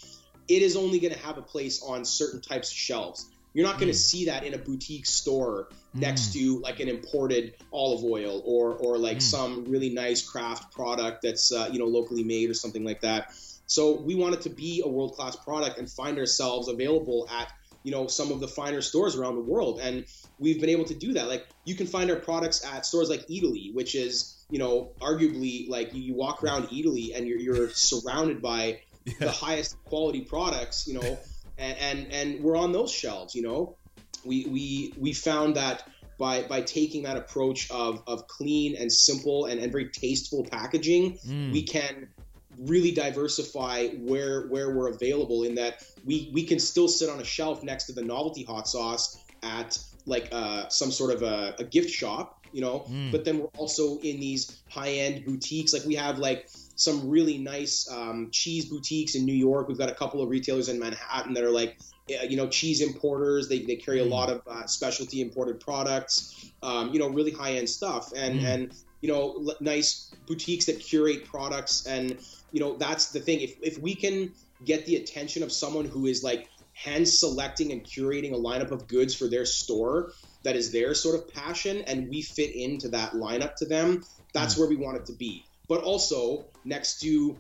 It 0.47 0.63
is 0.63 0.77
only 0.77 0.99
going 0.99 1.15
to 1.15 1.21
have 1.21 1.39
a 1.39 1.43
place 1.43 1.83
on 1.83 2.05
certain 2.05 2.41
types 2.41 2.71
of 2.71 2.77
shelves. 2.77 3.31
You're 3.55 3.67
not 3.67 3.79
going 3.79 3.91
to 3.91 3.97
see 3.97 4.27
that 4.27 4.45
in 4.45 4.53
a 4.53 4.59
boutique 4.59 5.07
store 5.07 5.69
next 5.95 6.33
to 6.33 6.59
like 6.61 6.81
an 6.81 6.89
imported 6.89 7.55
olive 7.73 8.05
oil 8.05 8.43
or 8.45 8.75
or 8.75 8.99
like 8.99 9.23
some 9.23 9.65
really 9.67 9.91
nice 9.91 10.29
craft 10.29 10.75
product 10.75 11.23
that's 11.23 11.53
uh, 11.53 11.69
you 11.73 11.79
know 11.79 11.87
locally 11.87 12.25
made 12.25 12.51
or 12.51 12.55
something 12.55 12.85
like 12.85 13.01
that. 13.03 13.33
So 13.67 14.01
we 14.01 14.15
wanted 14.15 14.43
to 14.43 14.51
be 14.51 14.83
a 14.85 14.89
world 14.89 15.15
class 15.15 15.37
product 15.37 15.79
and 15.79 15.91
find 15.91 16.19
ourselves 16.19 16.69
available 16.69 17.29
at 17.31 17.51
you 17.85 17.93
know 17.93 18.09
some 18.09 18.33
of 18.33 18.41
the 18.41 18.49
finer 18.49 18.81
stores 18.81 19.15
around 19.15 19.37
the 19.37 19.43
world, 19.43 19.79
and 19.81 20.07
we've 20.39 20.61
been 20.61 20.71
able 20.71 20.87
to 20.87 20.95
do 20.95 21.13
that. 21.13 21.29
Like 21.29 21.47
you 21.65 21.77
can 21.77 21.87
find 21.87 22.11
our 22.11 22.17
products 22.17 22.65
at 22.65 22.85
stores 22.85 23.09
like 23.09 23.27
Eataly, 23.29 23.73
which 23.73 23.95
is 23.95 24.45
you 24.51 24.59
know 24.59 24.91
arguably 25.01 25.69
like 25.69 25.95
you, 25.95 26.15
walk 26.15 26.43
around 26.43 26.69
Eataly 26.69 27.17
and 27.17 27.29
you're 27.29 27.39
you're 27.39 27.71
surrounded 27.71 28.43
by 28.43 28.81
the 29.21 29.31
highest 29.31 29.77
quality 29.85 30.23
products, 30.23 30.89
you 30.89 30.95
know, 30.95 31.19
and, 31.59 31.79
and 31.79 32.13
and 32.13 32.43
we're 32.43 32.57
on 32.57 32.73
those 32.73 32.91
shelves, 32.91 33.35
you 33.35 33.43
know. 33.43 33.77
We 34.25 34.47
we 34.47 34.95
we 34.99 35.13
found 35.13 35.57
that 35.57 35.87
by 36.19 36.43
by 36.43 36.63
taking 36.63 37.03
that 37.03 37.17
approach 37.17 37.71
of 37.71 38.03
of 38.07 38.27
clean 38.27 38.77
and 38.77 38.91
simple 38.91 39.45
and, 39.45 39.61
and 39.61 39.71
very 39.71 39.91
tasteful 39.91 40.45
packaging, 40.45 41.19
mm. 41.19 41.53
we 41.53 41.63
can 41.63 42.09
really 42.59 42.91
diversify 42.91 43.89
where 43.99 44.47
where 44.49 44.75
we're 44.75 44.89
available 44.89 45.45
in 45.45 45.55
that 45.55 45.85
we 46.05 46.31
we 46.33 46.45
can 46.45 46.59
still 46.59 46.89
sit 46.89 47.09
on 47.09 47.21
a 47.21 47.25
shelf 47.25 47.63
next 47.63 47.85
to 47.85 47.93
the 47.93 48.03
novelty 48.03 48.45
hot 48.45 48.69
sauce 48.69 49.19
at 49.43 49.79
like 50.07 50.29
uh, 50.33 50.69
some 50.69 50.91
sort 50.91 51.15
of 51.15 51.23
a, 51.23 51.55
a 51.59 51.65
gift 51.65 51.91
shop 51.91 52.45
you 52.55 52.61
know? 52.61 52.87
But 53.11 53.25
then 53.25 53.41
we're 53.41 53.51
also 53.59 53.99
in 53.99 54.21
these 54.21 54.63
high-end 54.71 55.25
boutiques. 55.27 55.75
Like 55.75 55.85
we 55.85 55.97
have 55.97 56.19
like 56.19 56.49
some 56.77 57.11
really 57.11 57.37
nice 57.37 57.91
um, 57.91 58.29
cheese 58.31 58.67
boutiques 58.67 59.17
in 59.17 59.27
new 59.27 59.35
york. 59.35 59.69
We've 59.69 59.77
got 59.77 59.91
a 59.91 59.95
couple 59.95 60.23
of 60.23 60.31
retailers 60.31 60.69
in 60.69 60.79
manhattan 60.79 61.35
that 61.35 61.45
are 61.45 61.51
like 61.51 61.79
uh, 62.09 62.23
you 62.23 62.37
know 62.37 62.49
cheese 62.49 62.81
importers. 62.81 63.49
They, 63.49 63.61
they 63.61 63.77
carry 63.77 63.99
a 63.99 64.05
lot 64.05 64.31
of 64.31 64.43
uh, 64.47 64.67
specialty 64.67 65.21
imported 65.21 65.59
products. 65.61 66.53
Um, 66.63 66.93
you 66.93 67.01
know 67.01 67.09
really 67.09 67.33
high-end 67.33 67.69
stuff. 67.69 68.13
And 68.17 68.39
and 68.41 68.75
you 69.05 69.13
know 69.13 69.35
l- 69.49 69.57
nice 69.61 70.11
boutiques 70.27 70.65
that 70.65 70.81
curate 70.81 71.27
products. 71.27 71.87
And 71.87 72.17
you 72.53 72.61
know 72.61 72.77
that's 72.79 73.13
the 73.13 73.21
thing. 73.21 73.41
If, 73.41 73.57
if 73.63 73.79
we 73.79 73.95
can 73.95 74.33
get 74.65 74.87
the 74.87 74.97
attention 74.97 75.43
of 75.43 75.53
someone 75.53 75.85
who 75.85 76.07
is 76.07 76.25
like 76.25 76.49
hand 76.73 77.07
selecting 77.07 77.71
and 77.71 77.85
curating 77.85 78.33
a 78.33 78.37
lineup 78.37 78.71
of 78.71 78.89
goods 78.89 79.15
for 79.15 79.29
their 79.29 79.45
store 79.45 80.13
that 80.43 80.57
is 80.57 80.73
their 80.73 80.95
sort 80.95 81.17
of 81.17 81.33
passion 81.33 81.83
and 81.87 82.09
we 82.09 82.23
fit 82.23 82.57
into 82.57 82.89
that 82.89 83.13
lineup 83.13 83.55
to 83.57 83.67
them 83.67 84.03
that's 84.33 84.55
mm. 84.55 84.61
where 84.61 84.69
we 84.69 84.77
want 84.77 84.97
it 84.97 85.07
to 85.07 85.13
be. 85.13 85.45
But 85.69 85.83
also 85.83 86.47
next 86.65 87.01
to 87.03 87.37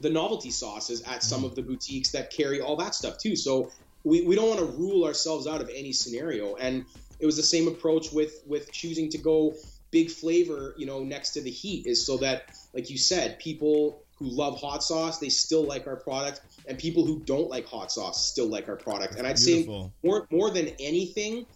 the 0.00 0.10
novelty 0.10 0.50
sauces 0.50 1.02
at 1.02 1.22
some 1.22 1.40
mm. 1.40 1.46
of 1.46 1.54
the 1.54 1.62
boutiques 1.62 2.10
that 2.10 2.30
carry 2.30 2.60
all 2.60 2.76
that 2.76 2.94
stuff 2.94 3.16
too. 3.16 3.34
So 3.34 3.72
we, 4.04 4.20
we 4.22 4.36
don't 4.36 4.48
want 4.48 4.60
to 4.60 4.66
rule 4.66 5.06
ourselves 5.06 5.46
out 5.46 5.62
of 5.62 5.70
any 5.74 5.92
scenario. 5.92 6.56
And 6.56 6.84
it 7.18 7.24
was 7.24 7.36
the 7.36 7.42
same 7.42 7.66
approach 7.66 8.12
with 8.12 8.42
with 8.46 8.70
choosing 8.70 9.08
to 9.10 9.18
go 9.18 9.54
big 9.90 10.10
flavor 10.10 10.74
you 10.76 10.86
know 10.86 11.02
next 11.02 11.30
to 11.30 11.40
the 11.40 11.50
heat 11.50 11.86
is 11.86 12.04
so 12.04 12.18
that 12.18 12.50
like 12.74 12.90
you 12.90 12.98
said 12.98 13.38
people 13.38 14.02
who 14.16 14.26
love 14.26 14.58
hot 14.58 14.82
sauce 14.82 15.18
they 15.18 15.28
still 15.28 15.64
like 15.64 15.86
our 15.86 15.96
product 15.96 16.40
and 16.66 16.78
people 16.78 17.04
who 17.04 17.20
don't 17.20 17.48
like 17.48 17.66
hot 17.66 17.90
sauce 17.90 18.26
still 18.30 18.48
like 18.48 18.68
our 18.68 18.76
product. 18.76 19.14
And 19.16 19.26
i'd 19.26 19.36
Beautiful. 19.36 19.84
say 19.84 20.08
more 20.08 20.26
more 20.30 20.50
than 20.50 20.68
anything 20.80 21.46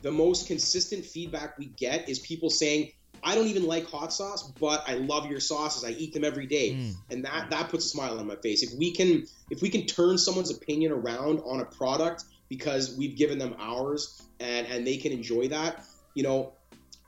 the 0.00 0.10
most 0.10 0.46
consistent 0.46 1.04
feedback 1.04 1.58
we 1.58 1.66
get 1.66 2.08
is 2.08 2.18
people 2.18 2.48
saying 2.48 2.92
i 3.22 3.34
don't 3.34 3.48
even 3.48 3.66
like 3.66 3.86
hot 3.86 4.12
sauce 4.12 4.50
but 4.58 4.84
i 4.88 4.94
love 4.94 5.26
your 5.26 5.40
sauces. 5.40 5.84
I 5.84 5.90
eat 5.90 6.14
them 6.14 6.24
every 6.24 6.46
day. 6.46 6.74
Mm. 6.74 6.94
And 7.10 7.24
that 7.24 7.50
that 7.50 7.68
puts 7.68 7.86
a 7.86 7.88
smile 7.88 8.18
on 8.18 8.26
my 8.26 8.36
face. 8.36 8.62
If 8.62 8.78
we 8.78 8.92
can 8.92 9.26
if 9.50 9.60
we 9.60 9.68
can 9.68 9.86
turn 9.86 10.16
someone's 10.16 10.50
opinion 10.50 10.92
around 10.92 11.40
on 11.40 11.60
a 11.60 11.64
product 11.64 12.24
because 12.48 12.96
we've 12.96 13.16
given 13.16 13.38
them 13.38 13.54
ours 13.58 14.22
and 14.40 14.66
and 14.66 14.86
they 14.86 14.96
can 14.96 15.12
enjoy 15.12 15.48
that 15.48 15.84
you 16.14 16.22
know 16.22 16.52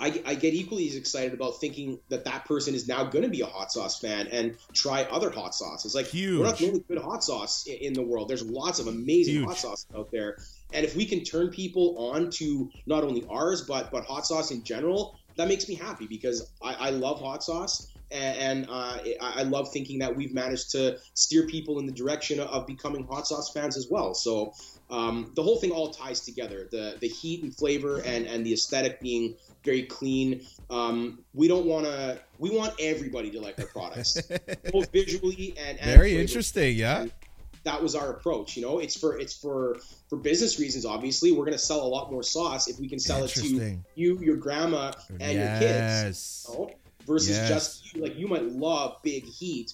I, 0.01 0.23
I 0.27 0.35
get 0.35 0.55
equally 0.55 0.89
as 0.89 0.97
excited 0.97 1.35
about 1.35 1.61
thinking 1.61 2.01
that 2.09 2.25
that 2.25 2.47
person 2.47 2.75
is 2.75 2.89
now 2.89 3.05
going 3.05 3.23
to 3.23 3.31
be 3.31 3.43
a 3.43 3.47
hot 3.47 3.71
sauce 3.71 4.01
fan 4.01 4.27
and 4.29 4.57
try 4.73 5.05
other 5.05 5.31
hot 5.31 5.55
sauces. 5.55 5.95
Like 5.95 6.09
we're 6.13 6.43
not 6.43 6.59
the 6.59 6.67
only 6.67 6.85
good 6.89 6.99
hot 6.99 7.23
sauce 7.23 7.65
in 7.67 7.93
the 7.93 8.03
world. 8.03 8.29
There's 8.29 8.45
lots 8.45 8.81
of 8.81 8.89
amazing 8.89 9.35
Huge. 9.35 9.47
hot 9.47 9.57
sauce 9.57 9.87
out 9.97 10.11
there, 10.11 10.37
and 10.73 10.85
if 10.85 10.97
we 10.97 11.07
can 11.07 11.23
turn 11.23 11.51
people 11.51 11.97
on 12.13 12.31
to 12.33 12.71
not 12.87 13.05
only 13.05 13.25
ours 13.31 13.63
but 13.63 13.93
but 13.93 14.05
hot 14.05 14.27
sauce 14.27 14.51
in 14.51 14.65
general, 14.65 15.17
that 15.37 15.49
makes 15.49 15.69
me 15.69 15.77
happy 15.77 16.07
because 16.09 16.53
I, 16.63 16.75
I 16.75 16.91
love 16.91 17.21
hot 17.21 17.45
sauce. 17.45 17.94
And, 18.15 18.39
and 18.39 18.71
uh, 18.71 18.99
I 19.21 19.41
I 19.41 19.43
love 19.43 19.73
thinking 19.73 19.99
that 19.99 20.15
we've 20.15 20.33
managed 20.33 20.71
to 20.73 20.99
steer 21.15 21.47
people 21.47 21.79
in 21.81 21.87
the 21.87 21.93
direction 21.93 22.41
of 22.41 22.67
becoming 22.67 23.07
hot 23.07 23.27
sauce 23.27 23.51
fans 23.53 23.77
as 23.77 23.89
well. 23.91 24.15
So 24.15 24.55
um, 24.91 25.33
the 25.35 25.43
whole 25.43 25.59
thing 25.59 25.71
all 25.73 25.91
ties 25.91 26.21
together. 26.21 26.69
The 26.71 26.97
the 27.01 27.09
heat 27.09 27.43
and 27.43 27.55
flavor 27.55 27.99
and 27.99 28.27
and 28.27 28.47
the 28.47 28.53
aesthetic 28.53 29.01
being 29.01 29.37
very 29.65 29.83
clean. 29.85 30.47
Um, 30.71 31.25
we 31.33 31.49
don't 31.49 31.67
want 31.67 31.87
to 31.87 32.21
we 32.39 32.51
want 32.51 32.75
everybody 32.79 33.31
to 33.31 33.41
like 33.41 33.59
our 33.59 33.67
products 33.67 34.21
both 34.73 34.93
visually 34.93 35.55
and, 35.59 35.79
and 35.79 35.97
Very 35.97 36.11
flavor. 36.11 36.21
interesting, 36.21 36.77
yeah. 36.77 37.03
And 37.03 37.13
that 37.65 37.83
was 37.83 37.95
our 37.95 38.11
approach 38.11 38.57
you 38.57 38.63
know? 38.63 38.79
It's 38.79 38.97
for 38.97 39.19
it's 39.19 39.35
for 39.35 39.79
for 40.09 40.17
business 40.17 40.61
reasons 40.61 40.85
obviously. 40.85 41.33
We're 41.33 41.47
going 41.47 41.53
to 41.53 41.59
sell 41.59 41.83
a 41.83 41.89
lot 41.89 42.13
more 42.13 42.23
sauce 42.23 42.69
if 42.69 42.79
we 42.79 42.89
can 42.89 42.99
sell 42.99 43.25
it 43.25 43.31
to 43.31 43.79
you 43.95 44.19
your 44.21 44.37
grandma 44.37 44.93
and 45.19 45.39
your 45.39 45.59
kids. 45.59 46.47
You 46.49 46.59
know, 46.59 46.71
versus 47.07 47.37
Yes. 47.39 47.49
just 47.49 47.95
you. 47.95 48.03
like 48.03 48.17
you 48.17 48.29
might 48.29 48.45
love 48.45 48.97
big 49.03 49.25
heat 49.25 49.73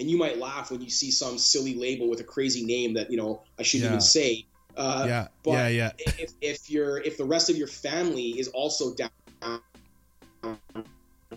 and 0.00 0.08
you 0.10 0.16
might 0.18 0.38
laugh 0.38 0.70
when 0.70 0.80
you 0.80 0.90
see 0.90 1.10
some 1.10 1.38
silly 1.38 1.74
label 1.74 2.08
with 2.08 2.20
a 2.20 2.24
crazy 2.24 2.64
name 2.64 2.94
that 2.94 3.10
you 3.10 3.16
know 3.16 3.42
I 3.58 3.62
shouldn't 3.62 3.86
Yeah. 3.86 3.90
even 3.94 4.00
say. 4.00 4.46
Uh, 4.76 5.04
yeah, 5.08 5.28
but 5.44 5.50
yeah, 5.52 5.68
yeah. 5.68 5.92
If, 5.98 6.32
if 6.40 6.70
you're 6.70 6.98
if 6.98 7.16
the 7.18 7.24
rest 7.24 7.50
of 7.50 7.56
your 7.56 7.66
family 7.66 8.38
is 8.38 8.48
also 8.48 8.94
down 8.94 9.10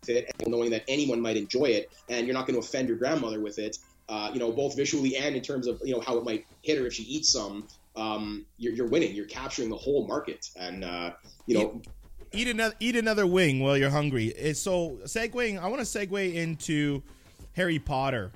it, 0.09 0.31
knowing 0.47 0.71
that 0.71 0.85
anyone 0.89 1.21
might 1.21 1.37
enjoy 1.37 1.65
it, 1.67 1.89
and 2.09 2.27
you're 2.27 2.35
not 2.35 2.47
going 2.47 2.61
to 2.61 2.65
offend 2.65 2.89
your 2.89 2.97
grandmother 2.97 3.41
with 3.41 3.59
it, 3.59 3.77
uh, 4.09 4.31
you 4.33 4.39
know, 4.39 4.53
both 4.53 4.77
visually 4.77 5.17
and 5.17 5.35
in 5.35 5.43
terms 5.43 5.67
of 5.67 5.81
you 5.85 5.93
know 5.95 6.01
how 6.01 6.17
it 6.19 6.25
might 6.25 6.45
hit 6.63 6.79
her 6.79 6.87
if 6.87 6.93
she 6.95 7.03
eats 7.05 7.33
some. 7.33 7.67
um, 7.97 8.47
you're, 8.59 8.73
you're 8.75 8.89
winning. 8.89 9.15
You're 9.15 9.27
capturing 9.27 9.69
the 9.71 9.77
whole 9.77 10.07
market, 10.07 10.47
and 10.57 10.85
uh, 10.85 11.11
you 11.47 11.59
know, 11.59 11.83
eat 12.33 12.49
another 12.49 12.75
eat 12.81 12.97
another 12.97 13.27
wing 13.27 13.61
while 13.61 13.77
you're 13.77 13.91
hungry. 13.91 14.33
Eh, 14.37 14.53
So 14.53 14.99
segueing, 15.05 15.61
I 15.61 15.69
want 15.69 15.81
to 15.81 15.87
segue 15.87 16.35
into 16.35 17.03
Harry 17.53 17.79
Potter. 17.79 18.33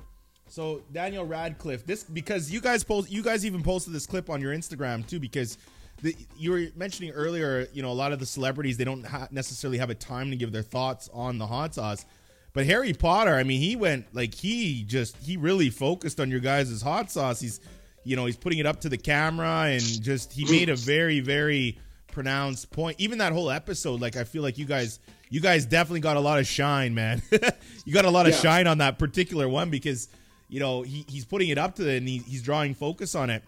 So 0.49 0.83
Daniel 0.93 1.25
Radcliffe, 1.25 1.87
this 1.87 2.03
because 2.03 2.51
you 2.51 2.61
guys 2.61 2.83
post, 2.83 3.11
you 3.11 3.23
guys 3.23 3.47
even 3.47 3.63
posted 3.63 3.93
this 3.93 4.07
clip 4.07 4.29
on 4.29 4.41
your 4.41 4.53
Instagram 4.55 5.07
too, 5.07 5.21
because 5.21 5.59
the, 6.03 6.17
you 6.37 6.51
were 6.51 6.67
mentioning 6.77 7.13
earlier, 7.13 7.69
you 7.73 7.83
know, 7.83 7.91
a 7.91 7.95
lot 7.95 8.13
of 8.13 8.19
the 8.19 8.27
celebrities 8.27 8.77
they 8.77 8.85
don't 8.85 9.05
ha- 9.07 9.29
necessarily 9.31 9.79
have 9.79 9.91
a 9.91 9.95
time 9.95 10.31
to 10.31 10.37
give 10.37 10.51
their 10.51 10.63
thoughts 10.63 11.09
on 11.13 11.39
the 11.39 11.47
hot 11.47 11.75
sauce. 11.75 12.05
But 12.53 12.67
Harry 12.67 12.93
Potter, 12.95 13.35
I 13.37 13.45
mean, 13.45 13.61
he 13.61 13.77
went 13.77 14.07
like 14.13 14.35
he 14.35 14.83
just 14.83 15.17
he 15.19 15.37
really 15.37 15.71
focused 15.71 16.19
on 16.19 16.31
your 16.31 16.41
guys' 16.41 16.83
hot 16.83 17.11
sauce. 17.13 17.41
He's 17.41 17.61
you 18.03 18.17
know 18.17 18.27
he's 18.27 18.37
putting 18.37 18.59
it 18.59 18.67
up 18.67 18.81
to 18.81 18.89
the 18.89 18.97
camera 18.99 19.67
and 19.67 19.83
just 20.03 20.33
he 20.33 20.45
made 20.47 20.69
a 20.69 20.75
very 20.75 21.21
very 21.21 21.79
pronounced 22.13 22.71
point. 22.71 22.97
Even 22.99 23.19
that 23.19 23.33
whole 23.33 23.51
episode, 23.51 24.01
like 24.01 24.17
I 24.17 24.25
feel 24.25 24.43
like 24.43 24.59
you 24.59 24.65
guys 24.67 24.99
you 25.29 25.41
guys 25.41 25.65
definitely 25.67 26.01
got 26.01 26.17
a 26.17 26.21
lot 26.21 26.39
of 26.39 26.47
shine, 26.47 26.95
man. 26.95 27.23
you 27.85 27.93
got 27.93 28.05
a 28.05 28.11
lot 28.11 28.27
of 28.27 28.33
Yeah. 28.33 28.41
shine 28.41 28.67
on 28.67 28.79
that 28.79 28.99
particular 28.99 29.49
one 29.49 29.71
because 29.71 30.09
you 30.49 30.61
know 30.61 30.83
he, 30.83 31.05
he's 31.09 31.25
putting 31.25 31.49
it 31.51 31.59
up 31.59 31.77
to 31.77 31.89
it 31.89 31.99
and 31.99 32.09
he, 32.09 32.19
he's 32.19 32.43
drawing 32.43 32.75
focus 32.75 33.15
on 33.15 33.31
it. 33.31 33.43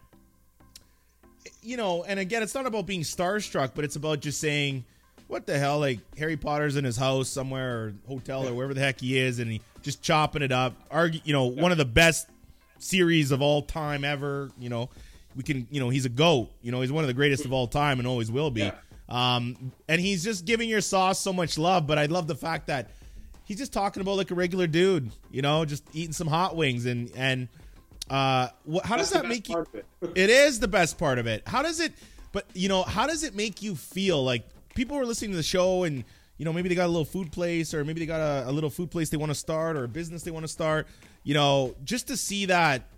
You 1.62 1.76
know, 1.76 2.04
and 2.04 2.18
again, 2.20 2.42
it's 2.42 2.54
not 2.54 2.66
about 2.66 2.86
being 2.86 3.02
starstruck, 3.02 3.72
but 3.74 3.84
it's 3.84 3.96
about 3.96 4.20
just 4.20 4.40
saying, 4.40 4.84
"What 5.28 5.46
the 5.46 5.58
hell?" 5.58 5.78
Like 5.80 6.00
Harry 6.16 6.36
Potter's 6.36 6.76
in 6.76 6.84
his 6.84 6.96
house 6.96 7.28
somewhere 7.28 7.76
or 7.78 7.94
hotel 8.08 8.46
or 8.48 8.54
wherever 8.54 8.74
the 8.74 8.80
heck 8.80 9.00
he 9.00 9.18
is, 9.18 9.38
and 9.38 9.50
he 9.50 9.60
just 9.82 10.02
chopping 10.02 10.42
it 10.42 10.52
up. 10.52 10.74
Argue, 10.90 11.20
you 11.24 11.32
know, 11.32 11.44
one 11.46 11.72
of 11.72 11.78
the 11.78 11.84
best 11.84 12.28
series 12.78 13.30
of 13.32 13.42
all 13.42 13.62
time 13.62 14.04
ever. 14.04 14.50
You 14.58 14.68
know, 14.70 14.90
we 15.36 15.42
can, 15.42 15.66
you 15.70 15.80
know, 15.80 15.88
he's 15.88 16.04
a 16.04 16.10
goat. 16.10 16.50
You 16.62 16.72
know, 16.72 16.80
he's 16.80 16.92
one 16.92 17.04
of 17.04 17.08
the 17.08 17.14
greatest 17.14 17.44
of 17.44 17.52
all 17.52 17.66
time 17.66 17.98
and 17.98 18.06
always 18.06 18.30
will 18.30 18.50
be. 18.50 18.62
Yeah. 18.62 18.72
Um, 19.08 19.72
and 19.88 20.00
he's 20.00 20.24
just 20.24 20.44
giving 20.44 20.68
your 20.68 20.80
sauce 20.80 21.18
so 21.18 21.32
much 21.32 21.58
love. 21.58 21.86
But 21.86 21.98
I 21.98 22.06
love 22.06 22.26
the 22.26 22.34
fact 22.34 22.68
that 22.68 22.90
he's 23.44 23.58
just 23.58 23.72
talking 23.72 24.00
about 24.00 24.16
like 24.16 24.30
a 24.30 24.34
regular 24.34 24.66
dude. 24.66 25.10
You 25.30 25.42
know, 25.42 25.64
just 25.64 25.84
eating 25.92 26.12
some 26.12 26.26
hot 26.26 26.56
wings 26.56 26.86
and 26.86 27.10
and 27.14 27.48
uh, 28.10 28.48
what, 28.64 28.84
how 28.84 28.96
does 28.96 29.10
that 29.10 29.26
make 29.26 29.48
you? 29.48 29.64
it. 29.72 29.86
it 30.14 30.30
is 30.30 30.60
the 30.60 30.68
best 30.68 30.98
part 30.98 31.18
of 31.18 31.26
it. 31.26 31.42
How 31.46 31.62
does 31.62 31.80
it? 31.80 31.92
But 32.32 32.46
you 32.54 32.68
know, 32.68 32.82
how 32.82 33.06
does 33.06 33.22
it 33.22 33.34
make 33.34 33.62
you 33.62 33.74
feel? 33.74 34.22
Like 34.22 34.44
people 34.74 34.96
are 34.96 35.04
listening 35.06 35.32
to 35.32 35.36
the 35.36 35.42
show, 35.42 35.84
and 35.84 36.04
you 36.38 36.44
know, 36.44 36.52
maybe 36.52 36.68
they 36.68 36.74
got 36.74 36.86
a 36.86 36.88
little 36.88 37.04
food 37.04 37.32
place, 37.32 37.74
or 37.74 37.84
maybe 37.84 38.00
they 38.00 38.06
got 38.06 38.20
a, 38.20 38.50
a 38.50 38.52
little 38.52 38.70
food 38.70 38.90
place 38.90 39.10
they 39.10 39.16
want 39.16 39.30
to 39.30 39.38
start, 39.38 39.76
or 39.76 39.84
a 39.84 39.88
business 39.88 40.22
they 40.22 40.30
want 40.30 40.44
to 40.44 40.52
start. 40.52 40.86
You 41.24 41.34
know, 41.34 41.74
just 41.84 42.08
to 42.08 42.16
see 42.16 42.46
that. 42.46 42.88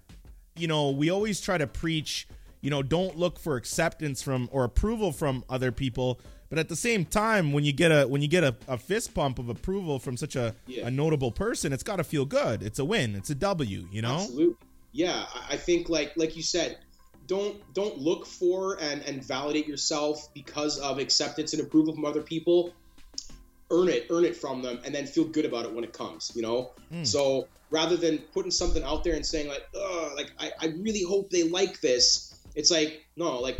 You 0.56 0.68
know, 0.68 0.90
we 0.90 1.10
always 1.10 1.40
try 1.40 1.58
to 1.58 1.66
preach. 1.66 2.28
You 2.60 2.70
know, 2.70 2.82
don't 2.82 3.18
look 3.18 3.38
for 3.38 3.56
acceptance 3.56 4.22
from 4.22 4.48
or 4.52 4.64
approval 4.64 5.12
from 5.12 5.44
other 5.50 5.70
people. 5.72 6.20
But 6.48 6.58
at 6.58 6.68
the 6.68 6.76
same 6.76 7.04
time, 7.04 7.52
when 7.52 7.64
you 7.64 7.72
get 7.72 7.90
a 7.90 8.06
when 8.06 8.22
you 8.22 8.28
get 8.28 8.44
a, 8.44 8.54
a 8.68 8.78
fist 8.78 9.12
pump 9.14 9.38
of 9.38 9.48
approval 9.48 9.98
from 9.98 10.16
such 10.16 10.36
a, 10.36 10.54
Yeah. 10.66 10.86
a 10.86 10.90
notable 10.90 11.30
person, 11.32 11.72
it's 11.72 11.82
got 11.82 11.96
to 11.96 12.04
feel 12.04 12.24
good. 12.24 12.62
It's 12.62 12.78
a 12.78 12.84
win. 12.84 13.16
It's 13.16 13.30
a 13.30 13.34
W. 13.34 13.86
You 13.90 14.02
know. 14.02 14.14
Absolutely. 14.14 14.56
Yeah, 14.92 15.26
I- 15.34 15.54
I 15.54 15.56
think 15.56 15.88
like 15.88 16.12
like 16.16 16.36
you 16.36 16.42
said, 16.42 16.78
don't 17.26 17.56
don't 17.74 17.98
look 17.98 18.24
for 18.24 18.78
and 18.80 19.02
and 19.02 19.22
validate 19.24 19.66
yourself 19.66 20.32
because 20.32 20.78
of 20.78 20.98
acceptance 20.98 21.52
and 21.52 21.60
approval 21.62 21.92
from 21.94 22.04
other 22.04 22.22
people. 22.22 22.72
Earn 23.70 23.88
it, 23.88 24.06
earn 24.10 24.24
it 24.24 24.36
from 24.36 24.62
them, 24.62 24.78
and 24.84 24.94
then 24.94 25.06
feel 25.06 25.24
good 25.24 25.44
about 25.46 25.64
it 25.64 25.72
when 25.74 25.82
it 25.84 25.92
comes. 25.92 26.30
You 26.34 26.42
know. 26.42 26.70
Mm. 26.92 27.04
So 27.06 27.48
rather 27.74 27.96
than 27.96 28.18
putting 28.32 28.52
something 28.52 28.84
out 28.84 29.02
there 29.02 29.14
and 29.14 29.26
saying 29.26 29.48
like, 29.48 29.66
"Ugh, 29.74 30.12
like 30.14 30.30
I, 30.38 30.52
I 30.60 30.66
really 30.78 31.02
hope 31.02 31.30
they 31.30 31.42
like 31.42 31.80
this," 31.80 32.32
it's 32.54 32.70
like 32.70 33.04
no, 33.16 33.40
like 33.40 33.58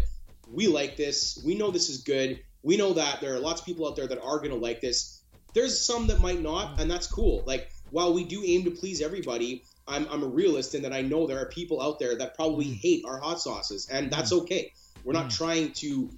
we 0.49 0.69
like 0.69 0.97
this. 0.97 1.43
We 1.45 1.57
know 1.57 1.73
this 1.73 1.91
is 1.91 1.99
good. 1.99 2.39
We 2.63 2.77
know 2.77 2.93
that 2.93 3.21
there 3.21 3.35
are 3.35 3.41
lots 3.41 3.61
of 3.61 3.67
people 3.67 3.89
out 3.89 3.97
there 3.97 4.07
that 4.07 4.23
are 4.23 4.39
going 4.39 4.51
to 4.51 4.57
like 4.69 4.81
this. 4.81 5.21
There's 5.53 5.85
some 5.85 6.07
that 6.07 6.21
might 6.21 6.41
not, 6.41 6.81
and 6.81 6.89
that's 6.89 7.09
cool. 7.09 7.43
Like 7.45 7.73
while 7.91 8.15
we 8.15 8.25
do 8.25 8.43
aim 8.45 8.65
to 8.65 8.71
please 8.71 9.03
everybody, 9.03 9.65
I'm, 9.89 10.07
I'm 10.09 10.23
a 10.23 10.27
realist 10.27 10.75
in 10.75 10.83
that 10.83 10.93
I 10.93 11.03
know 11.03 11.27
there 11.27 11.41
are 11.41 11.47
people 11.47 11.83
out 11.83 11.99
there 11.99 12.17
that 12.17 12.35
probably 12.37 12.67
mm. 12.67 12.81
hate 12.81 13.05
our 13.05 13.19
hot 13.19 13.41
sauces, 13.41 13.89
and 13.89 14.11
that's 14.11 14.33
mm. 14.33 14.43
okay. 14.43 14.73
We're 15.03 15.13
not 15.13 15.27
mm. 15.27 15.37
trying 15.37 15.73
to, 15.73 16.09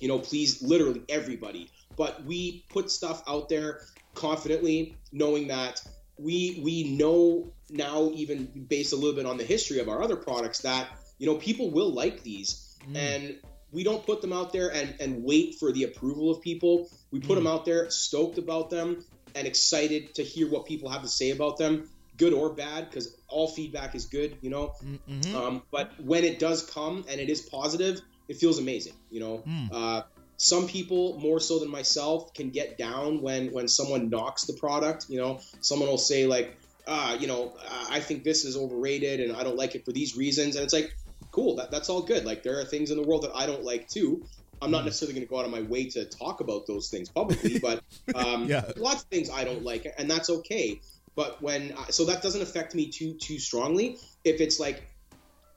you 0.00 0.08
know, 0.08 0.18
please 0.18 0.62
literally 0.62 1.02
everybody, 1.08 1.70
but 1.96 2.24
we 2.24 2.64
put 2.68 2.90
stuff 2.90 3.22
out 3.28 3.48
there 3.48 3.82
confidently, 4.14 4.96
knowing 5.12 5.48
that 5.48 5.82
we 6.18 6.60
we 6.64 6.96
know 6.96 7.52
now, 7.70 8.10
even 8.14 8.66
based 8.68 8.92
a 8.92 8.96
little 8.96 9.14
bit 9.14 9.26
on 9.26 9.36
the 9.36 9.44
history 9.44 9.78
of 9.80 9.88
our 9.88 10.02
other 10.02 10.16
products, 10.16 10.60
that 10.60 10.88
you 11.18 11.26
know 11.26 11.36
people 11.36 11.70
will 11.70 11.92
like 11.92 12.22
these, 12.22 12.76
and 12.94 13.38
we 13.72 13.82
don't 13.82 14.04
put 14.06 14.20
them 14.22 14.32
out 14.32 14.52
there 14.52 14.72
and 14.72 14.94
and 15.00 15.22
wait 15.24 15.56
for 15.58 15.72
the 15.72 15.84
approval 15.84 16.30
of 16.30 16.40
people. 16.40 16.88
We 17.10 17.20
put 17.20 17.34
them 17.34 17.46
out 17.46 17.64
there, 17.64 17.90
stoked 17.90 18.38
about 18.38 18.70
them, 18.70 19.04
and 19.34 19.46
excited 19.46 20.14
to 20.14 20.22
hear 20.22 20.48
what 20.48 20.66
people 20.66 20.88
have 20.88 21.02
to 21.02 21.08
say 21.08 21.30
about 21.30 21.56
them, 21.58 21.88
good 22.16 22.32
or 22.32 22.54
bad, 22.54 22.88
because 22.88 23.16
all 23.28 23.48
feedback 23.48 23.94
is 23.94 24.06
good, 24.06 24.36
you 24.40 24.50
know. 24.50 24.72
Mhm. 24.82 25.34
Um, 25.34 25.62
but 25.70 25.92
when 26.00 26.24
it 26.24 26.38
does 26.38 26.62
come 26.62 27.04
and 27.08 27.20
it 27.20 27.28
is 27.28 27.42
positive, 27.42 28.00
it 28.28 28.36
feels 28.38 28.58
amazing. 28.58 28.94
You 29.10 29.20
know, 29.20 29.42
Mm. 29.46 29.68
uh, 29.72 30.02
some 30.36 30.66
people 30.66 31.18
more 31.18 31.40
so 31.40 31.58
than 31.58 31.70
myself 31.70 32.32
can 32.34 32.50
get 32.50 32.76
down 32.78 33.22
when 33.22 33.52
when 33.52 33.68
someone 33.68 34.10
knocks 34.10 34.44
the 34.46 34.54
product. 34.54 35.06
You 35.08 35.18
know, 35.20 35.40
someone 35.60 35.88
will 35.88 35.98
say 35.98 36.26
like, 36.26 36.56
ah, 36.86 37.14
you 37.14 37.26
know, 37.26 37.54
I 37.90 38.00
think 38.00 38.24
this 38.24 38.44
is 38.44 38.56
overrated 38.56 39.20
and 39.20 39.36
I 39.36 39.42
don't 39.44 39.56
like 39.56 39.74
it 39.74 39.84
for 39.84 39.92
these 39.92 40.16
reasons, 40.16 40.56
and 40.56 40.64
it's 40.64 40.74
like, 40.74 40.90
cool, 41.32 41.56
that, 41.56 41.70
that's 41.70 41.88
all 41.88 42.02
good. 42.02 42.24
Like 42.24 42.42
there 42.42 42.58
are 42.60 42.64
things 42.64 42.90
in 42.90 42.96
the 42.96 43.02
world 43.06 43.22
that 43.22 43.32
I 43.34 43.46
don't 43.46 43.64
like 43.64 43.88
too. 43.88 44.22
I'm 44.62 44.70
not 44.70 44.86
necessarily 44.86 45.12
going 45.12 45.26
to 45.26 45.28
go 45.28 45.38
out 45.38 45.44
of 45.44 45.50
my 45.50 45.60
way 45.60 45.90
to 45.90 46.06
talk 46.06 46.40
about 46.40 46.66
those 46.66 46.88
things 46.88 47.10
publicly, 47.10 47.58
but 47.62 47.82
um, 48.14 48.46
Yeah. 48.46 48.64
lots 48.76 49.02
of 49.02 49.08
things 49.08 49.28
I 49.30 49.44
don't 49.44 49.62
like, 49.62 49.86
and 49.98 50.10
that's 50.10 50.30
okay. 50.30 50.80
But 51.14 51.42
when 51.42 51.74
so 51.90 52.06
that 52.06 52.22
doesn't 52.22 52.42
affect 52.42 52.74
me 52.74 52.90
too 52.90 53.14
too 53.20 53.38
strongly. 53.38 53.98
If 54.24 54.40
it's 54.40 54.58
like 54.60 54.86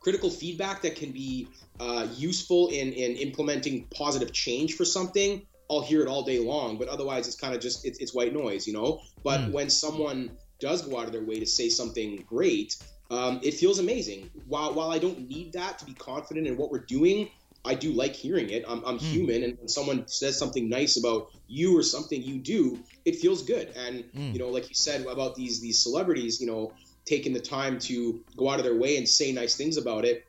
critical 0.01 0.29
feedback 0.29 0.81
that 0.83 0.95
can 0.95 1.11
be 1.11 1.51
uh, 1.79 2.07
useful 2.15 2.67
in 2.69 2.93
in 2.93 3.17
implementing 3.17 3.87
positive 3.95 4.33
change 4.33 4.73
for 4.75 4.85
something, 4.85 5.45
I'll 5.71 5.81
hear 5.81 6.01
it 6.01 6.07
all 6.07 6.23
day 6.23 6.39
long. 6.39 6.77
But 6.77 6.87
otherwise, 6.89 7.27
it's 7.27 7.37
kind 7.39 7.53
of 7.55 7.61
just 7.61 7.85
it's, 7.85 7.99
it's 7.99 8.13
white 8.13 8.33
noise, 8.33 8.67
you 8.67 8.73
know. 8.73 8.99
But 9.23 9.41
Mm. 9.41 9.51
when 9.53 9.69
someone 9.69 10.37
does 10.59 10.81
go 10.81 10.99
out 10.99 11.05
of 11.05 11.13
their 11.13 11.23
way 11.25 11.39
to 11.39 11.45
say 11.45 11.69
something 11.69 12.23
great, 12.27 12.75
um, 13.11 13.39
it 13.43 13.53
feels 13.53 13.79
amazing. 13.79 14.29
While 14.45 14.73
while 14.73 14.91
I 14.91 14.99
don't 14.99 15.27
need 15.27 15.53
that 15.53 15.79
to 15.79 15.85
be 15.85 15.93
confident 15.93 16.47
in 16.47 16.57
what 16.57 16.69
we're 16.71 16.85
doing, 16.85 17.29
I 17.65 17.75
do 17.75 17.93
like 17.93 18.15
hearing 18.15 18.49
it. 18.49 18.63
I'm, 18.67 18.83
I'm 18.85 18.99
human, 18.99 19.43
and 19.43 19.57
when 19.57 19.67
someone 19.67 20.07
says 20.07 20.37
something 20.37 20.69
nice 20.69 20.97
about 20.97 21.27
you 21.47 21.77
or 21.77 21.83
something 21.83 22.21
you 22.21 22.39
do, 22.41 22.83
it 23.05 23.15
feels 23.15 23.43
good. 23.43 23.69
And 23.75 24.03
Mm. 24.15 24.33
you 24.33 24.39
know, 24.39 24.49
like 24.49 24.69
you 24.69 24.75
said 24.75 25.05
about 25.05 25.35
these 25.35 25.61
these 25.61 25.81
celebrities, 25.83 26.39
you 26.41 26.47
know, 26.47 26.73
taking 27.05 27.33
the 27.33 27.39
time 27.39 27.79
to 27.79 28.19
go 28.37 28.49
out 28.49 28.59
of 28.59 28.65
their 28.65 28.77
way 28.77 28.97
and 28.97 29.07
say 29.07 29.31
nice 29.31 29.55
things 29.55 29.77
about 29.77 30.05
it. 30.05 30.25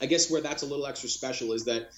I 0.00 0.06
guess 0.06 0.30
where 0.30 0.40
that's 0.40 0.62
a 0.62 0.66
little 0.66 0.86
extra 0.86 1.08
special 1.08 1.52
is 1.52 1.64
that 1.66 1.90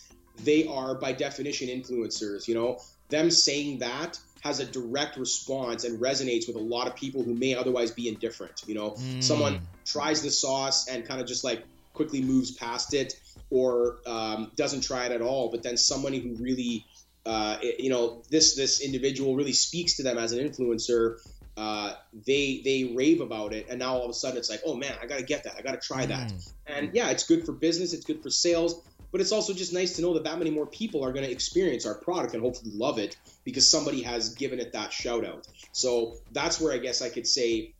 they 0.42 0.66
are 0.66 0.94
by 0.96 1.12
definition 1.12 1.68
influencers. 1.68 2.48
You 2.48 2.54
know, 2.54 2.78
them 3.08 3.30
saying 3.30 3.78
that 3.78 4.18
has 4.42 4.60
a 4.60 4.66
direct 4.66 5.16
response 5.16 5.84
and 5.84 6.00
resonates 6.00 6.46
with 6.46 6.56
a 6.56 6.60
lot 6.60 6.86
of 6.86 6.94
people 6.96 7.22
who 7.22 7.32
may 7.34 7.54
otherwise 7.54 7.90
be 7.92 8.08
indifferent. 8.08 8.62
You 8.66 8.74
know, 8.74 8.90
Mm. 8.90 9.22
someone 9.22 9.60
tries 9.86 10.22
the 10.22 10.30
sauce 10.30 10.88
and 10.88 11.06
kind 11.06 11.20
of 11.20 11.26
just 11.26 11.44
like 11.44 11.64
quickly 11.94 12.20
moves 12.20 12.50
past 12.50 12.92
it 12.92 13.14
or 13.50 14.00
um, 14.06 14.50
doesn't 14.56 14.82
try 14.82 15.06
it 15.06 15.12
at 15.12 15.22
all. 15.22 15.50
But 15.50 15.62
then 15.62 15.76
somebody 15.76 16.18
who 16.18 16.34
really, 16.34 16.84
uh, 17.24 17.56
you 17.78 17.88
know, 17.88 18.22
this 18.28 18.54
this 18.54 18.80
individual 18.80 19.34
really 19.36 19.52
speaks 19.52 19.96
to 19.96 20.02
them 20.02 20.18
as 20.18 20.32
an 20.32 20.40
influencer. 20.46 21.18
Uh, 21.56 21.94
they 22.26 22.60
they 22.64 22.92
rave 22.96 23.20
about 23.20 23.52
it, 23.52 23.66
and 23.70 23.78
now 23.78 23.94
all 23.94 24.04
of 24.04 24.10
a 24.10 24.14
sudden 24.14 24.36
it's 24.36 24.50
like, 24.50 24.60
oh 24.66 24.74
man, 24.74 24.92
I 25.00 25.06
gotta 25.06 25.22
get 25.22 25.44
that, 25.44 25.54
I 25.56 25.62
gotta 25.62 25.78
try 25.78 26.04
that. 26.06 26.32
And 26.66 26.90
yeah, 26.94 27.10
it's 27.10 27.26
good 27.26 27.46
for 27.46 27.52
business, 27.52 27.92
it's 27.92 28.04
good 28.04 28.22
for 28.22 28.30
sales, 28.30 28.82
but 29.14 29.20
it's 29.20 29.30
also 29.30 29.52
just 29.52 29.72
nice 29.72 29.94
to 29.94 30.02
know 30.02 30.14
that 30.14 30.24
that 30.24 30.38
many 30.38 30.50
more 30.50 30.66
people 30.66 31.04
are 31.04 31.12
going 31.12 31.24
to 31.24 31.30
experience 31.30 31.86
our 31.86 31.94
product 31.94 32.34
and 32.34 32.42
hopefully 32.42 32.72
love 32.74 32.98
it 32.98 33.16
because 33.44 33.70
somebody 33.70 34.02
has 34.02 34.34
given 34.34 34.58
it 34.58 34.72
that 34.72 34.92
shout 34.92 35.24
out. 35.24 35.46
So 35.70 36.16
that's 36.32 36.60
where 36.60 36.72
I 36.72 36.78
guess 36.78 37.00
I 37.00 37.10
could 37.10 37.26
say 37.26 37.74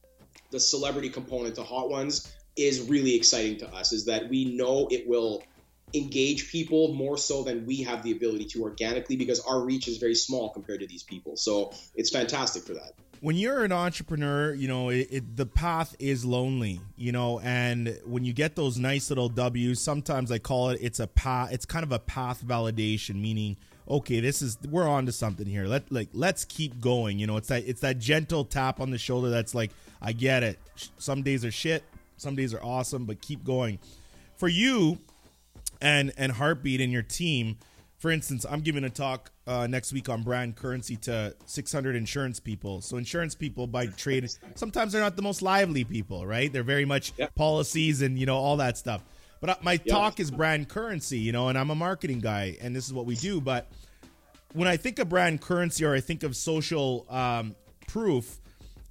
the 0.53 0.61
celebrity 0.61 1.09
component 1.09 1.57
to 1.57 1.65
Hot 1.65 1.91
Ones 1.91 2.33
is 2.57 2.83
really 2.83 3.17
exciting 3.17 3.59
to 3.59 3.69
us 3.75 3.93
is 3.93 4.05
that 4.05 4.29
we 4.29 4.45
know 4.45 4.87
it 4.93 5.09
will 5.09 5.43
engage 5.93 6.53
people 6.53 6.95
more 6.95 7.17
so 7.19 7.43
than 7.43 7.67
we 7.67 7.83
have 7.83 8.05
the 8.05 8.13
ability 8.13 8.45
to 8.45 8.63
organically 8.63 9.17
because 9.17 9.41
our 9.41 9.61
reach 9.61 9.89
is 9.89 9.99
very 9.99 10.15
small 10.15 10.51
compared 10.51 10.81
to 10.81 10.87
these 10.87 11.03
people. 11.03 11.37
So 11.37 11.73
it's 11.97 12.11
fantastic 12.11 12.65
for 12.65 12.75
that. 12.75 12.93
When 13.25 13.37
you're 13.37 13.65
an 13.65 13.73
entrepreneur, 13.73 14.53
you 14.53 14.69
know, 14.69 14.91
it, 14.91 15.09
it, 15.11 15.37
the 15.39 15.47
path 15.47 15.97
is 15.99 16.27
lonely, 16.27 16.79
you 16.95 17.11
know, 17.11 17.41
and 17.41 17.99
when 18.05 18.23
you 18.23 18.35
get 18.35 18.55
those 18.55 18.77
nice 18.77 19.09
little 19.09 19.31
W's, 19.31 19.81
sometimes 19.81 20.31
I 20.31 20.39
call 20.39 20.69
it 20.69 20.79
it's 20.83 21.01
a 21.01 21.07
path, 21.07 21.51
it's 21.51 21.65
kind 21.65 21.85
of 21.85 21.91
a 21.91 21.99
path 21.99 22.45
validation, 22.45 23.15
meaning, 23.15 23.57
okay, 23.89 24.21
this 24.21 24.43
is 24.43 24.59
we're 24.71 24.87
on 24.87 25.07
to 25.07 25.13
something 25.13 25.47
here. 25.47 25.65
Let 25.65 25.91
like 25.91 26.11
let's 26.13 26.45
keep 26.45 26.83
going, 26.83 27.19
you 27.19 27.27
know. 27.27 27.39
It's 27.39 27.49
that 27.49 27.67
it's 27.67 27.81
that 27.81 27.99
gentle 27.99 28.45
tap 28.45 28.79
on 28.79 28.91
the 28.91 28.99
shoulder 28.99 29.31
that's 29.31 29.55
like, 29.55 29.71
I 30.03 30.13
get 30.13 30.43
it. 30.43 30.59
Some 30.99 31.23
days 31.23 31.47
are 31.47 31.51
shit, 31.51 31.83
some 32.19 32.37
days 32.37 32.53
are 32.53 32.63
awesome, 32.63 33.07
but 33.07 33.23
keep 33.23 33.43
going. 33.43 33.79
For 34.37 34.49
you, 34.49 34.99
and 35.81 36.13
and 36.19 36.31
heartbeat 36.31 36.83
in 36.83 36.91
your 36.91 37.03
team 37.03 37.57
for 38.05 38.11
instance 38.11 38.45
i'm 38.51 38.61
giving 38.61 38.85
a 38.85 38.91
talk 38.91 39.31
uh, 39.47 39.67
next 39.67 39.91
week 39.91 40.11
on 40.11 40.23
brand 40.23 40.55
currency 40.57 40.95
to 40.95 41.35
600 41.47 41.97
insurance 41.97 42.39
people 42.39 42.83
so 42.83 42.99
insurance 42.99 43.35
people 43.35 43.67
by 43.67 43.87
trade 43.87 44.29
sometimes 44.57 44.93
they're 44.93 45.01
not 45.01 45.17
the 45.17 45.23
most 45.23 45.41
lively 45.41 45.85
people 45.85 46.27
right 46.27 46.53
they're 46.53 46.63
very 46.63 46.85
much 46.85 47.15
Yep. 47.17 47.35
policies 47.35 48.03
and 48.03 48.19
you 48.19 48.27
know 48.27 48.37
all 48.37 48.59
that 48.59 48.77
stuff 48.77 49.03
but 49.41 49.49
uh, 49.49 49.57
my 49.63 49.73
Yep. 49.73 49.87
talk 49.87 50.21
is 50.21 50.31
brand 50.31 50.69
currency 50.69 51.17
you 51.17 51.33
know 51.33 51.49
and 51.49 51.57
i'm 51.57 51.71
a 51.71 51.75
marketing 51.75 52.21
guy 52.21 52.59
and 52.61 52.77
this 52.77 52.87
is 52.87 52.93
what 52.93 53.07
we 53.07 53.15
do 53.15 53.41
but 53.41 53.71
when 54.53 54.69
I 54.69 54.77
think 54.77 54.99
of 54.99 55.09
brand 55.09 55.41
currency 55.41 55.83
or 55.87 55.95
I 55.95 56.01
think 56.01 56.23
of 56.23 56.37
social 56.37 57.07
um, 57.11 57.57
proof, 57.89 58.39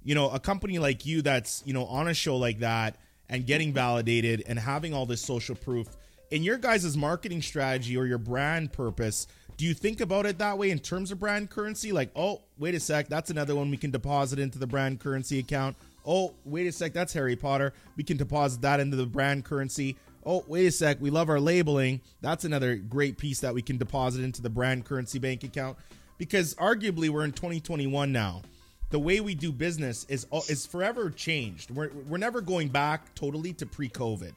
you 0.04 0.14
know, 0.14 0.28
a 0.28 0.38
company 0.38 0.78
like 0.78 1.06
you 1.06 1.22
that's, 1.22 1.62
you 1.64 1.72
know, 1.72 1.86
on 1.86 2.06
a 2.06 2.12
show 2.12 2.36
like 2.36 2.58
that 2.58 2.96
and 3.30 3.46
getting 3.46 3.72
validated 3.72 4.42
and 4.46 4.58
having 4.58 4.92
all 4.92 5.06
this 5.06 5.22
social 5.22 5.54
proof 5.56 5.88
in 6.30 6.42
your 6.42 6.56
guys' 6.58 6.96
marketing 6.96 7.42
strategy 7.42 7.96
or 7.96 8.06
your 8.06 8.18
brand 8.18 8.72
purpose, 8.72 9.26
do 9.56 9.64
you 9.64 9.74
think 9.74 10.00
about 10.00 10.26
it 10.26 10.38
that 10.38 10.58
way 10.58 10.70
in 10.70 10.78
terms 10.78 11.12
of 11.12 11.20
brand 11.20 11.50
currency? 11.50 11.92
Like, 11.92 12.10
oh, 12.16 12.42
wait 12.58 12.74
a 12.74 12.80
sec, 12.80 13.08
that's 13.08 13.30
another 13.30 13.54
one 13.54 13.70
we 13.70 13.76
can 13.76 13.90
deposit 13.90 14.38
into 14.38 14.58
the 14.58 14.66
brand 14.66 15.00
currency 15.00 15.38
account. 15.38 15.76
Oh, 16.06 16.34
wait 16.44 16.66
a 16.66 16.72
sec, 16.72 16.92
that's 16.92 17.12
Harry 17.12 17.36
Potter. 17.36 17.72
We 17.96 18.04
can 18.04 18.16
deposit 18.16 18.60
that 18.62 18.80
into 18.80 18.96
the 18.96 19.06
brand 19.06 19.44
currency. 19.44 19.96
Oh, 20.26 20.44
wait 20.48 20.66
a 20.66 20.72
sec, 20.72 21.00
we 21.00 21.10
love 21.10 21.28
our 21.28 21.40
labeling. 21.40 22.00
That's 22.20 22.44
another 22.44 22.76
great 22.76 23.16
piece 23.16 23.40
that 23.40 23.54
we 23.54 23.62
can 23.62 23.78
deposit 23.78 24.22
into 24.22 24.42
the 24.42 24.50
brand 24.50 24.84
currency 24.84 25.18
bank 25.18 25.44
account. 25.44 25.78
Because 26.18 26.54
arguably, 26.54 27.08
we're 27.08 27.24
in 27.24 27.32
2021 27.32 28.10
now. 28.10 28.42
The 28.90 28.98
way 28.98 29.20
we 29.20 29.34
do 29.34 29.50
business 29.50 30.06
is 30.08 30.26
is 30.48 30.66
forever 30.66 31.10
changed. 31.10 31.70
We're, 31.70 31.90
we're 32.08 32.18
never 32.18 32.40
going 32.40 32.68
back 32.68 33.12
totally 33.14 33.52
to 33.54 33.66
pre 33.66 33.88
COVID. 33.88 34.32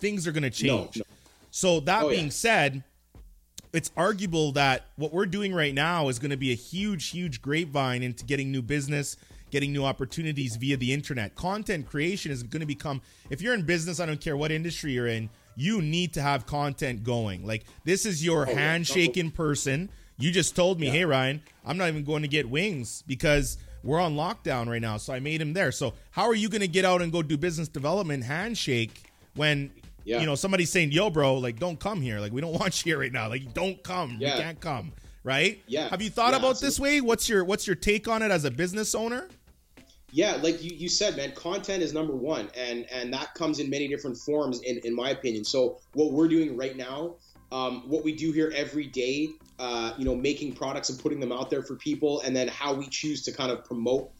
Things 0.00 0.26
are 0.26 0.32
going 0.32 0.42
to 0.42 0.50
change. 0.50 0.96
no. 0.96 1.02
So, 1.52 1.80
that 1.80 2.02
Oh, 2.02 2.08
yeah. 2.08 2.16
being 2.16 2.30
said, 2.30 2.82
it's 3.74 3.90
arguable 3.96 4.52
that 4.52 4.86
what 4.96 5.12
we're 5.12 5.26
doing 5.26 5.54
right 5.54 5.74
now 5.74 6.08
is 6.08 6.18
going 6.18 6.30
to 6.30 6.36
be 6.36 6.50
a 6.50 6.56
huge, 6.56 7.10
huge 7.10 7.42
grapevine 7.42 8.02
into 8.02 8.24
getting 8.24 8.50
new 8.50 8.62
business, 8.62 9.18
getting 9.50 9.70
new 9.70 9.84
opportunities 9.84 10.56
via 10.56 10.78
the 10.78 10.94
internet. 10.94 11.34
Content 11.34 11.86
creation 11.86 12.32
is 12.32 12.42
going 12.42 12.60
to 12.60 12.66
become, 12.66 13.02
if 13.28 13.42
you're 13.42 13.52
in 13.52 13.62
business, 13.62 14.00
I 14.00 14.06
don't 14.06 14.20
care 14.20 14.36
what 14.36 14.50
industry 14.50 14.92
you're 14.92 15.06
in, 15.06 15.28
you 15.54 15.82
need 15.82 16.14
to 16.14 16.22
have 16.22 16.46
content 16.46 17.04
going. 17.04 17.46
Like, 17.46 17.64
this 17.84 18.06
is 18.06 18.24
your 18.24 18.46
oh, 18.46 18.50
yeah. 18.50 18.58
handshake 18.58 19.18
in 19.18 19.30
person. 19.30 19.90
You 20.18 20.30
just 20.30 20.56
told 20.56 20.80
me, 20.80 20.86
hey, 20.86 21.04
Ryan, 21.04 21.42
I'm 21.66 21.76
not 21.76 21.88
even 21.88 22.04
going 22.04 22.22
to 22.22 22.28
get 22.28 22.48
wings 22.48 23.04
because 23.06 23.58
we're 23.84 24.00
on 24.00 24.16
lockdown 24.16 24.68
right 24.68 24.80
now. 24.80 24.96
So 24.96 25.12
I 25.12 25.20
made 25.20 25.42
him 25.42 25.52
there. 25.52 25.70
So, 25.70 25.92
how 26.12 26.24
are 26.24 26.34
you 26.34 26.48
going 26.48 26.62
to 26.62 26.68
get 26.68 26.86
out 26.86 27.02
and 27.02 27.12
go 27.12 27.22
do 27.22 27.36
business 27.36 27.68
development 27.68 28.24
handshake 28.24 29.10
when 29.34 29.70
Yeah. 30.04 30.20
you 30.20 30.26
know 30.26 30.34
somebody's 30.34 30.70
saying 30.70 30.92
yo 30.92 31.10
bro 31.10 31.34
like 31.34 31.58
don't 31.58 31.78
come 31.78 32.00
here 32.00 32.18
like 32.20 32.32
we 32.32 32.40
don't 32.40 32.52
want 32.60 32.84
you 32.84 32.90
here 32.92 33.00
right 33.00 33.12
now 33.12 33.28
like 33.28 33.54
don't 33.54 33.82
come 33.82 34.16
Yeah. 34.18 34.36
you 34.36 34.42
can't 34.42 34.60
come 34.60 34.92
right 35.24 35.62
Yeah. 35.66 35.88
have 35.88 36.02
you 36.02 36.10
thought 36.10 36.32
Yeah, 36.32 36.38
about 36.38 36.60
this 36.60 36.78
way 36.80 37.00
what's 37.00 37.28
your 37.28 37.44
what's 37.44 37.66
your 37.66 37.76
take 37.76 38.08
on 38.08 38.22
it 38.22 38.30
as 38.30 38.44
a 38.44 38.50
business 38.50 38.94
owner 38.94 39.28
Yeah, 40.14 40.36
like 40.42 40.62
you, 40.62 40.76
you 40.76 40.90
said, 40.90 41.16
man, 41.16 41.32
content 41.32 41.82
is 41.82 41.94
number 41.94 42.14
one, 42.14 42.50
and 42.54 42.84
and 42.92 43.10
that 43.14 43.32
comes 43.34 43.60
in 43.60 43.70
many 43.70 43.88
different 43.88 44.18
forms, 44.18 44.60
in 44.60 44.76
in 44.84 44.94
my 44.94 45.08
opinion. 45.08 45.42
So 45.42 45.78
what 45.94 46.12
we're 46.12 46.28
doing 46.28 46.54
right 46.54 46.76
now, 46.76 47.14
um, 47.50 47.88
what 47.88 48.04
we 48.04 48.12
do 48.12 48.30
here 48.30 48.52
every 48.54 48.84
day, 48.88 49.30
uh, 49.58 49.94
you 49.96 50.04
know, 50.04 50.14
making 50.14 50.52
products 50.52 50.90
and 50.90 50.98
putting 50.98 51.18
them 51.18 51.32
out 51.32 51.48
there 51.48 51.62
for 51.62 51.76
people, 51.76 52.20
and 52.26 52.36
then 52.36 52.48
how 52.48 52.74
we 52.74 52.86
choose 52.90 53.22
to 53.22 53.32
kind 53.32 53.50
of 53.50 53.64
promote 53.64 54.10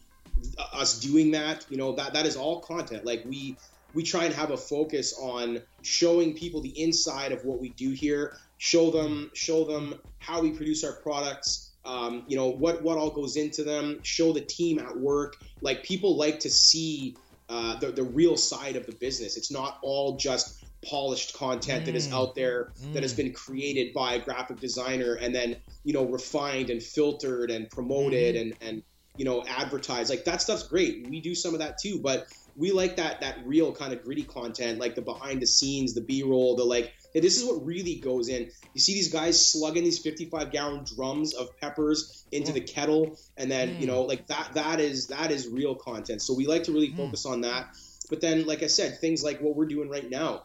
us 0.72 0.98
doing 0.98 1.30
that, 1.32 1.66
you 1.68 1.76
know, 1.76 1.92
that 1.96 2.14
that 2.14 2.24
is 2.24 2.36
all 2.36 2.60
content. 2.60 3.04
Like 3.04 3.22
we 3.26 3.56
we 3.95 4.03
try 4.03 4.24
and 4.24 4.34
have 4.34 4.51
a 4.51 4.57
focus 4.57 5.14
on 5.20 5.62
showing 5.82 6.34
people 6.34 6.61
the 6.61 6.80
inside 6.82 7.32
of 7.32 7.45
what 7.45 7.61
we 7.61 7.70
do 7.70 7.90
here, 7.90 8.36
show 8.59 8.90
them 8.90 9.30
show 9.34 9.64
them 9.64 9.95
how 10.18 10.40
we 10.40 10.51
produce 10.53 10.84
our 10.84 10.95
products. 11.03 11.70
Um, 11.84 12.24
you 12.28 12.36
know 12.36 12.49
what 12.49 12.82
what 12.82 12.97
all 12.99 13.11
goes 13.11 13.36
into 13.36 13.64
them. 13.64 14.01
Show 14.03 14.32
the 14.32 14.40
team 14.40 14.78
at 14.78 14.97
work. 14.97 15.36
Like 15.61 15.82
people 15.82 16.16
like 16.16 16.40
to 16.40 16.51
see 16.51 17.16
uh, 17.49 17.78
the 17.80 17.90
the 17.93 18.05
real 18.05 18.36
side 18.36 18.76
of 18.76 18.86
the 18.86 18.93
business. 18.93 19.36
It's 19.36 19.51
not 19.51 19.78
all 19.82 20.16
just 20.16 20.64
polished 20.88 21.34
content 21.34 21.86
that 21.86 21.95
is 21.95 22.09
Mm. 22.09 22.12
out 22.14 22.34
there 22.34 22.72
that 22.93 23.03
has 23.05 23.12
been 23.14 23.32
created 23.32 23.93
by 23.95 24.14
a 24.14 24.18
graphic 24.20 24.59
designer 24.59 25.14
and 25.14 25.32
then 25.32 25.57
you 25.84 25.93
know 25.93 26.05
refined 26.05 26.70
and 26.70 26.82
filtered 26.82 27.51
and 27.51 27.68
promoted 27.70 28.34
and 28.36 28.55
and 28.61 28.82
you 29.16 29.24
know 29.24 29.45
advertised. 29.47 30.09
Like 30.11 30.24
that 30.24 30.40
stuff's 30.40 30.66
great. 30.66 31.07
We 31.09 31.20
do 31.20 31.34
some 31.34 31.53
of 31.55 31.61
that 31.61 31.78
too, 31.78 32.01
but 32.01 32.26
we 32.57 32.72
like 32.72 32.96
that 32.96 33.20
that 33.20 33.38
real 33.46 33.72
kind 33.72 33.92
of 33.92 34.05
gritty 34.05 34.24
content, 34.24 34.78
like 34.78 34.94
the 34.94 35.03
behind 35.03 35.40
the 35.40 35.46
scenes, 35.46 35.94
the 35.94 36.00
B 36.00 36.22
roll, 36.22 36.57
the 36.57 36.64
like. 36.64 36.92
hey, 37.12 37.20
this 37.20 37.40
is 37.40 37.44
what 37.44 37.64
really 37.64 37.96
goes 37.96 38.28
in. 38.28 38.50
You 38.74 38.80
see 38.80 38.94
these 38.94 39.12
guys 39.12 39.44
slugging 39.44 39.84
these 39.84 39.98
55 39.98 40.50
gallon 40.50 40.84
drums 40.84 41.34
of 41.34 41.57
peppers 41.59 42.24
into 42.32 42.53
the 42.53 42.61
kettle, 42.61 43.18
and 43.36 43.50
then 43.50 43.80
you 43.80 43.86
know 43.86 44.03
like 44.03 44.26
that 44.28 44.50
that 44.55 44.80
is 44.80 45.09
that 45.09 45.30
is 45.30 45.48
real 45.48 45.74
content. 45.74 46.22
So 46.22 46.34
we 46.34 46.46
like 46.46 46.64
to 46.64 46.72
really 46.72 46.92
focus 46.94 47.26
on 47.26 47.42
that. 47.42 47.76
But 48.11 48.20
then, 48.20 48.46
like 48.46 48.62
I 48.62 48.66
said, 48.66 48.98
things 48.98 49.24
like 49.24 49.40
what 49.40 49.57
we're 49.57 49.66
doing 49.66 49.88
right 49.88 50.09
now. 50.09 50.44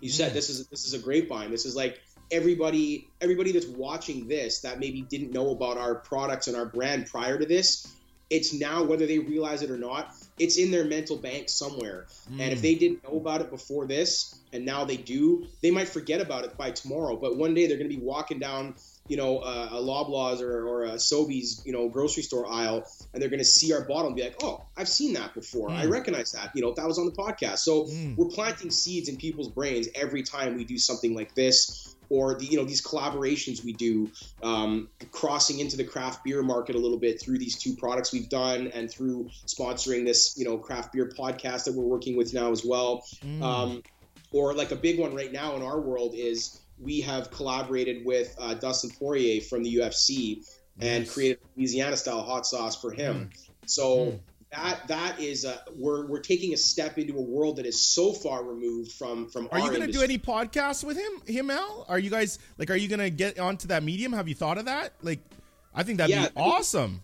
You 0.00 0.10
said 0.10 0.34
this 0.34 0.50
is 0.50 0.66
this 0.68 0.84
is 0.84 0.94
a 0.94 0.98
grapevine. 0.98 1.50
This 1.50 1.64
is 1.64 1.76
like 1.76 2.00
everybody 2.30 3.08
everybody 3.20 3.52
that's 3.52 3.66
watching 3.66 4.26
this 4.26 4.60
that 4.60 4.78
maybe 4.78 5.02
didn't 5.02 5.32
know 5.32 5.50
about 5.50 5.76
our 5.78 5.94
products 5.94 6.48
and 6.48 6.56
our 6.56 6.66
brand 6.66 7.06
prior 7.06 7.38
to 7.38 7.46
this 7.46 7.86
it's 8.30 8.52
now 8.52 8.82
whether 8.82 9.06
they 9.06 9.18
realize 9.18 9.62
it 9.62 9.70
or 9.70 9.76
not 9.76 10.14
it's 10.38 10.56
in 10.56 10.70
their 10.70 10.84
mental 10.84 11.16
bank 11.16 11.48
somewhere. 11.48 12.06
And 12.30 12.52
if 12.52 12.60
they 12.60 12.74
didn't 12.74 13.04
know 13.04 13.18
about 13.18 13.40
it 13.40 13.50
before 13.50 13.86
this 13.86 14.40
and 14.52 14.64
now 14.64 14.84
they 14.84 14.96
do 14.96 15.46
they 15.62 15.70
might 15.70 15.88
forget 15.88 16.20
about 16.20 16.44
it 16.44 16.56
by 16.56 16.70
tomorrow. 16.70 17.16
But 17.16 17.36
one 17.36 17.54
day 17.54 17.66
they're 17.66 17.76
going 17.78 17.90
to 17.90 17.96
be 17.96 18.02
walking 18.02 18.38
down 18.38 18.74
you 19.08 19.16
know 19.16 19.38
uh, 19.38 19.68
a 19.72 19.76
loblaws 19.76 20.40
or, 20.40 20.66
or 20.66 20.84
a 20.84 20.92
sobeys 20.92 21.64
you 21.66 21.72
know 21.72 21.88
grocery 21.88 22.22
store 22.22 22.50
aisle 22.50 22.86
and 23.12 23.20
they're 23.20 23.28
going 23.28 23.38
to 23.38 23.44
see 23.44 23.72
our 23.72 23.84
bottle 23.84 24.06
and 24.06 24.16
be 24.16 24.22
like 24.22 24.36
oh 24.42 24.64
i've 24.76 24.88
seen 24.88 25.12
that 25.12 25.34
before. 25.34 25.70
I 25.70 25.84
recognize 25.86 26.32
that 26.32 26.52
you 26.54 26.62
know 26.62 26.72
that 26.74 26.86
was 26.86 26.98
on 26.98 27.06
the 27.06 27.12
podcast. 27.12 27.58
So 27.58 27.88
we're 28.16 28.28
planting 28.28 28.70
seeds 28.70 29.08
in 29.08 29.16
people's 29.16 29.48
brains 29.48 29.88
every 29.94 30.22
time 30.22 30.56
we 30.56 30.64
do 30.64 30.78
something 30.78 31.14
like 31.14 31.34
this 31.34 31.93
or 32.08 32.34
the 32.34 32.44
you 32.44 32.56
know 32.56 32.64
these 32.64 32.84
collaborations 32.84 33.64
we 33.64 33.72
do 33.72 34.10
um, 34.42 34.88
crossing 35.10 35.60
into 35.60 35.76
the 35.76 35.84
craft 35.84 36.24
beer 36.24 36.42
market 36.42 36.74
a 36.74 36.78
little 36.78 36.98
bit 36.98 37.20
through 37.20 37.38
these 37.38 37.58
two 37.58 37.74
products 37.76 38.12
we've 38.12 38.28
done 38.28 38.68
and 38.68 38.90
through 38.90 39.28
sponsoring 39.46 40.04
this 40.04 40.34
you 40.36 40.44
know 40.44 40.58
craft 40.58 40.92
beer 40.92 41.10
podcast 41.18 41.64
that 41.64 41.74
we're 41.74 41.84
working 41.84 42.16
with 42.16 42.34
now 42.34 42.50
as 42.50 42.64
well. 42.64 43.04
Um, 43.42 43.82
or 44.32 44.52
like 44.52 44.72
a 44.72 44.76
big 44.76 44.98
one 44.98 45.14
right 45.14 45.32
now 45.32 45.54
in 45.54 45.62
our 45.62 45.80
world 45.80 46.14
is 46.16 46.60
we 46.78 47.00
have 47.02 47.30
collaborated 47.30 48.04
with 48.04 48.34
uh, 48.38 48.54
Dustin 48.54 48.90
Poirier 48.98 49.40
from 49.40 49.62
the 49.62 49.76
UFC 49.76 50.44
and 50.80 51.08
created 51.08 51.38
Louisiana 51.56 51.96
style 51.96 52.22
hot 52.22 52.44
sauce 52.44 52.80
for 52.80 52.90
him. 52.90 53.30
So 53.66 54.18
that 54.54 54.88
that 54.88 55.20
is 55.20 55.44
uh, 55.44 55.58
we're 55.76 56.06
we're 56.06 56.20
taking 56.20 56.54
a 56.54 56.56
step 56.56 56.98
into 56.98 57.16
a 57.16 57.22
world 57.22 57.56
that 57.56 57.66
is 57.66 57.80
so 57.80 58.12
far 58.12 58.44
removed 58.44 58.92
from 58.92 59.28
from 59.28 59.48
Are 59.52 59.58
you 59.58 59.68
going 59.68 59.82
to 59.82 59.92
do 59.92 60.02
any 60.02 60.18
podcasts 60.18 60.84
with 60.84 60.96
him, 60.96 61.22
him, 61.26 61.50
Al? 61.50 61.86
Are 61.88 61.98
you 61.98 62.10
guys 62.10 62.38
like? 62.58 62.70
Are 62.70 62.76
you 62.76 62.88
going 62.88 63.00
to 63.00 63.10
get 63.10 63.38
onto 63.38 63.68
that 63.68 63.82
medium? 63.82 64.12
Have 64.12 64.28
you 64.28 64.34
thought 64.34 64.58
of 64.58 64.66
that? 64.66 64.92
Like, 65.02 65.20
I 65.74 65.82
think 65.82 65.98
that'd 65.98 66.14
Yeah, 66.14 66.28
be 66.28 66.32
awesome. 66.36 67.02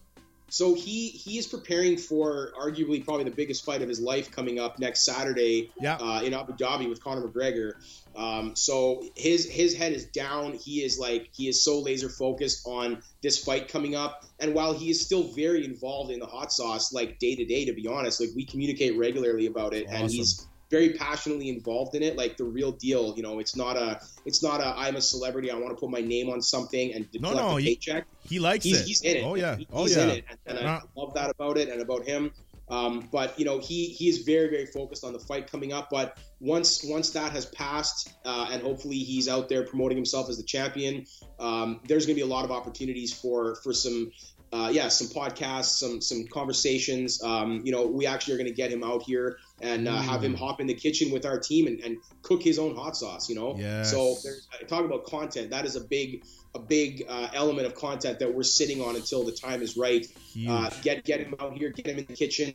So 0.51 0.74
he 0.74 1.09
he 1.09 1.38
is 1.38 1.46
preparing 1.46 1.96
for 1.96 2.53
arguably 2.61 3.05
probably 3.05 3.24
the 3.24 3.30
biggest 3.30 3.64
fight 3.64 3.82
of 3.82 3.88
his 3.88 4.01
life 4.01 4.30
coming 4.30 4.59
up 4.59 4.78
next 4.78 5.05
Saturday 5.05 5.70
Yeah. 5.80 5.96
uh, 5.96 6.22
in 6.22 6.34
Abu 6.34 6.53
Dhabi 6.55 6.88
with 6.88 7.03
Conor 7.03 7.26
McGregor. 7.28 7.72
Um, 8.16 8.57
so 8.57 9.03
his 9.16 9.48
his 9.48 9.74
head 9.74 9.92
is 9.92 10.07
down. 10.07 10.55
He 10.55 10.82
is 10.82 10.98
like 10.98 11.28
he 11.32 11.48
is 11.48 11.62
so 11.62 11.80
laser 11.80 12.09
focused 12.09 12.66
on 12.66 13.03
this 13.22 13.42
fight 13.42 13.68
coming 13.68 13.94
up. 13.94 14.20
And 14.38 14.55
while 14.55 14.72
he 14.72 14.90
is 14.90 15.05
still 15.05 15.32
very 15.32 15.64
involved 15.64 16.11
in 16.11 16.18
the 16.18 16.26
hot 16.26 16.53
sauce, 16.53 16.92
like 16.92 17.18
day 17.18 17.36
to 17.36 17.44
day, 17.44 17.66
to 17.66 17.72
be 17.72 17.86
honest, 17.86 18.20
like 18.20 18.30
we 18.34 18.44
communicate 18.44 18.96
regularly 18.98 19.46
about 19.46 19.74
it, 19.74 19.86
and 19.88 20.11
he's 20.11 20.46
very 20.70 20.92
passionately 20.94 21.48
involved 21.48 21.94
in 21.94 22.02
it, 22.02 22.16
like 22.16 22.36
the 22.36 22.44
real 22.44 22.72
deal. 22.72 23.14
You 23.16 23.22
know, 23.22 23.38
it's 23.40 23.56
not 23.56 23.76
a 23.76 24.00
it's 24.24 24.42
not 24.42 24.60
a 24.60 24.74
I'm 24.78 24.96
a 24.96 25.00
celebrity. 25.00 25.50
I 25.50 25.56
want 25.56 25.70
to 25.70 25.80
put 25.80 25.90
my 25.90 26.00
name 26.00 26.30
on 26.30 26.40
something 26.40 26.94
and 26.94 27.08
No, 27.14 27.30
collect 27.30 27.48
no, 27.48 27.56
a 27.56 27.60
he- 27.60 27.66
paycheck 27.74 28.06
He 28.22 28.38
likes 28.38 28.64
he's, 28.64 28.80
it. 28.80 28.86
he's 28.86 29.00
in 29.02 29.16
it. 29.18 29.24
Oh 29.24 29.34
yeah. 29.34 29.56
He- 29.56 29.66
Oh 29.72 29.82
he's 29.84 29.96
yeah. 29.96 30.02
in 30.04 30.10
it, 30.10 30.24
and, 30.46 30.58
and 30.58 30.68
I 30.68 30.80
love 30.96 31.14
that 31.14 31.30
about 31.30 31.58
it 31.58 31.68
and 31.68 31.80
about 31.82 32.04
him. 32.06 32.30
Um, 32.68 33.08
but 33.10 33.36
you 33.36 33.44
know, 33.44 33.58
he 33.58 33.86
he 33.86 34.08
is 34.08 34.18
very 34.18 34.48
very 34.48 34.66
focused 34.66 35.02
on 35.04 35.12
the 35.12 35.18
fight 35.18 35.50
coming 35.50 35.72
up. 35.72 35.88
But 35.90 36.18
once 36.40 36.84
once 36.84 37.10
that 37.10 37.32
has 37.32 37.46
passed, 37.46 38.12
uh, 38.24 38.48
and 38.52 38.62
hopefully 38.62 38.98
he's 38.98 39.28
out 39.28 39.48
there 39.48 39.64
promoting 39.64 39.96
himself 39.98 40.28
as 40.30 40.36
the 40.36 40.44
champion, 40.44 41.04
um, 41.40 41.80
there's 41.88 42.06
going 42.06 42.14
to 42.16 42.22
be 42.24 42.28
a 42.30 42.32
lot 42.32 42.44
of 42.44 42.52
opportunities 42.52 43.12
for 43.12 43.56
for 43.64 43.72
some. 43.72 44.12
Uh, 44.52 44.68
yeah, 44.72 44.88
some 44.88 45.06
podcasts, 45.06 45.78
some 45.78 46.00
some 46.00 46.26
conversations. 46.26 47.22
Um, 47.22 47.62
you 47.64 47.70
know, 47.70 47.86
we 47.86 48.04
actually 48.06 48.34
are 48.34 48.36
going 48.36 48.48
to 48.48 48.54
get 48.54 48.68
him 48.72 48.82
out 48.82 49.04
here 49.04 49.36
and 49.61 49.86
uh, 49.88 49.96
have 49.96 50.20
Mm. 50.20 50.24
him 50.24 50.34
hop 50.34 50.61
in 50.61 50.66
the 50.66 50.74
kitchen 50.74 51.11
with 51.11 51.26
our 51.26 51.38
team 51.38 51.66
and, 51.66 51.80
and 51.80 51.98
cook 52.22 52.42
his 52.42 52.58
own 52.58 52.74
hot 52.74 52.96
sauce. 52.96 53.28
You 53.28 53.34
know, 53.34 53.56
Yes. 53.58 53.90
so 53.90 54.16
there's 54.22 54.46
talking 54.68 54.86
about 54.86 55.04
content. 55.04 55.50
That 55.50 55.64
is 55.66 55.76
a 55.76 55.80
big 55.82 56.24
a 56.54 56.58
big 56.58 57.04
uh, 57.08 57.28
element 57.32 57.66
of 57.66 57.74
content 57.74 58.18
that 58.18 58.34
we're 58.34 58.42
sitting 58.42 58.80
on 58.82 58.96
until 58.96 59.22
the 59.24 59.32
time 59.32 59.62
is 59.62 59.76
right. 59.76 60.06
Uh, 60.48 60.70
get 60.82 61.04
get 61.04 61.20
him 61.20 61.34
out 61.40 61.56
here, 61.56 61.70
get 61.70 61.86
him 61.86 61.98
in 61.98 62.06
the 62.06 62.14
kitchen, 62.14 62.54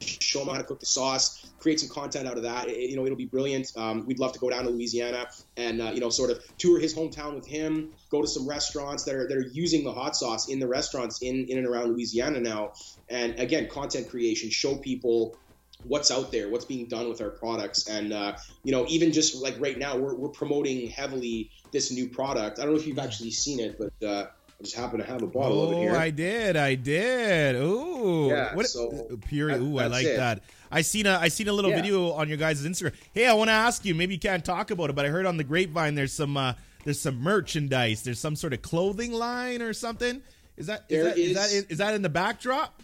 show 0.00 0.40
him 0.42 0.48
how 0.48 0.56
to 0.56 0.64
cook 0.64 0.80
the 0.80 0.86
sauce, 0.86 1.50
create 1.58 1.78
some 1.78 1.88
content 1.90 2.26
out 2.26 2.36
of 2.38 2.44
that. 2.44 2.68
It, 2.68 2.90
you 2.90 2.96
know, 2.96 3.04
it'll 3.04 3.16
be 3.16 3.26
brilliant. 3.26 3.70
Um, 3.76 4.06
we'd 4.06 4.18
love 4.18 4.32
to 4.32 4.38
go 4.38 4.48
down 4.48 4.64
to 4.64 4.70
Louisiana 4.70 5.26
and 5.58 5.82
uh, 5.82 5.90
you 5.92 6.00
know, 6.00 6.08
sort 6.08 6.30
of 6.30 6.40
tour 6.56 6.80
his 6.80 6.94
hometown 6.94 7.34
with 7.34 7.46
him. 7.46 7.92
Go 8.10 8.22
to 8.22 8.28
some 8.28 8.48
restaurants 8.48 9.04
that 9.04 9.14
are 9.14 9.28
that 9.28 9.36
are 9.36 9.46
using 9.52 9.84
the 9.84 9.92
hot 9.92 10.16
sauce 10.16 10.48
in 10.48 10.58
the 10.58 10.66
restaurants 10.66 11.20
in 11.22 11.46
in 11.48 11.58
and 11.58 11.66
around 11.66 11.92
Louisiana 11.92 12.40
now. 12.40 12.72
And 13.10 13.38
again, 13.38 13.68
content 13.68 14.08
creation, 14.08 14.48
show 14.48 14.76
people 14.76 15.36
what's 15.84 16.10
out 16.10 16.30
there, 16.32 16.48
what's 16.48 16.64
being 16.64 16.86
done 16.86 17.08
with 17.08 17.20
our 17.20 17.30
products, 17.30 17.88
and 17.88 18.12
uh, 18.12 18.36
you 18.64 18.72
know, 18.72 18.86
even 18.88 19.12
just 19.12 19.34
like 19.42 19.54
right 19.60 19.78
now, 19.78 19.96
we're, 19.96 20.14
we're 20.14 20.28
promoting 20.28 20.88
heavily 20.88 21.50
this 21.72 21.90
new 21.92 22.08
product. 22.08 22.58
I 22.58 22.62
don't 22.62 22.72
know 22.74 22.78
if 22.80 22.86
you've 22.86 22.98
actually 22.98 23.30
seen 23.30 23.60
it, 23.60 23.78
but 23.78 24.06
uh, 24.06 24.26
I 24.26 24.62
just 24.62 24.76
happen 24.76 24.98
to 25.00 25.04
have 25.06 25.22
a 25.22 25.26
bottle 25.26 25.60
oh, 25.60 25.66
of 25.66 25.72
it 25.72 25.76
here. 25.80 25.94
Oh 25.94 25.98
I 25.98 26.10
did, 26.10 26.56
I 26.56 26.74
did. 26.74 27.56
Ooh, 27.56 28.28
Yeah, 28.28 28.54
what? 28.54 28.66
so 28.66 29.18
pure. 29.28 29.50
ooh, 29.50 29.78
I 29.78 29.86
like 29.86 30.06
it. 30.06 30.16
that. 30.16 30.42
I 30.70 30.80
seen 30.82 31.06
a 31.06 31.18
I 31.18 31.28
seen 31.28 31.48
a 31.48 31.52
little 31.52 31.70
Yeah. 31.70 31.76
video 31.82 32.12
on 32.12 32.28
your 32.28 32.38
guys' 32.38 32.64
Instagram. 32.64 32.94
Hey, 33.12 33.26
I 33.26 33.34
want 33.34 33.48
to 33.48 33.52
ask 33.52 33.84
you. 33.84 33.94
Maybe 33.94 34.14
you 34.14 34.20
can't 34.20 34.44
talk 34.44 34.70
about 34.70 34.88
it, 34.90 34.96
but 34.96 35.04
I 35.04 35.08
heard 35.08 35.26
on 35.26 35.36
the 35.36 35.44
grapevine 35.44 35.94
there's 35.94 36.12
some 36.14 36.36
uh, 36.36 36.54
there's 36.84 37.00
some 37.00 37.20
merchandise. 37.20 38.02
There's 38.02 38.18
some 38.18 38.36
sort 38.36 38.52
of 38.54 38.62
clothing 38.62 39.12
line 39.12 39.60
or 39.62 39.72
something. 39.74 40.22
Is 40.56 40.66
that 40.68 40.84
is 40.88 40.96
There 40.96 41.04
that, 41.04 41.18
is 41.18 41.34
that 41.34 41.52
is- 41.52 41.64
is 41.64 41.78
that 41.78 41.94
in 41.94 42.02
the 42.02 42.08
backdrop? 42.08 42.82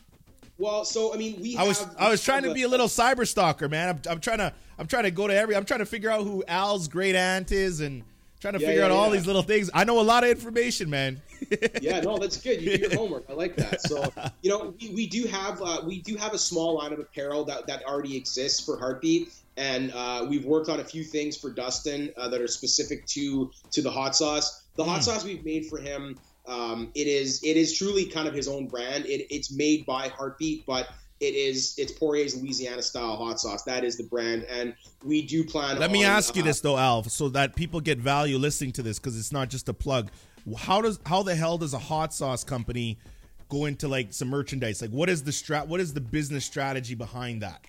Well, 0.58 0.84
so 0.84 1.14
I 1.14 1.16
mean, 1.16 1.40
we 1.40 1.56
I 1.56 1.62
was 1.62 1.80
have, 1.80 1.94
I 1.98 2.10
was 2.10 2.22
trying 2.22 2.42
to 2.42 2.52
be 2.52 2.62
a 2.64 2.68
little 2.68 2.88
cyber 2.88 3.26
stalker, 3.26 3.68
man. 3.68 3.88
I'm, 3.90 4.12
I'm 4.12 4.20
trying 4.20 4.38
to 4.38 4.52
I'm 4.78 4.86
trying 4.86 5.04
to 5.04 5.10
go 5.12 5.26
to 5.28 5.34
every 5.34 5.54
I'm 5.56 5.64
trying 5.64 5.80
to 5.80 5.86
figure 5.86 6.10
out 6.10 6.24
who 6.24 6.42
Al's 6.48 6.88
great 6.88 7.14
aunt 7.14 7.52
is 7.52 7.80
and 7.80 8.02
trying 8.40 8.54
to 8.54 8.60
Yeah, 8.60 8.66
figure 8.66 8.80
yeah, 8.80 8.86
out 8.86 8.92
all 8.92 9.06
yeah. 9.08 9.12
these 9.14 9.26
little 9.26 9.42
things. 9.42 9.70
I 9.72 9.84
know 9.84 10.00
a 10.00 10.02
lot 10.02 10.24
of 10.24 10.30
information, 10.30 10.90
man. 10.90 11.22
yeah, 11.80 12.00
no, 12.00 12.18
that's 12.18 12.36
good. 12.40 12.60
You 12.60 12.76
do 12.76 12.82
your 12.88 12.96
homework. 12.96 13.24
I 13.28 13.34
like 13.34 13.54
that. 13.56 13.80
So, 13.82 14.12
you 14.42 14.50
know, 14.50 14.74
we, 14.80 14.90
we 14.90 15.06
do 15.06 15.26
have 15.28 15.62
uh, 15.62 15.82
we 15.86 16.02
do 16.02 16.16
have 16.16 16.34
a 16.34 16.38
small 16.38 16.76
line 16.78 16.92
of 16.92 16.98
apparel 16.98 17.44
that, 17.44 17.68
that 17.68 17.84
already 17.84 18.16
exists 18.16 18.58
for 18.64 18.76
Heartbeat, 18.76 19.28
and 19.56 19.92
uh, 19.92 20.26
we've 20.28 20.44
worked 20.44 20.68
on 20.68 20.80
a 20.80 20.84
few 20.84 21.04
things 21.04 21.36
for 21.36 21.50
Dustin 21.50 22.12
uh, 22.16 22.28
that 22.28 22.40
are 22.40 22.48
specific 22.48 23.06
to 23.06 23.48
to 23.70 23.80
the 23.80 23.90
hot 23.90 24.16
sauce. 24.16 24.64
The 24.76 24.84
hot 24.84 25.00
Mm. 25.00 25.04
sauce 25.04 25.24
we've 25.24 25.44
made 25.44 25.66
for 25.66 25.78
him, 25.78 26.18
um, 26.48 26.90
it 26.94 27.06
is 27.06 27.42
it 27.44 27.56
is 27.56 27.76
truly 27.76 28.06
kind 28.06 28.26
of 28.26 28.34
his 28.34 28.48
own 28.48 28.66
brand. 28.66 29.04
It, 29.06 29.26
it's 29.32 29.52
made 29.52 29.86
by 29.86 30.08
Heartbeat, 30.08 30.66
but 30.66 30.88
it 31.20 31.34
is 31.34 31.74
it's 31.78 31.92
Poirier's 31.92 32.40
Louisiana 32.40 32.82
style 32.82 33.16
hot 33.16 33.38
sauce. 33.38 33.62
That 33.64 33.84
is 33.84 33.96
the 33.96 34.04
brand, 34.04 34.44
and 34.44 34.74
we 35.04 35.22
do 35.22 35.44
plan. 35.44 35.78
Let 35.78 35.90
me 35.90 36.04
on, 36.04 36.12
ask 36.12 36.34
you 36.34 36.42
uh, 36.42 36.46
this 36.46 36.60
though, 36.60 36.78
Al, 36.78 37.04
so 37.04 37.28
that 37.30 37.54
people 37.54 37.80
get 37.80 37.98
value 37.98 38.38
listening 38.38 38.72
to 38.72 38.82
this 38.82 38.98
because 38.98 39.18
it's 39.18 39.32
not 39.32 39.50
just 39.50 39.68
a 39.68 39.74
plug. 39.74 40.10
How 40.56 40.80
does 40.80 40.98
how 41.04 41.22
the 41.22 41.34
hell 41.34 41.58
does 41.58 41.74
a 41.74 41.78
hot 41.78 42.14
sauce 42.14 42.44
company 42.44 42.98
go 43.48 43.66
into 43.66 43.86
like 43.86 44.12
some 44.12 44.28
merchandise? 44.28 44.80
Like, 44.80 44.90
what 44.90 45.08
is 45.08 45.22
the 45.22 45.32
strat? 45.32 45.66
What 45.66 45.80
is 45.80 45.92
the 45.92 46.00
business 46.00 46.44
strategy 46.44 46.94
behind 46.94 47.42
that? 47.42 47.60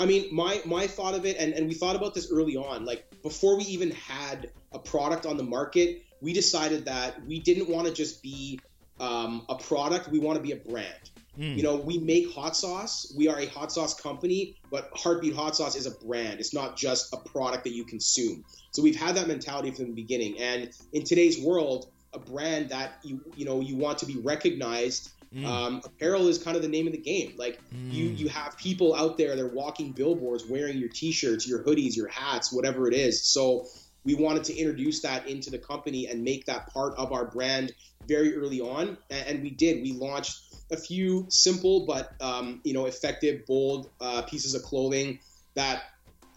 I 0.00 0.06
mean, 0.06 0.34
my 0.34 0.60
my 0.64 0.86
thought 0.86 1.14
of 1.14 1.26
it, 1.26 1.36
and, 1.38 1.52
and 1.52 1.68
we 1.68 1.74
thought 1.74 1.94
about 1.94 2.14
this 2.14 2.32
early 2.32 2.56
on, 2.56 2.84
like 2.84 3.04
before 3.22 3.56
we 3.56 3.64
even 3.64 3.90
had 3.90 4.50
a 4.72 4.78
product 4.78 5.26
on 5.26 5.36
the 5.36 5.42
market, 5.42 6.02
we 6.20 6.32
decided 6.32 6.84
that 6.86 7.24
we 7.26 7.40
didn't 7.40 7.68
want 7.68 7.86
to 7.86 7.92
just 7.92 8.22
be 8.22 8.60
um, 8.98 9.46
a 9.48 9.54
product, 9.56 10.08
we 10.08 10.18
want 10.18 10.36
to 10.36 10.42
be 10.42 10.52
a 10.52 10.56
brand. 10.56 11.10
Mm. 11.38 11.56
You 11.56 11.62
know, 11.62 11.76
we 11.76 11.98
make 11.98 12.32
hot 12.32 12.56
sauce. 12.56 13.12
We 13.16 13.28
are 13.28 13.38
a 13.38 13.46
hot 13.46 13.72
sauce 13.72 13.98
company, 13.98 14.56
but 14.70 14.90
Heartbeat 14.94 15.34
Hot 15.34 15.56
Sauce 15.56 15.76
is 15.76 15.86
a 15.86 15.92
brand. 15.92 16.40
It's 16.40 16.52
not 16.52 16.76
just 16.76 17.14
a 17.14 17.16
product 17.16 17.64
that 17.64 17.72
you 17.72 17.84
consume. 17.84 18.44
So 18.72 18.82
we've 18.82 18.96
had 18.96 19.14
that 19.14 19.26
mentality 19.26 19.70
from 19.70 19.86
the 19.86 19.92
beginning. 19.92 20.38
And 20.38 20.70
in 20.92 21.04
today's 21.04 21.40
world, 21.40 21.90
a 22.12 22.18
brand 22.18 22.70
that 22.70 22.98
you 23.04 23.20
you 23.36 23.44
know 23.44 23.60
you 23.60 23.76
want 23.76 23.98
to 23.98 24.06
be 24.06 24.16
recognized. 24.16 25.10
Mm. 25.32 25.46
Um, 25.46 25.82
apparel 25.84 26.26
is 26.26 26.42
kind 26.42 26.56
of 26.56 26.62
the 26.62 26.68
name 26.68 26.88
of 26.88 26.92
the 26.92 26.98
game. 26.98 27.34
Like 27.38 27.60
you 27.72 28.06
you 28.06 28.28
have 28.28 28.56
people 28.58 28.94
out 28.96 29.16
there 29.16 29.36
they're 29.36 29.46
walking 29.46 29.92
billboards 29.92 30.44
wearing 30.44 30.78
your 30.78 30.88
t-shirts 30.88 31.48
your 31.48 31.62
hoodies 31.62 31.96
your 31.96 32.08
hats 32.08 32.52
whatever 32.52 32.88
it 32.88 32.94
is 32.94 33.24
so 33.24 33.66
we 34.04 34.14
wanted 34.14 34.44
to 34.44 34.56
introduce 34.56 35.02
that 35.02 35.28
into 35.28 35.50
the 35.50 35.58
company 35.58 36.06
and 36.06 36.22
make 36.22 36.46
that 36.46 36.72
part 36.72 36.94
of 36.96 37.12
our 37.12 37.26
brand 37.26 37.72
very 38.08 38.34
early 38.36 38.60
on 38.60 38.96
and, 39.10 39.42
we 39.42 39.50
did 39.50 39.82
we 39.82 39.92
launched 39.92 40.36
a 40.72 40.76
few 40.76 41.26
simple 41.28 41.86
but 41.86 42.10
um, 42.20 42.60
you 42.64 42.72
know 42.72 42.86
effective 42.86 43.44
bold 43.46 43.90
uh, 44.00 44.22
pieces 44.22 44.54
of 44.54 44.62
clothing 44.62 45.18
that 45.54 45.82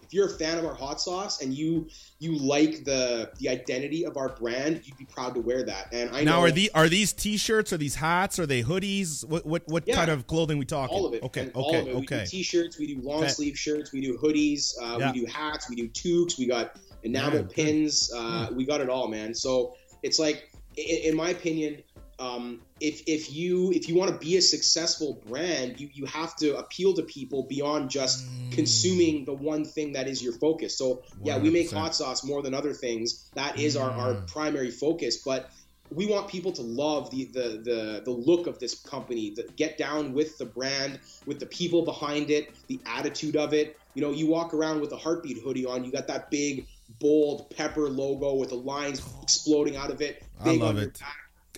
if 0.02 0.12
you're 0.12 0.26
a 0.26 0.38
fan 0.38 0.58
of 0.58 0.66
our 0.66 0.74
hot 0.74 1.00
sauce 1.00 1.40
and 1.40 1.54
you 1.54 1.88
you 2.18 2.36
like 2.36 2.84
the 2.84 3.30
the 3.38 3.48
identity 3.48 4.04
of 4.04 4.16
our 4.16 4.34
brand 4.36 4.82
you'd 4.84 4.96
be 4.98 5.06
proud 5.06 5.34
to 5.34 5.40
wear 5.40 5.64
that 5.64 5.86
and 5.92 6.10
i 6.10 6.22
now 6.22 6.36
know 6.36 6.42
are 6.42 6.50
the 6.50 6.70
are 6.74 6.88
these 6.88 7.12
t-shirts? 7.12 7.72
Are 7.72 7.78
these 7.78 7.94
hats? 7.94 8.38
Are 8.38 8.46
they 8.46 8.62
hoodies? 8.62 9.24
What 9.24 9.46
what 9.46 9.62
what 9.66 9.84
Yeah. 9.86 9.96
kind 9.96 10.10
of 10.10 10.26
clothing 10.26 10.58
we 10.58 10.64
talking? 10.66 10.96
all 10.96 11.06
of 11.06 11.14
it. 11.14 11.22
Okay, 11.22 11.40
and 11.42 11.56
okay, 11.56 11.78
it. 11.78 11.86
We 11.86 12.02
okay. 12.02 12.20
do 12.24 12.26
t-shirts, 12.26 12.78
we 12.78 12.86
do 12.94 13.00
long 13.00 13.22
Okay. 13.22 13.32
sleeve 13.32 13.58
shirts, 13.58 13.92
we 13.92 14.00
do 14.00 14.18
hoodies, 14.18 14.74
uh, 14.80 14.98
Yeah. 14.98 15.12
we 15.12 15.20
do 15.20 15.26
hats, 15.26 15.68
we 15.70 15.76
do 15.76 15.88
toques, 15.88 16.38
we 16.38 16.46
got 16.46 16.76
enamel 17.04 17.32
Yeah, 17.32 17.42
good. 17.42 17.50
pins, 17.50 18.10
uh, 18.14 18.48
we 18.56 18.66
got 18.66 18.80
it 18.80 18.88
all, 18.88 19.08
man. 19.08 19.34
So 19.34 19.72
it's 20.02 20.18
like, 20.18 20.42
in, 20.76 21.10
in 21.10 21.16
my 21.16 21.30
opinion, 21.30 21.82
um, 22.18 22.62
if 22.80 23.02
if 23.06 23.32
you 23.32 23.72
if 23.72 23.88
you 23.88 23.96
want 23.96 24.12
to 24.12 24.18
be 24.18 24.36
a 24.36 24.42
successful 24.42 25.22
brand, 25.26 25.80
you 25.80 25.88
you 25.92 26.06
have 26.06 26.36
to 26.36 26.56
appeal 26.56 26.94
to 26.94 27.02
people 27.04 27.46
beyond 27.48 27.90
just 27.90 28.24
Mm. 28.24 28.52
consuming 28.52 29.24
the 29.24 29.34
one 29.34 29.64
thing 29.64 29.92
that 29.94 30.06
is 30.06 30.22
your 30.22 30.34
focus. 30.40 30.78
So 30.78 31.02
yeah, 31.24 31.38
we 31.38 31.50
make 31.50 31.72
hot 31.72 31.94
sauce 31.94 32.24
more 32.24 32.42
than 32.42 32.54
other 32.54 32.72
things. 32.72 33.30
That 33.34 33.58
is 33.58 33.76
our, 33.76 33.90
our 33.90 34.14
Mm. 34.14 34.26
primary 34.28 34.70
focus, 34.70 35.22
but 35.24 35.48
we 35.90 36.06
want 36.06 36.28
people 36.28 36.52
to 36.52 36.62
love 36.62 37.10
the 37.10 37.30
the 37.32 37.48
the, 37.64 38.02
the 38.04 38.10
look 38.10 38.46
of 38.46 38.58
this 38.58 38.82
company, 38.82 39.32
the, 39.36 39.44
get 39.56 39.76
down 39.78 40.12
with 40.12 40.36
the 40.38 40.46
brand, 40.46 41.00
with 41.26 41.38
the 41.40 41.46
people 41.46 41.84
behind 41.84 42.30
it, 42.30 42.46
the 42.68 42.80
attitude 42.86 43.36
of 43.36 43.52
it. 43.54 43.74
You 43.94 44.02
know, 44.02 44.12
you 44.12 44.28
walk 44.28 44.54
around 44.54 44.80
with 44.80 44.92
a 44.92 44.96
heartbeat 44.96 45.38
hoodie 45.44 45.66
on, 45.66 45.84
you 45.84 45.92
got 45.92 46.08
that 46.08 46.30
big 46.30 46.66
bold 46.98 47.50
pepper 47.50 47.88
logo 47.88 48.34
with 48.34 48.50
the 48.50 48.54
lines 48.56 49.02
exploding 49.22 49.76
out 49.76 49.90
of 49.90 50.00
it. 50.00 50.22
I 50.44 50.52
love 50.56 50.78
it. 50.78 51.00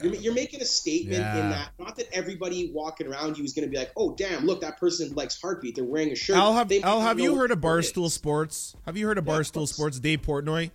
You're, 0.03 0.14
you're 0.16 0.34
making 0.34 0.61
a 0.61 0.64
statement 0.66 1.18
Yeah. 1.18 1.41
in 1.45 1.51
that. 1.51 1.70
Not 1.78 1.97
that 1.97 2.07
everybody 2.12 2.70
walking 2.74 3.07
around 3.07 3.39
you 3.39 3.45
is 3.45 3.55
going 3.55 3.66
to 3.66 3.70
be 3.70 3.78
like, 3.78 3.93
"Oh, 3.97 4.14
damn! 4.14 4.45
Look, 4.45 4.61
that 4.61 4.78
person 4.78 5.14
likes 5.14 5.41
Heartbeat. 5.41 5.74
They're 5.76 5.84
wearing 5.84 6.11
a 6.11 6.14
shirt." 6.14 6.37
Al, 6.37 6.53
have 6.53 6.70
Al, 6.82 7.01
have 7.01 7.18
you 7.18 7.34
heard 7.37 7.51
of 7.51 7.59
sport 7.61 7.84
it 7.84 7.87
is. 7.87 7.93
Barstool 7.93 8.11
Sports? 8.11 8.76
Have 8.84 8.97
you 8.99 9.07
heard 9.07 9.16
of 9.16 9.26
Yeah, 9.26 9.32
Barstool. 9.34 9.66
Sports? 9.66 9.99
Dave 9.99 10.20
Portnoy. 10.22 10.70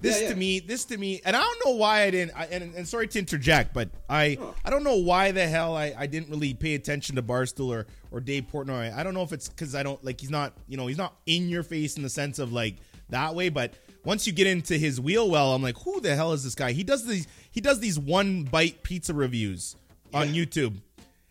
This 0.00 0.20
Yeah, 0.20 0.28
to 0.28 0.36
me, 0.36 0.60
this 0.60 0.84
to 0.86 0.96
me, 0.98 1.20
and 1.24 1.34
I 1.34 1.40
don't 1.40 1.60
know 1.64 1.72
why 1.76 2.02
I 2.02 2.10
didn't. 2.10 2.32
I, 2.38 2.44
and, 2.46 2.74
and 2.74 2.86
sorry 2.86 3.08
to 3.08 3.18
interject, 3.18 3.72
but 3.74 3.88
I 4.08 4.36
Oh. 4.40 4.54
I 4.64 4.70
don't 4.70 4.84
know 4.84 4.96
why 4.96 5.32
the 5.32 5.46
hell 5.48 5.74
I, 5.74 5.92
I 5.98 6.06
didn't 6.06 6.28
really 6.28 6.52
pay 6.54 6.74
attention 6.74 7.16
to 7.16 7.22
Barstool 7.22 7.70
or 7.70 7.86
or 8.12 8.20
Dave 8.20 8.46
Portnoy. 8.52 8.94
I 8.94 9.02
don't 9.02 9.14
know 9.14 9.22
if 9.22 9.32
it's 9.32 9.48
because 9.48 9.74
I 9.74 9.82
don't 9.82 10.02
like 10.04 10.20
he's 10.20 10.30
not 10.30 10.52
you 10.68 10.76
know 10.76 10.86
he's 10.86 10.98
not 10.98 11.16
in 11.26 11.48
your 11.48 11.62
face 11.64 11.96
in 11.96 12.02
the 12.04 12.08
sense 12.10 12.38
of 12.38 12.52
like 12.52 12.76
that 13.08 13.34
way, 13.34 13.48
but 13.48 13.72
once 14.04 14.26
you 14.26 14.32
get 14.32 14.46
into 14.46 14.78
his 14.78 15.00
wheel 15.00 15.28
well, 15.30 15.54
I'm 15.54 15.62
like, 15.62 15.76
who 15.78 16.00
the 16.00 16.14
hell 16.14 16.32
is 16.32 16.44
this 16.44 16.54
guy? 16.54 16.72
He 16.72 16.84
does 16.84 17.06
these 17.06 17.26
he 17.50 17.60
does 17.60 17.80
these 17.80 17.98
one 17.98 18.44
bite 18.44 18.82
pizza 18.82 19.12
reviews 19.14 19.76
on 20.14 20.32
Yeah. 20.34 20.44
YouTube. 20.44 20.76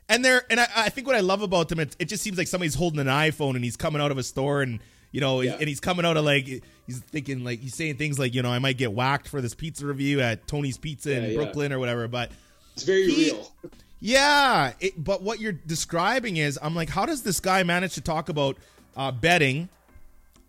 And 0.10 0.24
they're 0.24 0.44
and 0.50 0.60
I, 0.60 0.68
I 0.76 0.90
think 0.90 1.06
what 1.08 1.16
I 1.16 1.20
love 1.22 1.42
about 1.42 1.70
them, 1.70 1.80
it, 1.80 1.96
it 2.00 2.06
just 2.06 2.24
seems 2.24 2.38
like 2.38 2.48
somebody's 2.48 2.76
holding 2.76 3.00
an 3.00 3.08
iPhone 3.08 3.56
and 3.56 3.64
he's 3.64 3.76
coming 3.78 4.02
out 4.02 4.12
of 4.12 4.18
a 4.18 4.24
store 4.24 4.62
and 4.62 4.80
you 5.12 5.22
know, 5.22 5.42
Yeah. 5.42 5.54
and 5.60 5.68
he's 5.68 5.80
coming 5.80 6.06
out 6.06 6.18
of 6.18 6.26
like 6.26 6.46
he's 6.46 7.00
thinking 7.12 7.44
like 7.44 7.60
he's 7.60 7.74
saying 7.76 7.96
things 7.96 8.20
like 8.20 8.34
you 8.34 8.42
know 8.42 8.52
I 8.52 8.60
might 8.60 8.78
get 8.78 8.92
whacked 8.94 9.28
for 9.28 9.42
this 9.42 9.54
pizza 9.56 9.86
review 9.86 10.22
at 10.22 10.48
Tony's 10.48 10.78
Pizza 10.78 11.12
in 11.16 11.24
Yeah, 11.24 11.30
yeah. 11.30 11.36
Brooklyn 11.38 11.74
or 11.74 11.80
whatever. 11.80 12.08
But 12.08 12.32
It's 12.74 12.84
very 12.84 13.10
He- 13.10 13.32
real. 13.32 13.52
yeah, 14.00 14.74
it, 14.80 15.02
but 15.04 15.24
what 15.24 15.40
you're 15.40 15.52
describing 15.54 16.38
is 16.38 16.60
I'm 16.62 16.76
like, 16.76 16.90
how 16.90 17.06
does 17.06 17.24
this 17.24 17.40
guy 17.40 17.64
manage 17.64 17.94
to 17.96 18.02
talk 18.02 18.30
about 18.30 18.58
uh, 18.96 19.12
betting, 19.12 19.70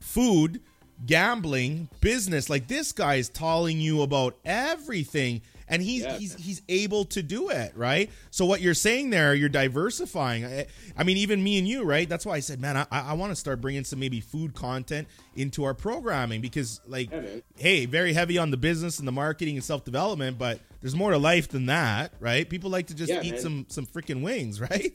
food, 0.01 0.61
gambling, 1.07 1.89
business? 2.01 2.49
Like 2.51 2.69
this 2.69 2.93
guy 2.93 3.16
is 3.16 3.29
telling 3.29 3.81
you 3.81 4.03
about 4.03 4.37
everything, 4.45 5.43
and 5.69 5.83
he's 5.83 6.03
Yeah. 6.05 6.16
he's 6.19 6.35
he's 6.35 6.62
able 6.69 7.05
to 7.07 7.23
do 7.23 7.51
it, 7.51 7.73
right? 7.77 8.11
So 8.31 8.45
what 8.47 8.61
you're 8.61 8.75
saying 8.75 9.11
there, 9.11 9.35
you're 9.35 9.49
diversifying. 9.49 10.45
I, 10.45 10.66
I 10.97 11.05
mean, 11.05 11.16
even 11.19 11.43
me 11.43 11.59
and 11.59 11.66
you, 11.69 11.85
right? 11.85 12.09
That's 12.09 12.25
why 12.27 12.35
I 12.35 12.41
said, 12.41 12.61
man, 12.61 12.77
I, 12.77 12.87
I 12.91 13.12
want 13.15 13.31
to 13.33 13.37
start 13.37 13.61
bringing 13.61 13.85
some 13.85 13.99
maybe 14.01 14.20
food 14.20 14.55
content 14.55 15.09
into 15.37 15.65
our 15.65 15.75
programming 15.75 16.41
because, 16.41 16.81
like, 16.87 17.11
Yeah, 17.11 17.23
hey, 17.57 17.87
very 17.87 18.12
heavy 18.12 18.39
on 18.39 18.51
the 18.51 18.57
business 18.57 18.99
and 18.99 19.07
the 19.07 19.12
marketing 19.12 19.57
and 19.57 19.65
self 19.65 19.85
development, 19.85 20.39
but 20.39 20.61
there's 20.81 20.95
more 20.97 21.11
to 21.11 21.19
life 21.19 21.49
than 21.49 21.66
that, 21.66 22.12
right? 22.20 22.49
People 22.49 22.70
like 22.70 22.87
to 22.89 22.95
just 22.95 23.12
Yeah, 23.12 23.23
eat 23.23 23.33
man. 23.35 23.41
some 23.41 23.66
some 23.69 23.87
freaking 23.87 24.23
wings, 24.23 24.61
right? 24.70 24.93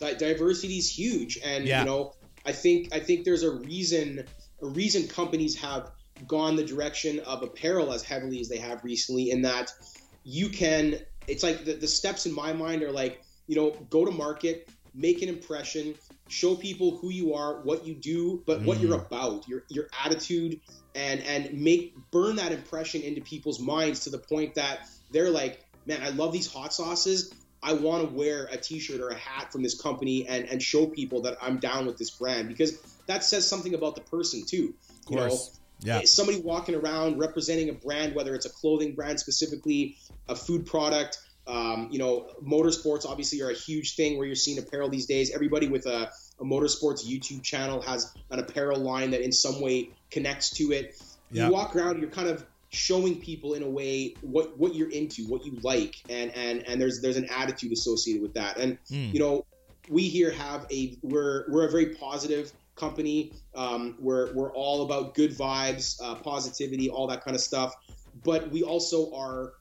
Di- 0.00 0.14
diversity 0.14 0.78
is 0.78 0.90
huge, 0.98 1.38
and 1.44 1.66
you 1.66 1.84
know, 1.84 2.14
I 2.46 2.52
think 2.52 2.92
I 2.94 2.98
think 3.00 3.24
there's 3.24 3.42
a 3.42 3.50
reason 3.52 4.24
a 4.64 4.68
reason 4.68 5.06
companies 5.06 5.54
have 5.56 5.90
gone 6.26 6.56
the 6.56 6.64
direction 6.64 7.20
of 7.20 7.42
apparel 7.42 7.92
as 7.92 8.02
heavily 8.02 8.40
as 8.40 8.48
they 8.48 8.56
have 8.56 8.82
recently. 8.82 9.30
In 9.30 9.42
that 9.42 9.70
you 10.24 10.48
can, 10.48 10.98
it's 11.28 11.42
like 11.42 11.64
the, 11.64 11.74
the 11.74 11.88
steps 11.88 12.26
in 12.26 12.32
my 12.32 12.52
mind 12.52 12.82
are 12.82 12.92
like, 12.92 13.22
you 13.46 13.56
know, 13.56 13.70
go 13.90 14.04
to 14.04 14.10
market, 14.10 14.68
make 14.94 15.20
an 15.22 15.28
impression, 15.28 15.94
show 16.28 16.54
people 16.54 16.96
who 16.96 17.10
you 17.10 17.34
are, 17.34 17.60
what 17.60 17.86
you 17.86 17.94
do, 17.94 18.42
but 18.46 18.62
what 18.62 18.80
you're 18.80 18.96
mm. 18.96 19.06
about, 19.06 19.46
your 19.46 19.64
your 19.68 19.86
attitude, 20.04 20.60
and 20.94 21.20
and 21.22 21.52
make 21.52 21.94
burn 22.10 22.36
that 22.36 22.52
impression 22.52 23.02
into 23.02 23.20
people's 23.20 23.60
minds 23.60 24.00
to 24.00 24.10
the 24.10 24.18
point 24.18 24.54
that 24.54 24.88
they're 25.10 25.30
like, 25.30 25.62
man, 25.84 26.02
I 26.02 26.08
love 26.10 26.32
these 26.32 26.50
hot 26.50 26.72
sauces. 26.72 27.34
I 27.64 27.72
want 27.72 28.06
to 28.06 28.14
wear 28.14 28.44
a 28.52 28.58
T-shirt 28.58 29.00
or 29.00 29.08
a 29.08 29.14
hat 29.14 29.50
from 29.50 29.62
this 29.62 29.80
company 29.80 30.28
and 30.28 30.44
and 30.48 30.62
show 30.62 30.86
people 30.86 31.22
that 31.22 31.38
I'm 31.40 31.58
down 31.58 31.86
with 31.86 31.96
this 31.96 32.10
brand 32.10 32.46
because 32.48 32.78
that 33.06 33.24
says 33.24 33.48
something 33.48 33.74
about 33.74 33.94
the 33.94 34.02
person 34.02 34.44
too. 34.46 34.74
Of 35.00 35.06
course. 35.06 35.60
You 35.82 35.90
know, 35.90 35.98
yeah. 35.98 36.04
somebody 36.04 36.40
walking 36.40 36.74
around 36.74 37.18
representing 37.18 37.70
a 37.70 37.72
brand, 37.72 38.14
whether 38.14 38.34
it's 38.34 38.46
a 38.46 38.50
clothing 38.50 38.94
brand 38.94 39.18
specifically, 39.18 39.96
a 40.28 40.36
food 40.36 40.66
product. 40.66 41.18
Um, 41.46 41.88
you 41.90 41.98
know, 41.98 42.30
motorsports 42.42 43.04
obviously 43.04 43.42
are 43.42 43.50
a 43.50 43.54
huge 43.54 43.96
thing 43.96 44.16
where 44.16 44.26
you're 44.26 44.36
seeing 44.36 44.58
apparel 44.58 44.88
these 44.88 45.06
days. 45.06 45.34
Everybody 45.34 45.68
with 45.68 45.84
a, 45.86 46.10
a 46.40 46.44
motorsports 46.44 47.04
YouTube 47.04 47.42
channel 47.42 47.82
has 47.82 48.14
an 48.30 48.38
apparel 48.38 48.80
line 48.80 49.10
that 49.10 49.20
in 49.20 49.32
some 49.32 49.60
way 49.60 49.90
connects 50.10 50.50
to 50.50 50.72
it. 50.72 51.02
Yeah. 51.30 51.46
You 51.46 51.52
walk 51.52 51.76
around, 51.76 52.00
you're 52.00 52.10
kind 52.10 52.28
of 52.28 52.46
showing 52.74 53.20
people 53.20 53.54
in 53.54 53.62
a 53.62 53.68
way 53.68 54.14
what 54.20 54.58
what 54.58 54.74
you're 54.74 54.90
into, 54.90 55.24
what 55.26 55.44
you 55.44 55.58
like, 55.62 55.96
and 56.08 56.30
and 56.34 56.66
and 56.66 56.80
there's 56.80 57.00
there's 57.00 57.16
an 57.16 57.26
attitude 57.30 57.72
associated 57.72 58.22
with 58.22 58.34
that. 58.34 58.58
And 58.58 58.78
Mm. 58.90 59.12
you 59.14 59.20
know, 59.20 59.46
we 59.88 60.02
here 60.08 60.30
have 60.32 60.66
a 60.70 60.98
we're 61.02 61.44
we're 61.50 61.66
a 61.66 61.70
very 61.70 61.94
positive 61.94 62.52
company. 62.76 63.32
Um, 63.54 63.96
we're 64.00 64.32
we're 64.34 64.52
all 64.52 64.82
about 64.82 65.14
good 65.14 65.30
vibes, 65.36 65.96
uh, 66.02 66.16
positivity, 66.16 66.90
all 66.90 67.06
that 67.08 67.24
kind 67.24 67.34
of 67.34 67.40
stuff. 67.40 67.74
But 68.24 68.50
we 68.50 68.62
also 68.62 69.12
are 69.14 69.52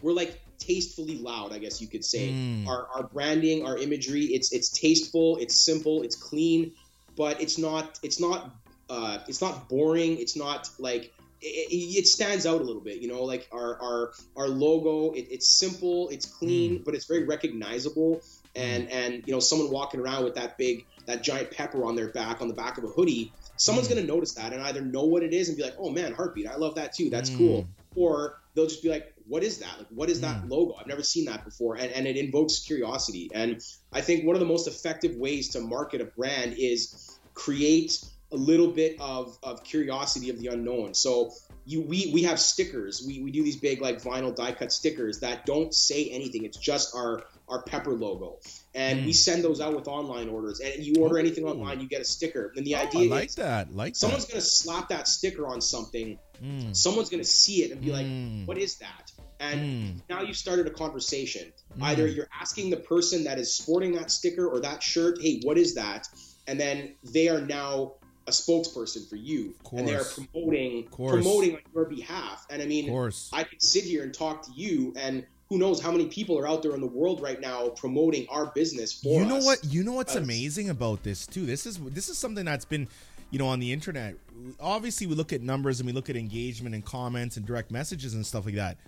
we're 0.00 0.12
like 0.12 0.40
tastefully 0.58 1.18
loud, 1.18 1.52
I 1.52 1.58
guess 1.58 1.80
you 1.80 1.88
could 1.88 2.04
say. 2.04 2.30
Mm. 2.30 2.66
Our 2.68 2.88
our 2.94 3.02
branding, 3.04 3.66
our 3.66 3.76
imagery, 3.78 4.26
it's 4.26 4.52
it's 4.52 4.70
tasteful, 4.70 5.38
it's 5.38 5.64
simple, 5.64 6.02
it's 6.02 6.16
clean, 6.16 6.72
but 7.16 7.40
it's 7.40 7.58
not 7.58 7.98
it's 8.02 8.20
not 8.20 8.54
uh, 8.90 9.18
it's 9.26 9.40
not 9.40 9.68
boring. 9.68 10.18
It's 10.18 10.36
not 10.36 10.68
like 10.78 11.12
it, 11.42 11.98
it 12.00 12.06
stands 12.06 12.46
out 12.46 12.60
a 12.60 12.64
little 12.64 12.82
bit, 12.82 12.98
you 13.00 13.08
know. 13.08 13.24
Like 13.24 13.48
our 13.52 13.80
our 13.82 14.12
our 14.36 14.48
logo, 14.48 15.12
it, 15.12 15.26
it's 15.30 15.58
simple, 15.58 16.08
it's 16.10 16.26
clean, 16.26 16.82
but 16.84 16.94
it's 16.94 17.06
very 17.06 17.24
recognizable. 17.26 18.22
And 18.54 18.90
and 18.90 19.22
you 19.26 19.32
know, 19.32 19.40
someone 19.40 19.70
walking 19.70 20.00
around 20.00 20.24
with 20.24 20.34
that 20.34 20.58
big 20.58 20.86
that 21.06 21.22
giant 21.22 21.50
pepper 21.50 21.84
on 21.84 21.96
their 21.96 22.12
back 22.12 22.40
on 22.40 22.48
the 22.48 22.54
back 22.54 22.78
of 22.78 22.84
a 22.84 22.88
hoodie, 22.88 23.34
someone's 23.56 23.88
Mm. 23.88 23.96
gonna 23.96 24.06
notice 24.06 24.34
that 24.34 24.52
and 24.52 24.62
either 24.62 24.82
know 24.82 25.04
what 25.04 25.22
it 25.22 25.32
is 25.32 25.48
and 25.48 25.56
be 25.56 25.62
like, 25.64 25.74
oh 25.78 25.90
man, 25.90 26.12
heartbeat, 26.12 26.46
I 26.46 26.56
love 26.56 26.76
that 26.76 26.94
too. 26.94 27.10
That's 27.10 27.30
Mm. 27.30 27.36
cool. 27.36 27.68
Or 27.94 28.36
they'll 28.54 28.66
just 28.66 28.82
be 28.82 28.88
like, 28.88 29.04
what 29.26 29.42
is 29.42 29.58
that? 29.58 29.78
Like, 29.78 29.88
what 29.90 30.08
is 30.10 30.18
Mm. 30.18 30.22
that 30.22 30.48
logo? 30.48 30.74
I've 30.80 30.86
never 30.86 31.02
seen 31.02 31.26
that 31.26 31.44
before, 31.44 31.76
and 31.76 31.90
and 31.92 32.06
it 32.06 32.16
invokes 32.16 32.60
curiosity. 32.60 33.30
And 33.34 33.60
I 33.92 34.00
think 34.00 34.24
one 34.24 34.36
of 34.36 34.40
the 34.40 34.46
most 34.46 34.68
effective 34.68 35.16
ways 35.16 35.50
to 35.50 35.60
market 35.60 36.00
a 36.00 36.06
brand 36.16 36.54
is 36.58 37.20
create 37.34 37.92
a 38.32 38.36
little 38.36 38.68
bit 38.68 38.96
of, 39.00 39.36
of 39.42 39.62
curiosity 39.64 40.30
of 40.30 40.38
the 40.38 40.48
unknown. 40.48 40.94
So 40.94 41.32
you 41.64 41.80
we 41.82 42.10
we 42.12 42.22
have 42.24 42.40
stickers. 42.40 43.04
We, 43.06 43.20
we 43.22 43.30
do 43.30 43.42
these 43.44 43.56
big 43.56 43.80
like 43.80 44.02
vinyl 44.02 44.34
die 44.34 44.52
cut 44.52 44.72
stickers 44.72 45.20
that 45.20 45.46
don't 45.46 45.72
say 45.72 46.06
anything. 46.10 46.44
It's 46.44 46.56
just 46.58 46.94
our 46.96 47.22
our 47.48 47.62
pepper 47.62 47.92
logo. 47.92 48.38
And 48.74 49.00
Mm. 49.00 49.06
we 49.06 49.12
send 49.12 49.44
those 49.44 49.60
out 49.60 49.74
with 49.76 49.86
online 49.86 50.28
orders. 50.28 50.60
And 50.60 50.82
you 50.84 51.02
order 51.02 51.18
anything 51.18 51.44
online, 51.44 51.80
you 51.80 51.88
get 51.88 52.00
a 52.00 52.04
sticker. 52.04 52.52
And 52.56 52.66
the 52.66 52.74
Oh, 52.74 52.78
I 52.78 52.82
idea 52.82 53.10
like 53.10 53.28
is 53.28 53.34
that. 53.36 53.74
Like 53.76 53.94
someone's 53.94 54.24
that. 54.26 54.32
gonna 54.32 54.40
slap 54.42 54.88
that 54.88 55.06
sticker 55.06 55.46
on 55.46 55.60
something, 55.60 56.18
Mm. 56.42 56.74
someone's 56.74 57.10
gonna 57.10 57.22
see 57.24 57.62
it 57.62 57.70
and 57.72 57.80
be 57.80 57.92
like, 57.92 58.06
Mm. 58.06 58.46
What 58.46 58.58
is 58.58 58.76
that? 58.78 59.12
And 59.38 59.60
Mm. 59.60 60.02
now 60.08 60.22
you've 60.22 60.36
started 60.36 60.66
a 60.66 60.70
conversation. 60.70 61.52
Mm. 61.78 61.82
Either 61.82 62.06
you're 62.08 62.28
asking 62.40 62.70
the 62.70 62.76
person 62.78 63.24
that 63.24 63.38
is 63.38 63.52
sporting 63.54 63.92
that 63.92 64.10
sticker 64.10 64.48
or 64.48 64.58
that 64.60 64.82
shirt, 64.82 65.18
hey, 65.22 65.40
what 65.44 65.58
is 65.58 65.74
that? 65.74 66.08
And 66.48 66.58
then 66.58 66.96
they 67.04 67.28
are 67.28 67.40
now 67.40 67.94
a 68.26 68.30
spokesperson 68.30 69.08
for 69.08 69.16
you, 69.16 69.54
and 69.72 69.86
they 69.86 69.94
are 69.94 70.04
promoting 70.04 70.84
promoting 70.88 71.54
on 71.54 71.60
your 71.74 71.84
behalf. 71.86 72.46
And 72.50 72.62
I 72.62 72.66
mean. 72.66 72.90
I 73.32 73.44
can 73.44 73.60
sit 73.60 73.84
here 73.84 74.02
and 74.02 74.14
talk 74.14 74.42
to 74.46 74.52
you, 74.52 74.92
and 74.96 75.24
who 75.52 75.58
knows 75.58 75.82
how 75.82 75.92
many 75.92 76.06
people 76.06 76.38
are 76.38 76.48
out 76.48 76.62
there 76.62 76.74
in 76.74 76.80
the 76.80 76.86
world 76.86 77.20
right 77.20 77.38
now 77.38 77.68
promoting 77.68 78.26
our 78.30 78.46
business 78.46 78.90
for 78.90 79.20
you 79.20 79.26
know 79.26 79.36
us. 79.36 79.44
what 79.44 79.64
you 79.64 79.84
know 79.84 79.92
what's 79.92 80.14
amazing 80.14 80.70
about 80.70 81.02
this 81.02 81.26
too 81.26 81.44
this 81.44 81.66
is 81.66 81.76
this 81.90 82.08
is 82.08 82.16
something 82.16 82.46
that's 82.46 82.64
been 82.64 82.88
you 83.30 83.38
know 83.38 83.46
on 83.46 83.60
the 83.60 83.70
internet 83.70 84.14
obviously 84.58 85.06
we 85.06 85.14
look 85.14 85.30
at 85.30 85.42
numbers 85.42 85.78
and 85.78 85.86
we 85.86 85.92
look 85.92 86.08
at 86.08 86.16
engagement 86.16 86.74
and 86.74 86.86
comments 86.86 87.36
and 87.36 87.44
direct 87.44 87.70
messages 87.70 88.14
and 88.14 88.24
stuff 88.24 88.46
like 88.46 88.54
that 88.54 88.78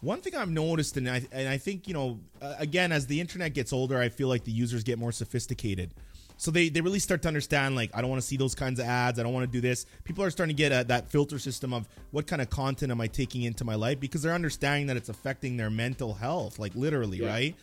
one 0.00 0.22
thing 0.22 0.34
i've 0.34 0.48
noticed 0.48 0.96
and 0.96 1.06
i 1.06 1.20
and 1.32 1.46
i 1.46 1.58
think 1.58 1.86
you 1.86 1.92
know 1.92 2.18
again 2.58 2.92
as 2.92 3.06
the 3.06 3.20
internet 3.20 3.52
gets 3.52 3.70
older 3.70 3.98
i 3.98 4.08
feel 4.08 4.28
like 4.28 4.44
the 4.44 4.50
users 4.50 4.82
get 4.82 4.98
more 4.98 5.12
sophisticated 5.12 5.92
so 6.40 6.50
they, 6.50 6.70
they 6.70 6.80
really 6.80 6.98
start 6.98 7.20
to 7.20 7.28
understand 7.28 7.76
like 7.76 7.90
i 7.92 8.00
don't 8.00 8.08
want 8.08 8.20
to 8.22 8.26
see 8.26 8.36
those 8.38 8.54
kinds 8.54 8.80
of 8.80 8.86
ads 8.86 9.18
i 9.18 9.22
don't 9.22 9.34
want 9.34 9.44
to 9.44 9.52
do 9.52 9.60
this 9.60 9.84
people 10.04 10.24
are 10.24 10.30
starting 10.30 10.56
to 10.56 10.58
get 10.58 10.72
a, 10.72 10.84
that 10.84 11.10
filter 11.10 11.38
system 11.38 11.74
of 11.74 11.86
what 12.12 12.26
kind 12.26 12.40
of 12.40 12.48
content 12.48 12.90
am 12.90 13.00
i 13.00 13.06
taking 13.06 13.42
into 13.42 13.64
my 13.64 13.74
life 13.74 14.00
because 14.00 14.22
they're 14.22 14.32
understanding 14.34 14.86
that 14.86 14.96
it's 14.96 15.10
affecting 15.10 15.56
their 15.56 15.68
mental 15.70 16.14
health 16.14 16.58
like 16.58 16.74
literally 16.74 17.18
Yeah. 17.18 17.26
right 17.28 17.54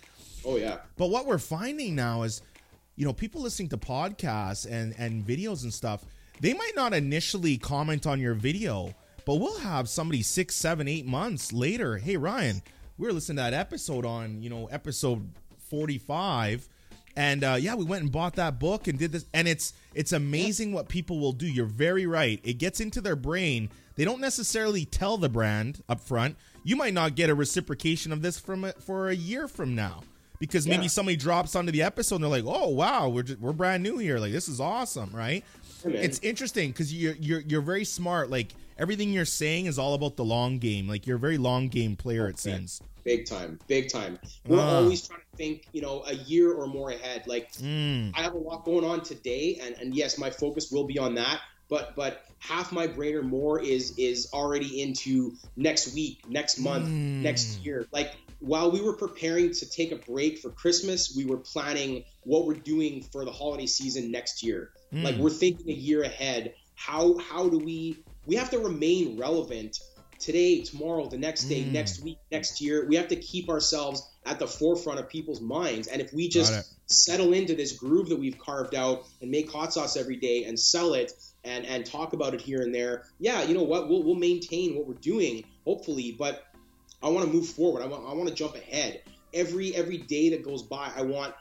Oh 0.46 0.56
yeah, 0.56 0.78
but 0.96 1.08
what 1.10 1.26
we're 1.26 1.40
finding 1.40 1.94
now 1.96 2.24
is, 2.24 2.42
you 2.96 3.04
know, 3.06 3.12
people 3.12 3.42
listening 3.42 3.68
to 3.70 3.78
podcasts 3.78 4.66
and 4.70 4.96
and 4.98 5.26
videos 5.26 5.64
and 5.64 5.74
stuff, 5.74 6.06
they 6.40 6.54
might 6.54 6.72
not 6.74 6.94
initially 6.94 7.58
comment 7.58 8.08
on 8.08 8.22
your 8.22 8.34
video, 8.34 8.94
but 9.26 9.36
we'll 9.38 9.60
have 9.60 9.90
somebody 9.90 10.22
six, 10.22 10.56
seven, 10.56 10.88
eight 10.88 11.06
months 11.06 11.52
later. 11.52 11.98
Hey 11.98 12.16
Ryan, 12.16 12.62
we 12.98 13.08
were 13.08 13.14
listening 13.14 13.38
to 13.38 13.42
that 13.44 13.54
episode 13.54 14.06
on, 14.06 14.42
you 14.42 14.50
know, 14.50 14.68
episode 14.68 15.28
forty 15.58 15.98
five. 15.98 16.70
And 17.18 17.44
uh, 17.44 17.58
yeah, 17.60 17.74
we 17.74 17.84
went 17.84 18.04
and 18.04 18.12
bought 18.12 18.36
that 18.36 18.60
book 18.60 18.88
and 18.88 18.98
did 19.00 19.12
this, 19.12 19.26
and 19.34 19.48
it's 19.48 19.74
it's 19.96 20.14
amazing 20.14 20.72
what 20.72 20.88
people 20.88 21.20
will 21.20 21.32
do. 21.34 21.48
You're 21.48 21.66
very 21.66 22.06
right. 22.06 22.40
It 22.44 22.60
gets 22.60 22.80
into 22.80 23.02
their 23.02 23.16
brain. 23.16 23.70
They 23.96 24.06
don't 24.06 24.22
necessarily 24.22 24.86
tell 24.86 25.18
the 25.18 25.28
brand 25.28 25.82
up 25.90 26.00
front. 26.00 26.38
You 26.64 26.76
might 26.76 26.94
not 26.94 27.16
get 27.16 27.32
a 27.32 27.36
reciprocation 27.36 28.12
of 28.12 28.22
this 28.22 28.40
from 28.40 28.66
a, 28.66 28.74
for 28.74 29.10
a 29.10 29.16
year 29.16 29.48
from 29.48 29.74
now 29.74 30.04
because 30.40 30.68
maybe 30.68 30.84
Yeah. 30.84 30.90
somebody 30.90 31.16
drops 31.18 31.56
onto 31.56 31.72
the 31.72 31.82
episode 31.82 32.18
and 32.18 32.24
they're 32.26 32.30
like, 32.30 32.44
"Oh 32.46 32.70
wow, 32.70 33.10
we're 33.10 33.24
just, 33.24 33.40
we're 33.40 33.52
brand 33.54 33.82
new 33.82 33.98
here. 33.98 34.20
Like 34.20 34.32
this 34.32 34.48
is 34.48 34.60
awesome, 34.62 35.10
right?" 35.12 35.44
Man. 35.84 35.96
It's 35.96 36.20
interesting 36.20 36.70
because 36.70 36.94
you're 36.94 37.16
you're 37.16 37.40
you're 37.40 37.62
very 37.62 37.84
smart. 37.86 38.30
Like 38.30 38.54
everything 38.78 39.12
you're 39.12 39.26
saying 39.26 39.66
is 39.66 39.80
all 39.80 39.96
about 39.96 40.18
the 40.18 40.24
long 40.26 40.60
game. 40.60 40.88
Like 40.88 41.08
you're 41.08 41.18
a 41.18 41.20
very 41.20 41.40
long 41.40 41.68
game 41.70 41.96
player. 41.96 42.28
It 42.28 42.38
seems. 42.38 42.80
Big 43.08 43.26
time, 43.26 43.58
big 43.68 43.90
time. 43.90 44.20
We're 44.46 44.60
Ah. 44.60 44.80
always 44.82 45.08
trying 45.08 45.22
to 45.22 45.38
think, 45.38 45.66
you 45.72 45.82
know, 45.82 46.04
a 46.06 46.14
year 46.14 46.52
or 46.54 46.68
more 46.68 46.90
ahead. 46.92 47.24
Like 47.26 47.52
Mm. 47.54 48.12
I 48.14 48.22
have 48.22 48.34
a 48.34 48.38
lot 48.50 48.66
going 48.66 48.84
on 48.84 49.02
today, 49.02 49.60
and, 49.64 49.76
and 49.82 49.96
yes, 49.96 50.18
my 50.18 50.30
focus 50.30 50.72
will 50.72 50.84
be 50.84 50.98
on 51.00 51.16
that. 51.16 51.40
But 51.70 51.96
but 51.96 52.24
half 52.40 52.72
my 52.72 52.88
brain 52.88 53.16
or 53.16 53.24
more 53.24 53.62
is 53.62 53.94
is 53.98 54.30
already 54.34 54.82
into 54.82 55.34
next 55.56 55.94
week, 55.94 56.16
next 56.30 56.60
month, 56.60 56.86
Mm. 56.88 57.22
next 57.30 57.60
year. 57.66 57.88
Like 57.92 58.12
while 58.40 58.70
we 58.72 58.82
were 58.82 58.94
preparing 59.06 59.52
to 59.52 59.66
take 59.70 59.92
a 59.92 59.96
break 60.12 60.40
for 60.40 60.50
Christmas, 60.52 61.16
we 61.16 61.26
were 61.26 61.38
planning 61.54 62.04
what 62.24 62.46
we're 62.46 62.64
doing 62.74 63.02
for 63.12 63.26
the 63.26 63.32
holiday 63.32 63.66
season 63.66 64.12
next 64.12 64.44
year. 64.44 64.72
Mm. 64.94 65.04
Like 65.04 65.16
we're 65.18 65.30
thinking 65.44 65.70
a 65.70 65.80
year 65.90 66.04
ahead. 66.04 66.54
How 66.76 67.18
how 67.30 67.50
do 67.50 67.58
we 67.58 67.98
we 68.26 68.36
have 68.36 68.50
to 68.52 68.60
remain 68.60 69.18
relevant 69.18 69.80
today, 70.20 70.62
tomorrow, 70.62 71.08
the 71.08 71.18
next 71.18 71.46
day, 71.46 71.64
Mm. 71.64 71.72
next 71.72 72.02
week, 72.02 72.18
next 72.32 72.62
year. 72.62 72.86
We 72.88 72.96
have 72.96 73.08
to 73.10 73.16
keep 73.16 73.50
ourselves 73.50 74.02
at 74.26 74.40
the 74.40 74.48
forefront 74.48 75.00
of 75.00 75.10
people's 75.10 75.42
minds. 75.42 75.88
And 75.88 76.02
if 76.02 76.14
we 76.14 76.28
just 76.28 76.52
settle 76.88 77.34
into 77.34 77.56
this 77.56 77.74
groove 77.74 78.10
that 78.10 78.18
we've 78.20 78.38
carved 78.38 78.76
out 78.76 79.06
and 79.22 79.30
make 79.30 79.52
hot 79.52 79.74
sauce 79.74 79.98
every 79.98 80.16
day 80.18 80.46
and 80.46 80.60
sell 80.60 80.94
it 80.94 81.14
and 81.44 81.66
and 81.66 81.86
talk 81.86 82.14
about 82.14 82.34
it 82.34 82.42
here 82.42 82.62
and 82.62 82.74
there, 82.74 83.04
yeah, 83.20 83.44
you 83.44 83.54
know 83.54 83.64
what? 83.64 83.90
We'll 83.90 84.04
we'll 84.04 84.16
maintain 84.16 84.76
what 84.76 84.88
we're 84.88 84.96
doing, 84.96 85.44
hopefully. 85.66 86.16
But 86.18 86.44
I 87.02 87.10
want 87.10 87.28
to 87.28 87.34
move 87.34 87.48
forward. 87.48 87.84
I 87.84 87.88
want 87.88 88.06
I 88.08 88.14
want 88.14 88.30
to 88.30 88.36
jump 88.36 88.56
ahead. 88.56 89.02
Every 89.34 89.76
every 89.76 89.98
day 89.98 90.30
that 90.30 90.44
goes 90.44 90.64
by, 90.64 90.92
I 90.96 91.02
want 91.04 91.34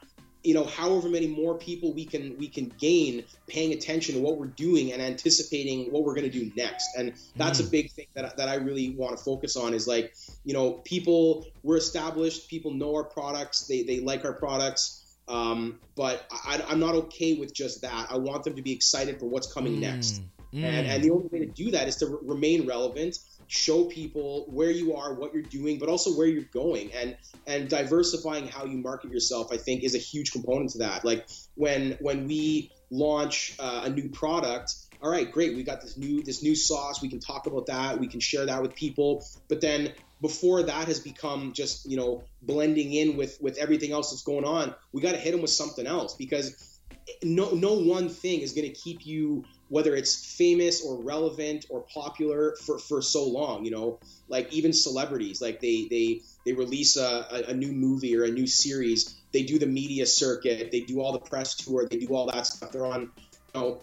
you 0.46 0.54
know 0.54 0.64
however 0.64 1.08
many 1.08 1.26
more 1.26 1.58
people 1.58 1.92
we 1.92 2.04
can 2.04 2.38
we 2.38 2.46
can 2.46 2.72
gain 2.78 3.24
paying 3.48 3.72
attention 3.72 4.14
to 4.14 4.20
what 4.20 4.38
we're 4.38 4.46
doing 4.46 4.92
and 4.92 5.02
anticipating 5.02 5.90
what 5.90 6.04
we're 6.04 6.14
going 6.14 6.30
to 6.30 6.38
do 6.38 6.52
next. 6.56 6.86
And 6.96 7.14
that's 7.34 7.58
a 7.58 7.64
big 7.64 7.90
thing 7.90 8.06
that, 8.14 8.36
that 8.36 8.48
i 8.48 8.54
really 8.54 8.90
want 8.90 9.16
to 9.18 9.22
focus 9.22 9.56
on 9.56 9.74
is 9.74 9.88
like 9.88 10.14
you 10.44 10.54
know 10.54 10.72
people 10.84 11.46
we're 11.64 11.76
established 11.76 12.48
people 12.48 12.72
know 12.72 12.94
our 12.94 13.04
products 13.04 13.66
they, 13.66 13.82
they 13.82 14.00
like 14.00 14.24
our 14.24 14.34
products 14.34 15.02
um, 15.28 15.80
but 15.96 16.24
I, 16.30 16.64
i'm 16.68 16.78
not 16.78 16.94
okay 16.94 17.34
with 17.34 17.52
just 17.52 17.82
that. 17.82 18.06
I 18.10 18.16
want 18.16 18.44
them 18.44 18.54
to 18.54 18.62
be 18.62 18.72
excited 18.72 19.18
for 19.18 19.26
what's 19.26 19.52
coming 19.52 19.80
next. 19.80 20.22
Mm. 20.54 20.62
and, 20.62 20.86
and 20.86 21.02
the 21.02 21.10
only 21.10 21.28
way 21.32 21.40
to 21.40 21.46
do 21.46 21.72
that 21.72 21.88
is 21.88 21.96
to 21.96 22.06
re- 22.06 22.18
remain 22.22 22.66
relevant 22.68 23.18
show 23.48 23.84
people 23.84 24.46
where 24.48 24.70
you 24.70 24.96
are 24.96 25.14
what 25.14 25.32
you're 25.32 25.42
doing 25.42 25.78
but 25.78 25.88
also 25.88 26.10
where 26.16 26.26
you're 26.26 26.42
going. 26.52 26.92
And 26.92 27.16
and 27.46 27.68
diversifying 27.68 28.48
how 28.48 28.64
you 28.64 28.78
market 28.78 29.10
yourself 29.10 29.52
i 29.52 29.56
think 29.56 29.84
is 29.84 29.94
a 29.94 29.98
huge 29.98 30.32
component 30.32 30.70
to 30.70 30.78
that. 30.78 31.04
Like 31.04 31.26
when 31.54 31.92
when 32.00 32.26
we 32.26 32.72
launch 32.90 33.54
uh, 33.58 33.82
a 33.84 33.90
new 33.90 34.08
product 34.08 34.74
all 35.02 35.10
right 35.10 35.30
great 35.30 35.54
we 35.54 35.62
got 35.62 35.82
this 35.82 35.96
new 35.96 36.22
this 36.22 36.42
new 36.42 36.54
sauce 36.54 37.02
we 37.02 37.08
can 37.08 37.18
talk 37.20 37.46
about 37.46 37.66
that 37.66 38.00
we 38.00 38.08
can 38.08 38.20
share 38.20 38.46
that 38.46 38.62
with 38.62 38.74
people. 38.74 39.24
But 39.48 39.60
then 39.60 39.92
before 40.20 40.62
that 40.62 40.88
has 40.88 41.00
become 41.00 41.52
just 41.52 41.88
you 41.88 41.96
know 41.96 42.24
blending 42.42 42.92
in 42.92 43.16
with 43.16 43.38
with 43.40 43.58
everything 43.58 43.92
else 43.92 44.10
that's 44.10 44.22
going 44.22 44.44
on 44.44 44.74
we 44.92 45.02
got 45.02 45.12
to 45.12 45.18
hit 45.18 45.32
them 45.32 45.42
with 45.42 45.50
something 45.50 45.86
else 45.86 46.14
because 46.14 46.78
no 47.22 47.50
no 47.50 47.74
one 47.74 48.08
thing 48.08 48.40
is 48.40 48.52
going 48.52 48.66
to 48.66 48.74
keep 48.74 49.06
you 49.06 49.44
whether 49.68 49.96
it's 49.96 50.36
famous 50.36 50.84
or 50.84 51.02
relevant 51.02 51.66
or 51.70 51.80
popular 51.92 52.54
for, 52.64 52.78
for 52.78 53.02
so 53.02 53.24
long 53.24 53.64
you 53.64 53.70
know 53.70 53.98
like 54.28 54.52
even 54.52 54.72
celebrities 54.72 55.40
like 55.40 55.60
they 55.60 55.86
they 55.90 56.20
they 56.44 56.52
release 56.52 56.96
a, 56.96 57.44
a, 57.48 57.54
new 57.54 57.72
movie 57.72 58.16
or 58.16 58.24
a 58.24 58.30
new 58.30 58.46
series 58.46 59.16
they 59.32 59.42
do 59.42 59.58
the 59.58 59.66
media 59.66 60.06
circuit 60.06 60.70
they 60.70 60.80
do 60.80 61.00
all 61.00 61.12
the 61.12 61.18
press 61.18 61.54
tour 61.54 61.86
they 61.90 61.98
do 61.98 62.06
all 62.08 62.26
that 62.26 62.46
stuff 62.46 62.70
they're 62.70 62.86
on 62.86 63.02
you 63.02 63.08
know 63.54 63.80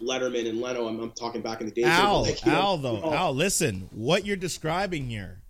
letterman 0.00 0.48
and 0.48 0.60
leno 0.60 0.86
i'm, 0.86 1.00
I'm 1.00 1.10
talking 1.12 1.42
back 1.42 1.60
in 1.60 1.66
the 1.66 1.72
days 1.72 1.86
Al, 1.86 2.22
like, 2.22 2.44
you 2.44 2.52
know, 2.52 2.58
Al, 2.58 2.78
though, 2.78 3.00
know, 3.00 3.12
Al, 3.12 3.34
listen. 3.34 3.88
What 3.92 4.24
you're 4.24 4.36
describing 4.36 5.08
here? 5.08 5.42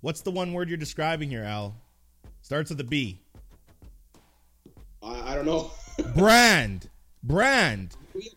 What's 0.00 0.22
the 0.22 0.30
one 0.30 0.52
word 0.52 0.68
you're 0.68 0.78
describing 0.78 1.28
here, 1.28 1.44
Al? 1.44 1.76
Starts 2.40 2.70
with 2.70 2.80
a 2.80 2.84
B. 2.84 3.20
I, 5.02 5.32
I 5.32 5.34
don't 5.34 5.46
know 5.46 5.70
Brand, 6.16 6.88
brand. 7.22 7.94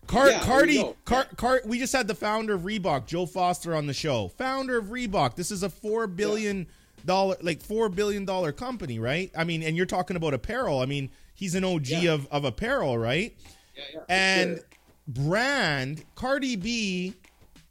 Car- 0.08 0.30
Yeah, 0.30 0.40
Cardi, 0.42 0.74
you. 0.76 0.96
Car- 1.06 1.28
Car- 1.36 1.62
we 1.66 1.80
just 1.80 1.94
had 1.94 2.08
the 2.08 2.16
founder 2.16 2.54
of 2.54 2.62
Reebok, 2.62 3.06
Joe 3.08 3.26
Foster, 3.26 3.76
on 3.76 3.88
the 3.88 3.94
show. 3.94 4.28
Founder 4.30 4.78
of 4.78 4.86
Reebok. 4.86 5.36
This 5.36 5.52
is 5.52 5.64
a 5.64 5.70
four 5.70 6.08
billion 6.08 6.68
dollar, 7.06 7.36
like 7.42 7.62
four 7.62 7.90
billion 7.90 8.26
dollar 8.26 8.52
company, 8.52 9.00
right? 9.00 9.32
I 9.38 9.44
mean, 9.44 9.64
and 9.64 9.76
you're 9.76 9.86
talking 9.86 10.16
about 10.16 10.34
apparel. 10.34 10.80
I 10.80 10.86
mean, 10.86 11.10
he's 11.36 11.56
an 11.56 11.64
OG 11.64 11.88
Yeah. 12.04 12.14
of 12.14 12.28
of 12.32 12.46
apparel, 12.46 12.98
right? 12.98 13.36
Yeah, 13.76 13.84
yeah, 13.94 14.00
and 14.10 14.58
sure. 14.58 14.66
brand 15.08 16.04
Cardi 16.16 16.56
B. 16.56 17.14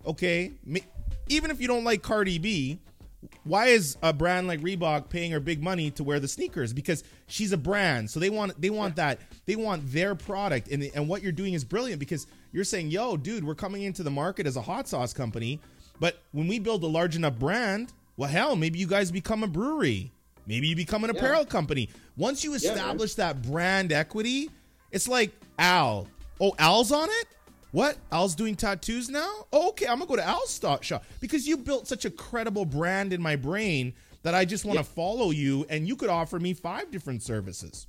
Okay, 0.07 0.53
even 1.29 1.51
if 1.51 1.61
you 1.61 1.69
don't 1.69 1.85
like 1.85 2.03
Cardi 2.03 2.39
B, 2.39 2.79
why 3.45 3.67
is 3.67 3.97
a 4.03 4.13
brand 4.13 4.49
like 4.49 4.61
Reebok 4.61 5.09
paying 5.09 5.31
her 5.31 5.39
big 5.41 5.63
money 5.63 5.91
to 5.93 6.03
wear 6.03 6.19
the 6.19 6.27
sneakers? 6.29 6.73
Because 6.73 7.05
she's 7.29 7.53
a 7.53 7.57
brand, 7.57 8.11
so 8.11 8.19
they 8.19 8.31
want 8.31 8.61
they 8.61 8.71
want 8.71 8.97
that 8.97 9.21
they 9.47 9.57
want 9.57 9.91
their 9.93 10.15
product, 10.15 10.69
and 10.69 10.83
and 10.95 11.09
what 11.09 11.23
you're 11.23 11.33
doing 11.33 11.55
is 11.55 11.65
brilliant 11.65 11.99
because 11.99 12.27
you're 12.53 12.65
saying, 12.65 12.91
"Yo, 12.91 13.17
dude, 13.17 13.45
we're 13.45 13.55
coming 13.55 13.83
into 13.83 14.03
the 14.03 14.11
market 14.11 14.47
as 14.47 14.57
a 14.57 14.63
hot 14.63 14.89
sauce 14.89 15.13
company, 15.13 15.61
but 16.01 16.23
when 16.33 16.49
we 16.49 16.59
build 16.59 16.83
a 16.85 16.87
large 16.87 17.17
enough 17.17 17.39
brand, 17.39 17.93
well, 18.17 18.29
hell, 18.29 18.57
maybe 18.57 18.79
you 18.79 18.87
guys 18.87 19.11
become 19.11 19.43
a 19.43 19.49
brewery, 19.49 20.13
maybe 20.47 20.69
you 20.69 20.77
become 20.77 21.05
an 21.05 21.11
apparel 21.11 21.45
company. 21.45 21.89
Once 22.17 22.45
you 22.45 22.55
establish 22.55 23.15
that 23.15 23.43
brand 23.43 23.93
equity, 23.93 24.51
it's 24.91 25.09
like 25.09 25.33
Al. 25.59 26.07
Oh, 26.41 26.55
Al's 26.59 26.93
on 26.93 27.09
it. 27.09 27.27
What? 27.73 27.97
Al's 28.11 28.35
doing 28.35 28.55
tattoos 28.55 29.09
now? 29.09 29.47
Oh, 29.53 29.71
okay, 29.71 29.87
I'm 29.87 29.99
gonna 29.99 30.07
go 30.07 30.17
to 30.17 30.27
Al's 30.27 30.61
shop 30.83 31.05
because 31.21 31.47
you 31.47 31.57
built 31.57 31.89
such 31.89 32.05
a 32.05 32.11
credible 32.11 32.67
brand 32.67 33.13
in 33.13 33.23
my 33.23 33.35
brain 33.35 33.95
that 34.23 34.35
I 34.35 34.45
just 34.45 34.65
want 34.65 34.79
to 34.79 34.85
follow 34.85 35.31
you, 35.31 35.67
and 35.69 35.89
you 35.89 35.97
could 35.97 36.11
offer 36.11 36.39
me 36.39 36.55
five 36.55 36.91
different 36.91 37.23
services. 37.23 37.87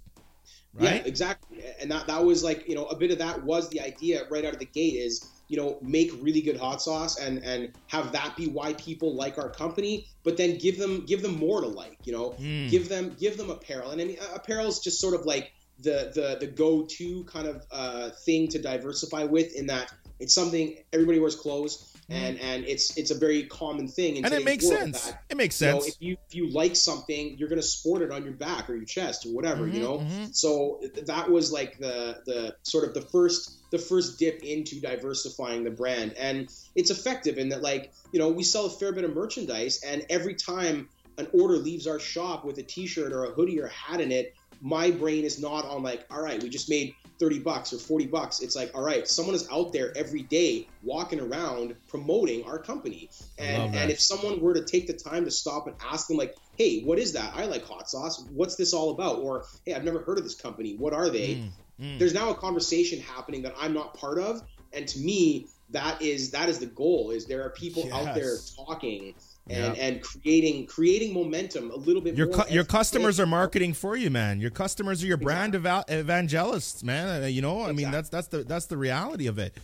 Yeah, 0.78 0.92
Right? 0.92 1.08
exactly. 1.08 1.60
And 1.82 1.92
that 1.92 2.08
that 2.08 2.24
was 2.26 2.44
like 2.44 2.68
you 2.68 2.76
know 2.76 2.86
a 2.86 2.98
bit 2.98 3.12
of 3.12 3.20
that 3.20 3.44
was 3.44 3.70
the 3.70 3.82
idea 3.82 4.24
right 4.32 4.44
out 4.46 4.54
of 4.54 4.60
the 4.60 4.66
gate 4.66 4.96
is 4.96 5.30
you 5.48 5.58
know 5.58 5.78
make 5.84 6.12
really 6.22 6.42
good 6.42 6.58
hot 6.58 6.82
sauce 6.82 7.20
and 7.20 7.44
and 7.44 7.70
have 7.88 8.12
that 8.14 8.36
be 8.36 8.48
why 8.48 8.74
people 8.74 9.16
like 9.16 9.38
our 9.38 9.52
company, 9.52 10.08
but 10.24 10.38
then 10.38 10.58
give 10.58 10.78
them 10.80 11.06
give 11.06 11.22
them 11.22 11.36
more 11.38 11.62
to 11.62 11.68
like. 11.68 12.00
You 12.06 12.14
know, 12.14 12.38
Mm. 12.40 12.70
give 12.70 12.90
them 12.90 13.16
give 13.20 13.38
them 13.38 13.50
apparel, 13.50 13.92
and 13.92 14.02
I 14.02 14.06
mean 14.06 14.18
apparel 14.34 14.68
is 14.68 14.80
just 14.80 15.00
sort 15.00 15.14
of 15.14 15.26
like 15.26 15.52
the 15.80 16.12
the 16.16 16.38
the 16.40 16.48
go 16.52 16.86
to 16.98 17.24
kind 17.26 17.48
of 17.48 17.64
uh, 17.72 18.10
thing 18.26 18.48
to 18.50 18.60
diversify 18.62 19.24
with 19.26 19.54
in 19.56 19.68
that 19.68 19.92
it's 20.20 20.34
something 20.34 20.78
everybody 20.92 21.20
wears 21.20 21.36
clothes. 21.36 21.90
Mm-hmm. 22.10 22.26
And, 22.26 22.40
and 22.42 22.66
it's 22.66 22.98
it's 22.98 23.12
a 23.12 23.18
very 23.18 23.44
common 23.44 23.88
thing, 23.88 24.18
and 24.18 24.34
it 24.34 24.44
makes 24.44 24.68
sense. 24.68 25.08
that 25.08 25.24
It 25.30 25.38
makes 25.38 25.62
you 25.62 25.68
know, 25.68 25.80
sense. 25.80 25.96
if 25.96 26.02
you 26.02 26.18
if 26.28 26.36
you 26.36 26.50
like 26.50 26.76
something, 26.76 27.38
you're 27.38 27.48
gonna 27.48 27.62
sport 27.62 28.02
it 28.02 28.12
on 28.12 28.26
your 28.26 28.34
back 28.34 28.70
or 28.70 28.76
your 28.76 28.84
chest 28.84 29.26
or 29.26 29.30
whatever, 29.30 29.66
you 29.66 29.76
mm-hmm, 29.76 29.84
know. 29.84 29.98
Mm-hmm. 30.00 30.26
So 30.34 30.82
that 31.06 31.32
was 31.32 31.54
like 31.54 31.80
the 31.80 32.22
the 32.26 32.56
sort 32.64 32.84
of 32.84 32.94
the 32.94 33.04
first 33.04 33.72
the 33.72 33.78
first 33.78 34.20
dip 34.20 34.44
into 34.44 34.82
diversifying 34.82 35.64
the 35.64 35.72
brand, 35.72 36.14
and 36.20 36.50
it's 36.76 36.92
effective 36.92 37.38
in 37.38 37.48
that 37.50 37.62
like 37.62 37.94
you 38.12 38.20
know 38.20 38.28
we 38.28 38.44
sell 38.44 38.66
a 38.66 38.70
fair 38.70 38.92
bit 38.92 39.06
of 39.06 39.16
merchandise, 39.16 39.82
and 39.88 40.06
every 40.10 40.36
time 40.36 40.90
an 41.18 41.28
order 41.32 41.56
leaves 41.56 41.88
our 41.88 42.00
shop 42.00 42.44
with 42.44 42.58
a 42.58 42.64
T-shirt 42.64 43.14
or 43.14 43.26
a 43.26 43.32
hoodie 43.32 43.62
or 43.62 43.68
a 43.68 43.72
hat 43.72 44.02
in 44.02 44.12
it, 44.12 44.34
my 44.62 44.92
brain 44.92 45.24
is 45.24 45.40
not 45.40 45.66
on 45.66 45.84
like, 45.84 46.06
all 46.10 46.22
right, 46.22 46.42
we 46.42 46.50
just 46.50 46.70
made 46.70 46.96
30 47.20 47.40
bucks 47.40 47.74
or 47.74 47.78
40 47.78 48.08
bucks. 48.08 48.42
It's 48.42 48.56
like, 48.56 48.72
all 48.76 48.84
right, 48.84 49.08
someone 49.08 49.36
is 49.36 49.48
out 49.52 49.72
there 49.74 49.96
every 49.98 50.24
day 50.24 50.68
walking 50.82 51.20
around 51.20 51.76
promoting 51.88 52.44
our 52.44 52.60
company. 52.60 53.10
And 53.38 53.76
and 53.76 53.92
if 53.92 54.00
someone 54.00 54.40
were 54.40 54.54
to 54.54 54.64
take 54.64 54.88
the 54.88 54.94
time 54.94 55.26
to 55.26 55.32
stop 55.32 55.68
and 55.68 55.76
ask 55.92 56.08
them 56.08 56.18
like, 56.18 56.36
hey, 56.58 56.82
what 56.82 57.00
is 57.00 57.14
that? 57.14 57.34
I 57.36 57.46
like 57.46 57.66
hot 57.66 57.90
sauce. 57.90 58.24
What's 58.32 58.56
this 58.56 58.74
all 58.74 58.92
about? 58.92 59.20
Or 59.20 59.46
hey, 59.66 59.74
I've 59.74 59.84
never 59.84 60.00
heard 60.00 60.18
of 60.18 60.24
this 60.24 60.36
company. 60.36 60.76
What 60.76 60.94
are 60.94 61.10
they? 61.10 61.44
Mm, 61.80 62.00
There's 62.00 62.14
now 62.14 62.30
a 62.30 62.36
conversation 62.36 63.00
happening 63.00 63.42
that 63.44 63.54
I'm 63.60 63.74
not 63.74 63.94
part 63.94 64.20
of. 64.20 64.44
And 64.74 64.88
to 64.88 65.00
me, 65.00 65.48
that 65.70 66.02
is 66.02 66.32
that 66.32 66.50
is 66.50 66.60
the 66.60 66.68
goal 66.68 67.12
is 67.12 67.26
there 67.26 67.44
are 67.44 67.50
people 67.50 67.92
out 67.94 68.16
there 68.16 68.36
talking 68.56 69.16
and, 69.50 69.78
and 69.78 70.02
creating 70.02 70.66
creating 70.66 71.14
momentum 71.14 71.72
a 71.72 71.76
little 71.76 72.02
bit 72.02 72.16
Your 72.16 72.28
more 72.28 72.46
cu- 72.46 72.54
your 72.54 72.64
customers 72.64 73.20
are 73.20 73.26
marketing 73.26 73.74
for 73.74 73.96
you, 73.96 74.10
man. 74.10 74.40
Your 74.40 74.52
customers 74.52 75.04
are 75.04 75.08
your 75.08 75.18
brand 75.18 75.56
eva- 75.56 75.86
evangelists, 75.88 76.84
man. 76.84 77.24
Uh, 77.24 77.28
You 77.28 77.42
know, 77.42 77.64
I 77.64 77.72
mean, 77.72 77.92
that's 77.92 78.10
that's 78.10 78.28
the 78.28 78.44
that's 78.44 78.68
the 78.68 78.78
reality 78.78 79.28
of 79.28 79.40
it. 79.40 79.56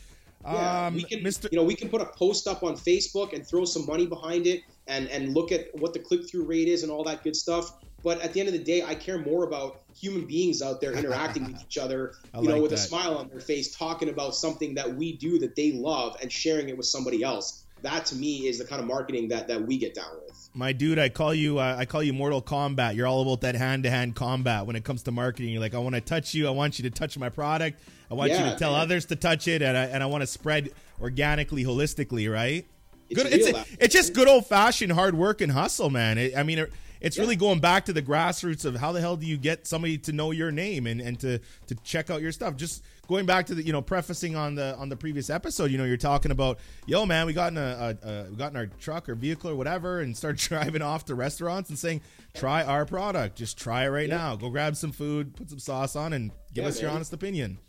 Yeah, 0.45 0.87
um, 0.87 0.95
we 0.95 1.03
can, 1.03 1.19
Mr. 1.19 1.51
you 1.51 1.57
know, 1.57 1.65
we 1.65 1.75
can 1.75 1.89
put 1.89 2.01
a 2.01 2.05
post 2.05 2.47
up 2.47 2.63
on 2.63 2.75
Facebook 2.75 3.33
and 3.33 3.45
throw 3.45 3.65
some 3.65 3.85
money 3.85 4.05
behind 4.05 4.47
it, 4.47 4.63
and 4.87 5.07
and 5.09 5.33
look 5.33 5.51
at 5.51 5.67
what 5.79 5.93
the 5.93 5.99
click 5.99 6.29
through 6.29 6.45
rate 6.45 6.67
is 6.67 6.83
and 6.83 6.91
all 6.91 7.03
that 7.03 7.23
good 7.23 7.35
stuff. 7.35 7.73
But 8.01 8.21
at 8.21 8.31
the 8.31 8.39
end 8.39 8.47
of 8.47 8.53
the 8.53 8.63
day, 8.63 8.81
I 8.81 8.95
care 8.95 9.17
more 9.17 9.43
about 9.43 9.81
human 9.93 10.25
beings 10.25 10.61
out 10.61 10.79
there 10.79 10.93
interacting 10.93 11.43
with 11.43 11.61
each 11.67 11.77
other, 11.77 12.13
you 12.35 12.43
know, 12.43 12.53
like 12.53 12.61
with 12.61 12.71
a 12.71 12.77
smile 12.77 13.17
on 13.17 13.27
their 13.27 13.41
face, 13.41 13.75
talking 13.75 14.07
about 14.07 14.35
something 14.35 14.73
that 14.75 14.95
we 14.95 15.17
do 15.17 15.39
that 15.39 15.55
they 15.57 15.73
love 15.73 16.15
and 16.21 16.31
sharing 16.31 16.69
it 16.69 16.77
with 16.77 16.85
somebody 16.85 17.23
else. 17.23 17.65
That 17.81 18.05
to 18.07 18.15
me 18.15 18.47
is 18.47 18.59
the 18.59 18.65
kind 18.65 18.81
of 18.81 18.87
marketing 18.87 19.29
that 19.29 19.47
that 19.47 19.65
we 19.65 19.77
get 19.77 19.93
down 19.93 20.11
with. 20.25 20.49
my 20.53 20.73
dude, 20.73 20.99
I 20.99 21.09
call 21.09 21.33
you 21.33 21.59
uh, 21.59 21.75
I 21.77 21.85
call 21.85 22.03
you 22.03 22.13
Mortal 22.13 22.41
Kombat. 22.41 22.95
You're 22.95 23.07
all 23.07 23.21
about 23.21 23.41
that 23.41 23.55
hand 23.55 23.83
to 23.83 23.89
hand 23.89 24.15
combat 24.15 24.65
when 24.65 24.75
it 24.75 24.83
comes 24.83 25.03
to 25.03 25.11
marketing. 25.11 25.51
You're 25.51 25.61
like, 25.61 25.75
I 25.75 25.79
want 25.79 25.95
to 25.95 26.01
touch 26.01 26.33
you. 26.33 26.47
I 26.47 26.51
want 26.51 26.79
you 26.79 26.83
to 26.83 26.89
touch 26.89 27.17
my 27.17 27.29
product. 27.29 27.81
I 28.11 28.15
want 28.15 28.31
you 28.31 28.37
to 28.37 28.55
tell 28.57 28.71
man. 28.71 28.81
others 28.81 29.05
to 29.05 29.15
touch 29.15 29.47
it, 29.47 29.61
and 29.61 29.77
I, 29.77 29.85
and 29.85 30.01
I 30.01 30.07
want 30.07 30.21
to 30.21 30.27
spread 30.27 30.71
organically, 30.99 31.63
holistically, 31.63 32.31
right? 32.31 32.65
It's 33.09 33.23
good. 33.23 33.33
It's, 33.33 33.47
real, 33.47 33.63
it's 33.79 33.93
just 33.93 34.13
good 34.13 34.27
old 34.27 34.47
fashioned 34.47 34.91
hard 34.91 35.15
work 35.15 35.41
and 35.41 35.51
hustle, 35.51 35.89
man. 35.89 36.17
It, 36.17 36.37
I 36.37 36.43
mean, 36.43 36.59
it, 36.59 36.73
it's 37.01 37.17
really 37.17 37.35
going 37.35 37.59
back 37.59 37.85
to 37.85 37.93
the 37.93 38.01
grassroots 38.01 38.65
of 38.65 38.75
how 38.75 38.91
the 38.91 38.99
hell 39.01 39.15
do 39.15 39.25
you 39.25 39.37
get 39.37 39.65
somebody 39.67 39.97
to 39.99 40.11
know 40.11 40.31
your 40.31 40.51
name 40.51 40.85
and, 40.87 40.99
and 41.01 41.19
to 41.21 41.39
to 41.67 41.75
check 41.83 42.09
out 42.09 42.21
your 42.21 42.31
stuff. 42.31 42.55
Just 42.55 42.83
going 43.07 43.25
back 43.25 43.45
to 43.47 43.55
the 43.55 43.63
you 43.63 43.71
know 43.71 43.81
prefacing 43.81 44.35
on 44.35 44.55
the 44.55 44.75
on 44.77 44.89
the 44.89 44.95
previous 44.97 45.29
episode, 45.29 45.71
you 45.71 45.77
know, 45.77 45.85
you're 45.85 45.97
talking 45.97 46.31
about 46.31 46.59
yo 46.85 47.05
man, 47.05 47.25
we 47.25 47.33
got 47.33 47.51
in 47.51 47.57
a, 47.57 47.97
a, 48.03 48.07
a 48.09 48.23
we 48.29 48.35
got 48.35 48.51
in 48.51 48.57
our 48.57 48.67
truck 48.67 49.07
or 49.09 49.15
vehicle 49.15 49.49
or 49.49 49.55
whatever 49.55 50.01
and 50.01 50.15
start 50.15 50.37
driving 50.49 50.81
off 50.81 51.05
to 51.05 51.15
restaurants 51.15 51.69
and 51.69 51.79
saying 51.79 52.01
try 52.33 52.63
our 52.63 52.85
product, 52.85 53.37
just 53.37 53.57
try 53.57 53.85
it 53.85 53.89
right 53.89 54.09
now. 54.09 54.35
Go 54.35 54.49
grab 54.49 54.75
some 54.75 54.91
food, 54.91 55.35
put 55.35 55.49
some 55.49 55.59
sauce 55.59 55.95
on, 55.95 56.13
and 56.13 56.31
give 56.53 56.63
Yeah, 56.63 56.69
us 56.69 56.81
your 56.81 56.91
honest 56.91 57.13
opinion. 57.13 57.59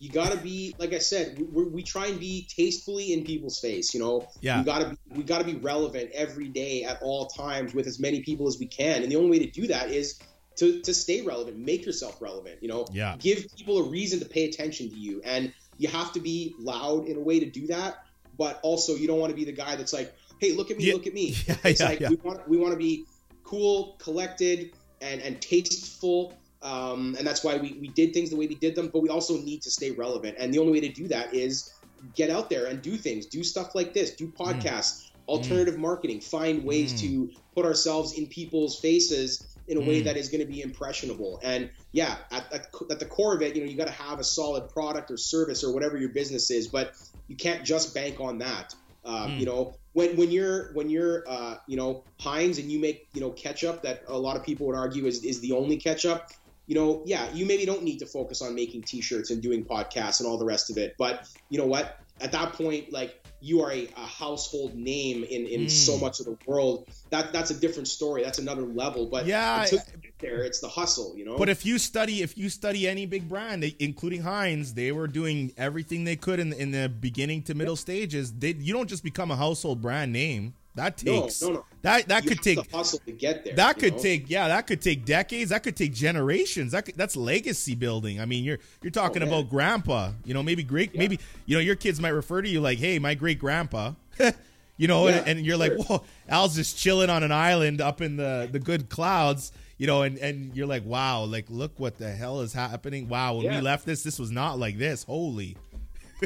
You 0.00 0.10
got 0.10 0.32
to 0.32 0.38
be 0.38 0.74
like 0.78 0.92
i 0.92 0.98
said 0.98 1.38
we, 1.52 1.64
we, 1.64 1.82
try 1.82 2.06
and 2.06 2.18
be 2.18 2.48
tastefully 2.48 3.12
in 3.12 3.22
people's 3.22 3.60
face 3.60 3.94
you 3.94 4.00
know? 4.00 4.26
Yeah. 4.40 4.58
we 4.58 4.64
got 4.64 4.78
to 4.80 4.88
be 4.88 4.96
we 5.18 5.22
got 5.22 5.38
to 5.38 5.44
be 5.44 5.54
relevant 5.54 6.10
every 6.12 6.48
day 6.48 6.84
at 6.84 7.00
all 7.02 7.26
times 7.26 7.74
with 7.74 7.86
as 7.86 8.00
many 8.00 8.22
people 8.22 8.48
as 8.48 8.58
we 8.58 8.66
can. 8.66 9.02
And 9.02 9.12
the 9.12 9.16
only 9.16 9.30
way 9.30 9.38
to 9.44 9.50
do 9.50 9.66
that 9.68 9.90
is 9.90 10.18
to, 10.56 10.80
to 10.80 10.94
stay 10.94 11.22
relevant 11.22 11.58
make 11.58 11.84
yourself 11.84 12.20
relevant 12.20 12.62
you 12.62 12.68
know? 12.68 12.86
Yeah. 12.90 13.16
give 13.18 13.46
people 13.56 13.78
a 13.78 13.88
reason 13.88 14.18
to 14.20 14.26
pay 14.26 14.46
attention 14.46 14.88
to 14.90 14.96
you. 14.96 15.20
And 15.24 15.52
you 15.78 15.88
have 15.88 16.12
to 16.14 16.20
be 16.20 16.54
loud 16.58 17.06
in 17.06 17.16
a 17.16 17.20
way 17.20 17.38
to 17.40 17.46
do 17.46 17.66
that. 17.68 18.04
But 18.38 18.58
also 18.62 18.94
you 18.94 19.06
don't 19.06 19.18
want 19.18 19.30
to 19.30 19.36
be 19.36 19.44
the 19.44 19.52
guy 19.52 19.76
that's 19.76 19.92
like 19.92 20.14
hey 20.38 20.52
look 20.52 20.70
at 20.70 20.78
me 20.78 20.84
Yeah. 20.84 20.94
look 20.94 21.06
at 21.06 21.14
me. 21.14 21.36
Yeah, 21.46 21.56
it's 21.64 21.80
like 21.80 22.00
we 22.00 22.16
want 22.16 22.48
we 22.48 22.56
want 22.56 22.72
to 22.72 22.78
be 22.78 23.04
cool 23.44 23.96
collected 23.98 24.72
and 25.02 25.20
and 25.20 25.40
tasteful 25.42 26.39
um, 26.62 27.14
and 27.18 27.26
that's 27.26 27.42
why 27.42 27.56
we, 27.56 27.78
we 27.80 27.88
did 27.88 28.12
things 28.12 28.30
the 28.30 28.36
way 28.36 28.46
we 28.46 28.54
did 28.54 28.74
them 28.74 28.88
but 28.92 29.00
we 29.00 29.08
also 29.08 29.38
need 29.38 29.62
to 29.62 29.70
stay 29.70 29.90
relevant. 29.92 30.36
And 30.38 30.52
the 30.52 30.58
only 30.58 30.72
way 30.72 30.80
to 30.80 30.88
do 30.88 31.08
that 31.08 31.34
is 31.34 31.72
get 32.14 32.30
out 32.30 32.50
there 32.50 32.66
and 32.66 32.80
do 32.80 32.96
things 32.96 33.26
do 33.26 33.44
stuff 33.44 33.74
like 33.74 33.92
this 33.92 34.12
do 34.12 34.26
podcasts 34.26 35.10
alternative 35.28 35.78
marketing 35.78 36.20
find 36.20 36.64
ways 36.64 36.98
to 37.00 37.30
put 37.54 37.64
ourselves 37.64 38.14
in 38.14 38.26
people's 38.26 38.80
faces 38.80 39.56
in 39.68 39.76
a 39.76 39.80
way 39.80 40.00
that 40.00 40.16
is 40.16 40.28
going 40.28 40.40
to 40.40 40.50
be 40.50 40.62
impressionable. 40.62 41.38
And 41.42 41.70
yeah 41.92 42.16
at, 42.32 42.52
at, 42.52 42.66
at 42.90 42.98
the 42.98 43.06
core 43.06 43.34
of 43.34 43.42
it 43.42 43.54
you 43.54 43.62
know 43.62 43.70
you 43.70 43.76
got 43.76 43.86
to 43.86 43.92
have 43.92 44.18
a 44.18 44.24
solid 44.24 44.68
product 44.68 45.10
or 45.10 45.16
service 45.16 45.62
or 45.62 45.72
whatever 45.72 45.96
your 45.96 46.08
business 46.08 46.50
is 46.50 46.66
but 46.66 46.94
you 47.28 47.36
can't 47.36 47.64
just 47.64 47.94
bank 47.94 48.20
on 48.20 48.38
that. 48.38 48.74
Um, 49.02 49.38
you 49.38 49.46
know 49.46 49.76
when 49.92 50.16
when 50.16 50.30
you're 50.30 50.72
when 50.74 50.90
you're 50.90 51.24
uh, 51.26 51.56
you 51.66 51.76
know 51.76 52.04
Heinz 52.18 52.58
and 52.58 52.70
you 52.70 52.78
make 52.78 53.08
you 53.14 53.20
know 53.20 53.30
ketchup 53.30 53.82
that 53.82 54.02
a 54.08 54.18
lot 54.18 54.36
of 54.36 54.44
people 54.44 54.66
would 54.66 54.76
argue 54.76 55.06
is, 55.06 55.24
is 55.24 55.40
the 55.40 55.52
only 55.52 55.76
ketchup 55.76 56.30
you 56.70 56.76
know, 56.76 57.02
yeah, 57.04 57.28
you 57.32 57.44
maybe 57.46 57.64
don't 57.66 57.82
need 57.82 57.98
to 57.98 58.06
focus 58.06 58.40
on 58.42 58.54
making 58.54 58.82
t-shirts 58.82 59.30
and 59.32 59.42
doing 59.42 59.64
podcasts 59.64 60.20
and 60.20 60.28
all 60.28 60.38
the 60.38 60.44
rest 60.44 60.70
of 60.70 60.78
it. 60.78 60.94
But 60.96 61.28
you 61.48 61.58
know 61.58 61.66
what? 61.66 61.98
At 62.20 62.30
that 62.30 62.52
point, 62.52 62.92
like 62.92 63.20
you 63.40 63.60
are 63.62 63.72
a, 63.72 63.88
a 63.96 64.06
household 64.06 64.76
name 64.76 65.24
in, 65.24 65.46
in 65.46 65.62
Mm. 65.62 65.70
so 65.70 65.98
much 65.98 66.20
of 66.20 66.26
the 66.26 66.38
world. 66.46 66.86
That 67.08 67.32
that's 67.32 67.50
a 67.50 67.54
different 67.58 67.88
story. 67.88 68.22
That's 68.22 68.38
another 68.38 68.62
level. 68.62 69.06
But 69.06 69.26
Yeah, 69.26 69.62
until 69.62 69.80
I- 69.80 69.82
you 70.04 70.12
there, 70.20 70.44
it's 70.44 70.60
the 70.60 70.68
hustle, 70.68 71.14
you 71.16 71.24
know. 71.24 71.36
But 71.36 71.48
if 71.48 71.66
you 71.66 71.76
study, 71.76 72.22
if 72.22 72.38
you 72.38 72.48
study 72.48 72.86
any 72.86 73.04
big 73.04 73.28
brand, 73.28 73.64
including 73.80 74.22
Heinz, 74.22 74.74
they 74.74 74.92
were 74.92 75.08
doing 75.08 75.52
everything 75.56 76.04
they 76.04 76.14
could 76.14 76.38
in, 76.38 76.52
in 76.52 76.70
the 76.70 76.88
beginning 76.88 77.42
to 77.44 77.54
middle 77.54 77.74
stages. 77.74 78.32
They, 78.32 78.52
you 78.52 78.72
don't 78.72 78.88
just 78.88 79.02
become 79.02 79.32
a 79.32 79.36
household 79.36 79.82
brand 79.82 80.12
name. 80.12 80.54
That 80.76 80.96
takes 80.96 81.42
no, 81.42 81.48
no. 81.50 81.64
that 81.82 82.06
that 82.08 82.24
you 82.24 82.30
could 82.30 82.42
take 82.42 82.70
hustle 82.70 83.00
to 83.00 83.12
get 83.12 83.44
there. 83.44 83.54
that 83.56 83.78
could 83.78 83.94
know? 83.96 84.02
take 84.02 84.30
yeah 84.30 84.48
that 84.48 84.66
could 84.68 84.80
take 84.80 85.04
decades. 85.04 85.50
That 85.50 85.62
could 85.64 85.76
take 85.76 85.92
generations. 85.92 86.72
That 86.72 86.86
could, 86.86 86.96
that's 86.96 87.16
legacy 87.16 87.74
building. 87.74 88.20
I 88.20 88.24
mean, 88.24 88.44
you're 88.44 88.58
you're 88.82 88.90
oh, 88.90 88.90
talking 88.90 89.22
Oh, 89.22 89.26
about 89.26 89.50
grandpa. 89.50 90.12
You 90.24 90.32
know, 90.34 90.42
maybe 90.42 90.62
great. 90.62 90.94
Maybe 90.96 91.18
you 91.46 91.56
know 91.56 91.60
your 91.60 91.74
kids 91.76 92.00
might 92.00 92.10
refer 92.10 92.40
to 92.42 92.48
you 92.48 92.60
like, 92.60 92.78
"Hey, 92.78 92.98
my 92.98 93.14
great 93.14 93.38
grandpa." 93.40 93.92
you 94.76 94.86
know, 94.86 95.08
Yeah, 95.08 95.16
and, 95.16 95.28
and 95.38 95.46
you're 95.46 95.56
like, 95.56 95.72
sure. 95.72 95.84
"Whoa, 95.84 96.04
Al's 96.28 96.54
just 96.54 96.78
chilling 96.78 97.10
on 97.10 97.22
an 97.24 97.32
island 97.32 97.80
up 97.80 98.00
in 98.00 98.16
the 98.16 98.48
the 98.50 98.60
good 98.60 98.88
clouds." 98.88 99.52
You 99.76 99.86
know, 99.88 100.02
and 100.02 100.18
and 100.18 100.54
you're 100.54 100.66
like, 100.68 100.84
"Wow, 100.84 101.24
like 101.24 101.46
look 101.48 101.80
what 101.80 101.98
the 101.98 102.10
hell 102.12 102.40
is 102.42 102.52
happening." 102.52 103.08
Wow, 103.08 103.34
when 103.34 103.48
we 103.50 103.60
left 103.60 103.86
this, 103.86 104.02
this 104.04 104.18
was 104.20 104.30
not 104.30 104.58
like 104.58 104.78
this. 104.78 105.02
Holy. 105.02 105.56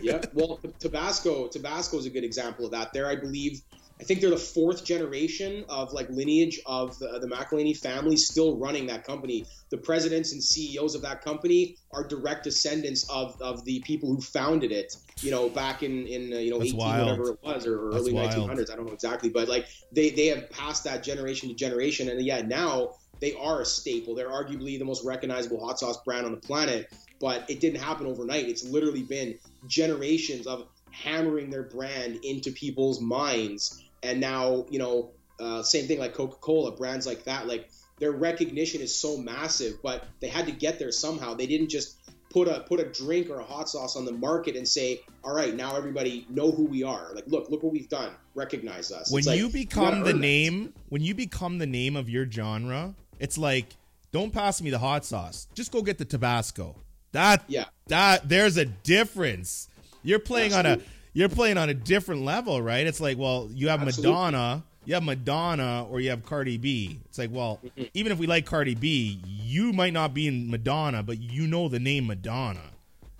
yeah. 0.02 0.20
Well, 0.34 0.60
Tabasco, 0.80 1.46
Tabasco 1.48 1.98
is 1.98 2.06
a 2.06 2.10
good 2.10 2.24
example 2.24 2.64
of 2.64 2.72
that. 2.72 2.92
There, 2.92 3.06
I 3.06 3.14
believe, 3.14 3.62
I 4.00 4.04
think 4.04 4.20
they're 4.20 4.30
the 4.30 4.36
fourth 4.36 4.84
generation 4.84 5.64
of 5.68 5.92
like 5.92 6.08
lineage 6.10 6.60
of 6.66 6.98
the, 6.98 7.18
the 7.20 7.28
McIlhenny 7.28 7.76
family 7.76 8.16
still 8.16 8.58
running 8.58 8.86
that 8.88 9.04
company. 9.04 9.46
The 9.70 9.78
presidents 9.78 10.32
and 10.32 10.42
CEOs 10.42 10.94
of 10.96 11.02
that 11.02 11.22
company 11.22 11.76
are 11.92 12.06
direct 12.06 12.44
descendants 12.44 13.08
of, 13.08 13.36
of 13.40 13.64
the 13.64 13.80
people 13.86 14.08
who 14.08 14.20
founded 14.20 14.72
it. 14.72 14.92
You 15.22 15.30
know, 15.30 15.48
back 15.48 15.82
in 15.82 16.06
in 16.06 16.32
uh, 16.32 16.36
you 16.36 16.50
know 16.50 16.58
That's 16.58 16.70
18 16.70 16.78
wild. 16.78 17.06
whatever 17.06 17.30
it 17.30 17.38
was 17.42 17.66
or 17.66 17.90
That's 17.92 18.02
early 18.02 18.12
wild. 18.12 18.50
1900s. 18.50 18.70
I 18.70 18.76
don't 18.76 18.86
know 18.86 18.92
exactly, 18.92 19.30
but 19.30 19.48
like 19.48 19.66
they 19.92 20.10
they 20.10 20.26
have 20.26 20.50
passed 20.50 20.84
that 20.84 21.02
generation 21.02 21.48
to 21.48 21.54
generation, 21.54 22.08
and 22.08 22.20
yeah, 22.20 22.42
now 22.42 22.90
they 23.20 23.34
are 23.34 23.62
a 23.62 23.64
staple. 23.64 24.14
They're 24.14 24.28
arguably 24.28 24.78
the 24.78 24.84
most 24.84 25.04
recognizable 25.04 25.64
hot 25.64 25.78
sauce 25.78 25.98
brand 26.04 26.26
on 26.26 26.32
the 26.32 26.40
planet. 26.40 26.88
But 27.20 27.48
it 27.48 27.60
didn't 27.60 27.80
happen 27.80 28.06
overnight. 28.06 28.48
It's 28.48 28.64
literally 28.64 29.04
been 29.04 29.38
generations 29.66 30.46
of 30.46 30.66
hammering 30.90 31.50
their 31.50 31.62
brand 31.62 32.18
into 32.22 32.50
people's 32.52 33.00
minds. 33.00 33.83
And 34.04 34.20
now, 34.20 34.66
you 34.70 34.78
know, 34.78 35.10
uh, 35.40 35.62
same 35.62 35.86
thing 35.86 35.98
like 35.98 36.14
Coca 36.14 36.36
Cola, 36.36 36.70
brands 36.72 37.06
like 37.06 37.24
that, 37.24 37.46
like 37.48 37.70
their 37.98 38.12
recognition 38.12 38.80
is 38.80 38.94
so 38.94 39.16
massive, 39.16 39.82
but 39.82 40.06
they 40.20 40.28
had 40.28 40.46
to 40.46 40.52
get 40.52 40.78
there 40.78 40.92
somehow. 40.92 41.34
They 41.34 41.46
didn't 41.46 41.70
just 41.70 41.96
put 42.30 42.46
a 42.48 42.60
put 42.60 42.80
a 42.80 42.84
drink 42.84 43.30
or 43.30 43.40
a 43.40 43.44
hot 43.44 43.68
sauce 43.68 43.96
on 43.96 44.04
the 44.04 44.12
market 44.12 44.56
and 44.56 44.66
say, 44.68 45.00
"All 45.24 45.34
right, 45.34 45.54
now 45.54 45.76
everybody 45.76 46.26
know 46.28 46.50
who 46.50 46.64
we 46.64 46.82
are." 46.82 47.12
Like, 47.14 47.24
look, 47.28 47.50
look 47.50 47.62
what 47.62 47.72
we've 47.72 47.88
done. 47.88 48.10
Recognize 48.34 48.90
us. 48.92 49.10
when 49.12 49.24
like, 49.24 49.38
you 49.38 49.48
become 49.48 50.00
the 50.02 50.10
earn 50.10 50.16
that. 50.16 50.20
name 50.20 50.74
when 50.88 51.02
you 51.02 51.14
become 51.14 51.58
the 51.58 51.66
name 51.66 51.94
of 51.94 52.10
your 52.10 52.28
genre 52.28 52.94
it's 53.20 53.38
like 53.38 53.76
don't 54.10 54.32
pass 54.32 54.60
me 54.60 54.70
the 54.70 54.78
hot 54.80 55.04
sauce 55.04 55.46
just 55.54 55.70
go 55.70 55.82
get 55.82 55.98
the 55.98 56.04
tabasco 56.04 56.74
that 57.12 57.44
Yeah. 57.46 57.66
that 57.86 58.28
there's 58.28 58.56
a 58.56 58.64
difference 58.64 59.68
you're 60.02 60.18
playing 60.18 60.52
on 60.52 60.66
a. 60.66 60.78
you're 61.14 61.28
playing 61.28 61.56
on 61.56 61.68
a 61.70 61.74
different 61.74 62.22
level 62.22 62.60
right 62.60 62.86
it's 62.86 63.00
like 63.00 63.16
well 63.18 63.48
you 63.52 63.68
have 63.68 63.80
Absolutely. 63.82 64.12
madonna 64.12 64.64
you 64.84 64.94
have 64.94 65.02
madonna 65.02 65.86
or 65.90 66.00
you 66.00 66.10
have 66.10 66.24
cardi 66.24 66.56
b 66.58 67.00
it's 67.06 67.18
like 67.18 67.30
well 67.32 67.60
Mm-hmm. 67.64 67.84
even 67.94 68.12
if 68.12 68.18
we 68.18 68.26
like 68.26 68.44
cardi 68.46 68.74
b 68.74 69.20
you 69.24 69.72
might 69.72 69.92
not 69.92 70.12
be 70.14 70.26
in 70.26 70.50
madonna 70.50 71.02
but 71.02 71.18
you 71.18 71.46
know 71.46 71.68
the 71.68 71.80
name 71.80 72.06
madonna 72.06 72.60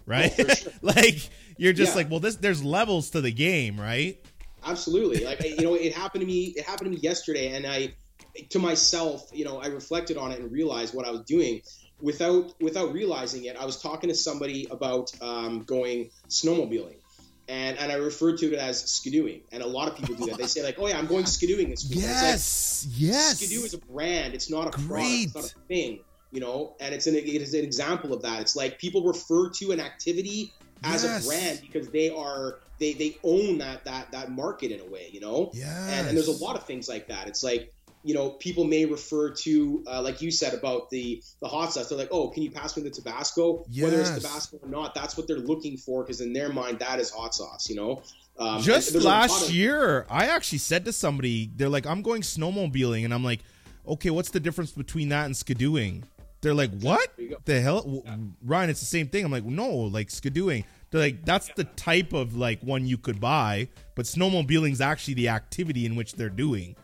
right 0.07 0.33
Oh, 0.39 0.47
sure. 0.55 0.73
like 0.83 1.29
you're 1.57 1.73
just 1.73 1.93
Yeah. 1.93 1.97
like 1.97 2.11
well 2.11 2.21
this 2.21 2.37
there's 2.37 2.62
levels 2.62 3.11
to 3.11 3.21
the 3.21 3.33
game 3.33 3.81
right 3.81 4.19
absolutely 4.66 5.25
like 5.25 5.43
you 5.43 5.62
know 5.62 5.75
it 5.75 5.95
happened 5.95 6.21
to 6.23 6.27
me 6.27 6.53
it 6.57 6.65
happened 6.65 6.91
to 6.91 6.97
me 6.97 7.01
yesterday 7.03 7.53
and 7.55 7.66
i 7.66 7.95
to 8.51 8.59
myself 8.59 9.31
you 9.33 9.45
know 9.45 9.59
i 9.61 9.66
reflected 9.66 10.16
on 10.16 10.33
it 10.33 10.41
and 10.41 10.51
realized 10.51 10.95
what 10.95 11.07
i 11.07 11.11
was 11.11 11.21
doing 11.23 11.61
without 12.01 12.53
without 12.61 12.93
realizing 12.93 13.45
it 13.45 13.57
i 13.57 13.65
was 13.65 13.81
talking 13.81 14.09
to 14.09 14.15
somebody 14.15 14.66
about 14.71 15.11
um, 15.23 15.62
going 15.65 16.11
snowmobiling 16.29 16.97
and 17.49 17.77
and 17.79 17.93
i 17.93 17.97
refer 17.97 18.37
to 18.37 18.53
it 18.53 18.59
as 18.59 18.83
skidooing 18.85 19.41
and 19.53 19.62
a 19.62 19.66
lot 19.66 19.87
of 19.89 19.97
people 19.97 20.15
do 20.15 20.27
that 20.27 20.39
they 20.39 20.47
say 20.47 20.62
like 20.62 20.77
oh 20.79 20.87
yeah 20.89 20.99
i'm 20.99 21.07
going 21.07 21.25
skidooing 21.25 21.69
this 21.69 21.85
weekend 21.89 22.05
It's 22.11 22.23
like, 22.23 22.23
yes 22.23 22.87
yes 22.97 23.39
Skidoo 23.41 23.65
is 23.65 23.75
a 23.75 23.79
brand. 23.79 24.35
It's 24.35 24.51
not 24.51 24.66
a 24.66 24.71
product. 24.71 24.89
Great. 24.89 25.25
It's 25.25 25.35
not 25.35 25.45
a 25.45 25.66
thing. 25.69 26.01
You 26.33 26.41
know, 26.41 26.75
and 26.81 26.93
it's 26.95 27.07
an 27.07 27.15
it 27.15 27.25
is 27.27 27.55
an 27.55 27.62
example 27.65 28.12
of 28.12 28.23
that. 28.23 28.41
It's 28.41 28.57
like 28.57 28.79
people 28.79 29.05
refer 29.05 29.51
to 29.51 29.71
an 29.73 29.81
activity 29.81 30.53
as 30.83 31.05
Yes. 31.05 31.25
a 31.25 31.29
brand 31.29 31.61
because 31.61 31.89
they 31.91 32.11
are 32.11 32.59
they 32.81 32.93
they 32.95 33.16
own 33.23 33.59
that 33.59 33.85
that 33.85 34.11
that 34.12 34.33
market 34.33 34.73
in 34.73 34.81
a 34.81 34.85
way. 34.87 35.09
You 35.12 35.21
know, 35.21 35.51
Yes. 35.55 35.69
and, 35.93 36.09
and 36.09 36.16
there's 36.16 36.29
a 36.29 36.45
lot 36.45 36.57
of 36.57 36.65
things 36.66 36.89
like 36.89 37.07
that. 37.09 37.29
It's 37.29 37.43
like 37.45 37.73
you 38.05 38.14
know 38.14 38.31
people 38.31 38.64
may 38.64 38.85
refer 38.85 39.31
to 39.31 39.82
uh, 39.86 40.01
like 40.02 40.22
you 40.22 40.31
said 40.31 40.55
about 40.55 40.90
the 40.90 41.22
the 41.40 41.48
hot 41.48 41.72
sauce. 41.72 41.89
They're 41.89 41.98
like, 41.98 42.10
oh, 42.12 42.28
can 42.28 42.43
you 42.43 42.51
pass 42.51 42.76
me 42.76 42.82
the 42.82 42.90
Tabasco? 42.90 43.64
Whether 43.81 44.01
it's 44.01 44.10
Tabasco 44.10 44.59
or 44.62 44.68
not, 44.68 44.94
that's 44.94 45.16
what 45.16 45.26
they're 45.26 45.39
looking 45.39 45.76
for 45.76 46.02
because 46.05 46.20
in 46.20 46.32
their 46.32 46.52
mind 46.52 46.78
that 46.81 47.01
is 47.01 47.10
hot 47.10 47.35
sauce. 47.35 47.68
You 47.68 47.76
know. 47.76 48.02
Um, 48.36 48.60
Just 48.60 48.93
there's 48.93 49.05
a 49.05 49.09
lot 49.09 49.31
last 49.31 49.48
of- 49.48 49.55
year, 49.55 50.06
I 50.10 50.26
actually 50.26 50.59
said 50.59 50.85
to 50.86 50.93
somebody, 50.93 51.51
they're 51.55 51.68
like, 51.68 51.86
I'm 51.86 52.02
going 52.02 52.22
snowmobiling. 52.22 53.05
And 53.05 53.14
I'm 53.14 53.22
like, 53.22 53.40
okay, 53.86 54.10
what's 54.10 54.31
the 54.31 54.40
difference 54.40 54.72
between 54.72 55.10
that 55.10 55.26
and 55.26 55.35
skidooing? 55.36 56.02
They're 56.40 56.52
like, 56.52 56.72
what? 56.81 57.12
There 57.16 57.24
you 57.26 57.31
go. 57.31 57.36
The 57.44 57.60
hell? 57.60 57.82
W- 57.82 58.02
Ryan, 58.44 58.70
it's 58.70 58.81
the 58.81 58.86
same 58.86 59.06
thing. 59.06 59.24
I'm 59.24 59.31
like, 59.31 59.44
no, 59.44 59.68
like 59.70 60.09
skidooing. 60.09 60.64
They're 60.90 61.01
like, 61.01 61.24
that's 61.24 61.48
the 61.55 61.62
type 61.62 62.12
of 62.12 62.36
like 62.36 62.60
one 62.60 62.89
you 62.89 62.98
could 62.98 63.20
buy, 63.20 63.68
but 63.94 64.05
snowmobiling 64.05 64.72
is 64.72 64.81
actually 64.81 65.14
the 65.14 65.28
activity 65.28 65.86
in 65.86 65.94
which 65.94 66.14
they're 66.14 66.28
doing. 66.28 66.74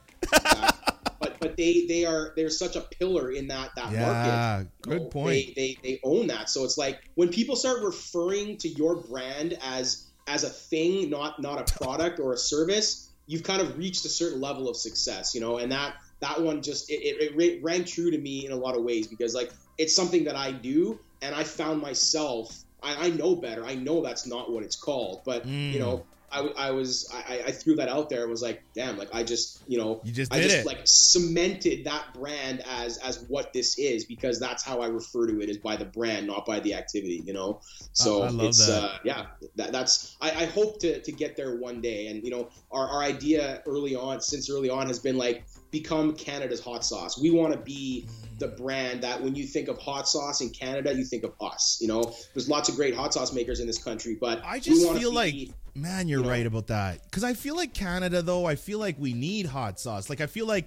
But 1.41 1.57
they 1.57 1.87
they 1.89 2.05
are 2.05 2.33
they're 2.37 2.51
such 2.51 2.77
a 2.77 2.83
pillar 2.83 3.33
in 3.33 3.49
that 3.49 3.71
that 3.77 3.93
Yeah, 3.93 4.01
market. 4.01 4.67
You 4.85 4.93
good 4.93 5.03
know, 5.03 5.09
point. 5.09 5.27
They, 5.27 5.53
they 5.57 5.79
they 5.83 6.01
own 6.05 6.27
that. 6.29 6.51
So 6.51 6.65
it's 6.65 6.79
like 6.79 7.01
when 7.15 7.31
people 7.31 7.57
start 7.57 7.83
referring 7.83 8.59
to 8.59 8.69
your 8.69 9.03
brand 9.03 9.59
as 9.63 10.07
as 10.29 10.45
a 10.45 10.51
thing, 10.51 11.11
not 11.11 11.41
not 11.43 11.59
a 11.59 11.79
product 11.79 12.21
or 12.21 12.33
a 12.33 12.37
service, 12.37 13.11
you've 13.27 13.43
kind 13.43 13.61
of 13.63 13.77
reached 13.79 14.05
a 14.05 14.09
certain 14.09 14.41
level 14.41 14.69
of 14.69 14.77
success, 14.77 15.35
you 15.35 15.41
know. 15.41 15.59
And 15.59 15.73
that 15.73 15.95
that 16.21 16.41
one 16.41 16.63
just 16.63 16.91
it, 16.91 17.01
it, 17.03 17.41
it 17.41 17.63
rang 17.63 17.85
true 17.85 18.11
to 18.11 18.19
me 18.19 18.47
in 18.47 18.53
a 18.53 18.57
lot 18.57 18.77
of 18.77 18.85
ways 18.85 19.07
because 19.09 19.35
like 19.35 19.51
it's 19.79 19.97
something 19.97 20.25
that 20.25 20.37
I 20.37 20.53
do, 20.53 21.01
and 21.23 21.35
I 21.35 21.45
found 21.45 21.81
myself. 21.81 22.55
I, 22.83 23.09
I 23.09 23.11
know 23.11 23.37
better. 23.37 23.65
I 23.67 23.75
know 23.75 24.03
that's 24.03 24.27
not 24.27 24.51
what 24.51 24.63
it's 24.63 24.77
called, 24.77 25.23
but 25.25 25.47
Mm. 25.47 25.73
you 25.73 25.79
know. 25.81 26.07
I, 26.33 26.41
I 26.57 26.71
was 26.71 27.11
I, 27.13 27.43
I 27.47 27.51
threw 27.51 27.75
that 27.77 27.89
out 27.89 28.09
there 28.09 28.23
and 28.23 28.31
was 28.31 28.43
like, 28.43 28.63
damn, 28.75 28.97
like 28.97 29.09
I 29.13 29.25
just 29.25 29.65
you 29.67 29.79
know 29.79 30.01
You 30.05 30.13
just 30.13 30.33
I 30.33 30.41
just 30.41 30.57
it. 30.59 30.67
like 30.67 30.81
cemented 30.85 31.85
that 31.85 32.15
brand 32.15 32.63
as 32.69 32.99
as 32.99 33.25
what 33.29 33.53
this 33.53 33.79
is 33.79 34.05
because 34.05 34.39
that's 34.39 34.63
how 34.63 34.81
I 34.81 34.87
refer 34.87 35.27
to 35.27 35.41
it 35.41 35.49
is 35.49 35.59
by 35.59 35.77
the 35.77 35.85
brand, 35.87 36.27
not 36.27 36.47
by 36.47 36.61
the 36.61 36.75
activity. 36.75 37.23
You 37.27 37.33
know, 37.33 37.61
so 37.93 38.23
I 38.23 38.29
love 38.31 38.49
it's 38.49 38.67
that. 38.67 38.83
uh, 38.83 38.99
yeah, 39.05 39.27
that, 39.57 39.73
that's 39.73 40.17
I, 40.21 40.31
I 40.31 40.45
hope 40.47 40.81
to 40.81 41.01
to 41.01 41.13
get 41.13 41.37
there 41.37 41.57
one 41.57 41.81
day. 41.81 42.07
And 42.09 42.23
you 42.23 42.31
know, 42.31 42.51
our 42.71 42.89
our 42.89 43.03
idea 43.03 43.63
early 43.67 43.97
on, 43.97 44.21
since 44.21 44.51
early 44.51 44.71
on, 44.71 44.87
has 44.87 44.99
been 44.99 45.19
like 45.19 45.45
become 45.71 46.15
Canada's 46.15 46.61
hot 46.61 46.85
sauce. 46.85 47.19
We 47.19 47.31
want 47.31 47.53
to 47.53 47.59
be 47.59 48.07
the 48.39 48.49
brand 48.49 49.03
that 49.03 49.23
when 49.23 49.35
you 49.35 49.45
think 49.45 49.69
of 49.69 49.79
hot 49.79 50.09
sauce 50.09 50.41
in 50.41 50.51
Canada, 50.51 50.93
you 50.95 51.05
think 51.05 51.25
of 51.25 51.33
us. 51.41 51.79
You 51.81 51.89
know, 51.89 52.15
there's 52.35 52.49
lots 52.49 52.69
of 52.69 52.77
great 52.77 52.95
hot 52.95 53.15
sauce 53.15 53.33
makers 53.33 53.61
in 53.61 53.67
this 53.67 53.83
country, 53.83 54.17
but 54.21 54.43
I 54.45 54.59
just 54.59 54.83
feel 54.99 55.11
be- 55.11 55.17
like, 55.17 55.35
man, 55.75 56.09
you're 56.09 56.21
you 56.21 56.25
know- 56.25 56.31
right 56.31 56.47
about 56.47 56.67
that. 56.69 57.05
Because 57.05 57.25
I 57.25 57.35
feel 57.35 57.57
like 57.57 57.75
Canada, 57.75 58.23
though, 58.23 58.47
I 58.47 58.57
feel 58.57 58.79
like 58.79 58.97
we 58.99 59.13
need 59.13 59.47
hot 59.47 59.79
sauce. 59.79 60.09
Like 60.11 60.21
I 60.21 60.27
feel 60.27 60.47
like, 60.47 60.67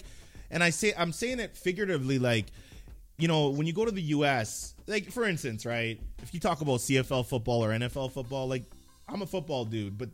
and 0.52 0.64
I 0.64 0.70
say 0.70 0.94
I'm 0.98 1.12
saying 1.12 1.40
it 1.40 1.58
figuratively, 1.58 2.20
like 2.20 2.46
you 3.18 3.28
know, 3.28 3.50
when 3.50 3.68
you 3.68 3.74
go 3.74 3.86
to 3.86 3.92
the 3.92 4.02
U.S., 4.02 4.74
like 4.88 5.12
for 5.12 5.26
instance, 5.26 5.66
right? 5.66 6.00
If 6.22 6.34
you 6.34 6.40
talk 6.40 6.62
about 6.62 6.80
CFL 6.80 7.26
football 7.26 7.64
or 7.64 7.70
NFL 7.70 8.12
football, 8.12 8.48
like 8.48 8.64
I'm 9.08 9.22
a 9.22 9.26
football 9.28 9.66
dude, 9.66 9.98
but 9.98 10.10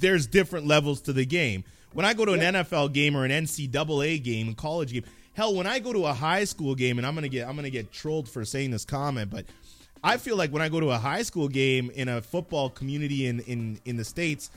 there's 0.00 0.26
different 0.26 0.66
levels 0.66 1.00
to 1.02 1.12
the 1.12 1.24
game. 1.26 1.64
When 1.92 2.04
I 2.06 2.14
go 2.14 2.24
to 2.24 2.32
an 2.32 2.40
Yeah. 2.40 2.62
NFL 2.62 2.92
game 2.92 3.16
or 3.16 3.24
an 3.24 3.30
NCAA 3.30 4.22
game, 4.22 4.50
a 4.50 4.54
college 4.54 4.92
game, 4.92 5.04
hell, 5.34 5.54
when 5.54 5.66
I 5.66 5.78
go 5.78 5.92
to 5.92 6.06
a 6.06 6.12
high 6.14 6.44
school 6.44 6.74
game, 6.74 6.98
and 6.98 7.06
I'm 7.06 7.14
gonna 7.14 7.28
get 7.28 7.48
I'm 7.48 7.56
gonna 7.56 7.70
get 7.70 7.92
trolled 7.92 8.28
for 8.28 8.44
saying 8.44 8.70
this 8.70 8.84
comment, 8.84 9.30
but 9.30 9.46
I 10.04 10.16
feel 10.16 10.36
like 10.36 10.52
when 10.52 10.62
I 10.62 10.68
go 10.68 10.80
to 10.80 10.90
a 10.90 10.98
high 10.98 11.22
school 11.22 11.48
game 11.48 11.90
in 11.94 12.08
a 12.08 12.20
football 12.22 12.70
community 12.70 13.26
in 13.26 13.40
in 13.40 13.80
in 13.84 13.96
the 13.96 14.04
states, 14.04 14.50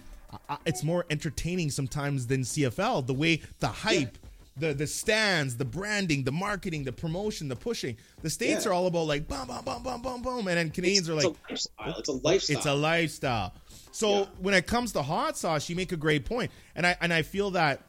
I, 0.50 0.58
it's 0.66 0.84
more 0.84 1.06
entertaining 1.10 1.72
sometimes 1.72 2.28
than 2.28 2.42
CFL. 2.42 3.06
The 3.08 3.14
way 3.14 3.42
the 3.60 3.68
hype. 3.68 4.18
The, 4.58 4.74
the 4.74 4.86
stands, 4.86 5.56
the 5.56 5.64
branding, 5.66 6.26
the 6.26 6.32
marketing, 6.32 6.84
the 6.84 6.92
promotion, 6.92 7.48
the 7.48 7.56
pushing. 7.56 7.96
The 8.22 8.30
states 8.30 8.66
Yeah. 8.66 8.72
are 8.72 8.74
all 8.74 8.86
about 8.86 9.08
like 9.08 9.26
boom, 9.26 9.48
boom, 9.48 9.64
boom, 9.64 9.82
boom, 9.82 10.02
boom, 10.02 10.22
boom, 10.22 10.48
and 10.50 10.58
then 10.58 10.70
Canadians 10.72 11.10
are 11.10 11.16
like 11.16 11.34
it's 11.50 11.68
a 11.80 11.82
lifestyle. 11.82 11.96
It's 11.98 12.10
a 12.10 12.12
lifestyle. 12.12 12.58
it's 12.58 12.66
a 12.66 12.74
lifestyle. 12.74 13.54
So 13.92 14.20
Yeah. 14.22 14.26
when 14.40 14.54
it 14.54 14.68
comes 14.68 14.92
to 14.94 15.02
hot 15.02 15.38
sauce, 15.38 15.70
you 15.70 15.76
make 15.76 15.92
a 15.92 15.98
great 15.98 16.26
point, 16.26 16.52
and 16.76 16.86
I 16.88 16.96
and 17.02 17.14
I 17.14 17.22
feel 17.24 17.52
that 17.52 17.82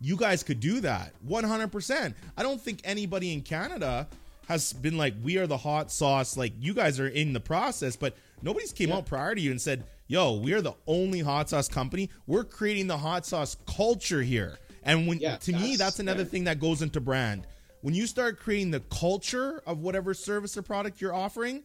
you 0.00 0.16
guys 0.16 0.42
could 0.42 0.58
do 0.60 0.80
that 0.80 1.14
100%. 1.24 2.14
I 2.36 2.42
don't 2.42 2.60
think 2.60 2.80
anybody 2.84 3.32
in 3.32 3.42
Canada 3.42 4.08
has 4.48 4.72
been 4.72 4.96
like, 4.96 5.14
we 5.22 5.38
are 5.38 5.46
the 5.46 5.56
hot 5.56 5.92
sauce. 5.92 6.36
Like 6.36 6.52
you 6.60 6.74
guys 6.74 6.98
are 6.98 7.06
in 7.06 7.32
the 7.32 7.40
process, 7.40 7.94
but 7.94 8.16
nobody's 8.42 8.72
came 8.72 8.88
Yeah. 8.88 8.96
out 8.96 9.06
prior 9.06 9.34
to 9.34 9.40
you 9.40 9.52
and 9.52 9.60
said, 9.60 9.84
yo, 10.08 10.34
we 10.34 10.52
are 10.54 10.60
the 10.60 10.74
only 10.88 11.20
hot 11.20 11.48
sauce 11.50 11.68
company. 11.68 12.10
We're 12.26 12.42
creating 12.44 12.88
the 12.88 12.98
hot 12.98 13.24
sauce 13.24 13.56
culture 13.66 14.22
here. 14.22 14.58
And 14.82 15.06
when 15.06 15.20
Yeah, 15.20 15.36
to 15.36 15.52
me, 15.52 15.58
that's- 15.58 15.78
that's 15.78 15.98
another 16.00 16.24
yeah. 16.24 16.28
thing 16.28 16.44
that 16.44 16.58
goes 16.58 16.82
into 16.82 17.00
brand. 17.00 17.46
When 17.82 17.94
you 17.94 18.08
start 18.08 18.38
creating 18.40 18.72
the 18.72 18.80
culture 18.80 19.62
of 19.66 19.78
whatever 19.78 20.14
service 20.14 20.56
or 20.56 20.62
product 20.62 21.00
you're 21.00 21.14
offering, 21.14 21.62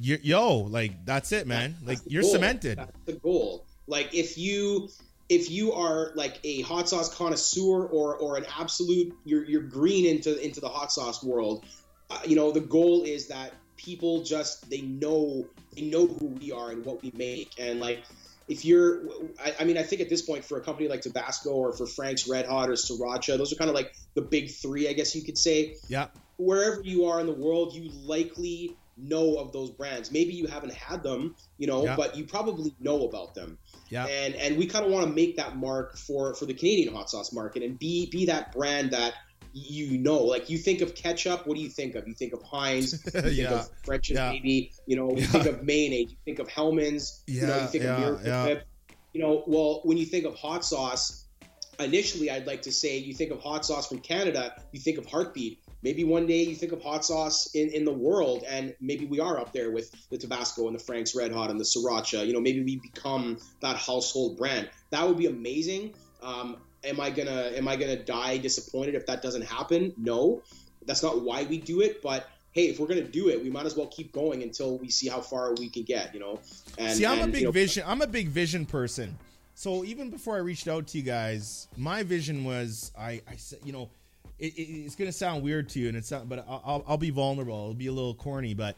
you 0.00 0.18
yo, 0.22 0.58
like 0.58 1.04
that's 1.04 1.32
it, 1.32 1.46
man. 1.46 1.76
Like 1.84 1.98
That's 1.98 2.00
the 2.02 2.10
you're 2.10 2.22
goal. 2.22 2.32
cemented. 2.32 2.78
That's 2.78 2.98
the 3.04 3.12
goal. 3.14 3.64
Like 3.86 4.14
if 4.14 4.38
you 4.38 4.88
if 5.28 5.50
you 5.50 5.72
are 5.72 6.12
like 6.14 6.38
a 6.44 6.62
hot 6.62 6.88
sauce 6.88 7.14
connoisseur 7.14 7.86
or 7.86 8.16
or 8.16 8.36
an 8.36 8.46
absolute 8.58 9.14
you're 9.24 9.44
you're 9.44 9.62
green 9.62 10.06
into 10.06 10.38
into 10.44 10.60
the 10.60 10.68
hot 10.68 10.92
sauce 10.92 11.22
world, 11.22 11.64
uh, 12.10 12.18
you 12.26 12.36
know 12.36 12.52
the 12.52 12.60
goal 12.60 13.02
is 13.02 13.28
that 13.28 13.52
people 13.76 14.22
just 14.22 14.68
they 14.70 14.80
know 14.82 15.46
they 15.74 15.82
know 15.82 16.06
who 16.06 16.26
we 16.26 16.52
are 16.52 16.70
and 16.70 16.84
what 16.84 17.02
we 17.02 17.10
make 17.16 17.50
and 17.58 17.80
like 17.80 18.04
if 18.46 18.64
you're 18.64 19.02
I, 19.44 19.54
I 19.60 19.64
mean 19.64 19.76
i 19.78 19.82
think 19.82 20.00
at 20.02 20.08
this 20.08 20.22
point 20.22 20.44
for 20.44 20.58
a 20.58 20.60
company 20.60 20.88
like 20.88 21.00
tabasco 21.00 21.50
or 21.50 21.72
for 21.72 21.86
frank's 21.86 22.28
red 22.28 22.46
hot 22.46 22.68
or 22.68 22.74
sriracha 22.74 23.36
those 23.38 23.52
are 23.52 23.56
kind 23.56 23.70
of 23.70 23.74
like 23.74 23.92
the 24.14 24.20
big 24.22 24.50
three 24.50 24.88
i 24.88 24.92
guess 24.92 25.16
you 25.16 25.22
could 25.22 25.38
say 25.38 25.74
Yeah. 25.88 26.08
wherever 26.36 26.80
you 26.82 27.06
are 27.06 27.18
in 27.20 27.26
the 27.26 27.32
world, 27.32 27.74
you 27.74 27.90
likely 28.04 28.76
know 28.96 29.36
of 29.36 29.52
those 29.52 29.70
brands. 29.70 30.10
Maybe 30.12 30.32
you 30.34 30.46
haven't 30.46 30.72
had 30.74 31.02
them, 31.02 31.34
you 31.58 31.66
know, 31.66 31.84
Yeah. 31.84 31.96
but 31.96 32.16
you 32.16 32.24
probably 32.24 32.74
know 32.80 33.06
about 33.06 33.34
them. 33.34 33.58
Yeah. 33.90 34.06
And 34.06 34.34
and 34.34 34.56
we 34.56 34.66
kind 34.66 34.84
of 34.84 34.90
want 34.92 35.06
to 35.06 35.12
make 35.12 35.36
that 35.36 35.56
mark 35.56 35.96
for 35.96 36.34
for 36.34 36.46
the 36.46 36.54
Canadian 36.54 36.94
hot 36.94 37.10
sauce 37.10 37.32
market 37.32 37.62
and 37.62 37.78
be 37.78 38.06
be 38.10 38.26
that 38.26 38.52
brand 38.52 38.90
that 38.92 39.14
you 39.54 39.98
know. 39.98 40.18
Like 40.22 40.48
you 40.48 40.56
think 40.58 40.80
of 40.80 40.94
ketchup, 40.94 41.46
what 41.46 41.56
do 41.56 41.62
you 41.62 41.68
think 41.68 41.94
of? 41.94 42.06
You 42.08 42.14
think 42.14 42.32
of 42.32 42.42
Heinz, 42.42 42.92
you 43.04 43.20
think 43.20 43.36
Yeah. 43.36 43.60
of 43.60 43.70
French 43.84 44.10
Yeah. 44.10 44.30
Baby, 44.32 44.72
you 44.86 44.96
know, 44.96 45.10
you 45.10 45.22
Yeah. 45.22 45.26
think 45.26 45.46
of 45.46 45.62
mayonnaise, 45.62 46.10
you 46.10 46.16
think 46.24 46.38
of 46.38 46.48
Hellmann's, 46.48 47.22
you 47.26 47.46
know, 47.46 47.60
you 47.60 47.66
think 47.68 47.84
of 47.84 47.98
Miracle 47.98 48.26
yeah. 48.26 48.44
Whip. 48.46 48.66
You 49.12 49.20
know, 49.20 49.44
well, 49.46 49.80
when 49.84 49.98
you 49.98 50.06
think 50.06 50.24
of 50.24 50.34
hot 50.34 50.64
sauce, 50.64 51.26
initially 51.78 52.30
I'd 52.30 52.46
like 52.46 52.62
to 52.62 52.72
say 52.72 52.96
you 52.98 53.12
think 53.14 53.30
of 53.30 53.40
hot 53.40 53.66
sauce 53.66 53.86
from 53.88 53.98
Canada, 53.98 54.54
you 54.72 54.80
think 54.80 54.96
of 54.98 55.04
Heartbeat. 55.06 55.58
Maybe 55.82 56.04
one 56.04 56.26
day 56.26 56.42
you 56.42 56.54
think 56.54 56.72
of 56.72 56.80
hot 56.80 57.04
sauce 57.04 57.54
in, 57.54 57.68
in 57.70 57.84
the 57.84 57.92
world, 57.92 58.44
and 58.46 58.74
maybe 58.80 59.04
we 59.04 59.18
are 59.18 59.40
up 59.40 59.52
there 59.52 59.72
with 59.72 59.90
the 60.10 60.18
Tabasco 60.18 60.68
and 60.68 60.74
the 60.78 60.82
Frank's 60.82 61.14
Red 61.14 61.32
Hot 61.32 61.50
and 61.50 61.58
the 61.58 61.64
Sriracha. 61.64 62.24
You 62.24 62.32
know, 62.32 62.40
maybe 62.40 62.62
we 62.62 62.76
become 62.76 63.38
that 63.60 63.76
household 63.76 64.38
brand. 64.38 64.70
That 64.90 65.06
would 65.06 65.18
be 65.18 65.26
amazing. 65.26 65.94
Um, 66.22 66.58
am 66.84 67.00
I 67.00 67.10
gonna 67.10 67.52
am 67.54 67.66
I 67.66 67.76
gonna 67.76 68.02
die 68.02 68.38
disappointed 68.38 68.94
if 68.94 69.06
that 69.06 69.22
doesn't 69.22 69.42
happen? 69.42 69.92
No, 69.96 70.42
that's 70.86 71.02
not 71.02 71.22
why 71.22 71.42
we 71.44 71.58
do 71.58 71.80
it. 71.80 72.00
But 72.00 72.28
hey, 72.52 72.68
if 72.68 72.78
we're 72.78 72.86
gonna 72.86 73.02
do 73.02 73.28
it, 73.28 73.42
we 73.42 73.50
might 73.50 73.66
as 73.66 73.76
well 73.76 73.88
keep 73.88 74.12
going 74.12 74.42
until 74.44 74.78
we 74.78 74.88
see 74.88 75.08
how 75.08 75.20
far 75.20 75.52
we 75.54 75.68
can 75.68 75.82
get. 75.82 76.14
You 76.14 76.20
know. 76.20 76.40
And, 76.78 76.96
See, 76.96 77.06
I'm 77.06 77.22
a 77.22 77.26
big 77.26 77.40
you 77.40 77.46
know, 77.46 77.52
vision. 77.52 77.84
I'm 77.86 78.02
a 78.02 78.06
big 78.06 78.28
vision 78.28 78.66
person. 78.66 79.18
So 79.54 79.84
even 79.84 80.10
before 80.10 80.34
I 80.36 80.38
reached 80.38 80.68
out 80.68 80.86
to 80.88 80.98
you 80.98 81.04
guys, 81.04 81.68
my 81.76 82.02
vision 82.02 82.44
was 82.44 82.90
I, 82.98 83.20
I 83.28 83.36
said, 83.36 83.58
you 83.64 83.72
know, 83.72 83.90
it, 84.42 84.54
it, 84.54 84.62
it's 84.84 84.96
gonna 84.96 85.12
sound 85.12 85.42
weird 85.42 85.68
to 85.70 85.78
you, 85.80 85.88
and 85.88 85.96
it's 85.96 86.10
not, 86.10 86.28
but 86.28 86.44
I'll, 86.48 86.62
I'll, 86.66 86.84
I'll 86.88 86.98
be 86.98 87.10
vulnerable. 87.10 87.54
It'll 87.62 87.74
be 87.74 87.86
a 87.86 87.92
little 87.92 88.14
corny, 88.14 88.54
but 88.54 88.76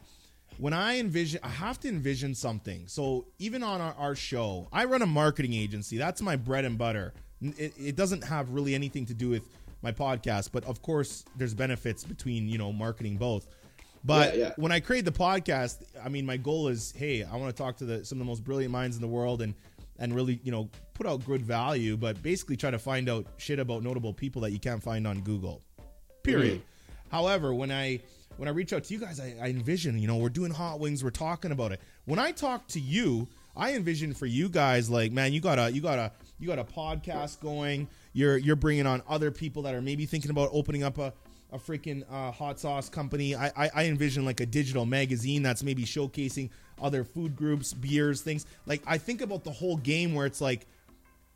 when 0.59 0.73
I 0.73 0.99
envision, 0.99 1.41
I 1.43 1.49
have 1.49 1.81
to 1.81 1.89
envision 1.89 2.35
something. 2.35 2.85
So 2.87 3.27
even 3.39 3.63
on 3.63 3.81
our, 3.81 3.95
our 3.95 4.15
show, 4.15 4.69
I 4.73 4.85
run 4.85 5.03
a 5.03 5.07
marketing 5.07 5.55
agency. 5.55 5.97
That's 5.99 6.23
my 6.23 6.37
bread 6.37 6.65
and 6.65 6.79
butter. 6.79 7.13
It, 7.43 7.73
it 7.79 7.97
doesn't 7.97 8.23
have 8.25 8.51
really 8.51 8.75
anything 8.75 9.07
to 9.07 9.15
do 9.15 9.29
with 9.31 9.49
my 9.83 9.91
podcast, 9.91 10.51
but 10.53 10.65
of 10.65 10.81
course, 10.83 11.25
there's 11.37 11.55
benefits 11.55 12.05
between 12.05 12.49
you 12.49 12.59
know 12.59 12.73
marketing 12.73 13.17
both. 13.17 13.47
But 14.05 14.37
Yeah, 14.37 14.41
yeah. 14.41 14.53
when 14.57 14.71
I 14.71 14.81
create 14.81 15.07
the 15.07 15.13
podcast, 15.13 15.83
I 16.05 16.11
mean, 16.11 16.27
my 16.27 16.37
goal 16.37 16.69
is, 16.69 16.93
hey, 16.95 17.25
I 17.25 17.37
want 17.37 17.57
to 17.57 17.63
talk 17.63 17.79
to 17.79 17.87
the, 17.87 18.05
some 18.05 18.19
of 18.19 18.27
the 18.27 18.29
most 18.29 18.45
brilliant 18.45 18.71
minds 18.71 18.97
in 18.97 19.03
the 19.03 19.09
world 19.09 19.41
and 19.41 19.55
and 19.99 20.15
really, 20.15 20.41
you 20.43 20.53
know, 20.53 20.69
put 20.95 21.07
out 21.07 21.25
good 21.25 21.43
value, 21.43 21.97
but 21.97 22.23
basically 22.23 22.57
try 22.57 22.71
to 22.71 22.79
find 22.79 23.09
out 23.09 23.27
shit 23.37 23.59
about 23.59 23.83
notable 23.83 24.13
people 24.13 24.43
that 24.43 24.51
you 24.51 24.59
can't 24.59 24.83
find 24.83 25.07
on 25.07 25.21
Google. 25.21 25.63
Period. 26.23 26.63
However, 27.11 27.55
when 27.55 27.71
I 27.71 28.01
when 28.37 28.49
I 28.49 28.53
reach 28.53 28.73
out 28.73 28.85
to 28.85 28.95
you 28.95 29.01
guys, 29.01 29.21
I, 29.21 29.37
I 29.41 29.47
envision, 29.49 29.99
you 29.99 30.09
know, 30.09 30.17
we're 30.17 30.29
doing 30.29 30.51
hot 30.51 30.81
wings, 30.81 31.05
we're 31.05 31.11
talking 31.11 31.53
about 31.53 31.73
it. 31.73 31.81
When 32.05 32.19
I 32.19 32.33
talk 32.33 32.67
to 32.69 32.81
you, 32.81 33.29
I 33.57 33.75
envision 33.75 34.13
for 34.15 34.27
you 34.27 34.49
guys 34.49 34.91
like, 34.91 35.13
man, 35.13 35.33
you 35.33 35.41
got 35.41 35.59
a 35.59 35.71
you 35.71 35.81
got 35.81 35.99
a 35.99 36.13
you 36.39 36.49
got 36.49 36.59
a 36.59 36.65
podcast 36.65 37.41
going. 37.41 37.89
You're 38.13 38.37
you're 38.37 38.57
bringing 38.57 38.87
on 38.87 39.03
other 39.09 39.31
people 39.31 39.63
that 39.63 39.75
are 39.75 39.83
maybe 39.83 40.07
thinking 40.07 40.31
about 40.31 40.51
opening 40.53 40.83
up 40.83 40.99
a 40.99 41.13
a 41.53 41.59
freaking 41.59 42.03
uh, 42.11 42.33
hot 42.33 42.59
sauce 42.59 42.89
company. 42.89 43.37
I, 43.37 43.47
I 43.57 43.71
I 43.75 43.85
envision 43.85 44.25
like 44.25 44.41
a 44.41 44.47
digital 44.47 44.87
magazine 44.87 45.43
that's 45.43 45.63
maybe 45.63 45.85
showcasing 45.85 46.51
other 46.81 47.05
food 47.05 47.37
groups, 47.37 47.73
beers, 47.73 48.21
things. 48.23 48.47
Like 48.67 48.83
I 48.87 48.99
think 48.99 49.21
about 49.21 49.45
the 49.45 49.51
whole 49.53 49.77
game 49.77 50.15
where 50.15 50.27
it's 50.27 50.41
like, 50.41 50.67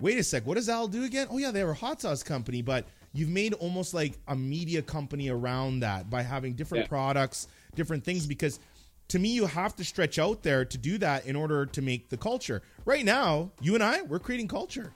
wait 0.00 0.18
a 0.18 0.22
sec, 0.22 0.46
what 0.46 0.54
does 0.54 0.68
Al 0.68 0.88
do 0.88 1.04
again? 1.04 1.26
Oh 1.30 1.38
yeah, 1.38 1.50
they 1.50 1.64
were 1.64 1.72
a 1.72 1.74
hot 1.74 2.00
sauce 2.02 2.22
company, 2.22 2.62
but 2.62 2.86
you've 3.12 3.28
made 3.30 3.54
almost 3.54 3.94
like 3.94 4.18
a 4.28 4.36
media 4.36 4.82
company 4.82 5.28
around 5.30 5.80
that 5.80 6.10
by 6.10 6.22
having 6.22 6.54
different 6.54 6.84
Yeah. 6.84 6.88
products, 6.88 7.48
different 7.74 8.04
things 8.04 8.26
because 8.26 8.60
to 9.08 9.18
me 9.18 9.30
you 9.30 9.46
have 9.46 9.74
to 9.76 9.84
stretch 9.84 10.18
out 10.18 10.42
there 10.42 10.64
to 10.66 10.76
do 10.78 10.98
that 10.98 11.24
in 11.26 11.34
order 11.34 11.64
to 11.66 11.80
make 11.82 12.10
the 12.10 12.16
culture. 12.16 12.62
Right 12.84 13.04
now, 13.04 13.50
you 13.60 13.74
and 13.74 13.82
I, 13.82 14.02
we're 14.02 14.18
creating 14.18 14.48
culture. 14.48 14.92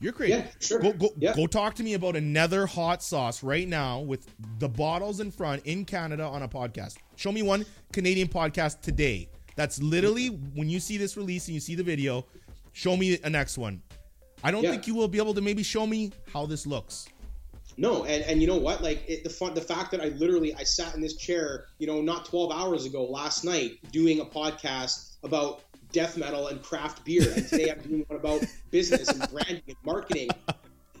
You're 0.00 0.12
creating. 0.12 0.40
Yeah, 0.40 0.50
sure. 0.58 0.80
Go 0.80 0.92
go, 0.92 1.10
Yeah. 1.16 1.32
go 1.36 1.46
talk 1.46 1.74
to 1.76 1.84
me 1.84 1.94
about 1.94 2.16
another 2.16 2.66
hot 2.66 3.04
sauce 3.04 3.44
right 3.44 3.68
now 3.68 4.00
with 4.00 4.26
the 4.58 4.68
bottles 4.68 5.20
in 5.20 5.30
front 5.30 5.64
in 5.64 5.84
Canada 5.84 6.24
on 6.24 6.42
a 6.42 6.48
podcast. 6.48 6.96
Show 7.14 7.30
me 7.30 7.42
one 7.42 7.64
Canadian 7.92 8.26
podcast 8.26 8.80
today. 8.80 9.28
That's 9.56 9.80
literally 9.82 10.28
when 10.28 10.68
you 10.68 10.80
see 10.80 10.96
this 10.96 11.16
release 11.16 11.46
and 11.48 11.54
you 11.54 11.60
see 11.60 11.74
the 11.74 11.82
video, 11.82 12.24
show 12.72 12.96
me 12.96 13.18
a 13.22 13.30
next 13.30 13.58
one. 13.58 13.82
I 14.44 14.50
don't 14.50 14.62
Yeah. 14.64 14.70
think 14.72 14.86
you 14.86 14.94
will 14.94 15.08
be 15.08 15.18
able 15.18 15.34
to 15.34 15.40
maybe 15.40 15.62
show 15.62 15.86
me 15.86 16.12
how 16.32 16.46
this 16.46 16.66
looks. 16.66 17.06
No, 17.76 18.04
and, 18.04 18.22
and 18.24 18.40
you 18.40 18.46
know 18.46 18.56
what? 18.58 18.82
Like 18.82 19.02
it, 19.08 19.24
the 19.24 19.30
fun, 19.30 19.54
the 19.54 19.60
fact 19.60 19.90
that 19.92 20.00
I 20.00 20.08
literally 20.08 20.54
I 20.54 20.62
sat 20.64 20.94
in 20.94 21.00
this 21.00 21.16
chair, 21.16 21.66
you 21.78 21.86
know, 21.86 22.02
not 22.02 22.26
12 22.26 22.52
hours 22.52 22.84
ago 22.84 23.04
last 23.04 23.44
night 23.44 23.78
doing 23.92 24.20
a 24.20 24.24
podcast 24.24 25.16
about 25.22 25.62
death 25.92 26.16
metal 26.16 26.48
and 26.48 26.62
craft 26.62 27.04
beer, 27.04 27.32
and 27.34 27.46
today 27.48 27.70
I'm 27.70 27.80
doing 27.80 28.04
one 28.08 28.18
about 28.18 28.42
business 28.70 29.08
and 29.08 29.30
branding 29.30 29.62
and 29.68 29.76
marketing. 29.84 30.28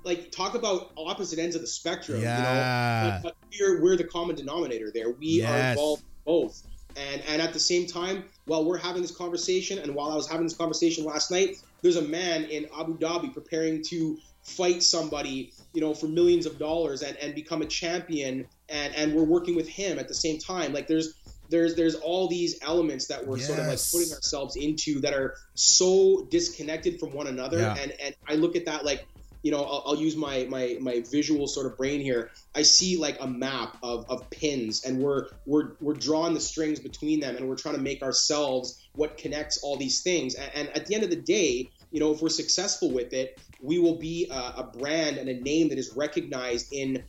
Like 0.04 0.32
talk 0.32 0.54
about 0.54 0.92
opposite 0.96 1.38
ends 1.38 1.54
of 1.56 1.60
the 1.60 1.66
spectrum. 1.66 2.22
Yeah. 2.22 2.36
You 2.38 3.10
know, 3.10 3.20
but, 3.22 3.22
but 3.22 3.36
we're 3.60 3.82
we're 3.82 3.96
the 3.96 4.04
common 4.04 4.34
denominator 4.36 4.90
there. 4.94 5.10
We 5.10 5.42
are 5.44 5.70
involved 5.70 6.02
in 6.02 6.08
both. 6.24 6.62
And 6.96 7.22
and 7.28 7.42
at 7.42 7.52
the 7.52 7.60
same 7.60 7.86
time, 7.86 8.24
while 8.46 8.64
we're 8.64 8.78
having 8.78 9.02
this 9.02 9.14
conversation, 9.14 9.78
and 9.78 9.94
while 9.94 10.10
I 10.10 10.14
was 10.14 10.28
having 10.28 10.46
this 10.46 10.56
conversation 10.56 11.04
last 11.04 11.30
night, 11.30 11.56
there's 11.82 11.96
a 11.96 12.02
man 12.02 12.44
in 12.44 12.66
Abu 12.78 12.98
Dhabi 12.98 13.32
preparing 13.32 13.82
to 13.84 14.18
fight 14.42 14.82
somebody, 14.82 15.52
you 15.72 15.80
know, 15.80 15.94
for 15.94 16.06
millions 16.06 16.46
of 16.46 16.58
dollars 16.58 17.02
and, 17.02 17.16
and 17.18 17.34
become 17.34 17.62
a 17.62 17.66
champion 17.66 18.46
and, 18.68 18.94
and 18.94 19.14
we're 19.14 19.22
working 19.22 19.54
with 19.54 19.68
him 19.68 19.98
at 19.98 20.08
the 20.08 20.14
same 20.14 20.38
time. 20.38 20.72
Like 20.72 20.88
there's 20.88 21.14
there's 21.48 21.74
there's 21.74 21.94
all 21.96 22.28
these 22.28 22.58
elements 22.62 23.06
that 23.06 23.26
we're 23.26 23.38
sort 23.38 23.58
of 23.58 23.66
like 23.66 23.78
putting 23.92 24.12
ourselves 24.12 24.56
into 24.56 25.00
that 25.00 25.12
are 25.12 25.34
so 25.54 26.26
disconnected 26.30 26.98
from 26.98 27.12
one 27.12 27.26
another. 27.26 27.58
Yeah. 27.58 27.76
And 27.78 27.92
and 28.02 28.14
I 28.26 28.34
look 28.36 28.56
at 28.56 28.64
that 28.64 28.84
like 28.84 29.06
you 29.42 29.50
know, 29.50 29.62
I'll, 29.62 29.82
I'll 29.86 29.96
use 29.96 30.16
my, 30.16 30.46
my 30.48 30.76
my 30.80 31.02
visual 31.10 31.46
sort 31.46 31.66
of 31.66 31.76
brain 31.76 32.00
here. 32.00 32.30
I 32.54 32.62
see 32.62 32.96
like 32.96 33.18
a 33.20 33.26
map 33.26 33.76
of, 33.82 34.08
of 34.08 34.28
pins, 34.30 34.84
and 34.84 34.98
we're 34.98 35.28
we're 35.46 35.72
we're 35.80 35.94
drawing 35.94 36.34
the 36.34 36.40
strings 36.40 36.80
between 36.80 37.20
them, 37.20 37.36
and 37.36 37.48
we're 37.48 37.56
trying 37.56 37.74
to 37.74 37.80
make 37.80 38.02
ourselves 38.02 38.86
what 38.94 39.18
connects 39.18 39.58
all 39.62 39.76
these 39.76 40.02
things. 40.02 40.34
And, 40.34 40.50
and 40.54 40.68
at 40.76 40.86
the 40.86 40.94
end 40.94 41.04
of 41.04 41.10
the 41.10 41.16
day, 41.16 41.70
you 41.90 42.00
know, 42.00 42.12
if 42.12 42.22
we're 42.22 42.28
successful 42.28 42.90
with 42.90 43.12
it, 43.12 43.40
we 43.60 43.78
will 43.78 43.96
be 43.96 44.28
a, 44.30 44.34
a 44.34 44.70
brand 44.78 45.18
and 45.18 45.28
a 45.28 45.34
name 45.34 45.68
that 45.68 45.78
is 45.78 45.92
recognized 45.96 46.72
in 46.72 47.02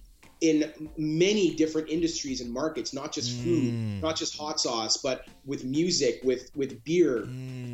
in 0.43 0.73
many 0.97 1.55
different 1.55 1.89
industries 1.89 2.41
and 2.41 2.53
markets, 2.53 2.93
not 2.93 3.13
just 3.13 3.41
Mm. 3.43 3.43
food, 3.43 3.79
not 4.03 4.17
just 4.17 4.37
hot 4.37 4.59
sauce, 4.61 4.97
but 5.03 5.23
with 5.45 5.65
music, 5.65 6.21
with 6.23 6.49
with 6.55 6.83
beer, 6.85 7.33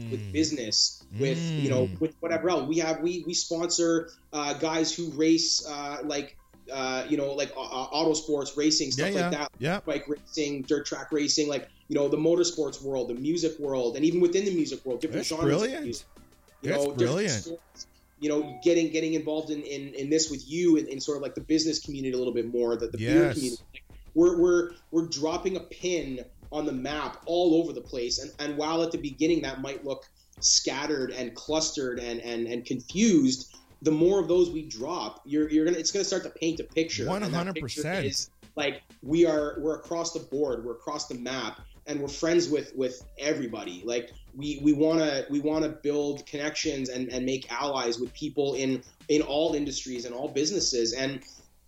with 0.09 0.21
business, 0.31 1.05
with 1.17 1.51
you 1.57 1.69
know, 1.69 1.87
Mm. 1.87 1.99
with 1.99 2.15
whatever 2.21 2.49
else. 2.49 2.67
We 2.69 2.79
have 2.79 3.01
we 3.01 3.23
we 3.27 3.33
sponsor 3.33 4.09
uh, 4.33 4.53
guys 4.55 4.95
who 4.95 5.11
race 5.17 5.65
uh, 5.67 5.97
like 6.05 6.37
uh, 6.71 7.05
you 7.09 7.17
know 7.17 7.33
like 7.33 7.51
uh, 7.57 7.59
auto 7.59 8.13
sports 8.13 8.57
racing 8.57 8.91
stuff 8.91 9.13
Yeah, 9.13 9.19
yeah, 9.19 9.29
like 9.29 9.31
that, 9.31 9.49
yeah. 9.59 9.79
bike 9.85 10.05
racing, 10.07 10.65
dirt 10.67 10.85
track 10.85 11.11
racing, 11.11 11.47
like 11.49 11.67
you 11.89 11.95
know 11.95 12.09
the 12.09 12.17
motorsports 12.17 12.81
world, 12.83 13.09
the 13.09 13.15
music 13.15 13.53
world, 13.59 13.95
and 13.97 14.05
even 14.05 14.21
within 14.21 14.45
the 14.45 14.53
music 14.55 14.79
world, 14.85 15.01
different 15.01 15.25
That's 15.27 15.29
genres. 15.29 15.45
of 15.45 15.49
brilliant. 15.59 15.83
music. 15.83 16.07
You 16.61 16.69
That's 16.69 16.85
know, 16.85 16.91
different 16.95 16.97
brilliant. 16.97 17.31
sports. 17.31 17.87
You 18.19 18.29
know, 18.29 18.59
getting 18.63 18.91
getting 18.91 19.13
involved 19.13 19.49
in, 19.49 19.61
in, 19.61 19.93
in 19.93 20.09
this 20.09 20.29
with 20.29 20.47
you 20.47 20.77
in, 20.77 20.87
in 20.87 20.99
sort 20.99 21.17
of 21.17 21.23
like 21.23 21.35
the 21.35 21.41
business 21.41 21.79
community 21.79 22.13
a 22.13 22.17
little 22.17 22.33
bit 22.33 22.51
more, 22.51 22.75
the, 22.75 22.87
the 22.87 22.97
beer 22.97 23.33
community. 23.33 23.63
Like, 23.73 23.83
we're, 24.13 24.37
we're 24.39 24.71
we're 24.91 25.07
dropping 25.07 25.55
a 25.55 25.61
pin 25.61 26.25
on 26.51 26.65
the 26.65 26.71
map 26.71 27.21
all 27.25 27.61
over 27.61 27.73
the 27.73 27.81
place, 27.81 28.19
and 28.19 28.31
and 28.39 28.57
while 28.57 28.83
at 28.83 28.91
the 28.91 28.97
beginning 28.97 29.41
that 29.43 29.61
might 29.61 29.85
look 29.85 30.05
scattered 30.39 31.11
and 31.11 31.35
clustered 31.35 31.99
and 31.99 32.19
and, 32.21 32.47
and 32.47 32.65
confused, 32.65 33.55
the 33.81 33.91
more 33.91 34.19
of 34.19 34.27
those 34.27 34.49
we 34.49 34.63
drop, 34.63 35.21
you're 35.25 35.49
you're 35.49 35.65
gonna 35.65 35.77
it's 35.77 35.91
gonna 35.91 36.05
start 36.05 36.23
to 36.23 36.29
paint 36.29 36.59
a 36.59 36.63
picture. 36.63 37.05
picture 37.53 37.83
100%. 37.83 38.03
is 38.03 38.29
like 38.55 38.81
we 39.01 39.25
are 39.25 39.57
we're 39.59 39.75
across 39.75 40.13
the 40.13 40.19
board, 40.19 40.65
we're 40.65 40.73
across 40.73 41.07
the 41.07 41.15
map, 41.15 41.61
and 41.89 41.99
we're 41.99 42.07
friends 42.07 42.47
with 42.47 42.73
with 42.75 43.03
everybody. 43.17 43.81
Like 43.83 44.11
we 44.37 44.59
we 44.63 44.71
want 44.73 44.99
to 44.99 45.25
we 45.29 45.39
want 45.39 45.63
to 45.65 45.69
build 45.69 46.25
connections 46.25 46.87
and 46.89 47.09
and 47.09 47.25
make 47.25 47.51
allies 47.51 47.99
with 47.99 48.13
people 48.13 48.53
in 48.53 48.83
in 49.09 49.21
all 49.23 49.55
industries 49.55 50.05
and 50.05 50.13
all 50.13 50.29
businesses. 50.29 50.93
And 50.93 51.21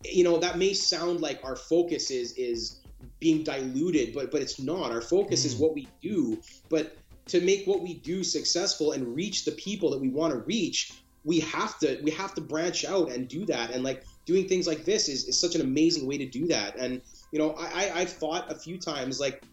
you 0.05 0.23
know 0.23 0.37
that 0.37 0.57
may 0.57 0.73
sound 0.73 1.21
like 1.21 1.43
our 1.43 1.55
focus 1.55 2.11
is 2.11 2.33
is 2.33 2.79
being 3.19 3.43
diluted, 3.43 4.13
but 4.13 4.31
but 4.31 4.41
it's 4.41 4.59
not. 4.59 4.91
Our 4.91 5.01
focus 5.01 5.41
mm. 5.41 5.47
is 5.47 5.55
what 5.55 5.73
we 5.73 5.87
do. 6.01 6.39
But 6.69 6.95
to 7.27 7.41
make 7.41 7.65
what 7.65 7.81
we 7.81 7.95
do 7.95 8.23
successful 8.23 8.91
and 8.91 9.15
reach 9.15 9.43
the 9.43 9.51
people 9.53 9.89
that 9.91 9.99
we 9.99 10.09
want 10.09 10.33
to 10.33 10.39
reach, 10.41 10.93
we 11.23 11.39
have 11.39 11.79
to 11.79 11.99
we 12.03 12.11
have 12.11 12.35
to 12.35 12.41
branch 12.41 12.85
out 12.85 13.11
and 13.11 13.27
do 13.27 13.43
that. 13.45 13.71
And 13.71 13.83
like 13.83 14.03
doing 14.25 14.47
things 14.47 14.67
like 14.67 14.85
this 14.85 15.09
is, 15.09 15.27
is 15.27 15.39
such 15.39 15.55
an 15.55 15.61
amazing 15.61 16.07
way 16.07 16.19
to 16.19 16.27
do 16.27 16.45
that. 16.47 16.75
And 16.75 17.01
you 17.31 17.39
know, 17.39 17.55
I, 17.57 17.91
I've 17.95 18.11
thought 18.11 18.51
a 18.51 18.55
few 18.55 18.77
times 18.77 19.19
like 19.19 19.43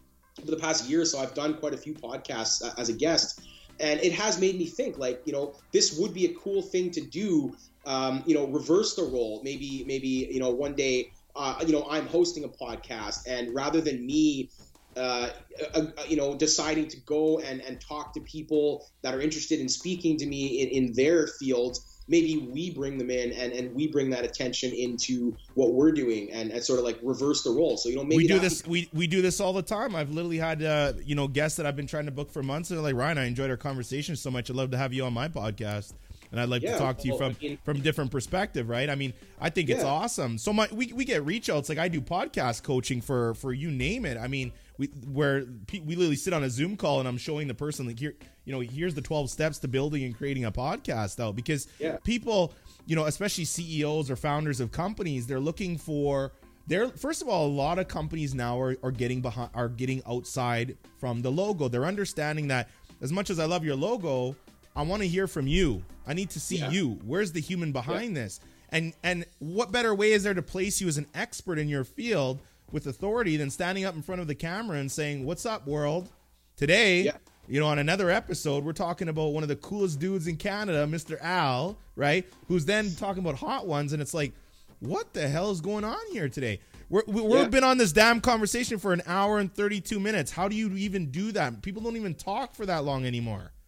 over 0.41 0.51
the 0.51 0.57
past 0.57 0.89
year 0.89 1.01
or 1.01 1.05
so, 1.05 1.19
I've 1.19 1.33
done 1.33 1.55
quite 1.55 1.73
a 1.73 1.77
few 1.77 1.93
podcasts 1.93 2.61
as 2.77 2.89
a 2.89 2.93
guest, 2.93 3.41
and 3.79 3.99
it 4.01 4.13
has 4.13 4.39
made 4.39 4.57
me 4.57 4.65
think 4.65 4.97
like 4.97 5.21
you 5.25 5.33
know 5.33 5.55
this 5.73 5.97
would 5.99 6.13
be 6.13 6.25
a 6.25 6.33
cool 6.35 6.61
thing 6.61 6.91
to 6.91 7.01
do. 7.01 7.55
Um, 7.85 8.23
you 8.25 8.35
know, 8.35 8.47
reverse 8.47 8.95
the 8.95 9.03
role. 9.03 9.41
Maybe 9.43 9.83
maybe 9.87 10.29
you 10.31 10.39
know 10.39 10.51
one 10.51 10.75
day. 10.75 11.11
Uh, 11.35 11.55
you 11.65 11.71
know, 11.71 11.87
I'm 11.89 12.07
hosting 12.07 12.43
a 12.43 12.49
podcast, 12.49 13.19
and 13.27 13.53
rather 13.53 13.79
than 13.79 14.05
me 14.05 14.49
uh, 14.97 15.29
uh, 15.75 15.85
you 16.07 16.17
know, 16.17 16.35
deciding 16.35 16.87
to 16.87 16.97
go 17.01 17.39
and, 17.39 17.61
and 17.61 17.79
talk 17.79 18.13
to 18.13 18.19
people 18.21 18.85
that 19.01 19.13
are 19.13 19.21
interested 19.21 19.59
in 19.59 19.69
speaking 19.69 20.17
to 20.17 20.25
me 20.25 20.61
in, 20.61 20.67
in 20.69 20.93
their 20.93 21.27
fields, 21.27 21.98
maybe 22.09 22.49
we 22.51 22.71
bring 22.71 22.97
them 22.97 23.09
in 23.09 23.31
and, 23.31 23.53
and 23.53 23.73
we 23.73 23.87
bring 23.87 24.09
that 24.09 24.25
attention 24.25 24.73
into 24.73 25.35
what 25.53 25.73
we're 25.73 25.91
doing 25.91 26.31
and, 26.31 26.51
and 26.51 26.63
sort 26.63 26.79
of 26.79 26.85
like 26.85 26.99
reverse 27.01 27.43
the 27.43 27.51
role. 27.51 27.77
So 27.77 27.87
you 27.87 27.95
know, 27.95 28.03
maybe 28.03 28.17
we 28.17 28.27
do 28.27 28.39
this. 28.39 28.65
we 28.65 28.89
we 28.91 29.07
do 29.07 29.21
this 29.21 29.39
all 29.39 29.53
the 29.53 29.61
time. 29.61 29.95
I've 29.95 30.11
literally 30.11 30.39
had 30.39 30.61
uh, 30.61 30.93
you 31.03 31.15
know 31.15 31.27
guests 31.27 31.57
that 31.57 31.65
I've 31.65 31.75
been 31.75 31.87
trying 31.87 32.05
to 32.05 32.11
book 32.11 32.31
for 32.31 32.43
months, 32.43 32.69
and 32.71 32.77
they're 32.77 32.83
like 32.83 32.95
Ryan, 32.95 33.19
I 33.19 33.25
enjoyed 33.25 33.49
our 33.49 33.57
conversation 33.57 34.15
so 34.15 34.31
much. 34.31 34.49
I'd 34.49 34.55
love 34.55 34.71
to 34.71 34.77
have 34.77 34.91
you 34.91 35.05
on 35.05 35.13
my 35.13 35.27
podcast 35.27 35.93
and 36.31 36.39
I'd 36.39 36.49
like 36.49 36.61
yeah, 36.61 36.73
to 36.73 36.77
talk 36.77 36.97
to 36.99 37.07
you 37.07 37.17
from 37.17 37.35
from 37.63 37.81
different 37.81 38.11
perspective, 38.11 38.69
right? 38.69 38.89
I 38.89 38.95
mean, 38.95 39.13
I 39.39 39.49
think 39.49 39.69
it's 39.69 39.83
yeah. 39.83 39.89
awesome. 39.89 40.37
So 40.37 40.53
my 40.53 40.67
we, 40.71 40.93
we 40.93 41.05
get 41.05 41.25
reach 41.25 41.49
outs 41.49 41.69
like 41.69 41.77
I 41.77 41.87
do 41.87 42.01
podcast 42.01 42.63
coaching 42.63 43.01
for 43.01 43.33
for 43.35 43.53
you 43.53 43.71
name 43.71 44.05
it. 44.05 44.17
I 44.17 44.27
mean, 44.27 44.51
we 44.77 44.87
where 45.11 45.45
we 45.71 45.95
literally 45.95 46.15
sit 46.15 46.33
on 46.33 46.43
a 46.43 46.49
Zoom 46.49 46.77
call 46.77 46.99
and 46.99 47.07
I'm 47.07 47.17
showing 47.17 47.47
the 47.47 47.53
person 47.53 47.87
like 47.87 47.99
here, 47.99 48.15
you 48.49 48.55
know, 48.55 48.61
here's 48.61 48.95
the 48.95 49.01
12 49.01 49.29
steps 49.29 49.59
to 49.59 49.67
building 49.67 50.03
and 50.03 50.17
creating 50.17 50.45
a 50.45 50.51
podcast 50.51 51.19
out 51.23 51.35
because 51.35 51.67
yeah. 51.79 51.97
people, 52.03 52.53
you 52.87 52.95
know, 52.95 53.05
especially 53.05 53.45
CEOs 53.45 54.09
or 54.09 54.15
founders 54.15 54.59
of 54.59 54.71
companies, 54.71 55.27
they're 55.27 55.39
looking 55.39 55.77
for 55.77 56.31
they're 56.67 56.89
first 56.89 57.21
of 57.21 57.27
all 57.27 57.47
a 57.47 57.49
lot 57.49 57.79
of 57.79 57.87
companies 57.87 58.35
now 58.35 58.59
are, 58.59 58.75
are 58.83 58.91
getting 58.91 59.21
behind 59.21 59.49
are 59.55 59.69
getting 59.69 60.03
outside 60.07 60.77
from 60.99 61.19
the 61.23 61.31
logo 61.31 61.67
they're 61.67 61.85
understanding 61.85 62.47
that 62.47 62.69
as 63.01 63.11
much 63.11 63.31
as 63.31 63.39
i 63.39 63.45
love 63.45 63.65
your 63.65 63.75
logo 63.75 64.35
I 64.79 64.83
want 64.83 65.01
to 65.01 65.07
hear 65.07 65.27
from 65.27 65.45
you. 65.45 65.83
I 66.07 66.13
need 66.13 66.29
to 66.31 66.39
see 66.39 66.57
yeah. 66.57 66.69
you. 66.69 66.99
Where's 67.05 67.33
the 67.33 67.41
human 67.41 67.73
behind 67.73 68.15
yeah. 68.15 68.23
this? 68.23 68.39
And 68.69 68.93
and 69.03 69.25
what 69.39 69.71
better 69.71 69.93
way 69.93 70.11
is 70.13 70.23
there 70.23 70.33
to 70.33 70.41
place 70.41 70.79
you 70.79 70.87
as 70.87 70.97
an 70.97 71.07
expert 71.13 71.57
in 71.59 71.67
your 71.67 71.83
field 71.83 72.39
with 72.71 72.87
authority 72.87 73.35
than 73.35 73.49
standing 73.49 73.83
up 73.83 73.95
in 73.95 74.01
front 74.01 74.21
of 74.21 74.27
the 74.27 74.35
camera 74.35 74.77
and 74.77 74.91
saying, 74.91 75.25
"What's 75.25 75.45
up, 75.45 75.67
world?" 75.67 76.09
Today, 76.55 77.03
yeah. 77.03 77.17
You 77.49 77.59
know, 77.59 77.65
on 77.65 77.79
another 77.79 78.11
episode, 78.11 78.63
we're 78.63 78.73
talking 78.73 79.09
about 79.09 79.33
one 79.33 79.41
of 79.41 79.49
the 79.49 79.55
coolest 79.55 79.99
dudes 79.99 80.27
in 80.27 80.37
Canada, 80.37 80.85
Mr. 80.85 81.19
Al, 81.19 81.77
right? 81.95 82.25
Who's 82.47 82.63
then 82.63 82.93
talking 82.95 83.23
about 83.23 83.35
hot 83.35 83.65
ones, 83.65 83.91
and 83.91 84.01
it's 84.01 84.13
like, 84.13 84.33
what 84.79 85.13
the 85.13 85.27
hell 85.27 85.49
is 85.49 85.59
going 85.59 85.83
on 85.83 85.99
here 86.11 86.29
today? 86.29 86.59
We're, 86.89 87.01
we've 87.07 87.31
yeah. 87.31 87.47
been 87.47 87.63
on 87.63 87.79
this 87.79 87.91
damn 87.91 88.21
conversation 88.21 88.77
for 88.77 88.93
an 88.93 89.01
hour 89.07 89.39
and 89.39 89.53
32 89.53 89.99
minutes. 89.99 90.31
How 90.31 90.47
do 90.47 90.55
you 90.55 90.71
even 90.75 91.09
do 91.11 91.31
that? 91.31 91.61
People 91.63 91.81
don't 91.81 91.97
even 91.97 92.13
talk 92.13 92.53
for 92.53 92.65
that 92.67 92.83
long 92.85 93.05
anymore. 93.05 93.51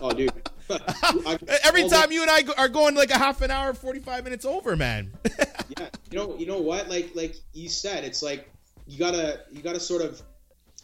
Oh, 0.00 0.10
dude. 0.10 0.32
Every 1.64 1.86
time 1.86 2.10
you 2.10 2.22
and 2.22 2.30
I 2.30 2.40
go, 2.40 2.54
are 2.56 2.68
going 2.68 2.94
like 2.94 3.10
a 3.10 3.18
half 3.18 3.42
an 3.42 3.50
hour, 3.50 3.74
forty 3.74 4.00
five 4.00 4.24
minutes 4.24 4.46
over, 4.46 4.74
man. 4.74 5.12
yeah, 5.78 5.88
you 6.10 6.18
know, 6.18 6.34
you 6.38 6.46
know 6.46 6.58
what? 6.58 6.88
Like, 6.88 7.10
like 7.14 7.36
you 7.52 7.68
said, 7.68 8.02
it's 8.02 8.22
like 8.22 8.50
you 8.86 8.98
gotta, 8.98 9.40
you 9.52 9.60
gotta 9.60 9.78
sort 9.78 10.00
of 10.00 10.22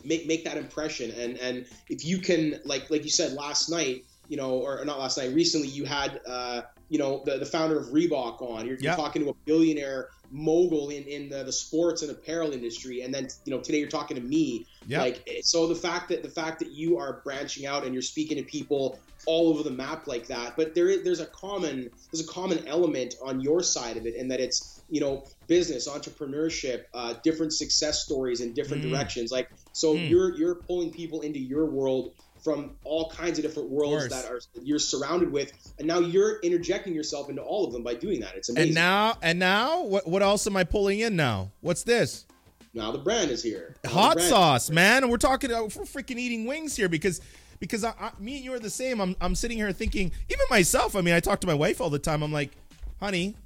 make 0.04 0.26
make 0.26 0.44
that 0.44 0.56
impression, 0.56 1.10
and 1.12 1.38
and 1.38 1.66
if 1.88 2.04
you 2.04 2.18
can, 2.18 2.60
like, 2.64 2.90
like 2.90 3.04
you 3.04 3.10
said 3.10 3.32
last 3.32 3.68
night, 3.68 4.04
you 4.28 4.36
know, 4.36 4.52
or 4.52 4.84
not 4.84 4.98
last 4.98 5.18
night, 5.18 5.32
recently, 5.34 5.68
you 5.68 5.84
had, 5.84 6.20
uh, 6.26 6.62
you 6.88 6.98
know, 6.98 7.22
the, 7.24 7.38
the 7.38 7.46
founder 7.46 7.78
of 7.78 7.86
Reebok 7.88 8.40
on. 8.40 8.66
You're, 8.66 8.78
you're 8.78 8.94
talking 8.94 9.22
to 9.22 9.30
a 9.30 9.34
billionaire 9.44 10.08
mogul 10.32 10.88
in, 10.88 11.04
in 11.04 11.28
the, 11.28 11.44
the 11.44 11.52
sports 11.52 12.02
and 12.02 12.10
apparel 12.10 12.52
industry. 12.52 13.02
And 13.02 13.12
then 13.12 13.28
you 13.44 13.52
know 13.52 13.60
today 13.60 13.78
you're 13.78 13.88
talking 13.88 14.16
to 14.16 14.22
me. 14.22 14.66
Yeah. 14.86 15.02
Like 15.02 15.28
so 15.42 15.66
the 15.66 15.74
fact 15.74 16.08
that 16.08 16.22
the 16.22 16.30
fact 16.30 16.58
that 16.60 16.70
you 16.70 16.98
are 16.98 17.20
branching 17.24 17.66
out 17.66 17.84
and 17.84 17.92
you're 17.92 18.02
speaking 18.02 18.38
to 18.38 18.42
people 18.42 18.98
all 19.26 19.48
over 19.50 19.62
the 19.62 19.70
map 19.70 20.08
like 20.08 20.26
that 20.26 20.56
but 20.56 20.74
there 20.74 20.88
is 20.88 21.04
there's 21.04 21.20
a 21.20 21.26
common 21.26 21.88
there's 22.10 22.28
a 22.28 22.28
common 22.28 22.66
element 22.66 23.14
on 23.22 23.40
your 23.40 23.62
side 23.62 23.96
of 23.96 24.04
it 24.04 24.16
and 24.16 24.28
that 24.28 24.40
it's 24.40 24.82
you 24.90 25.00
know 25.00 25.24
business 25.46 25.88
entrepreneurship 25.88 26.84
uh, 26.94 27.14
different 27.24 27.52
success 27.52 28.04
stories 28.04 28.40
in 28.40 28.52
different 28.52 28.84
mm. 28.84 28.90
directions. 28.90 29.32
Like 29.32 29.50
so 29.72 29.94
mm. 29.94 30.08
you're 30.08 30.36
you're 30.36 30.54
pulling 30.54 30.90
people 30.90 31.22
into 31.22 31.38
your 31.38 31.66
world 31.66 32.14
from 32.42 32.72
all 32.84 33.08
kinds 33.10 33.38
of 33.38 33.44
different 33.44 33.70
worlds 33.70 34.04
of 34.04 34.10
that 34.10 34.24
are 34.26 34.40
you're 34.60 34.78
surrounded 34.78 35.30
with, 35.30 35.52
and 35.78 35.86
now 35.86 36.00
you're 36.00 36.40
interjecting 36.40 36.94
yourself 36.94 37.30
into 37.30 37.42
all 37.42 37.64
of 37.64 37.72
them 37.72 37.82
by 37.82 37.94
doing 37.94 38.20
that. 38.20 38.34
It's 38.34 38.48
amazing. 38.48 38.68
And 38.68 38.74
now, 38.74 39.16
and 39.22 39.38
now, 39.38 39.82
what 39.82 40.06
what 40.06 40.22
else 40.22 40.46
am 40.46 40.56
I 40.56 40.64
pulling 40.64 41.00
in 41.00 41.16
now? 41.16 41.52
What's 41.60 41.84
this? 41.84 42.26
Now 42.74 42.90
the 42.90 42.98
brand 42.98 43.30
is 43.30 43.42
here. 43.42 43.76
Now 43.84 43.90
Hot 43.90 44.20
sauce, 44.20 44.70
man. 44.70 45.08
We're 45.08 45.18
talking. 45.18 45.52
Uh, 45.52 45.62
we're 45.62 45.68
freaking 45.68 46.18
eating 46.18 46.46
wings 46.46 46.74
here 46.74 46.88
because 46.88 47.20
because 47.60 47.84
I, 47.84 47.90
I, 48.00 48.10
me 48.18 48.36
and 48.36 48.44
you 48.44 48.54
are 48.54 48.58
the 48.58 48.70
same. 48.70 49.00
I'm 49.00 49.14
I'm 49.20 49.34
sitting 49.34 49.56
here 49.56 49.70
thinking, 49.72 50.10
even 50.28 50.46
myself. 50.50 50.96
I 50.96 51.00
mean, 51.00 51.14
I 51.14 51.20
talk 51.20 51.40
to 51.42 51.46
my 51.46 51.54
wife 51.54 51.80
all 51.80 51.90
the 51.90 51.98
time. 51.98 52.22
I'm 52.22 52.32
like, 52.32 52.50
honey, 52.98 53.36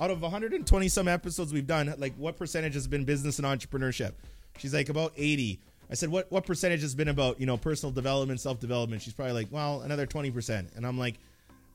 out 0.00 0.10
of 0.10 0.20
120 0.22 0.88
some 0.88 1.06
episodes 1.06 1.52
we've 1.52 1.66
done, 1.66 1.94
like 1.98 2.14
what 2.16 2.36
percentage 2.36 2.74
has 2.74 2.88
been 2.88 3.04
business 3.04 3.38
and 3.38 3.46
entrepreneurship? 3.46 4.12
She's 4.58 4.74
like 4.74 4.88
about 4.88 5.12
80. 5.16 5.60
I 5.90 5.94
said, 5.94 6.08
what 6.08 6.30
what 6.32 6.44
percentage 6.46 6.82
has 6.82 6.94
been 6.94 7.08
about 7.08 7.38
you 7.40 7.46
know 7.46 7.56
personal 7.56 7.92
development, 7.92 8.40
self 8.40 8.58
development? 8.58 9.02
She's 9.02 9.14
probably 9.14 9.34
like, 9.34 9.48
well, 9.50 9.82
another 9.82 10.06
twenty 10.06 10.30
percent. 10.30 10.70
And 10.74 10.86
I'm 10.86 10.98
like, 10.98 11.14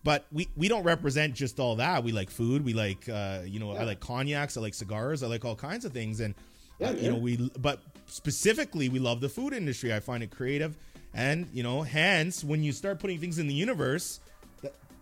but 0.04 0.26
we 0.32 0.50
we 0.56 0.68
don't 0.68 0.84
represent 0.84 1.34
just 1.34 1.60
all 1.60 1.78
that. 1.78 2.04
We 2.04 2.12
like 2.12 2.30
food. 2.30 2.66
We 2.66 2.74
like 2.74 3.08
uh, 3.08 3.40
you 3.46 3.60
know 3.60 3.74
yeah. 3.74 3.82
I 3.82 3.84
like 3.84 4.00
cognacs. 4.00 4.58
I 4.58 4.62
like 4.62 4.74
cigars. 4.74 5.24
I 5.24 5.28
like 5.28 5.46
all 5.46 5.56
kinds 5.56 5.86
of 5.86 5.94
things. 5.94 6.20
And 6.20 6.36
yeah, 6.80 6.90
uh, 6.90 6.94
you 6.94 7.12
know 7.12 7.18
we 7.18 7.50
but 7.60 7.80
specifically 8.08 8.90
we 8.90 9.00
love 9.00 9.22
the 9.22 9.30
food 9.30 9.54
industry. 9.54 9.94
I 9.94 10.00
find 10.00 10.24
it 10.24 10.32
creative, 10.32 10.78
and 11.14 11.48
you 11.54 11.64
know 11.64 11.82
hence 11.82 12.44
when 12.44 12.64
you 12.64 12.72
start 12.72 13.00
putting 13.00 13.20
things 13.20 13.40
in 13.40 13.48
the 13.48 13.54
universe. 13.54 14.20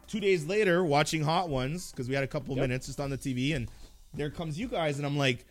Two 0.08 0.20
days 0.20 0.48
later, 0.48 0.84
watching 0.84 1.22
Hot 1.22 1.50
Ones 1.50 1.92
because 1.92 2.10
we 2.10 2.16
had 2.16 2.24
a 2.24 2.28
couple 2.28 2.56
yep. 2.56 2.64
minutes 2.64 2.88
just 2.88 3.00
on 3.00 3.12
the 3.12 3.18
TV, 3.18 3.56
and 3.56 3.70
there 4.16 4.32
comes 4.32 4.60
you 4.60 4.68
guys, 4.68 4.98
and 4.98 5.06
I'm 5.06 5.18
like, 5.18 5.46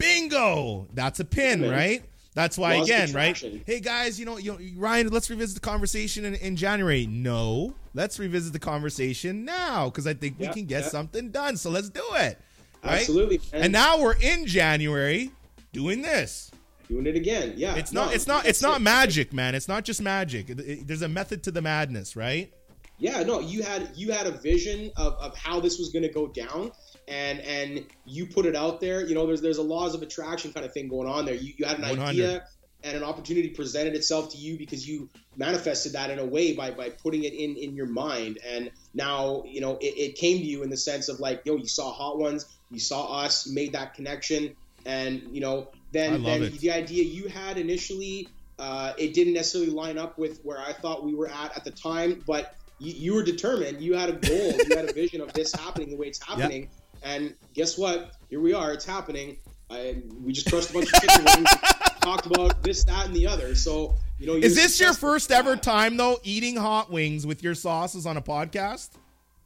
bingo! 0.00 0.88
That's 0.94 1.20
a 1.20 1.24
pin, 1.24 1.62
right? 1.62 2.02
That's 2.34 2.56
why 2.56 2.74
again, 2.74 3.12
right? 3.12 3.36
Hey 3.66 3.80
guys, 3.80 4.18
you 4.18 4.24
know, 4.24 4.38
you 4.38 4.52
know, 4.52 4.58
Ryan, 4.76 5.08
let's 5.08 5.28
revisit 5.30 5.54
the 5.54 5.68
conversation 5.68 6.24
in, 6.24 6.34
in 6.36 6.56
January. 6.56 7.06
No, 7.06 7.74
let's 7.94 8.18
revisit 8.18 8.52
the 8.52 8.58
conversation 8.58 9.44
now 9.44 9.86
because 9.86 10.06
I 10.06 10.14
think 10.14 10.38
we 10.38 10.48
can 10.48 10.64
get 10.64 10.84
something 10.86 11.30
done. 11.30 11.56
So 11.56 11.70
let's 11.70 11.88
do 11.88 12.02
it. 12.14 12.38
Right? 12.82 13.00
Absolutely. 13.00 13.40
And, 13.52 13.64
and 13.64 13.72
now 13.72 14.00
we're 14.00 14.14
in 14.14 14.46
January 14.46 15.30
doing 15.72 16.02
this. 16.02 16.50
Doing 16.88 17.06
it 17.06 17.14
again. 17.14 17.54
Yeah. 17.56 17.76
It's 17.76 17.92
not. 17.92 18.08
No, 18.08 18.12
it's 18.12 18.26
not. 18.26 18.46
It's 18.46 18.62
not 18.62 18.80
magic, 18.80 19.32
man. 19.32 19.54
It's 19.54 19.68
not 19.68 19.84
just 19.84 20.00
magic. 20.00 20.50
It, 20.50 20.60
it, 20.60 20.86
there's 20.88 21.02
a 21.02 21.08
method 21.08 21.42
to 21.44 21.50
the 21.50 21.62
madness, 21.62 22.16
right? 22.16 22.52
Yeah. 22.98 23.22
No. 23.22 23.40
You 23.40 23.62
had 23.62 23.90
you 23.94 24.12
had 24.12 24.26
a 24.26 24.32
vision 24.32 24.90
of, 24.96 25.14
of 25.14 25.36
how 25.36 25.60
this 25.60 25.78
was 25.78 25.90
going 25.90 26.02
to 26.02 26.08
go 26.08 26.26
down, 26.28 26.72
and 27.08 27.40
and 27.40 27.84
you 28.04 28.26
put 28.26 28.46
it 28.46 28.56
out 28.56 28.80
there. 28.80 29.06
You 29.06 29.14
know, 29.14 29.26
there's 29.26 29.40
there's 29.40 29.58
a 29.58 29.62
laws 29.62 29.94
of 29.94 30.02
attraction 30.02 30.52
kind 30.52 30.64
of 30.64 30.72
thing 30.72 30.88
going 30.88 31.08
on 31.08 31.24
there. 31.24 31.34
You, 31.34 31.52
you 31.56 31.66
had 31.66 31.78
an 31.78 31.82
100. 31.82 32.04
idea 32.04 32.44
and 32.82 32.96
an 32.96 33.02
opportunity 33.02 33.48
presented 33.48 33.94
itself 33.94 34.30
to 34.30 34.38
you 34.38 34.56
because 34.56 34.88
you 34.88 35.08
manifested 35.36 35.92
that 35.92 36.10
in 36.10 36.18
a 36.18 36.24
way 36.24 36.52
by 36.54 36.70
by 36.70 36.88
putting 36.88 37.24
it 37.24 37.32
in 37.32 37.56
in 37.56 37.74
your 37.74 37.86
mind 37.86 38.38
and 38.46 38.70
now 38.94 39.42
you 39.46 39.60
know 39.60 39.76
it, 39.80 39.94
it 39.96 40.14
came 40.16 40.38
to 40.38 40.44
you 40.44 40.62
in 40.62 40.70
the 40.70 40.76
sense 40.76 41.08
of 41.08 41.20
like 41.20 41.42
yo 41.44 41.56
you 41.56 41.66
saw 41.66 41.92
hot 41.92 42.18
ones 42.18 42.46
you 42.70 42.78
saw 42.78 43.20
us 43.20 43.48
made 43.48 43.72
that 43.72 43.94
connection 43.94 44.54
and 44.86 45.22
you 45.30 45.40
know 45.40 45.68
then 45.92 46.22
then 46.22 46.42
it. 46.42 46.58
the 46.58 46.70
idea 46.70 47.04
you 47.04 47.28
had 47.28 47.58
initially 47.58 48.28
uh, 48.58 48.92
it 48.98 49.14
didn't 49.14 49.32
necessarily 49.32 49.70
line 49.70 49.96
up 49.96 50.18
with 50.18 50.42
where 50.42 50.58
I 50.58 50.74
thought 50.74 51.02
we 51.02 51.14
were 51.14 51.28
at 51.28 51.56
at 51.56 51.64
the 51.64 51.70
time 51.70 52.22
but 52.26 52.54
you, 52.78 52.92
you 52.92 53.14
were 53.14 53.22
determined 53.22 53.80
you 53.80 53.94
had 53.94 54.10
a 54.10 54.12
goal 54.12 54.52
you 54.68 54.76
had 54.76 54.88
a 54.88 54.92
vision 54.92 55.20
of 55.20 55.32
this 55.32 55.52
happening 55.52 55.90
the 55.90 55.96
way 55.96 56.08
it's 56.08 56.22
happening 56.26 56.62
yep 56.62 56.70
and 57.02 57.34
guess 57.54 57.78
what? 57.78 58.12
Here 58.28 58.40
we 58.40 58.52
are. 58.52 58.72
It's 58.72 58.84
happening. 58.84 59.36
I, 59.70 60.02
we 60.22 60.32
just 60.32 60.50
crushed 60.50 60.70
a 60.70 60.72
bunch 60.72 60.92
of 60.92 61.00
chicken 61.00 61.24
wings, 61.24 61.50
talked 62.00 62.26
about 62.26 62.62
this, 62.62 62.82
that, 62.84 63.06
and 63.06 63.14
the 63.14 63.26
other. 63.26 63.54
So, 63.54 63.96
you 64.18 64.26
know, 64.26 64.34
is 64.34 64.56
this 64.56 64.80
your 64.80 64.92
first 64.92 65.30
ever 65.30 65.56
time 65.56 65.96
though 65.96 66.18
eating 66.24 66.56
hot 66.56 66.90
wings 66.90 67.26
with 67.26 67.42
your 67.42 67.54
sauces 67.54 68.04
on 68.04 68.16
a 68.16 68.22
podcast? 68.22 68.90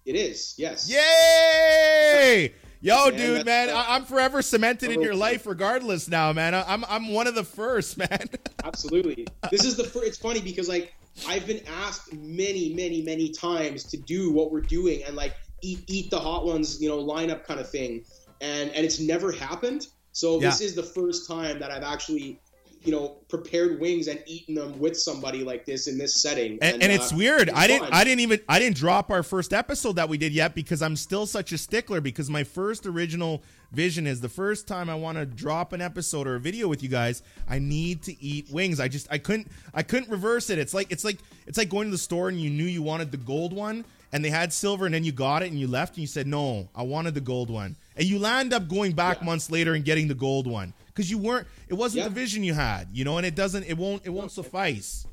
It 0.06 0.16
is. 0.16 0.54
Yes. 0.56 0.90
Yay! 0.90 2.52
Yo, 2.80 3.08
Man, 3.08 3.16
dude, 3.16 3.46
man, 3.46 3.70
uh, 3.70 3.76
I, 3.76 3.96
I'm 3.96 4.04
forever 4.04 4.42
cemented 4.42 4.90
in 4.90 5.00
your 5.00 5.14
life, 5.14 5.46
regardless. 5.46 6.06
Now, 6.06 6.34
man, 6.34 6.54
I'm 6.54 6.84
I'm 6.86 7.12
one 7.14 7.26
of 7.26 7.34
the 7.34 7.44
first, 7.44 7.96
man. 7.98 8.28
Absolutely. 8.62 9.26
This 9.50 9.64
is 9.64 9.76
the 9.76 9.84
first. 9.84 10.06
It's 10.06 10.18
funny 10.18 10.42
because 10.42 10.68
like 10.68 10.94
I've 11.26 11.46
been 11.46 11.62
asked 11.82 12.12
many, 12.12 12.74
many, 12.74 13.00
many 13.00 13.30
times 13.30 13.84
to 13.84 13.96
do 13.96 14.32
what 14.32 14.52
we're 14.52 14.60
doing 14.60 15.02
and 15.04 15.16
like 15.16 15.34
eat 15.64 15.84
eat 15.88 16.10
the 16.10 16.20
hot 16.20 16.44
ones, 16.44 16.80
you 16.80 16.88
know, 16.88 17.02
lineup 17.02 17.44
kind 17.44 17.58
of 17.58 17.68
thing, 17.68 18.04
and 18.40 18.70
and 18.70 18.84
it's 18.84 19.00
never 19.00 19.32
happened. 19.32 19.88
So 20.12 20.38
this 20.38 20.60
is 20.60 20.76
the 20.76 20.82
first 20.82 21.26
time 21.26 21.58
that 21.58 21.72
I've 21.72 21.82
actually, 21.82 22.40
you 22.84 22.92
know, 22.92 23.16
prepared 23.28 23.80
wings 23.80 24.06
and 24.06 24.22
eaten 24.26 24.54
them 24.54 24.78
with 24.78 24.96
somebody 24.96 25.42
like 25.42 25.64
this 25.64 25.88
in 25.88 25.98
this 25.98 26.14
setting. 26.14 26.56
and, 26.62 26.80
and 26.80 26.92
it's 26.92 27.12
uh, 27.12 27.16
weird. 27.16 27.50
I 27.50 27.66
didn't. 27.66 27.92
I 27.92 28.04
didn't 28.04 28.20
even. 28.20 28.38
I 28.48 28.60
didn't 28.60 28.76
drop 28.76 29.10
our 29.10 29.24
first 29.24 29.52
episode 29.52 29.96
that 29.96 30.08
we 30.08 30.16
did 30.16 30.32
yet 30.32 30.54
because 30.54 30.82
I'm 30.82 30.94
still 30.94 31.26
such 31.26 31.50
a 31.50 31.58
stickler. 31.58 32.00
Because 32.00 32.30
my 32.30 32.44
first 32.44 32.86
original 32.86 33.42
vision 33.72 34.06
is 34.06 34.20
the 34.20 34.28
first 34.28 34.68
time 34.68 34.88
I 34.88 34.94
want 34.94 35.18
to 35.18 35.26
drop 35.26 35.72
an 35.72 35.80
episode 35.80 36.28
or 36.28 36.36
a 36.36 36.40
video 36.40 36.68
with 36.68 36.80
you 36.80 36.88
guys. 36.88 37.24
I 37.48 37.58
need 37.58 38.02
to 38.04 38.22
eat 38.22 38.50
wings. 38.52 38.78
I 38.78 38.86
just. 38.86 39.08
I 39.10 39.18
couldn't. 39.18 39.48
I 39.74 39.82
couldn't 39.82 40.10
reverse 40.10 40.48
it. 40.48 40.58
It's 40.58 40.74
like. 40.74 40.92
It's 40.92 41.04
like. 41.04 41.18
It's 41.48 41.58
like 41.58 41.70
going 41.70 41.88
to 41.88 41.90
the 41.90 41.98
store 41.98 42.28
and 42.28 42.40
you 42.40 42.50
knew 42.50 42.64
you 42.64 42.82
wanted 42.82 43.10
the 43.10 43.16
gold 43.16 43.52
one 43.52 43.84
and 44.14 44.24
they 44.24 44.30
had 44.30 44.52
silver 44.52 44.86
and 44.86 44.94
then 44.94 45.02
you 45.02 45.10
got 45.10 45.42
it 45.42 45.50
and 45.50 45.58
you 45.58 45.66
left 45.66 45.94
and 45.94 45.98
you 45.98 46.06
said 46.06 46.28
no, 46.28 46.68
I 46.72 46.84
wanted 46.84 47.14
the 47.14 47.20
gold 47.20 47.50
one. 47.50 47.74
And 47.96 48.06
you 48.06 48.20
land 48.20 48.52
up 48.54 48.68
going 48.68 48.92
back 48.92 49.18
Yeah. 49.18 49.26
months 49.26 49.50
later 49.50 49.74
and 49.74 49.84
getting 49.84 50.06
the 50.06 50.14
gold 50.14 50.46
one 50.46 50.72
because 50.86 51.10
you 51.10 51.18
weren't. 51.18 51.48
It 51.68 51.74
wasn't 51.74 52.04
Yeah. 52.04 52.08
the 52.08 52.14
vision 52.14 52.44
you 52.44 52.54
had, 52.54 52.88
you 52.92 53.04
know. 53.04 53.18
And 53.18 53.26
it 53.26 53.34
doesn't. 53.34 53.64
It 53.64 53.76
won't. 53.76 54.02
It 54.04 54.10
won't 54.10 54.30
suffice. 54.30 55.04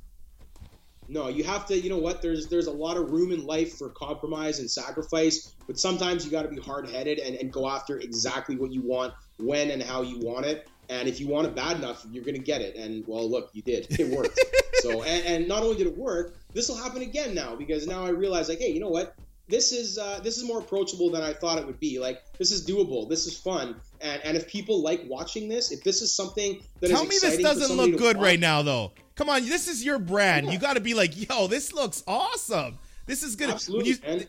No, 1.10 1.30
you 1.30 1.44
have 1.44 1.66
to. 1.66 1.78
You 1.78 1.90
know 1.90 1.98
what? 1.98 2.22
There's 2.22 2.48
there's 2.48 2.68
a 2.68 2.72
lot 2.72 2.96
of 2.96 3.10
room 3.10 3.32
in 3.32 3.44
life 3.44 3.76
for 3.78 3.90
compromise 3.90 4.60
and 4.60 4.70
sacrifice, 4.70 5.56
but 5.66 5.80
sometimes 5.80 6.24
you 6.24 6.30
got 6.30 6.44
to 6.44 6.48
be 6.48 6.62
hard 6.62 6.88
headed 6.88 7.18
and, 7.18 7.36
and 7.36 7.52
go 7.52 7.68
after 7.68 7.98
exactly 7.98 8.56
what 8.56 8.72
you 8.72 8.82
want, 8.84 9.14
when 9.38 9.72
and 9.72 9.82
how 9.82 10.04
you 10.04 10.20
want 10.20 10.46
it. 10.46 10.70
And 10.92 11.08
if 11.08 11.22
you 11.22 11.28
want 11.28 11.48
it 11.48 11.56
bad 11.56 11.78
enough, 11.78 12.06
you're 12.12 12.24
gonna 12.24 12.38
get 12.38 12.62
it. 12.62 12.76
And 12.76 13.06
well, 13.08 13.28
look, 13.28 13.50
you 13.54 13.62
did. 13.62 13.88
It 13.98 14.10
worked. 14.10 14.38
so, 14.82 15.04
and, 15.04 15.26
and 15.26 15.48
not 15.48 15.64
only 15.64 15.78
did 15.78 15.88
it 15.88 15.98
work, 15.98 16.36
this 16.54 16.68
will 16.68 16.76
happen 16.76 17.02
again 17.02 17.34
now 17.34 17.56
because 17.56 17.88
now 17.88 18.06
I 18.06 18.10
realize, 18.10 18.50
like, 18.50 18.60
hey, 18.60 18.72
you 18.72 18.82
know 18.82 18.90
what? 18.90 19.16
This 19.48 19.72
is 19.72 19.98
uh, 19.98 20.20
this 20.22 20.38
is 20.38 20.44
more 20.44 20.60
approachable 20.60 21.10
than 21.10 21.24
I 21.24 21.32
thought 21.32 21.60
it 21.60 21.66
would 21.66 21.80
be. 21.80 21.98
Like, 21.98 22.22
this 22.38 22.52
is 22.52 22.68
doable. 22.68 23.08
This 23.10 23.26
is 23.26 23.38
fun. 23.38 23.78
And 24.02 24.22
and 24.26 24.36
if 24.36 24.50
people 24.50 24.82
like 24.82 25.04
watching 25.08 25.48
this, 25.48 25.72
if 25.72 25.82
this 25.82 26.02
is 26.02 26.14
something 26.14 26.62
that 26.82 26.90
Tell 26.90 27.04
me 27.06 27.18
this 27.22 27.38
doesn't 27.38 27.76
look 27.76 27.98
good 27.98 28.18
watch- 28.18 28.26
right 28.26 28.40
now, 28.40 28.62
though. 28.62 28.92
Come 29.16 29.30
on, 29.30 29.48
this 29.48 29.70
is 29.70 29.86
your 29.86 29.98
brand. 29.98 30.52
You 30.52 30.60
got 30.60 30.74
to 30.74 30.82
be 30.82 30.94
like, 30.94 31.30
yo, 31.30 31.48
this 31.48 31.74
looks 31.74 32.04
awesome. 32.06 32.80
This 33.06 33.24
is 33.24 33.38
gonna. 33.38 33.54
Absolutely, 33.54 33.92
you-. 33.92 34.26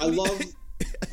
I 0.00 0.06
love, 0.06 0.40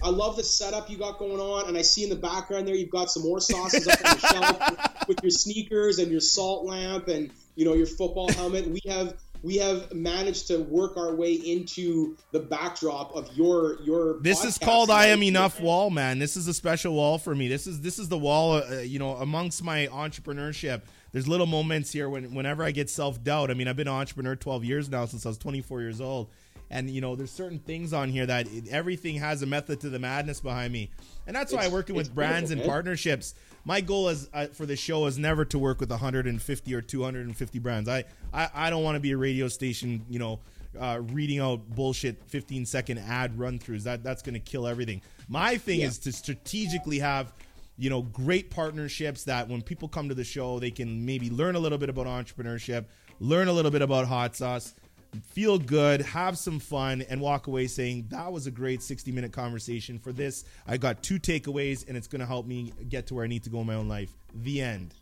I 0.03 0.09
love 0.09 0.35
the 0.35 0.43
setup 0.43 0.89
you 0.89 0.97
got 0.97 1.17
going 1.19 1.39
on, 1.39 1.67
and 1.67 1.77
I 1.77 1.81
see 1.81 2.03
in 2.03 2.09
the 2.09 2.15
background 2.15 2.67
there 2.67 2.75
you've 2.75 2.89
got 2.89 3.09
some 3.09 3.23
more 3.23 3.39
sauces 3.39 3.87
up 3.87 3.99
on 4.05 4.17
the 4.17 4.27
shelf 4.27 5.07
with 5.07 5.23
your 5.23 5.31
sneakers 5.31 5.99
and 5.99 6.11
your 6.11 6.21
salt 6.21 6.65
lamp 6.65 7.07
and 7.07 7.31
you 7.55 7.65
know 7.65 7.73
your 7.73 7.87
football 7.87 8.31
helmet. 8.31 8.67
We 8.67 8.81
have 8.87 9.15
we 9.43 9.57
have 9.57 9.93
managed 9.93 10.47
to 10.47 10.59
work 10.59 10.95
our 10.95 11.13
way 11.13 11.33
into 11.33 12.17
the 12.31 12.39
backdrop 12.39 13.13
of 13.13 13.29
your 13.35 13.81
your. 13.81 14.19
This 14.21 14.43
is 14.43 14.57
called 14.57 14.89
I 14.89 15.07
am 15.07 15.21
enough 15.21 15.59
wall, 15.59 15.89
man. 15.89 16.17
This 16.17 16.37
is 16.37 16.47
a 16.47 16.53
special 16.53 16.93
wall 16.95 17.17
for 17.17 17.35
me. 17.35 17.49
This 17.49 17.67
is 17.67 17.81
this 17.81 17.99
is 17.99 18.07
the 18.07 18.17
wall, 18.17 18.53
uh, 18.53 18.79
you 18.79 18.99
know, 18.99 19.17
amongst 19.17 19.63
my 19.63 19.87
entrepreneurship. 19.87 20.81
There's 21.11 21.27
little 21.27 21.45
moments 21.45 21.91
here 21.91 22.09
when 22.09 22.33
whenever 22.33 22.63
I 22.63 22.71
get 22.71 22.89
self 22.89 23.21
doubt. 23.23 23.51
I 23.51 23.53
mean, 23.53 23.67
I've 23.67 23.75
been 23.75 23.89
an 23.89 23.93
entrepreneur 23.93 24.35
12 24.35 24.63
years 24.63 24.89
now 24.89 25.05
since 25.05 25.25
I 25.25 25.29
was 25.29 25.37
24 25.37 25.81
years 25.81 26.01
old, 26.01 26.29
and 26.69 26.89
you 26.89 27.01
know, 27.01 27.15
there's 27.15 27.31
certain 27.31 27.59
things 27.59 27.93
on 27.93 28.09
here 28.09 28.25
that 28.25 28.47
it, 28.47 28.67
everything 28.69 29.15
has 29.17 29.41
a 29.41 29.45
method 29.45 29.79
to 29.81 29.89
the 29.89 29.99
madness 29.99 30.39
behind 30.39 30.73
me, 30.73 30.89
and 31.27 31.35
that's 31.35 31.51
why 31.51 31.59
It's- 31.59 31.67
I'm 31.69 31.73
working 31.73 31.95
with 31.95 32.13
brands 32.13 32.51
and 32.51 32.59
man. 32.61 32.69
partnerships. 32.69 33.35
My 33.65 33.79
goal 33.81 34.09
is 34.09 34.29
uh, 34.33 34.47
for 34.47 34.65
the 34.65 34.75
show 34.75 35.05
is 35.05 35.17
never 35.17 35.45
to 35.45 35.57
work 35.59 35.79
with 35.79 35.89
150 35.89 36.73
or 36.75 36.81
250 36.81 37.59
brands. 37.59 37.87
I 37.89 38.03
I, 38.33 38.49
I 38.53 38.69
don't 38.69 38.83
want 38.83 38.95
to 38.95 38.99
be 38.99 39.11
a 39.11 39.17
radio 39.17 39.47
station, 39.47 40.05
you 40.09 40.19
know, 40.19 40.39
uh, 40.79 40.99
reading 41.11 41.39
out 41.39 41.69
bullshit 41.69 42.21
15 42.27 42.65
second 42.65 42.97
ad 42.97 43.37
run 43.39 43.59
throughs. 43.59 43.83
That 43.83 44.03
that's 44.03 44.21
going 44.21 44.33
to 44.33 44.39
kill 44.39 44.67
everything. 44.67 45.01
My 45.29 45.57
thing 45.57 45.79
Yeah. 45.79 45.87
is 45.87 45.97
to 45.99 46.11
strategically 46.11 46.99
have, 46.99 47.31
you 47.77 47.89
know, 47.89 48.01
great 48.01 48.49
partnerships 48.49 49.23
that 49.25 49.47
when 49.47 49.61
people 49.61 49.87
come 49.87 50.09
to 50.09 50.15
the 50.15 50.23
show, 50.25 50.59
they 50.59 50.71
can 50.71 51.05
maybe 51.05 51.29
learn 51.29 51.55
a 51.55 51.59
little 51.59 51.77
bit 51.77 51.89
about 51.89 52.05
entrepreneurship, 52.07 52.85
learn 53.21 53.47
a 53.47 53.53
little 53.53 53.71
bit 53.71 53.81
about 53.81 54.07
hot 54.07 54.35
sauce, 54.35 54.73
feel 55.21 55.57
good, 55.57 56.01
have 56.01 56.37
some 56.37 56.59
fun, 56.59 57.01
and 57.03 57.21
walk 57.21 57.47
away 57.47 57.67
saying 57.67 58.07
that 58.09 58.31
was 58.31 58.47
a 58.47 58.51
great 58.51 58.81
60 58.81 59.11
minute 59.11 59.31
conversation. 59.31 59.99
For 59.99 60.11
this, 60.11 60.45
I 60.67 60.77
got 60.77 61.03
two 61.03 61.19
takeaways, 61.19 61.87
and 61.87 61.97
it's 61.97 62.07
going 62.07 62.21
to 62.21 62.25
help 62.25 62.45
me 62.45 62.73
get 62.89 63.07
to 63.07 63.15
where 63.15 63.23
I 63.23 63.27
need 63.27 63.43
to 63.43 63.49
go 63.49 63.61
in 63.61 63.67
my 63.67 63.75
own 63.75 63.87
life. 63.87 64.11
The 64.33 64.61
end. 64.61 64.93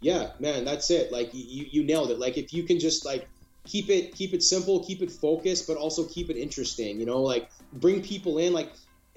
Yeah, 0.00 0.30
man, 0.38 0.64
that's 0.64 0.90
it. 0.90 1.12
Like 1.12 1.32
you, 1.32 1.66
you 1.70 1.84
nailed 1.84 2.10
it. 2.10 2.18
Like 2.18 2.36
if 2.36 2.52
you 2.52 2.64
can 2.64 2.78
just 2.78 3.04
like 3.04 3.26
keep 3.64 3.88
it 3.88 4.14
keep 4.14 4.34
it 4.34 4.42
simple, 4.42 4.84
keep 4.84 5.00
it 5.00 5.10
focused, 5.10 5.66
but 5.66 5.76
also 5.76 6.04
keep 6.04 6.30
it 6.30 6.36
interesting. 6.36 7.00
You 7.00 7.06
know, 7.06 7.22
like 7.22 7.48
bring 7.74 8.02
people 8.02 8.38
in. 8.38 8.52
Like 8.52 8.72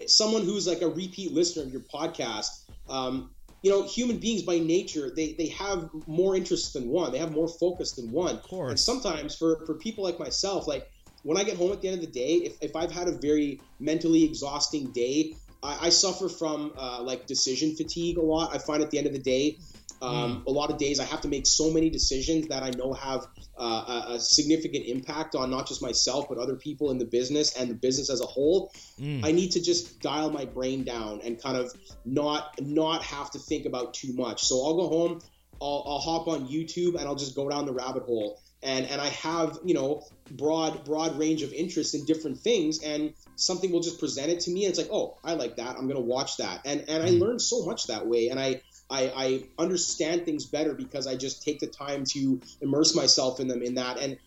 someone 0.05 0.43
who's 0.43 0.67
like 0.67 0.81
a 0.81 0.87
repeat 0.87 1.33
listener 1.33 1.63
of 1.63 1.71
your 1.71 1.81
podcast. 1.81 2.61
Um, 2.89 3.31
you 3.67 3.73
know, 3.73 3.83
human 3.85 4.17
beings 4.17 4.43
by 4.43 4.59
nature, 4.59 5.11
they 5.13 5.33
they 5.33 5.47
have 5.47 5.89
more 6.07 6.37
interests 6.37 6.71
than 6.71 6.87
one. 6.87 7.11
They 7.11 7.17
have 7.17 7.33
more 7.33 7.49
focus 7.49 7.91
than 7.91 8.09
one. 8.11 8.35
Of 8.35 8.43
course. 8.43 8.69
And 8.69 8.79
sometimes 8.79 9.35
for 9.35 9.65
for 9.65 9.73
people 9.73 10.05
like 10.05 10.17
myself, 10.17 10.67
like 10.67 10.89
when 11.23 11.37
I 11.37 11.43
get 11.43 11.57
home 11.57 11.73
at 11.73 11.81
the 11.81 11.89
end 11.89 11.95
of 11.95 12.05
the 12.05 12.11
day, 12.11 12.35
if, 12.47 12.53
if 12.61 12.75
I've 12.77 12.91
had 12.91 13.09
a 13.09 13.11
very 13.11 13.59
mentally 13.81 14.23
exhausting 14.23 14.93
day, 14.93 15.35
I, 15.61 15.87
I 15.87 15.89
suffer 15.89 16.29
from 16.29 16.71
uh, 16.77 17.01
like 17.01 17.27
decision 17.27 17.75
fatigue 17.75 18.17
a 18.17 18.21
lot. 18.21 18.55
I 18.55 18.57
find 18.59 18.81
at 18.81 18.89
the 18.89 18.99
end 18.99 19.07
of 19.07 19.13
the 19.13 19.19
day, 19.19 19.57
um, 20.01 20.43
a 20.45 20.51
lot 20.51 20.69
of 20.69 20.77
days 20.77 20.99
I 20.99 21.05
have 21.05 21.21
to 21.21 21.27
make 21.27 21.47
so 21.47 21.71
many 21.71 21.89
decisions 21.89 22.47
that 22.49 22.61
I 22.61 22.69
know 22.71 22.93
have 22.93 23.25
uh, 23.57 24.03
a, 24.09 24.13
a 24.13 24.19
significant 24.19 24.85
impact 24.85 25.35
on 25.35 25.49
not 25.49 25.67
just 25.67 25.81
myself 25.81 26.27
but 26.29 26.37
other 26.37 26.55
people 26.55 26.91
in 26.91 26.99
the 26.99 27.05
business 27.05 27.55
and 27.57 27.69
the 27.69 27.73
business 27.73 28.09
as 28.09 28.21
a 28.21 28.25
whole. 28.25 28.71
Mm. 28.99 29.25
I 29.25 29.31
need 29.31 29.51
to 29.53 29.61
just 29.61 29.99
dial 29.99 30.29
my 30.29 30.45
brain 30.45 30.83
down 30.83 31.21
and 31.23 31.41
kind 31.41 31.57
of 31.57 31.73
not 32.05 32.59
not 32.61 33.03
have 33.03 33.31
to 33.31 33.39
think 33.39 33.65
about 33.65 33.93
too 33.93 34.13
much. 34.13 34.43
So 34.43 34.63
I'll 34.63 34.75
go 34.75 34.87
home, 34.87 35.21
I'll, 35.61 35.83
I'll 35.87 35.99
hop 35.99 36.27
on 36.27 36.47
YouTube 36.47 36.95
and 36.95 37.07
I'll 37.07 37.15
just 37.15 37.35
go 37.35 37.49
down 37.49 37.65
the 37.65 37.73
rabbit 37.73 38.03
hole. 38.03 38.39
And 38.61 38.85
and 38.87 38.99
I 38.99 39.09
have 39.09 39.59
you 39.63 39.73
know 39.73 40.03
broad 40.31 40.83
broad 40.83 41.17
range 41.17 41.41
of 41.43 41.53
interests 41.53 41.93
in 41.93 42.05
different 42.05 42.39
things 42.39 42.83
and 42.83 43.13
something 43.35 43.71
will 43.71 43.81
just 43.81 43.99
present 43.99 44.31
it 44.31 44.41
to 44.41 44.51
me 44.51 44.65
and 44.65 44.71
it's 44.71 44.79
like 44.79 44.89
oh 44.91 45.17
I 45.23 45.35
like 45.35 45.57
that 45.57 45.77
I'm 45.77 45.87
gonna 45.87 45.99
watch 45.99 46.37
that 46.37 46.61
and 46.65 46.83
and 46.89 47.03
I 47.03 47.11
learn 47.11 47.37
so 47.37 47.65
much 47.65 47.87
that 47.87 48.07
way 48.07 48.29
and 48.29 48.39
I 48.39 48.61
I, 48.89 49.11
I 49.15 49.43
understand 49.61 50.25
things 50.25 50.45
better 50.45 50.73
because 50.73 51.07
I 51.07 51.15
just 51.15 51.43
take 51.43 51.59
the 51.59 51.67
time 51.67 52.03
to 52.13 52.39
immerse 52.61 52.95
myself 52.95 53.39
in 53.39 53.47
them 53.47 53.61
in 53.61 53.75
that. 53.75 53.99
And 53.99 54.17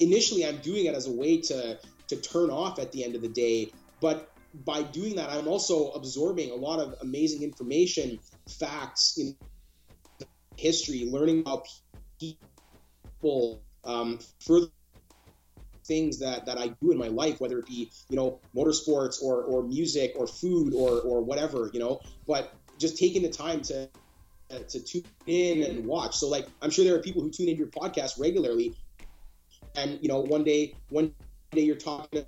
initially, 0.00 0.44
I'm 0.44 0.58
doing 0.58 0.86
it 0.86 0.94
as 0.94 1.06
a 1.06 1.12
way 1.12 1.40
to 1.42 1.78
to 2.08 2.16
turn 2.16 2.50
off 2.50 2.78
at 2.78 2.90
the 2.92 3.04
end 3.04 3.14
of 3.14 3.22
the 3.22 3.28
day. 3.28 3.70
But 4.00 4.30
by 4.64 4.82
doing 4.82 5.16
that, 5.16 5.30
I'm 5.30 5.46
also 5.46 5.90
absorbing 5.90 6.50
a 6.50 6.54
lot 6.54 6.80
of 6.80 6.94
amazing 7.02 7.42
information, 7.42 8.18
facts, 8.48 9.18
history, 10.56 11.08
learning 11.10 11.40
about 11.40 11.66
people, 12.18 13.62
um, 13.84 14.18
further 14.40 14.68
things 15.84 16.18
that, 16.20 16.46
that 16.46 16.58
I 16.58 16.68
do 16.80 16.92
in 16.92 16.98
my 16.98 17.08
life, 17.08 17.40
whether 17.40 17.58
it 17.58 17.66
be, 17.66 17.90
you 18.08 18.16
know, 18.16 18.40
motorsports 18.54 19.22
or, 19.22 19.42
or 19.42 19.62
music 19.62 20.14
or 20.16 20.26
food 20.26 20.74
or, 20.74 21.00
or 21.00 21.20
whatever, 21.22 21.70
you 21.72 21.80
know, 21.80 22.00
but 22.26 22.52
just 22.78 22.98
taking 22.98 23.22
the 23.22 23.30
time 23.30 23.60
to, 23.62 23.88
to 24.50 24.80
tune 24.82 25.04
in 25.26 25.62
and 25.62 25.84
watch. 25.86 26.16
So 26.16 26.28
like, 26.28 26.48
I'm 26.62 26.70
sure 26.70 26.84
there 26.84 26.94
are 26.94 27.02
people 27.02 27.22
who 27.22 27.30
tune 27.30 27.48
into 27.48 27.58
your 27.58 27.68
podcast 27.68 28.18
regularly 28.18 28.76
and, 29.76 29.98
you 30.02 30.08
know, 30.08 30.20
one 30.20 30.44
day, 30.44 30.76
one 30.88 31.12
day 31.54 31.62
you're 31.62 31.76
talking 31.76 32.22
to 32.22 32.26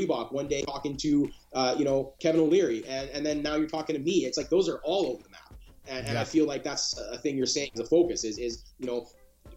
Reebok, 0.00 0.32
one 0.32 0.48
day 0.48 0.62
talking 0.62 0.96
to, 0.98 1.30
uh, 1.54 1.74
you 1.78 1.84
know, 1.84 2.14
Kevin 2.20 2.40
O'Leary 2.40 2.86
and, 2.86 3.10
and 3.10 3.24
then 3.24 3.42
now 3.42 3.56
you're 3.56 3.68
talking 3.68 3.94
to 3.96 4.02
me. 4.02 4.24
It's 4.24 4.38
like, 4.38 4.48
those 4.48 4.68
are 4.68 4.80
all 4.84 5.06
over 5.12 5.22
the 5.22 5.30
map. 5.30 5.40
And, 5.86 6.06
and 6.06 6.18
I 6.18 6.24
feel 6.24 6.46
like 6.46 6.64
that's 6.64 6.98
a 7.12 7.18
thing 7.18 7.36
you're 7.36 7.46
saying 7.46 7.70
The 7.74 7.84
focus 7.86 8.24
is, 8.24 8.38
is, 8.38 8.64
you 8.78 8.86
know, 8.86 9.06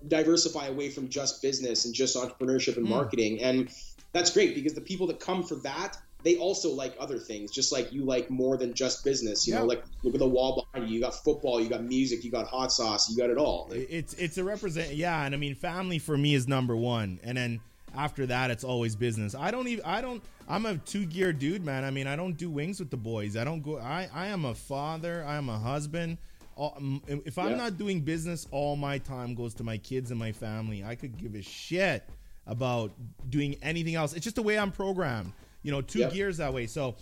diversify 0.07 0.67
away 0.67 0.89
from 0.89 1.09
just 1.09 1.41
business 1.41 1.85
and 1.85 1.93
just 1.93 2.15
entrepreneurship 2.15 2.77
and 2.77 2.85
Mm. 2.85 2.89
marketing. 2.89 3.41
And 3.41 3.69
that's 4.13 4.31
great 4.31 4.55
because 4.55 4.73
the 4.73 4.81
people 4.81 5.07
that 5.07 5.19
come 5.19 5.43
for 5.43 5.55
that, 5.63 5.95
they 6.23 6.37
also 6.37 6.69
like 6.69 6.95
other 6.99 7.17
things, 7.17 7.51
just 7.51 7.71
like 7.71 7.91
you 7.91 8.03
like 8.03 8.29
more 8.29 8.57
than 8.57 8.73
just 8.73 9.03
business. 9.03 9.47
You 9.47 9.55
know, 9.55 9.65
like 9.65 9.83
look 10.03 10.13
at 10.13 10.19
the 10.19 10.27
wall 10.27 10.67
behind 10.71 10.89
you. 10.89 10.95
You 10.95 11.01
got 11.01 11.15
football, 11.15 11.59
you 11.61 11.69
got 11.69 11.83
music, 11.83 12.23
you 12.23 12.31
got 12.31 12.47
hot 12.47 12.71
sauce, 12.71 13.09
you 13.09 13.17
got 13.17 13.29
it 13.29 13.37
all. 13.37 13.67
Like, 13.69 13.87
It's 13.89 14.13
it's 14.15 14.37
a 14.37 14.43
represent 14.43 14.93
yeah, 14.93 15.25
and 15.25 15.33
I 15.33 15.37
mean 15.37 15.55
family 15.55 15.99
for 15.99 16.17
me 16.17 16.35
is 16.35 16.47
number 16.47 16.75
one, 16.75 17.19
and 17.23 17.37
then 17.37 17.59
after 17.95 18.25
that 18.27 18.51
it's 18.51 18.63
always 18.63 18.95
business. 18.95 19.35
I 19.35 19.51
don't 19.51 19.67
even 19.67 19.83
I 19.85 20.01
don't 20.01 20.21
I'm 20.47 20.65
a 20.65 20.77
two 20.77 21.05
gear 21.05 21.33
dude, 21.33 21.65
man. 21.65 21.83
I 21.83 21.91
mean 21.91 22.07
I 22.07 22.15
don't 22.15 22.37
do 22.37 22.49
wings 22.49 22.79
with 22.79 22.89
the 22.91 22.97
boys. 22.97 23.35
I 23.35 23.43
don't 23.43 23.61
go. 23.61 23.77
I 23.79 24.09
I 24.13 24.27
am 24.27 24.45
a 24.45 24.53
father. 24.55 25.23
I 25.27 25.35
am 25.35 25.49
a 25.49 25.57
husband. 25.57 26.17
If 27.07 27.37
I'm 27.39 27.51
Yeah. 27.51 27.55
not 27.55 27.77
doing 27.77 28.01
business, 28.01 28.47
all 28.51 28.75
my 28.75 28.97
time 28.99 29.33
goes 29.33 29.53
to 29.55 29.63
my 29.63 29.77
kids 29.77 30.11
and 30.11 30.19
my 30.19 30.31
family. 30.31 30.83
I 30.83 30.95
could 30.95 31.17
give 31.17 31.33
a 31.33 31.41
shit 31.41 32.07
about 32.45 32.91
doing 33.29 33.55
anything 33.61 33.95
else. 33.95 34.13
It's 34.13 34.23
just 34.23 34.35
the 34.35 34.43
way 34.43 34.59
I'm 34.59 34.71
programmed. 34.71 35.31
You 35.63 35.71
know, 35.71 35.81
two 35.81 35.99
Yep. 35.99 36.13
gears 36.13 36.37
that 36.37 36.53
way. 36.53 36.67
So. 36.67 36.95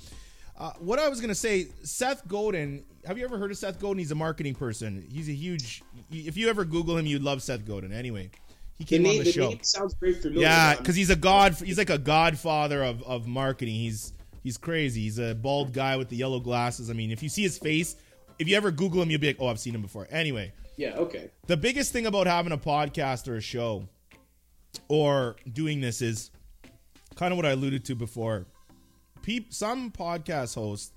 Uh, 0.57 0.73
what 0.79 0.99
I 0.99 1.07
was 1.07 1.21
gonna 1.21 1.33
say, 1.33 1.67
Seth 1.83 2.27
Godin. 2.27 2.83
Have 3.05 3.17
you 3.17 3.23
ever 3.23 3.37
heard 3.37 3.49
of 3.49 3.57
Seth 3.57 3.79
Godin? 3.79 3.97
He's 3.99 4.11
a 4.11 4.15
marketing 4.15 4.55
person. 4.55 5.07
He's 5.09 5.29
a 5.29 5.33
huge. 5.33 5.81
If 6.11 6.35
you 6.35 6.49
ever 6.49 6.65
Google 6.65 6.97
him, 6.97 7.05
you'd 7.05 7.23
love 7.23 7.41
Seth 7.41 7.65
Godin. 7.65 7.93
Anyway, 7.93 8.29
he 8.77 8.83
The 8.83 8.89
came 8.89 9.03
name, 9.03 9.11
on 9.11 9.17
the 9.19 9.23
the 9.23 9.31
show. 9.31 9.49
name 9.51 9.59
sounds 9.61 9.95
very 10.01 10.15
familiar. 10.15 10.41
Yeah, 10.41 10.71
um, 10.71 10.77
because 10.79 10.97
he's 10.97 11.09
a 11.09 11.15
god. 11.15 11.53
He's 11.53 11.77
like 11.77 11.89
a 11.89 11.97
godfather 11.97 12.83
of, 12.83 13.01
of 13.03 13.25
marketing. 13.25 13.75
He's 13.75 14.11
he's 14.43 14.57
crazy. 14.57 15.03
He's 15.03 15.17
a 15.17 15.33
bald 15.33 15.71
guy 15.71 15.95
with 15.95 16.09
the 16.09 16.17
yellow 16.17 16.41
glasses. 16.41 16.89
I 16.89 16.93
mean, 16.93 17.11
if 17.11 17.23
you 17.23 17.29
see 17.29 17.43
his 17.43 17.57
face, 17.57 17.95
if 18.37 18.49
you 18.49 18.57
ever 18.57 18.69
Google 18.69 19.01
him, 19.01 19.09
you'll 19.09 19.21
be 19.21 19.27
like, 19.27 19.37
oh, 19.39 19.47
I've 19.47 19.61
seen 19.61 19.73
him 19.73 19.81
before. 19.81 20.09
Anyway, 20.11 20.51
yeah, 20.75 20.97
okay. 20.97 21.29
the 21.47 21.55
biggest 21.55 21.93
thing 21.93 22.05
about 22.05 22.27
having 22.27 22.51
a 22.51 22.57
podcast 22.57 23.29
or 23.29 23.37
a 23.37 23.41
show 23.41 23.87
or 24.89 25.37
doing 25.53 25.79
this 25.79 26.01
is 26.01 26.31
kind 27.19 27.33
of 27.33 27.37
what 27.37 27.45
I 27.45 27.51
alluded 27.51 27.83
to 27.85 27.95
before. 27.95 28.45
Peop, 29.23 29.53
some 29.53 29.91
podcast 29.91 30.55
hosts 30.55 30.93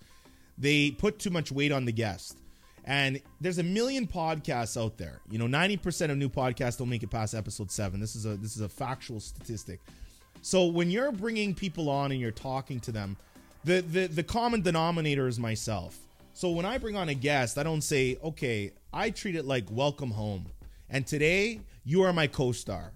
they 0.56 0.92
put 0.92 1.18
too 1.18 1.30
much 1.30 1.50
weight 1.50 1.72
on 1.72 1.84
the 1.84 1.90
guest. 1.90 2.38
And 2.84 3.20
there's 3.40 3.58
a 3.58 3.64
million 3.64 4.06
podcasts 4.06 4.80
out 4.80 4.98
there. 4.98 5.20
You 5.28 5.38
know, 5.38 5.46
90% 5.46 6.12
of 6.12 6.16
new 6.16 6.28
podcasts 6.28 6.78
don't 6.78 6.88
make 6.88 7.02
it 7.02 7.10
past 7.10 7.34
episode 7.34 7.72
7. 7.72 7.98
This 7.98 8.14
is 8.14 8.24
a 8.24 8.36
this 8.36 8.54
is 8.54 8.62
a 8.62 8.68
factual 8.68 9.18
statistic. 9.18 9.80
So 10.42 10.66
when 10.66 10.92
you're 10.92 11.10
bringing 11.10 11.54
people 11.54 11.90
on 11.90 12.12
and 12.12 12.20
you're 12.20 12.30
talking 12.30 12.78
to 12.80 12.92
them, 12.92 13.16
the 13.64 13.80
the 13.80 14.06
the 14.06 14.22
common 14.22 14.62
denominator 14.62 15.26
is 15.26 15.40
myself. 15.40 15.98
So 16.34 16.50
when 16.50 16.64
I 16.64 16.78
bring 16.78 16.96
on 16.96 17.08
a 17.08 17.14
guest, 17.14 17.58
I 17.58 17.64
don't 17.64 17.82
say, 17.82 18.16
"Okay, 18.22 18.72
I 18.92 19.10
treat 19.10 19.34
it 19.34 19.44
like 19.44 19.64
welcome 19.70 20.12
home." 20.12 20.46
And 20.88 21.04
today, 21.04 21.60
you 21.84 22.02
are 22.02 22.12
my 22.12 22.28
co-star. 22.28 22.92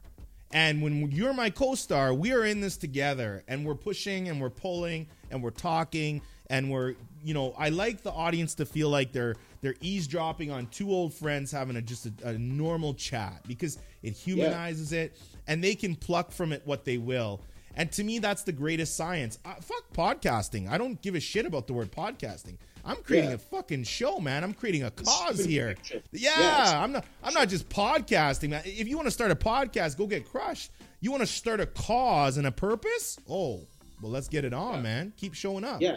And 0.53 0.81
when 0.83 1.11
you're 1.11 1.33
my 1.33 1.51
co-star, 1.51 2.15
we 2.15 2.33
are 2.33 2.45
in 2.45 2.61
this 2.61 2.77
together 2.77 3.43
and 3.49 3.65
we're 3.65 3.75
pushing 3.75 4.29
and 4.29 4.41
we're 4.41 4.51
pulling 4.51 5.09
and 5.31 5.43
we're 5.43 5.51
talking 5.51 6.23
and 6.49 6.71
we're, 6.71 6.95
you 7.25 7.35
know, 7.35 7.55
I 7.59 7.71
like 7.71 8.03
the 8.03 8.13
audience 8.13 8.55
to 8.57 8.67
feel 8.67 8.89
like 8.89 9.13
they're 9.13 9.35
they're 9.61 9.75
eavesdropping 9.81 10.53
on 10.53 10.67
two 10.69 10.91
old 10.91 11.13
friends 11.13 11.51
having 11.51 11.77
a 11.77 11.83
just 11.83 12.07
a, 12.07 12.29
a 12.29 12.39
normal 12.39 12.95
chat 12.95 13.43
because 13.49 13.79
it 14.03 14.13
humanizes 14.13 14.93
it 14.93 15.19
and 15.49 15.63
they 15.63 15.75
can 15.75 15.97
pluck 15.97 16.31
from 16.31 16.53
it 16.53 16.63
what 16.65 16.85
they 16.85 16.99
will. 16.99 17.41
And 17.77 17.93
to 17.93 18.05
me, 18.05 18.19
that's 18.19 18.43
the 18.43 18.53
greatest 18.53 18.97
science. 18.97 19.39
Uh, 19.45 19.55
fuck 19.55 19.93
podcasting. 19.93 20.69
I 20.71 20.79
don't 20.79 21.01
give 21.03 21.15
a 21.15 21.21
shit 21.21 21.45
about 21.47 21.67
the 21.67 21.73
word 21.75 21.93
podcasting. 21.93 22.57
I'm 22.85 22.97
creating 23.03 23.31
Yeah. 23.31 23.37
a 23.37 23.39
fucking 23.39 23.85
show, 23.85 24.19
man. 24.19 24.45
I'm 24.45 24.55
creating 24.55 24.85
a 24.85 24.91
cause 24.91 25.45
here. 25.45 25.75
Yeah. 26.13 26.81
I'm 26.83 26.93
not. 26.93 27.05
I'm 27.23 27.35
not 27.35 27.49
just 27.49 27.69
podcasting, 27.69 28.51
man. 28.51 28.63
If 28.65 28.87
you 28.89 28.97
want 28.97 29.07
to 29.07 29.11
start 29.13 29.31
a 29.31 29.37
podcast, 29.37 29.97
go 29.99 30.07
get 30.07 30.29
crushed. 30.31 30.71
You 31.01 31.11
want 31.11 31.21
to 31.23 31.27
start 31.27 31.61
a 31.61 31.67
cause 31.67 32.37
and 32.39 32.47
a 32.47 32.53
purpose? 32.53 33.19
Oh, 33.29 33.61
well, 34.01 34.13
let's 34.13 34.29
get 34.29 34.45
it 34.45 34.55
on, 34.55 34.83
man. 34.83 35.13
Keep 35.17 35.35
showing 35.35 35.65
up. 35.65 35.83
Yeah, 35.83 35.97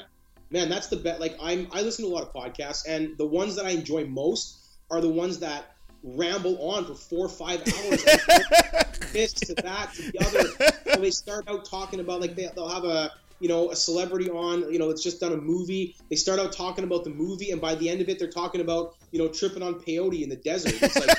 man, 0.50 0.68
that's 0.70 0.88
the 0.88 0.98
bet. 0.98 1.20
Like 1.20 1.38
I'm, 1.42 1.68
I 1.72 1.82
listen 1.82 2.06
to 2.06 2.12
a 2.12 2.14
lot 2.14 2.24
of 2.24 2.34
podcasts, 2.34 2.86
and 2.88 3.18
the 3.18 3.26
ones 3.26 3.56
that 3.56 3.66
I 3.66 3.70
enjoy 3.70 4.06
most 4.06 4.58
are 4.92 5.00
the 5.00 5.10
ones 5.10 5.38
that 5.40 5.76
ramble 6.04 6.58
on 6.72 6.86
for 6.86 6.96
four 6.96 7.26
or 7.26 7.30
five 7.30 7.60
hours. 7.62 8.04
this 9.14 9.34
to 9.46 9.54
that 9.56 9.94
to 9.94 10.12
the 10.12 10.20
other. 10.26 10.74
So 11.00 11.04
they 11.06 11.12
start 11.12 11.48
out 11.48 11.64
talking 11.64 12.02
about 12.02 12.20
like 12.20 12.36
they, 12.36 12.50
they'll 12.56 12.68
have 12.68 12.84
a 12.84 13.12
you 13.40 13.48
know 13.48 13.72
a 13.72 13.76
celebrity 13.76 14.30
on 14.30 14.72
you 14.72 14.80
know 14.80 14.90
it's 14.90 15.02
just 15.02 15.22
done 15.22 15.32
a 15.32 15.38
movie. 15.38 15.96
They 16.10 16.18
start 16.18 16.40
out 16.40 16.52
talking 16.52 16.84
about 16.84 17.06
the 17.06 17.10
movie, 17.10 17.52
and 17.52 17.62
by 17.62 17.76
the 17.76 17.90
end 17.90 18.02
of 18.02 18.10
it, 18.10 18.20
they're 18.20 18.30
talking 18.30 18.60
about 18.60 18.96
you 19.12 19.20
know 19.20 19.30
tripping 19.30 19.64
on 19.64 19.76
peyote 19.76 20.22
in 20.22 20.28
the 20.30 20.36
desert. 20.36 20.74
It's 20.82 20.96
like 21.00 21.18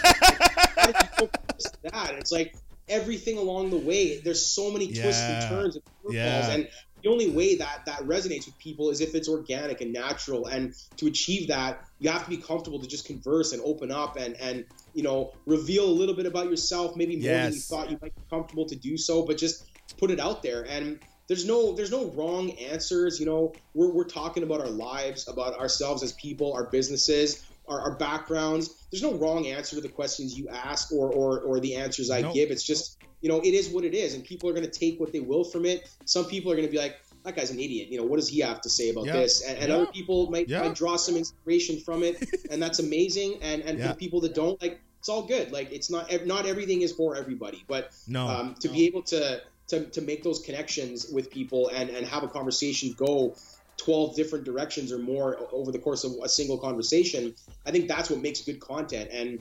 how 0.77 0.87
did 0.87 0.97
you 0.97 1.09
go 1.19 1.27
from 1.27 1.45
this 1.57 1.65
to 1.71 1.79
that? 1.91 2.15
It's 2.19 2.31
like 2.33 2.55
everything 2.91 3.39
along 3.39 3.71
the 3.71 3.79
way. 3.79 4.21
There's 4.21 4.45
so 4.45 4.71
many 4.71 4.89
twists 4.89 5.23
Yeah. 5.23 5.41
and 5.41 5.49
turns 5.51 5.77
and 5.77 5.85
curveballs, 6.05 6.13
Yeah. 6.15 6.51
and 6.51 6.69
the 7.03 7.09
only 7.09 7.31
way 7.31 7.57
that 7.57 7.87
that 7.87 8.01
resonates 8.01 8.45
with 8.45 8.59
people 8.59 8.91
is 8.91 9.01
if 9.01 9.15
it's 9.15 9.27
organic 9.29 9.81
and 9.81 9.91
natural. 9.95 10.45
And 10.47 10.75
to 10.99 11.07
achieve 11.07 11.49
that, 11.49 11.83
you 11.99 12.11
have 12.11 12.25
to 12.25 12.29
be 12.31 12.37
comfortable 12.37 12.79
to 12.81 12.87
just 12.87 13.07
converse 13.07 13.55
and 13.55 13.63
open 13.65 13.91
up 13.91 14.17
and 14.19 14.37
and 14.39 14.67
you 14.93 15.03
know 15.03 15.33
reveal 15.47 15.85
a 15.85 15.91
little 15.91 16.15
bit 16.15 16.27
about 16.27 16.51
yourself, 16.51 16.97
maybe 16.97 17.17
more 17.17 17.33
than 17.33 17.53
you 17.55 17.61
thought 17.61 17.91
you 17.91 17.99
might 18.03 18.15
be 18.15 18.23
comfortable 18.29 18.67
to 18.67 18.77
do 18.77 18.99
so, 18.99 19.25
but 19.25 19.39
just 19.39 19.65
put 19.99 20.11
it 20.11 20.21
out 20.21 20.43
there 20.43 20.63
and. 20.69 20.99
There's 21.29 21.47
no, 21.47 21.77
there's 21.77 21.93
no 21.93 22.07
wrong 22.07 22.51
answers. 22.59 23.21
You 23.21 23.27
know, 23.27 23.55
we're, 23.73 23.93
we're 23.95 24.03
talking 24.03 24.43
about 24.43 24.61
our 24.61 24.69
lives, 24.69 25.29
about 25.29 25.57
ourselves 25.57 26.03
as 26.03 26.13
people, 26.15 26.53
our 26.53 26.65
businesses, 26.71 27.47
our, 27.69 27.81
our 27.83 27.95
backgrounds. 27.97 28.89
There's 28.91 29.05
no 29.05 29.15
wrong 29.15 29.47
answer 29.47 29.77
to 29.77 29.81
the 29.81 29.89
questions 29.89 30.37
you 30.37 30.49
ask 30.49 30.91
or, 30.93 31.09
or, 31.09 31.41
or 31.43 31.61
the 31.61 31.77
answers 31.77 32.11
I 32.11 32.23
No. 32.23 32.33
give. 32.35 32.51
It's 32.51 32.65
just, 32.65 32.99
you 33.21 33.29
know, 33.29 33.39
it 33.43 33.55
is 33.55 33.69
what 33.69 33.85
it 33.85 33.95
is, 33.95 34.15
and 34.15 34.25
people 34.25 34.49
are 34.51 34.53
going 34.53 34.69
to 34.69 34.77
take 34.77 34.99
what 34.99 35.13
they 35.13 35.21
will 35.21 35.45
from 35.45 35.67
it. 35.67 35.89
Some 36.05 36.25
people 36.25 36.51
are 36.51 36.57
going 36.57 36.67
to 36.67 36.73
be 36.73 36.79
like, 36.79 36.97
"That 37.25 37.37
guy's 37.37 37.53
an 37.53 37.61
idiot." 37.61 37.91
You 37.91 37.99
know, 37.99 38.05
what 38.07 38.17
does 38.17 38.29
he 38.29 38.41
have 38.41 38.61
to 38.63 38.69
say 38.69 38.89
about 38.91 39.05
Yeah. 39.05 39.13
this? 39.21 39.45
And, 39.47 39.57
and 39.57 39.69
Yeah. 39.69 39.77
other 39.77 39.87
people 39.87 40.29
might, 40.33 40.49
Yeah. 40.49 40.63
might 40.63 40.75
draw 40.75 40.97
some 40.97 41.17
inspiration 41.17 41.79
from 41.79 42.03
it, 42.03 42.17
and 42.51 42.61
that's 42.61 42.81
amazing. 42.81 43.39
And 43.41 43.63
and 43.63 43.79
Yeah. 43.79 43.93
for 43.93 43.99
people 43.99 44.21
that 44.23 44.35
don't, 44.35 44.61
like, 44.61 44.81
it's 44.99 45.09
all 45.09 45.23
good. 45.23 45.53
Like, 45.53 45.71
it's 45.71 45.91
not 45.91 46.11
not 46.27 46.45
everything 46.45 46.83
is 46.83 46.91
for 46.91 47.15
everybody, 47.15 47.65
but 47.69 47.93
No. 48.09 48.27
um, 48.27 48.57
to 48.63 48.69
be 48.69 48.87
able 48.87 49.03
to, 49.05 49.41
to 49.71 49.91
to 49.91 50.01
make 50.01 50.23
those 50.23 50.41
connections 50.41 51.07
with 51.13 51.31
people 51.31 51.71
and 51.75 51.91
and 51.91 52.07
have 52.07 52.23
a 52.23 52.29
conversation 52.29 52.95
go 52.99 53.37
12 53.85 54.15
different 54.17 54.45
directions 54.45 54.93
or 54.93 54.99
more 54.99 55.39
over 55.53 55.73
the 55.73 55.79
course 55.79 56.05
of 56.05 56.13
a 56.23 56.29
single 56.29 56.59
conversation 56.59 57.35
i 57.67 57.71
think 57.71 57.89
that's 57.89 58.11
what 58.11 58.21
makes 58.21 58.43
good 58.43 58.61
content. 58.61 59.11
And 59.13 59.41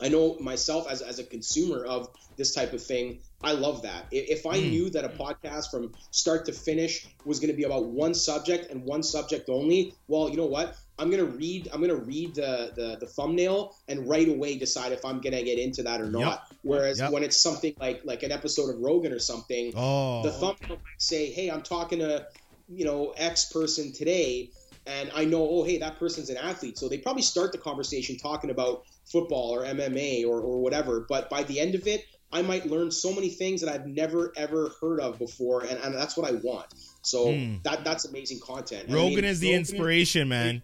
i 0.00 0.08
know 0.08 0.38
myself 0.40 0.88
as, 0.90 1.02
as 1.02 1.18
a 1.18 1.24
consumer 1.24 1.84
of 1.84 2.08
this 2.36 2.54
type 2.54 2.72
of 2.72 2.82
thing 2.84 3.20
i 3.42 3.52
love 3.52 3.82
that. 3.82 4.06
If 4.10 4.46
i 4.46 4.58
Mm. 4.58 4.70
knew 4.70 4.90
that 4.90 5.04
a 5.04 5.08
podcast 5.10 5.70
from 5.70 5.94
start 6.10 6.46
to 6.46 6.52
finish 6.52 7.06
was 7.24 7.40
going 7.40 7.50
to 7.50 7.56
be 7.56 7.64
about 7.64 7.86
one 7.88 8.14
subject 8.14 8.70
and 8.70 8.84
one 8.84 9.02
subject 9.02 9.48
only 9.48 9.94
well 10.08 10.28
you 10.30 10.36
know 10.36 10.46
what 10.46 10.74
i'm 10.98 11.10
going 11.10 11.24
to 11.24 11.30
read 11.36 11.68
i'm 11.72 11.80
to 11.82 11.94
read 11.96 12.34
the, 12.34 12.72
the 12.76 12.96
the 13.00 13.06
thumbnail 13.06 13.74
and 13.88 14.08
right 14.08 14.28
away 14.28 14.56
decide 14.56 14.92
if 14.92 15.04
i'm 15.04 15.20
going 15.20 15.32
to 15.34 15.42
get 15.42 15.58
into 15.58 15.82
that 15.82 16.00
or 16.00 16.10
not 16.10 16.44
whereas 16.62 16.98
Yep. 16.98 17.12
when 17.12 17.22
it's 17.22 17.36
something 17.36 17.74
like 17.80 18.00
like 18.04 18.22
an 18.22 18.32
episode 18.32 18.70
of 18.74 18.80
rogan 18.80 19.12
or 19.12 19.18
something 19.18 19.72
oh, 19.76 20.22
the 20.22 20.32
thumbnail 20.32 20.76
might 20.76 20.78
say, 20.98 21.30
"Hey, 21.30 21.50
I'm 21.50 21.62
talking 21.62 21.98
to 22.00 22.26
you 22.68 22.84
know 22.84 23.14
X 23.16 23.46
person 23.52 23.92
today, 23.92 24.50
and 24.86 25.10
I 25.14 25.24
know, 25.24 25.48
oh, 25.48 25.64
hey, 25.64 25.78
that 25.78 25.98
person's 25.98 26.28
an 26.30 26.36
athlete." 26.36 26.76
So 26.78 26.88
they 26.88 26.98
probably 26.98 27.22
start 27.22 27.52
the 27.52 27.58
conversation 27.58 28.16
talking 28.18 28.50
about 28.50 28.82
football 29.06 29.54
or 29.54 29.64
MMA 29.64 30.26
or, 30.26 30.40
or 30.40 30.60
whatever. 30.60 31.06
But 31.08 31.30
by 31.30 31.44
the 31.44 31.60
end 31.60 31.74
of 31.74 31.86
it, 31.86 32.04
I 32.32 32.42
might 32.42 32.66
learn 32.66 32.90
so 32.90 33.12
many 33.14 33.30
things 33.30 33.60
that 33.62 33.72
I've 33.72 33.86
never 33.86 34.32
ever 34.36 34.72
heard 34.80 35.00
of 35.00 35.18
before, 35.18 35.62
and, 35.62 35.78
and 35.78 35.94
that's 35.94 36.16
what 36.16 36.28
I 36.28 36.34
want. 36.34 36.66
So 37.02 37.32
Hmm. 37.32 37.54
that 37.62 37.84
that's 37.84 38.04
amazing 38.04 38.40
content. 38.40 38.84
And 38.88 38.92
I 38.94 38.98
Rogan 38.98 39.14
mean, 39.16 39.24
is 39.24 39.40
the 39.40 39.48
Rogan- 39.48 39.60
inspiration, 39.60 40.28
man. 40.28 40.62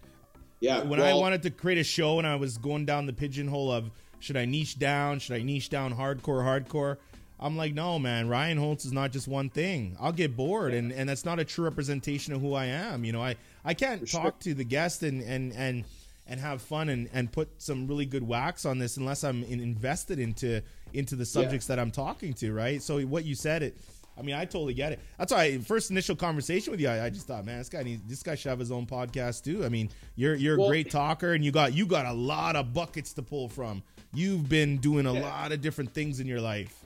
Yeah, 0.59 0.83
when 0.83 1.01
I 1.01 1.13
wanted 1.13 1.43
to 1.43 1.49
create 1.49 1.77
a 1.77 1.83
show 1.83 2.17
and 2.17 2.27
I 2.27 2.35
was 2.35 2.57
going 2.57 2.85
down 2.85 3.05
the 3.05 3.13
pigeonhole 3.13 3.71
of 3.71 3.91
should 4.19 4.37
I 4.37 4.45
niche 4.45 4.79
down, 4.79 5.19
should 5.19 5.35
I 5.35 5.43
niche 5.43 5.69
down 5.69 5.93
hardcore, 5.93 6.43
hardcore, 6.43 6.97
I'm 7.39 7.57
like, 7.57 7.73
no, 7.73 7.99
man. 7.99 8.29
Ryan 8.29 8.57
Holtz 8.57 8.85
is 8.85 8.93
not 8.93 9.11
just 9.11 9.27
one 9.27 9.49
thing. 9.49 9.97
I'll 9.99 10.13
get 10.13 10.35
bored, 10.35 10.73
and 10.73 10.91
and 10.91 11.09
that's 11.09 11.25
not 11.25 11.39
a 11.39 11.45
true 11.45 11.65
representation 11.65 12.33
of 12.33 12.41
who 12.41 12.53
I 12.53 12.65
am. 12.65 13.03
You 13.03 13.11
know, 13.11 13.21
I 13.21 13.35
I 13.63 13.73
can't 13.73 14.09
talk 14.09 14.23
sure. 14.23 14.33
to 14.41 14.53
the 14.53 14.63
guest 14.63 15.03
and 15.03 15.21
and 15.21 15.53
and 15.53 15.83
and 16.27 16.39
have 16.39 16.61
fun 16.61 16.89
and 16.89 17.09
and 17.13 17.31
put 17.31 17.49
some 17.61 17.87
really 17.87 18.05
good 18.05 18.25
wax 18.25 18.65
on 18.65 18.79
this 18.79 18.97
unless 18.97 19.23
I'm 19.23 19.43
in, 19.43 19.59
invested 19.59 20.17
into 20.17 20.61
into 20.93 21.15
the 21.17 21.25
subjects 21.25 21.67
that 21.67 21.77
I'm 21.77 21.91
talking 21.91 22.33
to. 22.35 22.53
Right. 22.53 22.81
So 22.81 23.01
what 23.01 23.25
you 23.25 23.35
said 23.35 23.63
it. 23.63 23.77
I 24.17 24.21
mean, 24.21 24.35
I 24.35 24.45
totally 24.45 24.73
get 24.73 24.93
it. 24.93 24.99
That's 25.17 25.31
why 25.33 25.57
first 25.57 25.91
initial 25.91 26.15
conversation 26.15 26.71
with 26.71 26.79
you, 26.79 26.87
I, 26.87 27.05
I 27.05 27.09
just 27.09 27.27
thought, 27.27 27.45
man, 27.45 27.57
this 27.57 27.69
guy 27.69 27.83
needs, 27.83 28.01
this 28.07 28.23
guy 28.23 28.35
should 28.35 28.49
have 28.49 28.59
his 28.59 28.71
own 28.71 28.85
podcast 28.85 29.43
too. 29.43 29.65
I 29.65 29.69
mean, 29.69 29.89
you're 30.15 30.35
you're 30.35 30.55
a 30.55 30.67
great 30.67 30.89
talker, 30.89 31.33
and 31.33 31.43
you 31.43 31.51
got 31.51 31.73
you 31.73 31.85
got 31.85 32.05
a 32.05 32.13
lot 32.13 32.55
of 32.55 32.73
buckets 32.73 33.13
to 33.13 33.21
pull 33.21 33.49
from. 33.49 33.83
You've 34.13 34.47
been 34.47 34.77
doing 34.77 35.05
a 35.05 35.13
Yeah. 35.13 35.21
lot 35.21 35.51
of 35.51 35.61
different 35.61 35.93
things 35.93 36.19
in 36.21 36.27
your 36.27 36.39
life. 36.39 36.85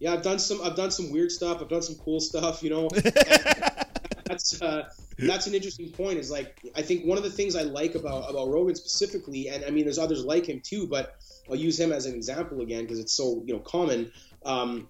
yeah, 0.00 0.14
I've 0.14 0.22
done 0.22 0.38
some 0.38 0.60
I've 0.62 0.76
done 0.76 0.90
some 0.90 1.10
weird 1.12 1.30
stuff. 1.32 1.60
I've 1.60 1.68
done 1.68 1.82
some 1.82 1.96
cool 1.96 2.20
stuff. 2.20 2.62
You 2.62 2.70
know, 2.70 2.88
that's 4.24 4.60
uh, 4.62 4.88
that's 5.18 5.46
an 5.46 5.54
interesting 5.54 5.90
point. 5.90 6.18
Is 6.18 6.30
like 6.30 6.60
I 6.76 6.82
think 6.82 7.04
one 7.04 7.18
of 7.18 7.24
the 7.24 7.30
things 7.30 7.56
I 7.56 7.62
like 7.62 7.94
about 7.94 8.30
about 8.30 8.48
Rogan 8.48 8.74
specifically, 8.74 9.48
and 9.48 9.64
I 9.64 9.70
mean 9.70 9.84
there's 9.84 9.98
others 9.98 10.24
like 10.24 10.46
him 10.48 10.60
too, 10.60 10.86
but 10.86 11.16
I'll 11.48 11.56
use 11.56 11.78
him 11.78 11.92
as 11.92 12.06
an 12.06 12.14
example 12.14 12.60
again 12.60 12.82
because 12.82 12.98
it's 12.98 13.12
so 13.12 13.42
you 13.46 13.54
know 13.54 13.60
common. 13.60 14.10
Um, 14.44 14.88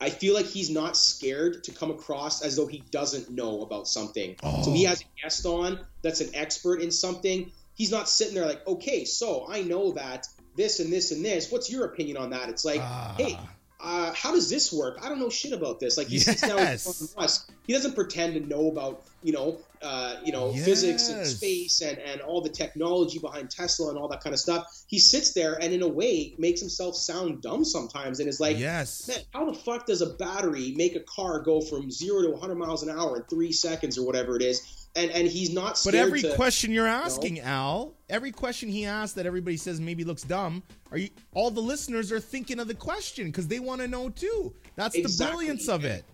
I 0.00 0.10
feel 0.10 0.34
like 0.34 0.46
he's 0.46 0.70
not 0.70 0.96
scared 0.96 1.64
to 1.64 1.72
come 1.72 1.90
across 1.90 2.42
as 2.42 2.56
though 2.56 2.66
he 2.66 2.84
doesn't 2.90 3.30
know 3.30 3.62
about 3.62 3.88
something. 3.88 4.36
So 4.64 4.72
he 4.72 4.86
Oh. 4.86 4.88
has 4.90 5.00
a 5.00 5.22
guest 5.22 5.44
on 5.46 5.80
that's 6.02 6.20
an 6.20 6.30
expert 6.34 6.80
in 6.80 6.90
something. 6.90 7.50
He's 7.74 7.90
not 7.90 8.08
sitting 8.08 8.34
there 8.34 8.46
like, 8.46 8.66
okay, 8.66 9.04
so 9.04 9.46
I 9.48 9.62
know 9.62 9.92
that 9.92 10.26
this 10.56 10.80
and 10.80 10.92
this 10.92 11.10
and 11.12 11.24
this. 11.24 11.50
What's 11.50 11.70
your 11.70 11.84
opinion 11.84 12.16
on 12.16 12.30
that? 12.30 12.48
It's 12.48 12.64
like, 12.64 12.80
Ah. 12.82 13.14
hey, 13.18 13.38
uh, 13.80 14.12
how 14.14 14.32
does 14.32 14.50
this 14.50 14.72
work? 14.72 14.98
I 15.02 15.08
don't 15.08 15.20
know 15.20 15.30
shit 15.30 15.52
about 15.52 15.78
this. 15.80 15.96
Like 15.96 16.08
he 16.08 16.18
sits 16.18 16.40
down 16.40 16.58
Yes. 16.58 16.86
with 17.00 17.14
us. 17.18 17.46
He 17.66 17.72
doesn't 17.72 17.94
pretend 17.94 18.34
to 18.34 18.40
know 18.40 18.68
about 18.70 19.04
you 19.22 19.32
know 19.32 19.58
uh, 19.80 20.16
you 20.24 20.32
know, 20.32 20.52
Yes. 20.52 20.64
physics 20.64 21.08
and 21.08 21.24
space 21.24 21.80
and, 21.82 21.98
and 21.98 22.20
all 22.20 22.40
the 22.40 22.48
technology 22.48 23.20
behind 23.20 23.48
Tesla 23.50 23.90
and 23.90 23.96
all 23.98 24.08
that 24.08 24.20
kind 24.20 24.34
of 24.34 24.40
stuff. 24.40 24.66
He 24.88 24.98
sits 24.98 25.34
there 25.34 25.54
and, 25.62 25.72
in 25.72 25.82
a 25.82 25.88
way, 25.88 26.34
makes 26.36 26.60
himself 26.60 26.96
sound 26.96 27.42
dumb 27.42 27.64
sometimes 27.64 28.18
and 28.18 28.28
is 28.28 28.40
like, 28.40 28.58
yes. 28.58 29.06
man, 29.06 29.18
how 29.32 29.44
the 29.48 29.56
fuck 29.56 29.86
does 29.86 30.02
a 30.02 30.14
battery 30.14 30.74
make 30.76 30.96
a 30.96 31.00
car 31.00 31.40
go 31.40 31.60
from 31.60 31.92
zero 31.92 32.22
to 32.22 32.30
100 32.30 32.56
miles 32.56 32.82
an 32.82 32.90
hour 32.90 33.18
in 33.18 33.22
three 33.30 33.52
seconds 33.52 33.96
or 33.96 34.04
whatever 34.04 34.34
it 34.34 34.42
is? 34.42 34.87
And 34.98 35.10
and 35.12 35.28
he's 35.28 35.52
not 35.52 35.80
But 35.84 35.94
every 35.94 36.22
to, 36.22 36.34
question 36.34 36.72
you're 36.72 36.86
asking, 36.88 37.40
Al, 37.40 37.94
every 38.08 38.32
question 38.32 38.68
he 38.68 38.84
asks 38.84 39.14
that 39.14 39.26
everybody 39.26 39.56
says 39.56 39.80
maybe 39.80 40.02
looks 40.04 40.22
dumb, 40.22 40.62
are 40.90 40.98
you? 40.98 41.10
All 41.34 41.50
the 41.50 41.60
listeners 41.60 42.10
are 42.10 42.20
thinking 42.20 42.58
of 42.58 42.66
the 42.66 42.74
question 42.74 43.26
because 43.26 43.46
they 43.46 43.60
want 43.60 43.80
to 43.80 43.88
know 43.88 44.08
too. 44.10 44.54
That's 44.74 44.94
the 44.94 45.02
Exactly. 45.02 45.36
brilliance 45.36 45.68
of 45.68 45.84
it. 45.84 46.04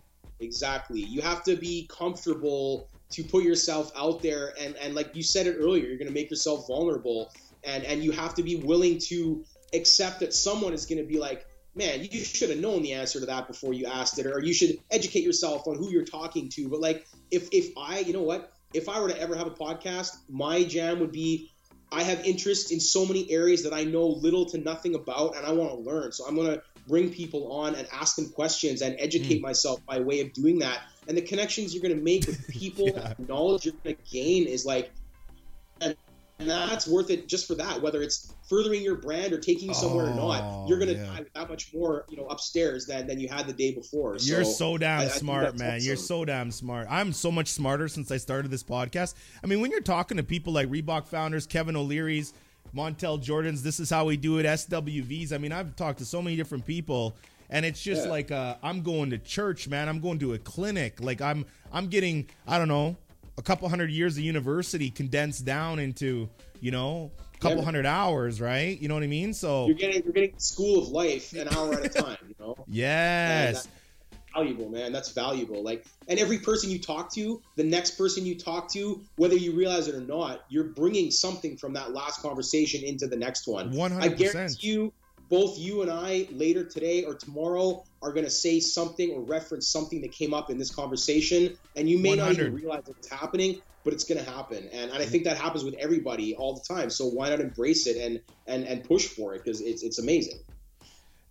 Exactly. 0.41 1.01
You 1.01 1.23
have 1.23 1.43
to 1.45 1.57
be 1.57 1.87
comfortable 1.91 2.89
to 3.11 3.23
put 3.25 3.45
yourself 3.45 3.91
out 3.97 4.21
there 4.23 4.53
and 4.61 4.77
and 4.77 4.95
like 4.95 5.15
you 5.17 5.23
said 5.23 5.47
it 5.47 5.57
earlier, 5.59 5.87
you're 5.87 5.99
going 5.99 6.09
to 6.09 6.15
make 6.15 6.31
yourself 6.31 6.67
vulnerable 6.67 7.31
and 7.65 7.85
and 7.85 8.05
you 8.05 8.13
have 8.13 8.35
to 8.35 8.43
be 8.43 8.57
willing 8.57 8.99
to 8.99 9.45
accept 9.73 10.21
that 10.21 10.35
someone 10.35 10.73
is 10.75 10.85
going 10.87 10.99
to 10.99 11.05
be 11.09 11.19
like, 11.19 11.47
"Man, 11.75 12.07
you 12.11 12.25
should 12.25 12.51
have 12.51 12.59
known 12.59 12.83
the 12.83 12.93
answer 12.93 13.21
to 13.21 13.27
that 13.27 13.47
before 13.49 13.73
you 13.73 13.87
asked 13.87 14.19
it," 14.19 14.27
or 14.27 14.41
you 14.45 14.53
should 14.53 14.79
educate 14.91 15.25
yourself 15.25 15.67
on 15.67 15.77
who 15.77 15.91
you're 15.91 16.05
talking 16.05 16.49
to. 16.51 16.69
But 16.69 16.81
like 16.81 17.07
if 17.31 17.49
if 17.53 17.73
I, 17.79 18.01
you 18.01 18.13
know 18.13 18.23
what? 18.23 18.53
If 18.75 18.89
I 18.89 19.01
were 19.01 19.09
to 19.09 19.19
ever 19.19 19.37
have 19.37 19.47
a 19.47 19.53
podcast, 19.53 20.19
my 20.29 20.65
jam 20.65 21.01
would 21.01 21.13
be 21.13 21.51
I 21.93 22.03
have 22.03 22.25
interest 22.25 22.73
in 22.73 22.81
so 22.81 23.07
many 23.07 23.31
areas 23.31 23.63
that 23.63 23.73
I 23.73 23.85
know 23.85 24.07
little 24.07 24.45
to 24.47 24.59
nothing 24.59 24.97
about 24.97 25.37
and 25.37 25.47
I 25.47 25.53
want 25.53 25.71
to 25.71 25.77
learn. 25.77 26.11
So 26.13 26.27
I'm 26.27 26.35
going 26.35 26.53
to 26.53 26.63
bring 26.89 27.11
people 27.11 27.53
on 27.53 27.75
and 27.77 27.87
ask 27.93 28.17
them 28.17 28.29
questions 28.31 28.83
and 28.83 28.97
educate 28.99 29.39
mm. 29.39 29.43
myself 29.43 29.85
by 29.87 30.01
way 30.01 30.21
of 30.21 30.33
doing 30.33 30.59
that. 30.59 30.81
And 31.07 31.17
the 31.17 31.23
connections 31.23 31.73
you're 31.73 31.83
going 31.83 31.97
to 31.97 32.03
make 32.03 32.27
with 32.27 32.47
people, 32.49 32.89
Yeah. 32.89 33.15
knowledge 33.29 33.65
you're 33.65 33.75
going 33.85 33.97
to 33.97 34.03
gain 34.11 34.47
is 34.47 34.67
like, 34.67 34.91
and, 35.81 35.97
and 36.41 36.51
that's 36.51 36.87
worth 36.89 37.11
it 37.11 37.29
just 37.29 37.47
for 37.47 37.55
that. 37.55 37.81
Whether 37.81 38.03
it's 38.03 38.33
furthering 38.49 38.83
your 38.83 38.97
brand 38.97 39.33
or 39.33 39.39
taking 39.39 39.69
you 39.69 39.75
somewhere 39.75 40.07
or 40.07 40.11
Oh, 40.11 40.15
not, 40.17 40.69
you're 40.69 40.79
going 40.79 40.91
to 40.93 40.97
yeah. 40.97 41.07
die 41.07 41.19
with 41.21 41.33
that 41.35 41.49
much 41.49 41.73
more, 41.73 42.05
you 42.11 42.17
know, 42.17 42.27
upstairs 42.27 42.87
than, 42.87 43.07
than 43.07 43.21
you 43.21 43.29
had 43.29 43.47
the 43.47 43.53
day 43.53 43.73
before. 43.73 44.17
You're 44.21 44.45
so 44.45 44.77
damn 44.77 45.01
I- 45.01 45.05
I 45.05 45.09
smart, 45.09 45.45
that's 45.45 45.59
man. 45.59 45.79
You're 45.83 45.97
so 45.97 46.25
damn 46.25 46.51
smart. 46.51 46.87
I'm 46.91 47.13
so 47.13 47.31
much 47.31 47.49
smarter 47.49 47.89
since 47.89 48.11
I 48.11 48.17
started 48.17 48.51
this 48.51 48.63
podcast. 48.65 49.15
I 49.43 49.47
mean, 49.47 49.61
when 49.61 49.71
you're 49.71 49.81
talking 49.81 50.17
to 50.17 50.23
people 50.23 50.53
like 50.53 50.69
Reebok 50.69 51.07
founders, 51.07 51.47
Kevin 51.47 51.77
O'Leary's, 51.77 52.33
Montel 52.75 53.23
Jordan's, 53.23 53.63
this 53.63 53.79
is 53.79 53.89
how 53.89 54.05
we 54.07 54.17
do 54.17 54.39
it, 54.39 54.45
SWVs. 54.47 55.33
I 55.33 55.39
mean, 55.39 55.53
I've 55.53 55.77
talked 55.77 55.99
to 56.01 56.05
so 56.05 56.21
many 56.21 56.35
different 56.37 56.67
people, 56.67 57.15
and 57.49 57.65
it's 57.65 57.81
just 57.81 58.05
Yeah. 58.07 58.11
like 58.11 58.31
uh, 58.33 58.57
I'm 58.63 58.83
going 58.83 59.11
to 59.11 59.19
church, 59.19 59.69
man. 59.69 59.89
I'm 59.89 60.01
going 60.01 60.19
to 60.21 60.33
a 60.35 60.39
clinic. 60.39 61.01
Like 61.01 61.21
I'm, 61.21 61.45
I'm 61.73 61.87
getting, 61.87 62.27
I 62.47 62.59
don't 62.59 62.67
know, 62.69 62.97
a 63.37 63.43
couple 63.43 63.69
hundred 63.69 63.91
years 63.91 64.17
of 64.17 64.23
university 64.25 64.91
condensed 64.91 65.45
down 65.45 65.79
into, 65.79 66.29
you 66.61 66.71
know, 66.71 67.11
a 67.35 67.39
couple 67.39 67.59
Yeah. 67.59 67.65
hundred 67.65 67.87
hours, 67.87 68.41
right? 68.41 68.81
You 68.81 68.89
know 68.89 68.95
what 68.95 69.03
I 69.03 69.09
mean? 69.09 69.35
So 69.35 69.67
You're 69.67 69.75
getting 69.75 70.03
you're 70.05 70.13
getting 70.13 70.39
school 70.39 70.83
of 70.83 70.89
life 70.89 71.33
an 71.33 71.49
hour 71.49 71.75
at 71.75 71.85
a 71.85 71.89
time. 71.89 72.17
You 72.29 72.35
know. 72.39 72.55
yes. 72.69 73.69
valuable, 74.35 74.69
man. 74.69 74.93
That's 74.93 75.13
valuable. 75.13 75.63
Like, 75.63 75.85
and 76.09 76.19
every 76.19 76.39
person 76.39 76.69
you 76.71 76.81
talk 76.81 77.13
to, 77.15 77.41
the 77.57 77.63
next 77.65 77.93
person 77.93 78.27
you 78.27 78.37
talk 78.37 78.69
to, 78.73 79.01
whether 79.17 79.37
you 79.37 79.53
realize 79.53 79.87
it 79.87 79.95
or 79.95 80.01
not, 80.01 80.45
you're 80.49 80.65
bringing 80.65 81.11
something 81.13 81.57
from 81.57 81.73
that 81.75 81.93
last 81.93 82.21
conversation 82.21 82.83
into 82.83 83.07
the 83.07 83.17
next 83.17 83.47
one. 83.47 83.71
One 83.71 83.93
hundred 83.93 84.13
percent. 84.19 84.29
i 84.29 84.33
guarantee 84.33 84.69
you, 84.69 84.93
both 85.29 85.59
you 85.59 85.83
and 85.83 85.91
I 85.91 86.29
later 86.33 86.65
today 86.65 87.05
or 87.05 87.15
tomorrow 87.15 87.85
are 88.03 88.13
going 88.13 88.25
to 88.25 88.31
say 88.31 88.61
something 88.61 89.11
or 89.13 89.21
reference 89.21 89.69
something 89.69 90.01
that 90.03 90.13
came 90.13 90.35
up 90.35 90.51
in 90.51 90.59
this 90.59 90.71
conversation, 90.75 91.57
and 91.77 91.89
you 91.89 91.99
may 91.99 92.15
not 92.15 92.33
even 92.33 92.55
realize 92.55 92.83
it's 92.89 93.09
happening, 93.09 93.61
but 93.85 93.93
it's 93.93 94.05
going 94.05 94.23
to 94.23 94.31
happen. 94.31 94.69
And, 94.73 94.91
and 94.91 95.03
I 95.03 95.05
think 95.05 95.25
that 95.25 95.37
happens 95.37 95.65
with 95.65 95.75
everybody 95.75 96.35
all 96.35 96.55
the 96.55 96.75
time. 96.75 96.91
So 96.91 97.07
why 97.07 97.31
not 97.31 97.41
embrace 97.41 97.87
it 97.87 97.97
and 97.97 98.21
and 98.47 98.65
and 98.65 98.83
push 98.85 99.07
for 99.07 99.35
it 99.35 99.45
because 99.45 99.61
it's 99.61 99.83
it's 99.83 99.99
amazing. 99.99 100.39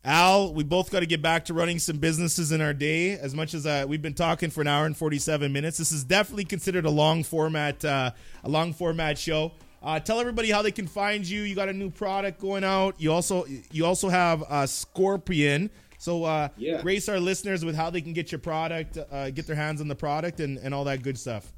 Al, 0.06 0.54
we 0.54 0.66
both 0.66 0.92
got 0.92 1.00
to 1.00 1.06
get 1.06 1.22
back 1.22 1.46
to 1.46 1.54
running 1.54 1.80
some 1.80 1.98
businesses 1.98 2.52
in 2.52 2.60
our 2.60 2.74
day. 2.74 3.12
As 3.12 3.34
much 3.34 3.54
as 3.54 3.66
uh, 3.66 3.86
we've 3.88 4.02
been 4.02 4.14
talking 4.14 4.50
for 4.50 4.60
an 4.60 4.68
hour 4.68 4.86
and 4.86 4.98
forty-seven 4.98 5.54
minutes, 5.54 5.78
this 5.78 5.94
is 5.94 6.04
definitely 6.04 6.44
considered 6.46 6.86
a 6.86 6.90
long 6.90 7.24
format, 7.24 7.86
uh, 7.86 8.12
a 8.44 8.50
long 8.50 8.74
format 8.74 9.18
show. 9.18 9.54
Uh, 9.84 10.00
tell 10.00 10.20
everybody 10.20 10.50
how 10.50 10.62
they 10.62 10.72
can 10.72 10.88
find 10.88 11.28
you. 11.28 11.42
You 11.42 11.56
got 11.56 11.68
a 11.68 11.74
new 11.74 11.90
product 11.90 12.40
going 12.40 12.64
out. 12.64 12.96
You 12.98 13.12
also 13.12 13.46
you 13.72 13.86
also 13.86 14.08
have 14.10 14.44
uh, 14.44 14.66
Scorpion. 14.66 15.70
So 15.98 16.24
uh, 16.24 16.50
Yeah. 16.58 16.82
grace 16.82 17.08
our 17.10 17.20
listeners 17.20 17.64
with 17.64 17.76
how 17.76 17.90
they 17.90 18.02
can 18.02 18.14
get 18.14 18.32
your 18.32 18.40
product, 18.40 18.98
uh, 18.98 19.30
get 19.32 19.48
their 19.48 19.56
hands 19.56 19.80
on 19.82 19.88
the 19.88 19.96
product, 19.96 20.40
and, 20.40 20.58
and 20.58 20.74
all 20.74 20.84
that 20.86 21.02
good 21.02 21.18
stuff. 21.18 21.54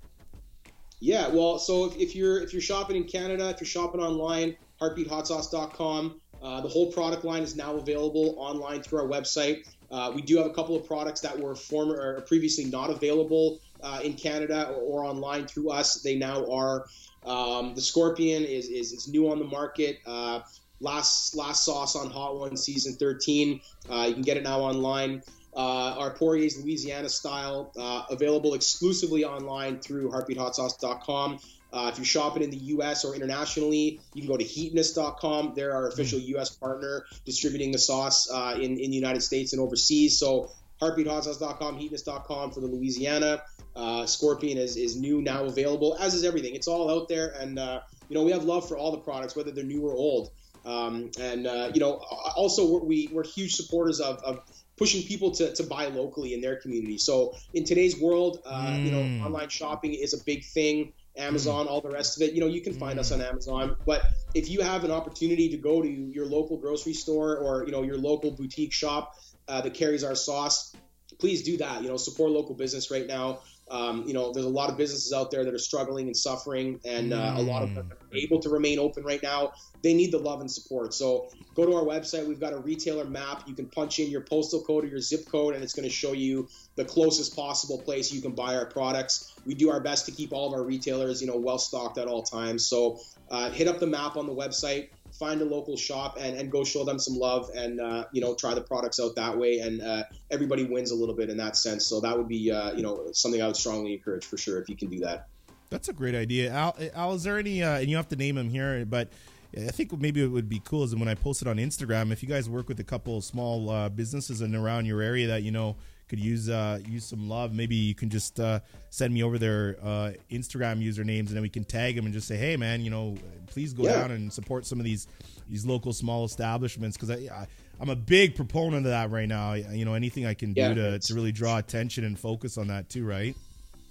Yeah, 0.99 1.27
well, 1.27 1.59
so 1.59 1.85
if, 1.85 1.97
if 1.97 2.15
you're 2.15 2.41
if 2.41 2.53
you're 2.53 2.61
shopping 2.61 2.95
in 2.95 3.03
Canada, 3.03 3.49
if 3.49 3.59
you're 3.59 3.67
shopping 3.67 4.01
online, 4.01 4.55
heartbeathotsauce.com. 4.81 6.21
Uh, 6.41 6.61
the 6.61 6.67
whole 6.67 6.91
product 6.91 7.23
line 7.23 7.41
is 7.43 7.55
now 7.55 7.75
available 7.75 8.35
online 8.37 8.81
through 8.81 8.99
our 8.99 9.07
website. 9.07 9.67
Uh, 9.89 10.11
we 10.13 10.21
do 10.21 10.37
have 10.37 10.45
a 10.45 10.53
couple 10.53 10.75
of 10.75 10.85
products 10.85 11.21
that 11.21 11.37
were 11.37 11.55
former 11.55 11.95
or 11.95 12.21
previously 12.21 12.65
not 12.65 12.89
available 12.89 13.59
uh, 13.81 13.99
in 14.03 14.13
Canada 14.13 14.69
or, 14.69 15.01
or 15.01 15.05
online 15.05 15.45
through 15.47 15.69
us. 15.69 16.01
They 16.01 16.17
now 16.17 16.45
are. 16.51 16.85
Um, 17.25 17.73
the 17.75 17.81
Scorpion 17.81 18.43
is 18.43 18.69
is 18.69 18.93
it's 18.93 19.07
new 19.07 19.31
on 19.31 19.39
the 19.39 19.45
market. 19.45 19.99
Uh, 20.05 20.41
last 20.79 21.35
last 21.35 21.65
sauce 21.65 21.95
on 21.95 22.09
Hot 22.09 22.37
One 22.37 22.55
season 22.57 22.93
13. 22.93 23.61
Uh, 23.89 24.05
you 24.07 24.13
can 24.13 24.23
get 24.23 24.37
it 24.37 24.43
now 24.43 24.59
online. 24.59 25.23
Uh, 25.55 25.95
our 25.97 26.11
Poirier's 26.11 26.61
Louisiana 26.61 27.07
style, 27.07 27.71
uh, 27.79 28.03
available 28.09 28.55
exclusively 28.55 29.23
online 29.23 29.79
through 29.79 30.11
heartbeathotsauce.com. 30.11 31.39
Uh, 31.71 31.89
if 31.91 31.97
you're 31.97 32.05
shopping 32.05 32.43
in 32.43 32.49
the 32.49 32.57
U.S. 32.57 33.05
or 33.05 33.15
internationally, 33.15 33.99
you 34.13 34.21
can 34.21 34.29
go 34.29 34.37
to 34.37 34.43
heatonist.com. 34.43 35.53
They're 35.55 35.73
our 35.73 35.87
official 35.87 36.19
U.S. 36.19 36.49
partner 36.49 37.05
distributing 37.25 37.71
the 37.71 37.77
sauce 37.77 38.29
uh, 38.31 38.55
in, 38.55 38.77
in 38.79 38.91
the 38.91 38.95
United 38.95 39.21
States 39.21 39.53
and 39.53 39.61
overseas. 39.61 40.17
So 40.17 40.51
heartbeathotsauce.com, 40.81 41.79
heatonist.com 41.79 42.51
for 42.51 42.59
the 42.59 42.67
Louisiana. 42.67 43.41
Uh, 43.75 44.05
Scorpion 44.05 44.57
is, 44.57 44.77
is 44.77 44.95
new 44.95 45.21
now 45.21 45.43
available, 45.45 45.97
as 45.99 46.13
is 46.13 46.23
everything. 46.23 46.55
It's 46.55 46.67
all 46.67 46.89
out 46.89 47.09
there. 47.09 47.33
And, 47.39 47.59
uh, 47.59 47.81
you 48.09 48.15
know, 48.15 48.23
we 48.23 48.31
have 48.31 48.43
love 48.45 48.67
for 48.67 48.77
all 48.77 48.91
the 48.91 48.99
products, 48.99 49.35
whether 49.35 49.51
they're 49.51 49.63
new 49.63 49.81
or 49.81 49.93
old. 49.93 50.31
Um, 50.63 51.11
and, 51.19 51.45
uh, 51.45 51.71
you 51.73 51.79
know, 51.79 52.01
also 52.35 52.71
we're, 52.71 52.83
we, 52.83 53.09
we're 53.13 53.23
huge 53.23 53.55
supporters 53.55 53.99
of, 53.99 54.17
of 54.23 54.39
pushing 54.77 55.03
people 55.03 55.31
to, 55.31 55.53
to 55.53 55.63
buy 55.63 55.85
locally 55.87 56.33
in 56.33 56.41
their 56.41 56.55
community. 56.55 56.97
So 56.97 57.33
in 57.53 57.63
today's 57.65 57.99
world, 57.99 58.39
uh, 58.45 58.79
you 58.81 58.91
Mm. 58.91 59.19
know, 59.19 59.25
online 59.25 59.49
shopping 59.49 59.93
is 59.93 60.13
a 60.13 60.23
big 60.25 60.43
thing. 60.43 60.93
Amazon, 61.17 61.67
all 61.67 61.79
the 61.79 61.89
rest 61.89 62.17
of 62.17 62.27
it. 62.27 62.33
You 62.33 62.41
know, 62.41 62.47
you 62.47 62.59
can 62.59 62.73
find 62.73 62.99
us 62.99 63.11
on 63.13 63.21
Amazon. 63.21 63.77
But 63.85 64.03
if 64.33 64.49
you 64.49 64.59
have 64.61 64.83
an 64.83 64.91
opportunity 64.91 65.47
to 65.49 65.57
go 65.57 65.81
to 65.81 65.87
your 65.87 66.25
local 66.25 66.57
grocery 66.57 66.91
store 66.93 67.37
or 67.37 67.65
you 67.65 67.71
know 67.71 67.83
your 67.83 67.97
local 67.97 68.31
boutique 68.31 68.73
shop 68.73 69.13
uh, 69.47 69.61
that 69.61 69.75
carries 69.75 70.03
our 70.03 70.15
sauce, 70.15 70.75
please 71.17 71.43
do 71.43 71.55
that. 71.57 71.81
You 71.83 71.87
know, 71.87 71.95
support 71.95 72.31
local 72.31 72.55
business 72.55 72.91
right 72.91 73.07
now. 73.07 73.39
Um, 73.69 74.03
you 74.05 74.13
know, 74.13 74.31
there's 74.31 74.45
a 74.45 74.49
lot 74.49 74.69
of 74.69 74.77
businesses 74.77 75.11
out 75.11 75.31
there 75.31 75.43
that 75.43 75.53
are 75.53 75.59
struggling 75.59 76.05
and 76.05 76.15
suffering, 76.15 76.79
and 76.85 77.13
uh, 77.13 77.33
a 77.35 77.41
lot 77.41 77.63
of 77.63 77.73
them 77.73 77.91
are 77.91 78.17
able 78.17 78.39
to 78.41 78.49
remain 78.49 78.77
open 78.77 79.03
right 79.03 79.21
now. 79.23 79.53
They 79.81 79.93
need 79.93 80.11
the 80.11 80.19
love 80.19 80.41
and 80.41 80.49
support. 80.49 80.93
So 80.93 81.29
go 81.55 81.65
to 81.65 81.73
our 81.73 81.83
website. 81.83 82.27
We've 82.27 82.39
got 82.39 82.53
a 82.53 82.57
retailer 82.57 83.05
map. 83.05 83.47
You 83.47 83.55
can 83.55 83.65
punch 83.65 83.99
in 83.99 84.11
your 84.11 84.21
postal 84.21 84.61
code 84.61 84.83
or 84.83 84.87
your 84.87 84.99
zip 84.99 85.25
code, 85.27 85.55
and 85.55 85.63
it's 85.63 85.73
going 85.73 85.87
to 85.87 85.93
show 85.93 86.13
you 86.13 86.47
the 86.75 86.85
closest 86.85 87.35
possible 87.35 87.79
place 87.79 88.13
you 88.13 88.21
can 88.21 88.31
buy 88.31 88.55
our 88.55 88.65
products. 88.65 89.33
We 89.45 89.55
do 89.55 89.71
our 89.71 89.79
best 89.79 90.05
to 90.05 90.11
keep 90.11 90.31
all 90.31 90.47
of 90.47 90.53
our 90.53 90.63
retailers, 90.63 91.21
you 91.21 91.27
know, 91.27 91.37
well 91.37 91.57
stocked 91.57 91.97
at 91.97 92.07
all 92.07 92.21
times. 92.21 92.65
So 92.65 92.99
uh, 93.31 93.49
hit 93.49 93.67
up 93.67 93.79
the 93.79 93.87
map 93.87 94.15
on 94.15 94.27
the 94.27 94.35
website, 94.35 94.89
find 95.17 95.41
a 95.41 95.45
local 95.45 95.77
shop, 95.77 96.17
and, 96.19 96.37
and 96.37 96.51
go 96.51 96.63
show 96.63 96.83
them 96.83 96.99
some 96.99 97.15
love, 97.15 97.49
and 97.55 97.79
uh, 97.79 98.05
you 98.11 98.21
know, 98.21 98.35
try 98.35 98.53
the 98.53 98.61
products 98.61 98.99
out 98.99 99.15
that 99.15 99.37
way. 99.37 99.59
And 99.59 99.81
uh, 99.81 100.03
everybody 100.31 100.65
wins 100.65 100.91
a 100.91 100.95
little 100.95 101.15
bit 101.15 101.29
in 101.29 101.37
that 101.37 101.55
sense. 101.55 101.85
So 101.85 101.99
that 102.01 102.17
would 102.17 102.27
be, 102.27 102.51
uh, 102.51 102.73
you 102.73 102.83
know, 102.83 103.11
something 103.11 103.41
I 103.41 103.47
would 103.47 103.55
strongly 103.55 103.93
encourage 103.93 104.25
for 104.25 104.37
sure 104.37 104.61
if 104.61 104.69
you 104.69 104.75
can 104.75 104.89
do 104.89 104.99
that. 104.99 105.27
That's 105.69 105.89
a 105.89 105.93
great 105.93 106.15
idea. 106.15 106.51
Al, 106.51 106.77
Al 106.93 107.13
is 107.13 107.23
there 107.23 107.39
any, 107.39 107.63
uh, 107.63 107.79
and 107.79 107.89
you 107.89 107.95
have 107.95 108.07
to 108.09 108.15
name 108.15 108.37
him 108.37 108.49
here, 108.49 108.85
but 108.85 109.09
I 109.57 109.71
think 109.71 109.97
maybe 109.99 110.23
it 110.23 110.27
would 110.27 110.49
be 110.49 110.61
cool 110.63 110.83
is 110.83 110.95
when 110.95 111.07
I 111.07 111.15
post 111.15 111.41
it 111.41 111.47
on 111.47 111.57
Instagram, 111.57 112.11
if 112.11 112.21
you 112.21 112.29
guys 112.29 112.49
work 112.49 112.67
with 112.67 112.79
a 112.79 112.83
couple 112.83 113.17
of 113.17 113.23
small 113.23 113.69
uh, 113.69 113.89
businesses 113.89 114.41
in 114.41 114.53
around 114.53 114.85
your 114.85 115.01
area 115.01 115.27
that, 115.27 115.43
you 115.43 115.51
know, 115.51 115.75
could 116.07 116.19
use 116.19 116.49
uh, 116.49 116.79
use 116.87 117.05
some 117.05 117.27
love, 117.29 117.53
maybe 117.53 117.75
you 117.75 117.95
can 117.95 118.09
just 118.09 118.39
uh, 118.39 118.59
send 118.89 119.13
me 119.13 119.23
over 119.23 119.37
their 119.37 119.77
uh, 119.81 120.11
Instagram 120.31 120.83
usernames 120.83 121.27
and 121.27 121.35
then 121.35 121.41
we 121.41 121.49
can 121.49 121.63
tag 121.63 121.95
them 121.95 122.05
and 122.05 122.13
just 122.13 122.27
say, 122.27 122.37
hey, 122.37 122.55
man, 122.57 122.81
you 122.81 122.89
know, 122.91 123.17
please 123.47 123.73
go 123.73 123.83
Yeah. 123.83 123.93
down 124.01 124.11
and 124.11 124.31
support 124.31 124.65
some 124.65 124.79
of 124.79 124.85
these 124.85 125.07
these 125.49 125.65
local 125.65 125.93
small 125.93 126.25
establishments 126.25 126.97
because 126.97 127.09
I, 127.11 127.33
I, 127.33 127.47
I'm 127.79 127.89
a 127.89 127.95
big 127.95 128.35
proponent 128.35 128.85
of 128.85 128.91
that 128.91 129.11
right 129.11 129.27
now. 129.27 129.53
You 129.53 129.85
know, 129.85 129.93
anything 129.93 130.25
I 130.25 130.33
can 130.33 130.53
do 130.53 130.73
to, 130.75 130.97
to 130.99 131.13
really 131.13 131.31
draw 131.31 131.57
attention 131.57 132.03
and 132.03 132.17
focus 132.17 132.57
on 132.57 132.67
that 132.67 132.89
too, 132.89 133.05
right? 133.05 133.35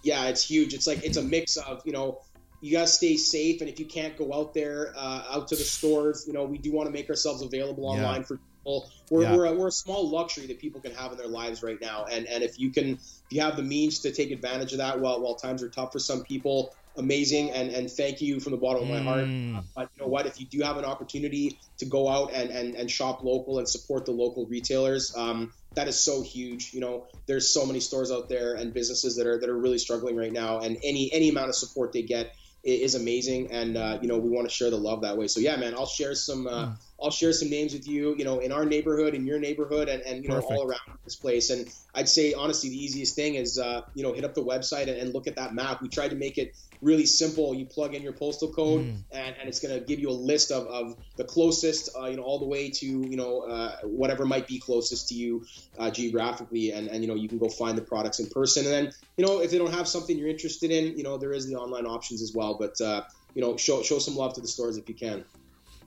yeah, 0.02 0.26
it's 0.26 0.44
huge. 0.44 0.74
It's 0.74 0.86
like 0.86 1.02
it's 1.04 1.16
a 1.16 1.22
mix 1.22 1.56
of 1.56 1.80
you 1.84 1.92
know 1.92 2.20
you 2.60 2.72
gotta 2.72 2.86
stay 2.86 3.16
safe, 3.16 3.60
and 3.60 3.68
if 3.70 3.78
you 3.78 3.86
can't 3.86 4.16
go 4.16 4.32
out 4.32 4.54
there 4.54 4.92
uh, 4.96 5.24
out 5.30 5.48
to 5.48 5.56
the 5.56 5.62
stores, 5.64 6.24
you 6.26 6.32
know 6.32 6.44
we 6.44 6.58
do 6.58 6.72
want 6.72 6.86
to 6.86 6.92
make 6.92 7.08
ourselves 7.10 7.42
available 7.42 7.84
Yeah. 7.84 8.04
online 8.04 8.24
for 8.24 8.38
people. 8.64 8.90
We're, 9.10 9.22
Yeah. 9.22 9.36
we're, 9.36 9.44
a, 9.46 9.54
we're 9.54 9.68
a 9.68 9.72
small 9.72 10.08
luxury 10.08 10.46
that 10.46 10.58
people 10.58 10.80
can 10.80 10.94
have 10.94 11.12
in 11.12 11.18
their 11.18 11.28
lives 11.28 11.62
right 11.62 11.80
now, 11.80 12.06
and 12.10 12.26
and 12.26 12.42
if 12.42 12.58
you 12.58 12.70
can, 12.70 12.94
if 12.94 13.24
you 13.30 13.40
have 13.42 13.56
the 13.56 13.62
means 13.62 14.00
to 14.00 14.12
take 14.12 14.30
advantage 14.30 14.72
of 14.72 14.78
that 14.78 15.00
while 15.00 15.20
while 15.20 15.34
times 15.34 15.62
are 15.62 15.68
tough 15.68 15.92
for 15.92 15.98
some 15.98 16.24
people, 16.24 16.74
amazing, 16.96 17.50
and 17.50 17.70
and 17.70 17.90
thank 17.90 18.20
you 18.20 18.40
from 18.40 18.52
the 18.52 18.58
bottom 18.58 18.82
of 18.82 18.88
my 18.88 19.00
heart. 19.00 19.24
Mm. 19.24 19.62
But 19.74 19.90
you 19.94 20.02
know 20.02 20.08
what? 20.08 20.26
If 20.26 20.40
you 20.40 20.46
do 20.46 20.62
have 20.62 20.78
an 20.78 20.84
opportunity 20.84 21.58
to 21.78 21.84
go 21.84 22.08
out 22.08 22.32
and, 22.32 22.50
and, 22.50 22.74
and 22.74 22.90
shop 22.90 23.22
local 23.22 23.58
and 23.58 23.68
support 23.68 24.06
the 24.06 24.12
local 24.12 24.46
retailers, 24.46 25.14
um, 25.16 25.52
that 25.74 25.88
is 25.88 25.98
so 25.98 26.22
huge. 26.22 26.72
You 26.72 26.80
know, 26.80 27.06
there's 27.26 27.48
so 27.48 27.66
many 27.66 27.80
stores 27.80 28.10
out 28.10 28.28
there 28.28 28.54
and 28.54 28.72
businesses 28.72 29.16
that 29.16 29.26
are 29.26 29.38
that 29.38 29.48
are 29.48 29.58
really 29.58 29.78
struggling 29.78 30.16
right 30.16 30.32
now, 30.32 30.60
and 30.60 30.78
any 30.82 31.12
any 31.12 31.28
amount 31.28 31.50
of 31.50 31.54
support 31.56 31.92
they 31.92 32.02
get 32.02 32.34
is 32.62 32.94
amazing. 32.94 33.50
And 33.52 33.76
uh, 33.76 33.98
you 34.00 34.08
know, 34.08 34.18
we 34.18 34.30
want 34.30 34.48
to 34.48 34.54
share 34.54 34.70
the 34.70 34.78
love 34.78 35.02
that 35.02 35.18
way. 35.18 35.28
So 35.28 35.40
yeah, 35.40 35.56
man, 35.56 35.74
I'll 35.74 35.86
share 35.86 36.14
some. 36.14 36.46
Uh, 36.46 36.72
I'll 37.04 37.10
share 37.10 37.32
some 37.34 37.50
names 37.50 37.74
with 37.74 37.86
you, 37.86 38.16
you 38.16 38.24
know, 38.24 38.38
in 38.38 38.50
our 38.50 38.64
neighborhood, 38.64 39.14
in 39.14 39.26
your 39.26 39.38
neighborhood, 39.38 39.88
and, 39.88 40.00
and 40.02 40.24
you 40.24 40.30
know, 40.30 40.40
all 40.40 40.66
around 40.66 40.98
this 41.04 41.16
place. 41.16 41.50
And 41.50 41.68
I'd 41.94 42.08
say, 42.08 42.32
honestly, 42.32 42.70
the 42.70 42.82
easiest 42.82 43.14
thing 43.14 43.34
is, 43.34 43.58
uh, 43.58 43.82
you 43.94 44.02
know, 44.02 44.14
hit 44.14 44.24
up 44.24 44.34
the 44.34 44.42
website 44.42 44.88
and, 44.88 44.96
and 44.96 45.12
look 45.12 45.26
at 45.26 45.36
that 45.36 45.54
map. 45.54 45.82
We 45.82 45.88
tried 45.88 46.08
to 46.08 46.16
make 46.16 46.38
it 46.38 46.54
really 46.80 47.06
simple. 47.06 47.54
You 47.54 47.66
plug 47.66 47.94
in 47.94 48.02
your 48.02 48.14
postal 48.14 48.50
code, 48.52 48.64
Mm. 48.84 48.96
and, 49.12 49.36
and 49.38 49.48
it's 49.48 49.60
going 49.60 49.78
to 49.78 49.84
give 49.84 50.00
you 50.00 50.08
a 50.10 50.18
list 50.32 50.50
of, 50.50 50.66
of 50.66 50.96
the 51.16 51.24
closest, 51.24 51.90
uh, 51.96 52.06
you 52.06 52.16
know, 52.16 52.22
all 52.22 52.38
the 52.38 52.46
way 52.46 52.70
to, 52.70 52.86
you 52.86 53.16
know, 53.16 53.40
uh, 53.42 53.76
whatever 53.82 54.24
might 54.24 54.46
be 54.48 54.58
closest 54.58 55.08
to 55.08 55.14
you 55.14 55.44
uh, 55.78 55.90
geographically. 55.90 56.72
And, 56.72 56.88
and, 56.88 57.02
you 57.02 57.08
know, 57.08 57.14
you 57.14 57.28
can 57.28 57.38
go 57.38 57.48
find 57.48 57.76
the 57.78 57.82
products 57.82 58.18
in 58.18 58.28
person. 58.30 58.64
And 58.64 58.72
then, 58.72 58.92
you 59.16 59.26
know, 59.26 59.40
if 59.40 59.50
they 59.50 59.58
don't 59.58 59.72
have 59.72 59.86
something 59.86 60.18
you're 60.18 60.28
interested 60.28 60.70
in, 60.70 60.96
you 60.96 61.04
know, 61.04 61.18
there 61.18 61.32
is 61.32 61.46
the 61.46 61.54
online 61.56 61.86
options 61.86 62.22
as 62.22 62.32
well. 62.34 62.56
But, 62.58 62.80
uh, 62.80 63.02
you 63.34 63.42
know, 63.42 63.56
show, 63.56 63.82
show 63.82 63.98
some 63.98 64.16
love 64.16 64.34
to 64.34 64.40
the 64.40 64.48
stores 64.48 64.76
if 64.76 64.88
you 64.88 64.94
can. 64.94 65.24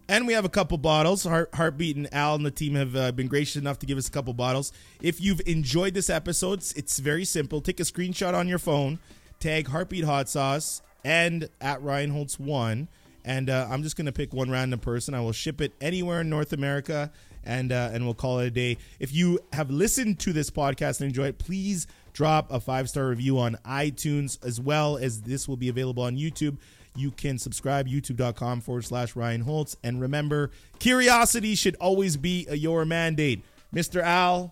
And 0.09 0.25
we 0.25 0.33
have 0.33 0.45
a 0.45 0.49
couple 0.49 0.77
bottles. 0.77 1.25
Heart, 1.25 1.53
Heartbeat 1.53 1.97
and 1.97 2.13
Al 2.13 2.35
and 2.35 2.45
the 2.45 2.51
team 2.51 2.75
have 2.75 2.95
uh, 2.95 3.11
been 3.11 3.27
gracious 3.27 3.57
enough 3.57 3.79
to 3.79 3.85
give 3.85 3.97
us 3.97 4.07
a 4.07 4.11
couple 4.11 4.33
bottles. 4.33 4.71
If 5.01 5.19
you've 5.19 5.41
enjoyed 5.45 5.93
this 5.93 6.09
episode, 6.09 6.59
it's- 6.59 6.99
very 6.99 7.25
simple. 7.25 7.59
Take 7.61 7.79
a 7.79 7.83
screenshot 7.83 8.33
on 8.33 8.47
your 8.47 8.57
phone, 8.59 8.99
tag 9.39 9.67
Heartbeat 9.67 10.05
Hot 10.05 10.29
Sauce 10.29 10.81
and 11.03 11.49
at 11.61 11.81
Ryan 11.81 12.09
Holtz 12.09 12.39
one, 12.39 12.87
and 13.23 13.49
uh, 13.49 13.67
I'm 13.69 13.83
just 13.83 13.95
gonna 13.95 14.11
pick 14.11 14.33
one 14.33 14.49
random 14.49 14.79
person. 14.79 15.13
I 15.13 15.21
will 15.21 15.31
ship 15.31 15.61
it 15.61 15.73
anywhere 15.79 16.21
in 16.21 16.29
North 16.29 16.53
America, 16.53 17.11
and 17.45 17.71
uh, 17.71 17.91
and 17.93 18.03
we'll 18.03 18.13
call 18.13 18.39
it 18.39 18.47
a 18.47 18.51
day. 18.51 18.77
If 18.99 19.13
you 19.13 19.39
have 19.53 19.69
listened 19.69 20.19
to 20.21 20.33
this 20.33 20.49
podcast 20.49 20.99
and 21.01 21.07
enjoy 21.09 21.27
it, 21.27 21.37
please 21.37 21.87
drop 22.13 22.51
a 22.51 22.59
five 22.59 22.89
star 22.89 23.07
review 23.07 23.37
on 23.39 23.57
iTunes 23.65 24.43
as 24.43 24.59
well 24.59 24.97
as 24.97 25.21
this 25.21 25.47
will 25.47 25.55
be 25.57 25.69
available 25.69 26.03
on 26.03 26.17
YouTube. 26.17 26.57
You 26.97 27.11
can 27.11 27.37
subscribe, 27.37 27.87
youtube.com 27.87 28.61
forward 28.61 28.85
slash 28.85 29.15
Ryan 29.15 29.41
Holtz. 29.41 29.77
And 29.83 30.01
remember, 30.01 30.51
curiosity 30.79 31.55
should 31.55 31.75
always 31.75 32.17
be 32.17 32.47
your 32.51 32.85
mandate. 32.85 33.43
Mr. 33.73 34.01
Al, 34.01 34.51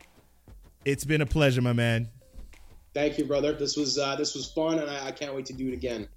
it's 0.85 1.03
been 1.03 1.21
a 1.21 1.25
pleasure, 1.25 1.61
my 1.61 1.73
man. 1.73 2.09
Thank 2.93 3.17
you, 3.17 3.25
brother. 3.25 3.53
This 3.53 3.75
was 3.75 3.97
uh, 3.97 4.15
this 4.15 4.35
was 4.35 4.49
fun, 4.49 4.79
and 4.79 4.89
I, 4.89 5.07
I 5.07 5.11
can't 5.11 5.35
wait 5.35 5.45
to 5.47 5.53
do 5.53 5.67
it 5.67 5.73
again. 5.73 6.07